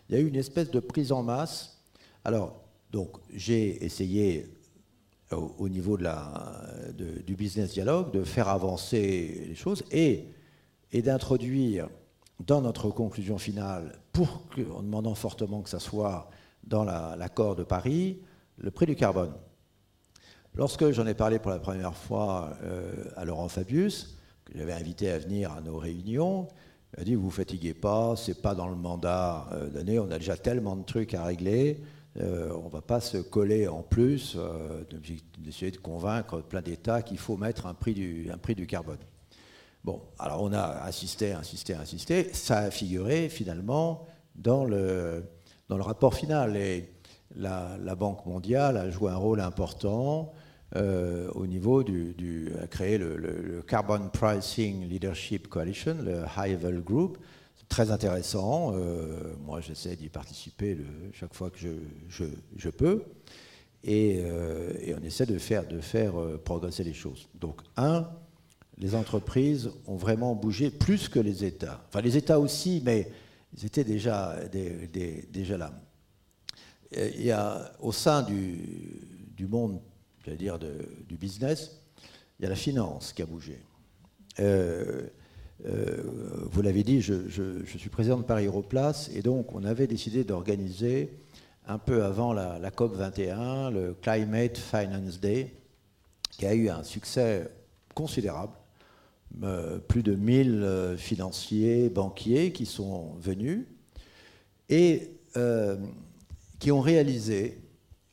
il 0.09 0.15
y 0.15 0.17
a 0.17 0.21
eu 0.21 0.27
une 0.27 0.35
espèce 0.35 0.71
de 0.71 0.79
prise 0.79 1.11
en 1.11 1.23
masse. 1.23 1.79
Alors, 2.25 2.60
donc, 2.91 3.17
j'ai 3.33 3.83
essayé 3.85 4.45
au, 5.31 5.69
niveau 5.69 5.97
du 5.97 7.35
business 7.35 7.71
dialogue 7.71 8.11
de 8.11 8.23
faire 8.23 8.49
avancer 8.49 9.45
les 9.47 9.55
choses 9.55 9.83
et, 9.91 10.27
d'introduire 10.93 11.87
dans 12.45 12.61
notre 12.61 12.89
conclusion 12.89 13.37
finale, 13.37 13.97
en 14.19 14.83
demandant 14.83 15.15
fortement 15.15 15.61
que 15.61 15.69
ça 15.69 15.79
soit 15.79 16.29
dans 16.65 16.83
l'accord 16.83 17.55
de 17.55 17.63
Paris, 17.63 18.19
le 18.57 18.71
prix 18.71 18.85
du 18.85 18.95
carbone. 18.95 19.33
Lorsque 20.53 20.91
j'en 20.91 21.07
ai 21.07 21.13
parlé 21.13 21.39
pour 21.39 21.51
la 21.51 21.59
première 21.59 21.95
fois 21.95 22.57
euh, 22.63 23.05
à 23.15 23.23
Laurent 23.23 23.47
Fabius, 23.47 24.17
que 24.43 24.57
j'avais 24.57 24.73
invité 24.73 25.09
à 25.09 25.17
venir 25.17 25.53
à 25.53 25.61
nos 25.61 25.77
réunions, 25.77 26.49
il 26.97 27.01
a 27.01 27.03
dit 27.05 27.15
Vous 27.15 27.23
vous 27.23 27.31
fatiguez 27.31 27.73
pas, 27.73 28.17
c'est 28.17 28.41
pas 28.41 28.53
dans 28.53 28.67
le 28.67 28.75
mandat 28.75 29.47
euh, 29.53 29.69
d'année, 29.69 29.97
on 29.97 30.11
a 30.11 30.17
déjà 30.19 30.35
tellement 30.35 30.75
de 30.75 30.83
trucs 30.83 31.13
à 31.13 31.23
régler, 31.23 31.81
euh, 32.19 32.51
on 32.61 32.65
ne 32.65 32.69
va 32.69 32.81
pas 32.81 32.99
se 32.99 33.17
coller 33.17 33.67
en 33.67 33.83
plus 33.83 34.37
d'essayer 35.37 35.71
de 35.71 35.77
convaincre 35.77 36.41
plein 36.41 36.61
d'États 36.61 37.01
qu'il 37.01 37.17
faut 37.17 37.37
mettre 37.37 37.67
un 37.67 37.73
prix, 37.73 37.93
du, 37.93 38.67
carbone. 38.67 38.97
Bon, 39.83 40.01
alors 40.19 40.43
on 40.43 40.51
a 40.51 40.85
insisté, 40.85 41.31
insisté, 41.31 41.73
insisté, 41.73 42.33
ça 42.33 42.59
a 42.59 42.71
figuré 42.71 43.29
finalement 43.29 44.05
dans 44.35 44.65
le, 44.65 45.23
rapport 45.69 46.13
final. 46.13 46.57
Et 46.57 46.89
la, 47.35 47.95
Banque 47.95 48.25
mondiale 48.25 48.77
a 48.77 48.89
joué 48.89 49.11
un 49.11 49.15
rôle 49.17 49.39
important 49.39 50.33
euh, 50.75 51.29
au 51.33 51.47
niveau 51.47 51.83
du, 51.83 52.51
à 52.61 52.67
créer 52.67 52.97
le, 52.97 53.63
Carbon 53.67 54.09
Pricing 54.11 54.87
Leadership 54.87 55.47
Coalition, 55.47 55.97
le 56.03 56.23
High 56.37 56.61
Level 56.61 56.81
Group. 56.81 57.17
Très 57.71 57.89
intéressant. 57.89 58.73
Euh, 58.75 59.33
moi, 59.45 59.61
j'essaie 59.61 59.95
d'y 59.95 60.09
participer 60.09 60.77
chaque 61.13 61.33
fois 61.33 61.49
que 61.49 61.57
je, 61.57 61.69
je, 62.09 62.25
je 62.57 62.69
peux. 62.69 63.03
Et, 63.83 64.21
euh, 64.25 64.73
et, 64.81 64.93
on 64.93 65.01
essaie 65.03 65.25
de 65.25 65.37
faire, 65.37 65.65
de 65.65 65.79
faire 65.79 66.13
progresser 66.43 66.83
les 66.83 66.93
choses. 66.93 67.29
Donc, 67.33 67.61
un, 67.77 68.07
les 68.77 68.93
entreprises 68.93 69.71
ont 69.87 69.95
vraiment 69.95 70.35
bougé 70.35 70.69
plus 70.69 71.07
que 71.07 71.19
les 71.19 71.45
États. 71.45 71.81
Enfin, 71.87 72.01
les 72.01 72.17
États 72.17 72.41
aussi, 72.41 72.81
mais 72.85 73.09
ils 73.57 73.65
étaient 73.65 73.85
déjà, 73.85 74.35
des, 74.51 75.27
déjà 75.31 75.57
là. 75.57 75.71
Il 76.93 77.23
y 77.23 77.31
a 77.31 77.71
au 77.79 77.93
sein 77.93 78.21
du, 78.21 78.59
du 79.35 79.47
monde 79.47 79.79
j'allais 80.25 80.37
dire, 80.37 80.59
du 80.59 81.17
business, 81.17 81.79
il 82.39 82.43
y 82.43 82.45
a 82.45 82.49
la 82.49 82.55
finance 82.55 83.13
qui 83.13 83.21
a 83.21 83.25
bougé. 83.25 83.59
Euh, 84.39 84.43
euh, 84.43 85.07
vous 85.63 86.61
l'avez 86.61 86.83
dit, 86.83 87.01
je, 87.01 87.63
suis 87.65 87.89
président 87.89 88.17
de 88.17 88.23
Paris 88.23 88.45
Europlace, 88.45 89.09
et 89.13 89.21
donc 89.21 89.53
on 89.53 89.63
avait 89.63 89.87
décidé 89.87 90.23
d'organiser 90.23 91.11
un 91.67 91.77
peu 91.77 92.03
avant 92.03 92.33
la, 92.33 92.71
COP 92.71 92.95
21 92.95 93.69
le 93.69 93.93
Climate 94.01 94.57
Finance 94.57 95.19
Day, 95.19 95.53
qui 96.31 96.45
a 96.45 96.53
eu 96.53 96.69
un 96.69 96.83
succès 96.83 97.47
considérable. 97.93 98.53
Euh, 99.43 99.79
plus 99.79 100.03
de 100.03 100.13
1000 100.13 100.95
financiers, 100.97 101.89
banquiers 101.89 102.51
qui 102.51 102.65
sont 102.65 103.13
venus 103.21 103.65
et 104.67 105.11
qui 106.59 106.71
ont 106.71 106.81
réalisé, 106.81 107.61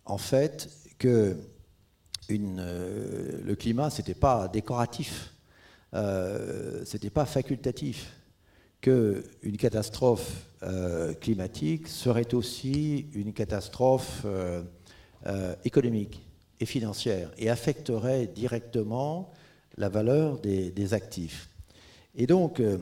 en 0.04 0.18
fait, 0.18 0.70
que 0.98 1.36
le 2.28 3.54
climat, 3.54 3.90
ce 3.90 4.00
n'était 4.00 4.14
pas 4.14 4.48
décoratif, 4.48 5.34
ce 5.93 6.93
n'était 6.93 7.10
pas 7.10 7.24
facultatif, 7.24 8.12
qu'une 8.81 9.56
catastrophe 9.59 10.48
climatique 11.20 11.89
serait 11.89 12.35
aussi 12.35 13.06
une 13.15 13.32
catastrophe 13.32 14.27
économique 15.65 16.28
et 16.60 16.66
financière 16.66 17.31
et 17.39 17.51
affecterait 17.51 18.27
directement 18.27 19.32
la 19.77 19.89
valeur 19.89 20.40
des, 20.40 20.94
actifs. 20.94 21.48
Et 22.16 22.27
donc, 22.27 22.60
euh, 22.60 22.78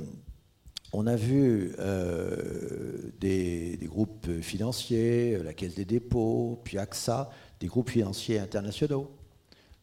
on 0.93 1.07
a 1.07 1.17
vu 1.17 1.73
euh, 1.79 3.11
des, 3.21 3.79
groupes 3.83 4.41
financiers, 4.41 5.39
la 5.45 5.53
Caisse 5.53 5.75
des 5.75 5.85
dépôts, 5.85 6.61
puis 6.65 6.79
AXA, 6.79 7.31
des 7.61 7.67
groupes 7.67 7.91
financiers 7.91 8.39
internationaux, 8.39 9.11
euh, 9.11 9.26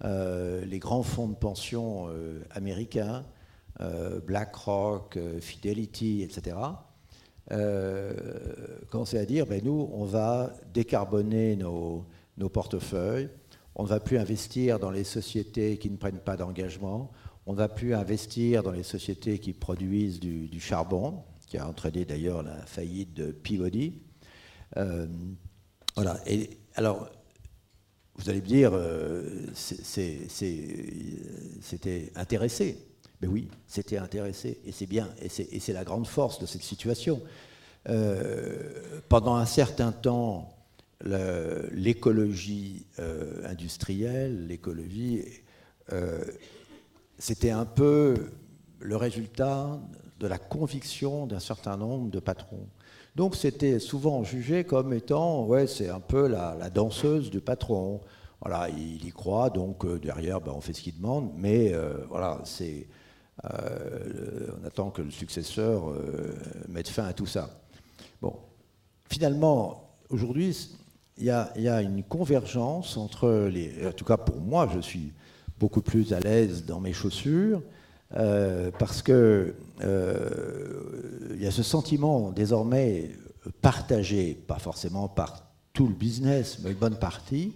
les 0.04 0.80
grands 0.80 1.04
fonds 1.04 1.28
de 1.28 1.36
pension 1.36 2.08
américains, 2.52 3.26
BlackRock, 4.26 5.18
Fidelity, 5.40 6.22
etc., 6.24 6.58
commencer 8.90 9.18
à 9.18 9.26
dire, 9.26 9.46
ben 9.46 9.62
nous, 9.64 9.90
on 9.94 10.06
va 10.06 10.54
décarboner 10.74 11.56
nos 11.56 12.50
portefeuilles, 12.52 13.30
on 13.76 13.84
ne 13.84 13.88
va 13.88 14.00
plus 14.00 14.18
investir 14.18 14.80
dans 14.80 14.92
les 14.92 15.04
sociétés 15.04 15.78
qui 15.78 15.90
ne 15.90 15.98
prennent 15.98 16.20
pas 16.20 16.38
d'engagement. 16.38 17.12
On 17.46 17.54
ne 17.54 17.58
va 17.58 17.68
plus 17.68 17.94
investir 17.96 18.64
dans 18.64 18.72
les 18.72 18.84
sociétés 18.84 19.40
qui 19.40 19.54
produisent 19.54 20.20
du, 20.20 20.60
charbon, 20.60 21.24
qui 21.48 21.58
a 21.58 21.68
entraîné 21.68 22.06
d'ailleurs 22.06 22.44
la 22.44 22.66
faillite 22.66 23.14
de 23.14 23.32
Peabody. 23.32 24.02
Euh, 24.78 25.08
voilà. 25.96 26.20
Et 26.28 26.52
alors, 26.76 27.10
vous 28.16 28.30
allez 28.30 28.42
me 28.42 28.48
dire, 28.48 28.72
euh, 28.74 29.24
c'était 31.62 32.12
intéressé. 32.16 32.78
Mais 33.22 33.28
oui, 33.28 33.48
c'était 33.68 33.98
intéressé, 33.98 34.60
et 34.66 34.72
c'est 34.72 34.86
bien, 34.86 35.10
et 35.22 35.30
c'est 35.30 35.74
la 35.74 35.84
grande 35.86 36.08
force 36.08 36.40
de 36.40 36.46
cette 36.46 36.62
situation. 36.62 37.22
Euh, 37.90 39.00
pendant 39.08 39.36
un 39.36 39.46
certain 39.46 39.92
temps, 39.92 40.50
l'écologie 41.02 42.86
euh, 43.00 43.50
industrielle, 43.50 44.48
l'écologie, 44.48 45.24
c'était 47.18 47.52
un 47.52 47.66
peu 47.66 48.16
le 48.80 48.96
résultat 48.96 49.80
de 50.20 50.28
la 50.28 50.38
conviction 50.38 51.26
d'un 51.28 51.40
certain 51.40 51.78
nombre 51.78 52.10
de 52.10 52.20
patrons. 52.20 52.68
Donc 53.16 53.36
c'était 53.36 53.80
souvent 53.80 54.24
jugé 54.24 54.64
comme 54.64 54.94
étant, 54.94 55.46
ouais, 55.46 55.68
c'est 55.68 55.90
un 55.90 56.00
peu 56.00 56.28
la, 56.28 56.70
danseuse 56.70 57.30
du 57.30 57.42
patron. 57.42 58.02
Voilà, 58.42 58.70
il 58.70 59.06
y 59.06 59.12
croit, 59.12 59.50
donc 59.50 59.86
euh, 59.86 60.00
derrière, 60.00 60.42
ben, 60.42 60.52
on 60.54 60.62
fait 60.62 60.74
ce 60.74 60.82
qu'il 60.82 60.98
demande, 60.98 61.32
mais 61.38 61.74
voilà, 62.10 62.42
c'est, 62.44 62.88
on 63.44 64.66
attend 64.66 64.90
que 64.90 65.02
le 65.02 65.12
successeur 65.12 65.94
mette 66.68 66.90
fin 66.90 67.06
à 67.06 67.14
tout 67.14 67.26
ça. 67.26 67.50
Bon, 68.22 68.36
finalement, 69.10 69.96
aujourd'hui, 70.10 70.56
il 71.18 71.26
y, 71.26 71.30
a, 71.30 71.82
une 71.82 72.04
convergence 72.04 72.98
entre 72.98 73.48
les. 73.52 73.88
En 73.88 73.92
tout 73.92 74.06
cas, 74.06 74.18
pour 74.18 74.42
moi, 74.42 74.70
je 74.74 74.80
suis 74.80 75.14
beaucoup 75.60 75.82
plus 75.82 76.12
à 76.14 76.20
l'aise 76.20 76.66
dans 76.66 76.80
mes 76.80 76.94
chaussures 76.94 77.62
euh, 78.16 78.70
parce 78.78 79.02
que 79.02 79.56
euh, 79.82 81.32
il 81.34 81.42
y 81.42 81.48
a 81.48 81.52
ce 81.52 81.64
sentiment 81.64 82.32
désormais 82.32 83.12
partagé, 83.62 84.36
pas 84.36 84.60
forcément 84.60 85.08
par 85.08 85.52
tout 85.74 85.88
le 85.88 85.94
business, 85.94 86.60
mais 86.64 86.72
une 86.72 86.78
bonne 86.78 87.00
partie. 87.00 87.56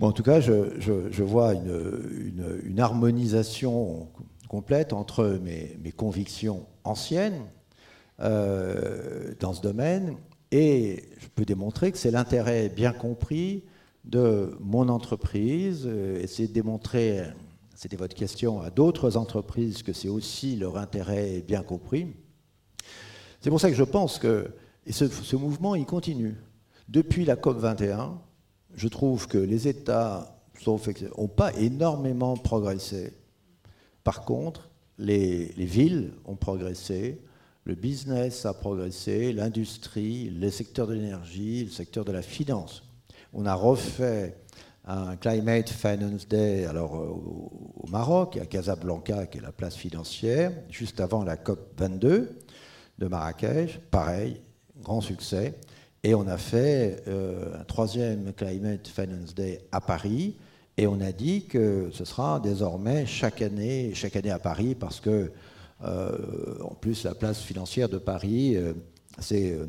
En 0.00 0.12
tout 0.12 0.22
cas, 0.22 0.40
je, 0.40 1.22
vois 1.22 1.54
une, 1.54 2.78
harmonisation 2.78 4.08
complète 4.48 4.92
entre 4.92 5.40
mes, 5.42 5.92
convictions 5.92 6.66
anciennes 6.84 7.42
euh, 8.20 9.34
dans 9.40 9.54
ce 9.54 9.62
domaine 9.62 10.16
et 10.52 11.04
je 11.18 11.26
peux 11.34 11.44
démontrer 11.44 11.90
que 11.90 11.98
c'est 11.98 12.10
l'intérêt 12.10 12.68
bien 12.68 12.92
compris 12.92 13.64
de 14.04 14.56
mon 14.60 14.88
entreprise, 14.88 15.86
essayer 16.20 16.48
de 16.48 16.54
démontrer, 16.54 17.24
c'était 17.78 17.96
votre 17.96 18.16
question, 18.16 18.60
à 18.60 18.70
d'autres 18.70 19.16
entreprises 19.16 19.84
que 19.84 19.92
c'est 19.92 20.08
aussi 20.08 20.56
leur 20.56 20.78
intérêt 20.78 21.44
bien 21.46 21.62
compris. 21.62 22.08
C'est 23.40 23.50
pour 23.50 23.60
ça 23.60 23.70
que 23.70 23.76
je 23.76 23.84
pense 23.84 24.18
que 24.18 24.50
et 24.84 24.90
ce, 24.90 25.36
mouvement, 25.36 25.76
il 25.76 25.86
continue. 25.86 26.34
Depuis 26.88 27.24
la 27.24 27.36
COP 27.36 27.58
21, 27.58 28.20
je 28.74 28.88
trouve 28.88 29.28
que 29.28 29.38
les 29.38 29.68
États 29.68 30.42
n'ont 30.66 31.28
pas 31.28 31.54
énormément 31.54 32.36
progressé. 32.36 33.12
Par 34.02 34.24
contre, 34.24 34.70
les 34.98 35.52
villes 35.56 36.14
ont 36.24 36.34
progressé, 36.34 37.22
le 37.62 37.76
business 37.76 38.44
a 38.44 38.54
progressé, 38.54 39.32
l'industrie, 39.32 40.30
le 40.30 40.50
secteur 40.50 40.88
de 40.88 40.94
l'énergie, 40.94 41.66
le 41.66 41.70
secteur 41.70 42.04
de 42.04 42.10
la 42.10 42.22
finance. 42.22 42.82
On 43.32 43.46
a 43.46 43.54
refait 43.54 44.36
un 44.88 45.16
Climate 45.16 45.68
Finance 45.68 46.26
Day 46.26 46.64
alors, 46.64 46.96
euh, 46.96 47.82
au 47.82 47.86
Maroc, 47.88 48.36
à 48.38 48.46
Casablanca, 48.46 49.26
qui 49.26 49.38
est 49.38 49.42
la 49.42 49.52
place 49.52 49.76
financière, 49.76 50.52
juste 50.70 51.00
avant 51.00 51.22
la 51.22 51.36
COP 51.36 51.78
22 51.78 52.38
de 52.98 53.06
Marrakech. 53.06 53.78
Pareil, 53.90 54.40
grand 54.82 55.00
succès. 55.00 55.54
Et 56.02 56.14
on 56.14 56.26
a 56.26 56.38
fait 56.38 57.02
euh, 57.06 57.60
un 57.60 57.64
troisième 57.64 58.32
Climate 58.32 58.88
Finance 58.88 59.34
Day 59.34 59.60
à 59.72 59.80
Paris. 59.80 60.36
Et 60.76 60.86
on 60.86 61.00
a 61.00 61.12
dit 61.12 61.44
que 61.44 61.90
ce 61.92 62.04
sera 62.04 62.40
désormais 62.40 63.04
chaque 63.04 63.42
année, 63.42 63.92
chaque 63.94 64.16
année 64.16 64.30
à 64.30 64.38
Paris, 64.38 64.74
parce 64.74 65.00
que 65.00 65.30
euh, 65.84 66.58
en 66.62 66.74
plus, 66.74 67.04
la 67.04 67.14
place 67.14 67.40
financière 67.40 67.88
de 67.88 67.98
Paris 67.98 68.56
euh, 68.56 69.66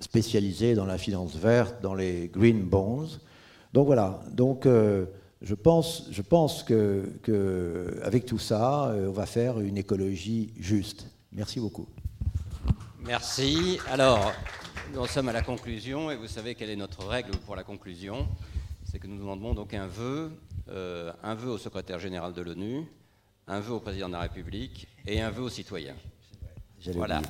spécialisée 0.00 0.74
dans 0.74 0.86
la 0.86 0.98
finance 0.98 1.36
verte, 1.36 1.82
dans 1.82 1.94
les 1.94 2.28
green 2.28 2.62
bonds. 2.62 3.08
Donc 3.72 3.86
voilà. 3.86 4.20
Donc 4.32 4.66
je 4.66 5.54
pense, 5.54 6.08
je 6.10 6.22
pense 6.22 6.62
que, 6.62 7.04
que, 7.22 8.00
avec 8.02 8.26
tout 8.26 8.38
ça, 8.38 8.94
on 8.94 9.12
va 9.12 9.26
faire 9.26 9.60
une 9.60 9.78
écologie 9.78 10.52
juste. 10.58 11.06
Merci 11.32 11.60
beaucoup. 11.60 11.86
Merci. 13.00 13.78
Alors, 13.90 14.32
nous 14.92 15.06
sommes 15.06 15.28
à 15.28 15.32
la 15.32 15.42
conclusion 15.42 16.10
et 16.10 16.16
vous 16.16 16.26
savez 16.26 16.54
quelle 16.54 16.70
est 16.70 16.76
notre 16.76 17.06
règle 17.06 17.30
pour 17.46 17.56
la 17.56 17.62
conclusion. 17.62 18.26
C'est 18.84 18.98
que 18.98 19.06
nous 19.06 19.18
demandons 19.18 19.54
donc 19.54 19.72
un 19.72 19.86
vœu, 19.86 20.32
un 20.68 21.34
vœu 21.34 21.50
au 21.50 21.58
secrétaire 21.58 21.98
général 21.98 22.32
de 22.32 22.42
l'ONU, 22.42 22.84
un 23.46 23.60
vœu 23.60 23.74
au 23.74 23.80
président 23.80 24.08
de 24.08 24.14
la 24.14 24.20
République 24.20 24.88
et 25.06 25.20
un 25.20 25.30
vœu 25.30 25.42
aux 25.44 25.48
citoyens. 25.48 25.96
Voilà. 26.94 27.22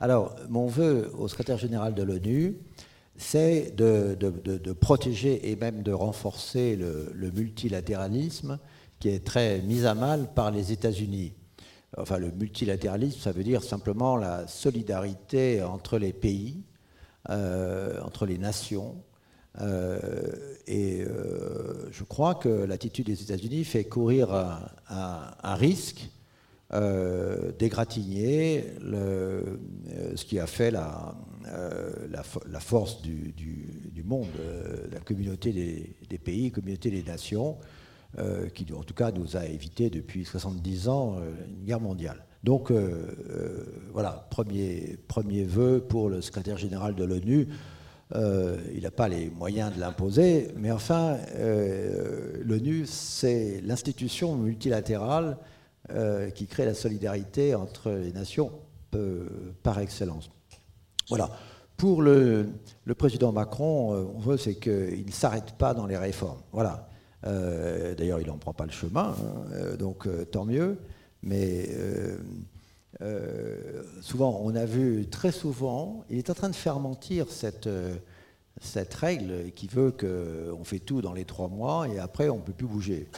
Alors, 0.00 0.36
mon 0.48 0.66
vœu 0.66 1.10
au 1.16 1.28
secrétaire 1.28 1.58
général 1.58 1.94
de 1.94 2.02
l'ONU, 2.02 2.56
c'est 3.16 3.74
de, 3.76 4.72
protéger 4.72 5.50
et 5.50 5.56
même 5.56 5.82
de 5.82 5.92
renforcer 5.92 6.76
le, 6.76 7.30
multilatéralisme 7.30 8.58
qui 8.98 9.08
est 9.08 9.24
très 9.24 9.60
mis 9.62 9.84
à 9.84 9.94
mal 9.94 10.32
par 10.34 10.50
les 10.50 10.72
États-Unis. 10.72 11.34
Enfin, 11.98 12.18
le 12.18 12.30
multilatéralisme, 12.30 13.20
ça 13.20 13.32
veut 13.32 13.44
dire 13.44 13.62
simplement 13.62 14.16
la 14.16 14.46
solidarité 14.46 15.62
entre 15.62 15.98
les 15.98 16.12
pays, 16.12 16.62
euh, 17.28 18.00
entre 18.02 18.24
les 18.24 18.38
nations, 18.38 18.96
euh, 19.60 20.56
et 20.66 21.02
euh, 21.02 21.90
je 21.90 22.04
crois 22.04 22.34
que 22.34 22.48
l'attitude 22.48 23.06
des 23.06 23.22
États-Unis 23.22 23.64
fait 23.64 23.84
courir 23.84 24.32
un, 24.88 25.54
risque 25.54 26.08
euh, 26.74 27.52
d'égratigner 27.58 28.64
ce 28.82 30.24
qui 30.24 30.38
a 30.38 30.46
fait 30.46 30.70
la, 30.70 31.14
la, 32.10 32.60
force 32.60 33.02
du, 33.02 33.34
monde, 34.04 34.28
la 34.90 35.00
communauté 35.00 35.52
des, 35.52 35.96
des, 36.08 36.18
pays, 36.18 36.50
communauté 36.50 36.90
des 36.90 37.02
nations, 37.02 37.56
qui 38.54 38.66
en 38.72 38.82
tout 38.82 38.94
cas 38.94 39.10
nous 39.10 39.36
a 39.36 39.46
évité 39.46 39.90
depuis 39.90 40.24
70 40.24 40.88
ans 40.88 41.16
une 41.48 41.64
guerre 41.64 41.80
mondiale. 41.80 42.24
Donc 42.44 42.72
voilà, 43.92 44.26
premier, 44.30 44.98
premier 45.08 45.44
vœu 45.44 45.80
pour 45.80 46.08
le 46.08 46.20
secrétaire 46.20 46.58
général 46.58 46.94
de 46.94 47.04
l'ONU. 47.04 47.48
Euh, 48.14 48.56
il 48.74 48.82
n'a 48.82 48.90
pas 48.90 49.08
les 49.08 49.30
moyens 49.30 49.74
de 49.74 49.80
l'imposer, 49.80 50.48
mais 50.56 50.70
enfin, 50.70 51.16
euh, 51.36 52.42
l'ONU, 52.44 52.84
c'est 52.86 53.60
l'institution 53.62 54.36
multilatérale 54.36 55.38
euh, 55.90 56.30
qui 56.30 56.46
crée 56.46 56.64
la 56.64 56.74
solidarité 56.74 57.54
entre 57.54 57.90
les 57.90 58.12
nations 58.12 58.52
par 59.62 59.78
excellence. 59.78 60.30
Voilà. 61.08 61.30
Pour 61.78 62.02
le, 62.02 62.46
président 62.96 63.32
Macron, 63.32 63.92
on 64.14 64.18
veut, 64.18 64.36
c'est 64.36 64.56
qu'il 64.56 65.06
ne 65.06 65.10
s'arrête 65.10 65.52
pas 65.52 65.72
dans 65.72 65.86
les 65.86 65.96
réformes. 65.96 66.42
Voilà. 66.52 66.88
D'ailleurs, 67.24 68.20
il 68.20 68.26
n'en 68.26 68.36
prend 68.36 68.52
pas 68.52 68.66
le 68.66 68.70
chemin, 68.70 69.14
hein, 69.16 69.76
donc 69.78 70.06
tant 70.30 70.44
mieux. 70.44 70.76
Mais 71.22 71.70
euh, 73.02 73.82
souvent, 74.00 74.40
on 74.42 74.54
a 74.54 74.64
vu 74.64 75.06
très 75.08 75.32
souvent, 75.32 76.04
il 76.10 76.18
est 76.18 76.30
en 76.30 76.34
train 76.34 76.50
de 76.50 76.54
faire 76.54 76.78
mentir 76.78 77.26
cette, 77.30 77.66
euh, 77.66 77.94
cette 78.60 78.92
règle 78.94 79.50
qui 79.52 79.66
veut 79.66 79.92
qu'on 79.92 80.64
fait 80.64 80.78
tout 80.78 81.00
dans 81.00 81.12
les 81.12 81.24
trois 81.24 81.48
mois 81.48 81.88
et 81.88 81.98
après 81.98 82.28
on 82.28 82.36
ne 82.36 82.42
peut 82.42 82.52
plus 82.52 82.66
bouger. 82.66 83.08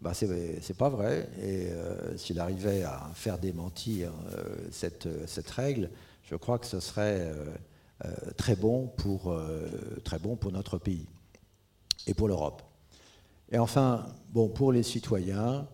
Ben, 0.00 0.12
c'est 0.14 0.76
pas 0.76 0.88
vrai. 0.88 1.28
Et 1.42 1.68
s'il 2.16 2.38
arrivait 2.38 2.84
à 2.84 3.10
faire 3.14 3.38
démentir 3.38 4.12
cette, 4.70 5.08
cette, 5.26 5.50
règle, 5.50 5.90
je 6.22 6.36
crois 6.36 6.58
que 6.58 6.66
ce 6.66 6.78
serait 6.78 7.32
très, 8.36 8.54
bon 8.54 8.86
pour, 8.96 9.36
très 10.04 10.20
bon 10.20 10.36
pour 10.36 10.52
notre 10.52 10.78
pays 10.78 11.08
et 12.06 12.14
pour 12.14 12.28
l'Europe. 12.28 12.62
Et 13.50 13.58
enfin, 13.58 14.06
bon, 14.30 14.48
pour 14.48 14.72
les 14.72 14.82
citoyens, 14.82 15.66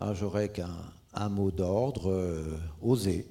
hein, 0.00 0.14
j'aurais 0.14 0.48
qu'un 0.48 1.28
mot 1.28 1.50
d'ordre, 1.50 2.10
euh, 2.10 2.58
oser. 2.82 3.28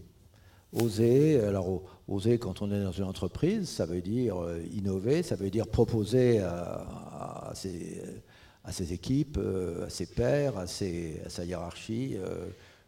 Oser, 0.72 1.40
alors 1.42 1.82
oser 2.08 2.38
quand 2.38 2.62
on 2.62 2.72
est 2.72 2.84
dans 2.84 2.92
une 2.92 3.06
entreprise, 3.06 3.68
ça 3.68 3.86
veut 3.86 4.02
dire 4.02 4.38
euh, 4.38 4.62
innover, 4.72 5.24
ça 5.24 5.36
veut 5.36 5.50
dire 5.50 5.68
proposer 5.68 6.40
à, 6.40 7.52
ses, 8.72 8.94
équipes, 8.94 9.38
euh, 9.38 9.88
à 9.88 9.90
ses 9.90 10.06
pairs, 10.06 10.57
à, 10.57 10.68
sa 10.68 11.45
hiérarchie, 11.45 12.18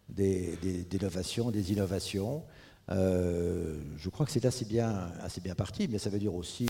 des, 0.10 0.58
innovations, 0.94 1.52
des 1.52 1.72
innovations. 1.72 2.44
je 2.90 4.10
crois 4.10 4.26
que 4.26 4.32
c'est 4.32 4.46
assez 4.46 4.66
bien, 4.66 5.12
assez 5.22 5.42
bien 5.42 5.56
parti, 5.56 5.88
mais 5.90 5.98
ça 5.98 6.10
veut 6.10 6.20
dire 6.20 6.36
aussi 6.36 6.68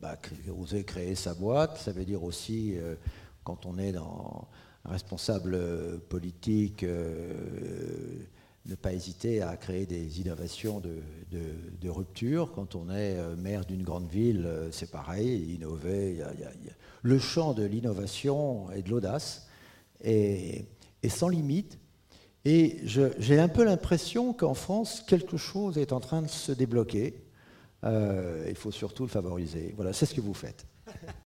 bah, 0.00 0.18
oser 0.58 0.84
créer 0.84 1.14
sa 1.14 1.34
boîte, 1.34 1.78
ça 1.78 1.92
veut 1.92 2.04
dire 2.04 2.22
aussi 2.22 2.74
quand 3.44 3.66
on 3.66 3.78
est 3.78 3.92
dans 3.92 4.48
un 4.84 4.90
responsable 4.90 5.58
politique, 6.08 6.82
euh, 6.82 7.32
ne 8.66 8.74
pas 8.74 8.92
hésiter 8.92 9.42
à 9.42 9.56
créer 9.56 9.86
des 9.86 10.20
innovations 10.20 10.80
de, 10.80 11.88
rupture. 11.88 12.52
Quand 12.52 12.74
on 12.74 12.90
est 12.90 13.16
euh, 13.16 13.36
maire 13.36 13.64
d'une 13.64 13.82
grande 13.82 14.08
ville, 14.08 14.44
euh, 14.46 14.70
c'est 14.70 14.90
pareil, 14.90 15.54
innover. 15.54 16.24
Le 17.02 17.18
champ 17.18 17.52
de 17.52 17.64
l'innovation 17.64 18.70
et 18.72 18.82
de 18.82 18.90
l'audace 18.90 19.48
est, 20.00 20.66
sans 21.08 21.28
limite. 21.28 21.78
Et 22.44 22.78
j'ai 22.84 23.38
un 23.38 23.48
peu 23.48 23.64
l'impression 23.64 24.32
qu'en 24.32 24.54
France, 24.54 25.02
quelque 25.06 25.36
chose 25.36 25.78
est 25.78 25.92
en 25.92 26.00
train 26.00 26.22
de 26.22 26.28
se 26.28 26.52
débloquer. 26.52 27.24
il 27.84 28.56
faut 28.56 28.72
surtout 28.72 29.02
le 29.02 29.08
favoriser. 29.08 29.72
Voilà, 29.76 29.92
c'est 29.92 30.06
ce 30.06 30.14
que 30.14 30.20
vous 30.20 30.34
faites. 30.34 30.66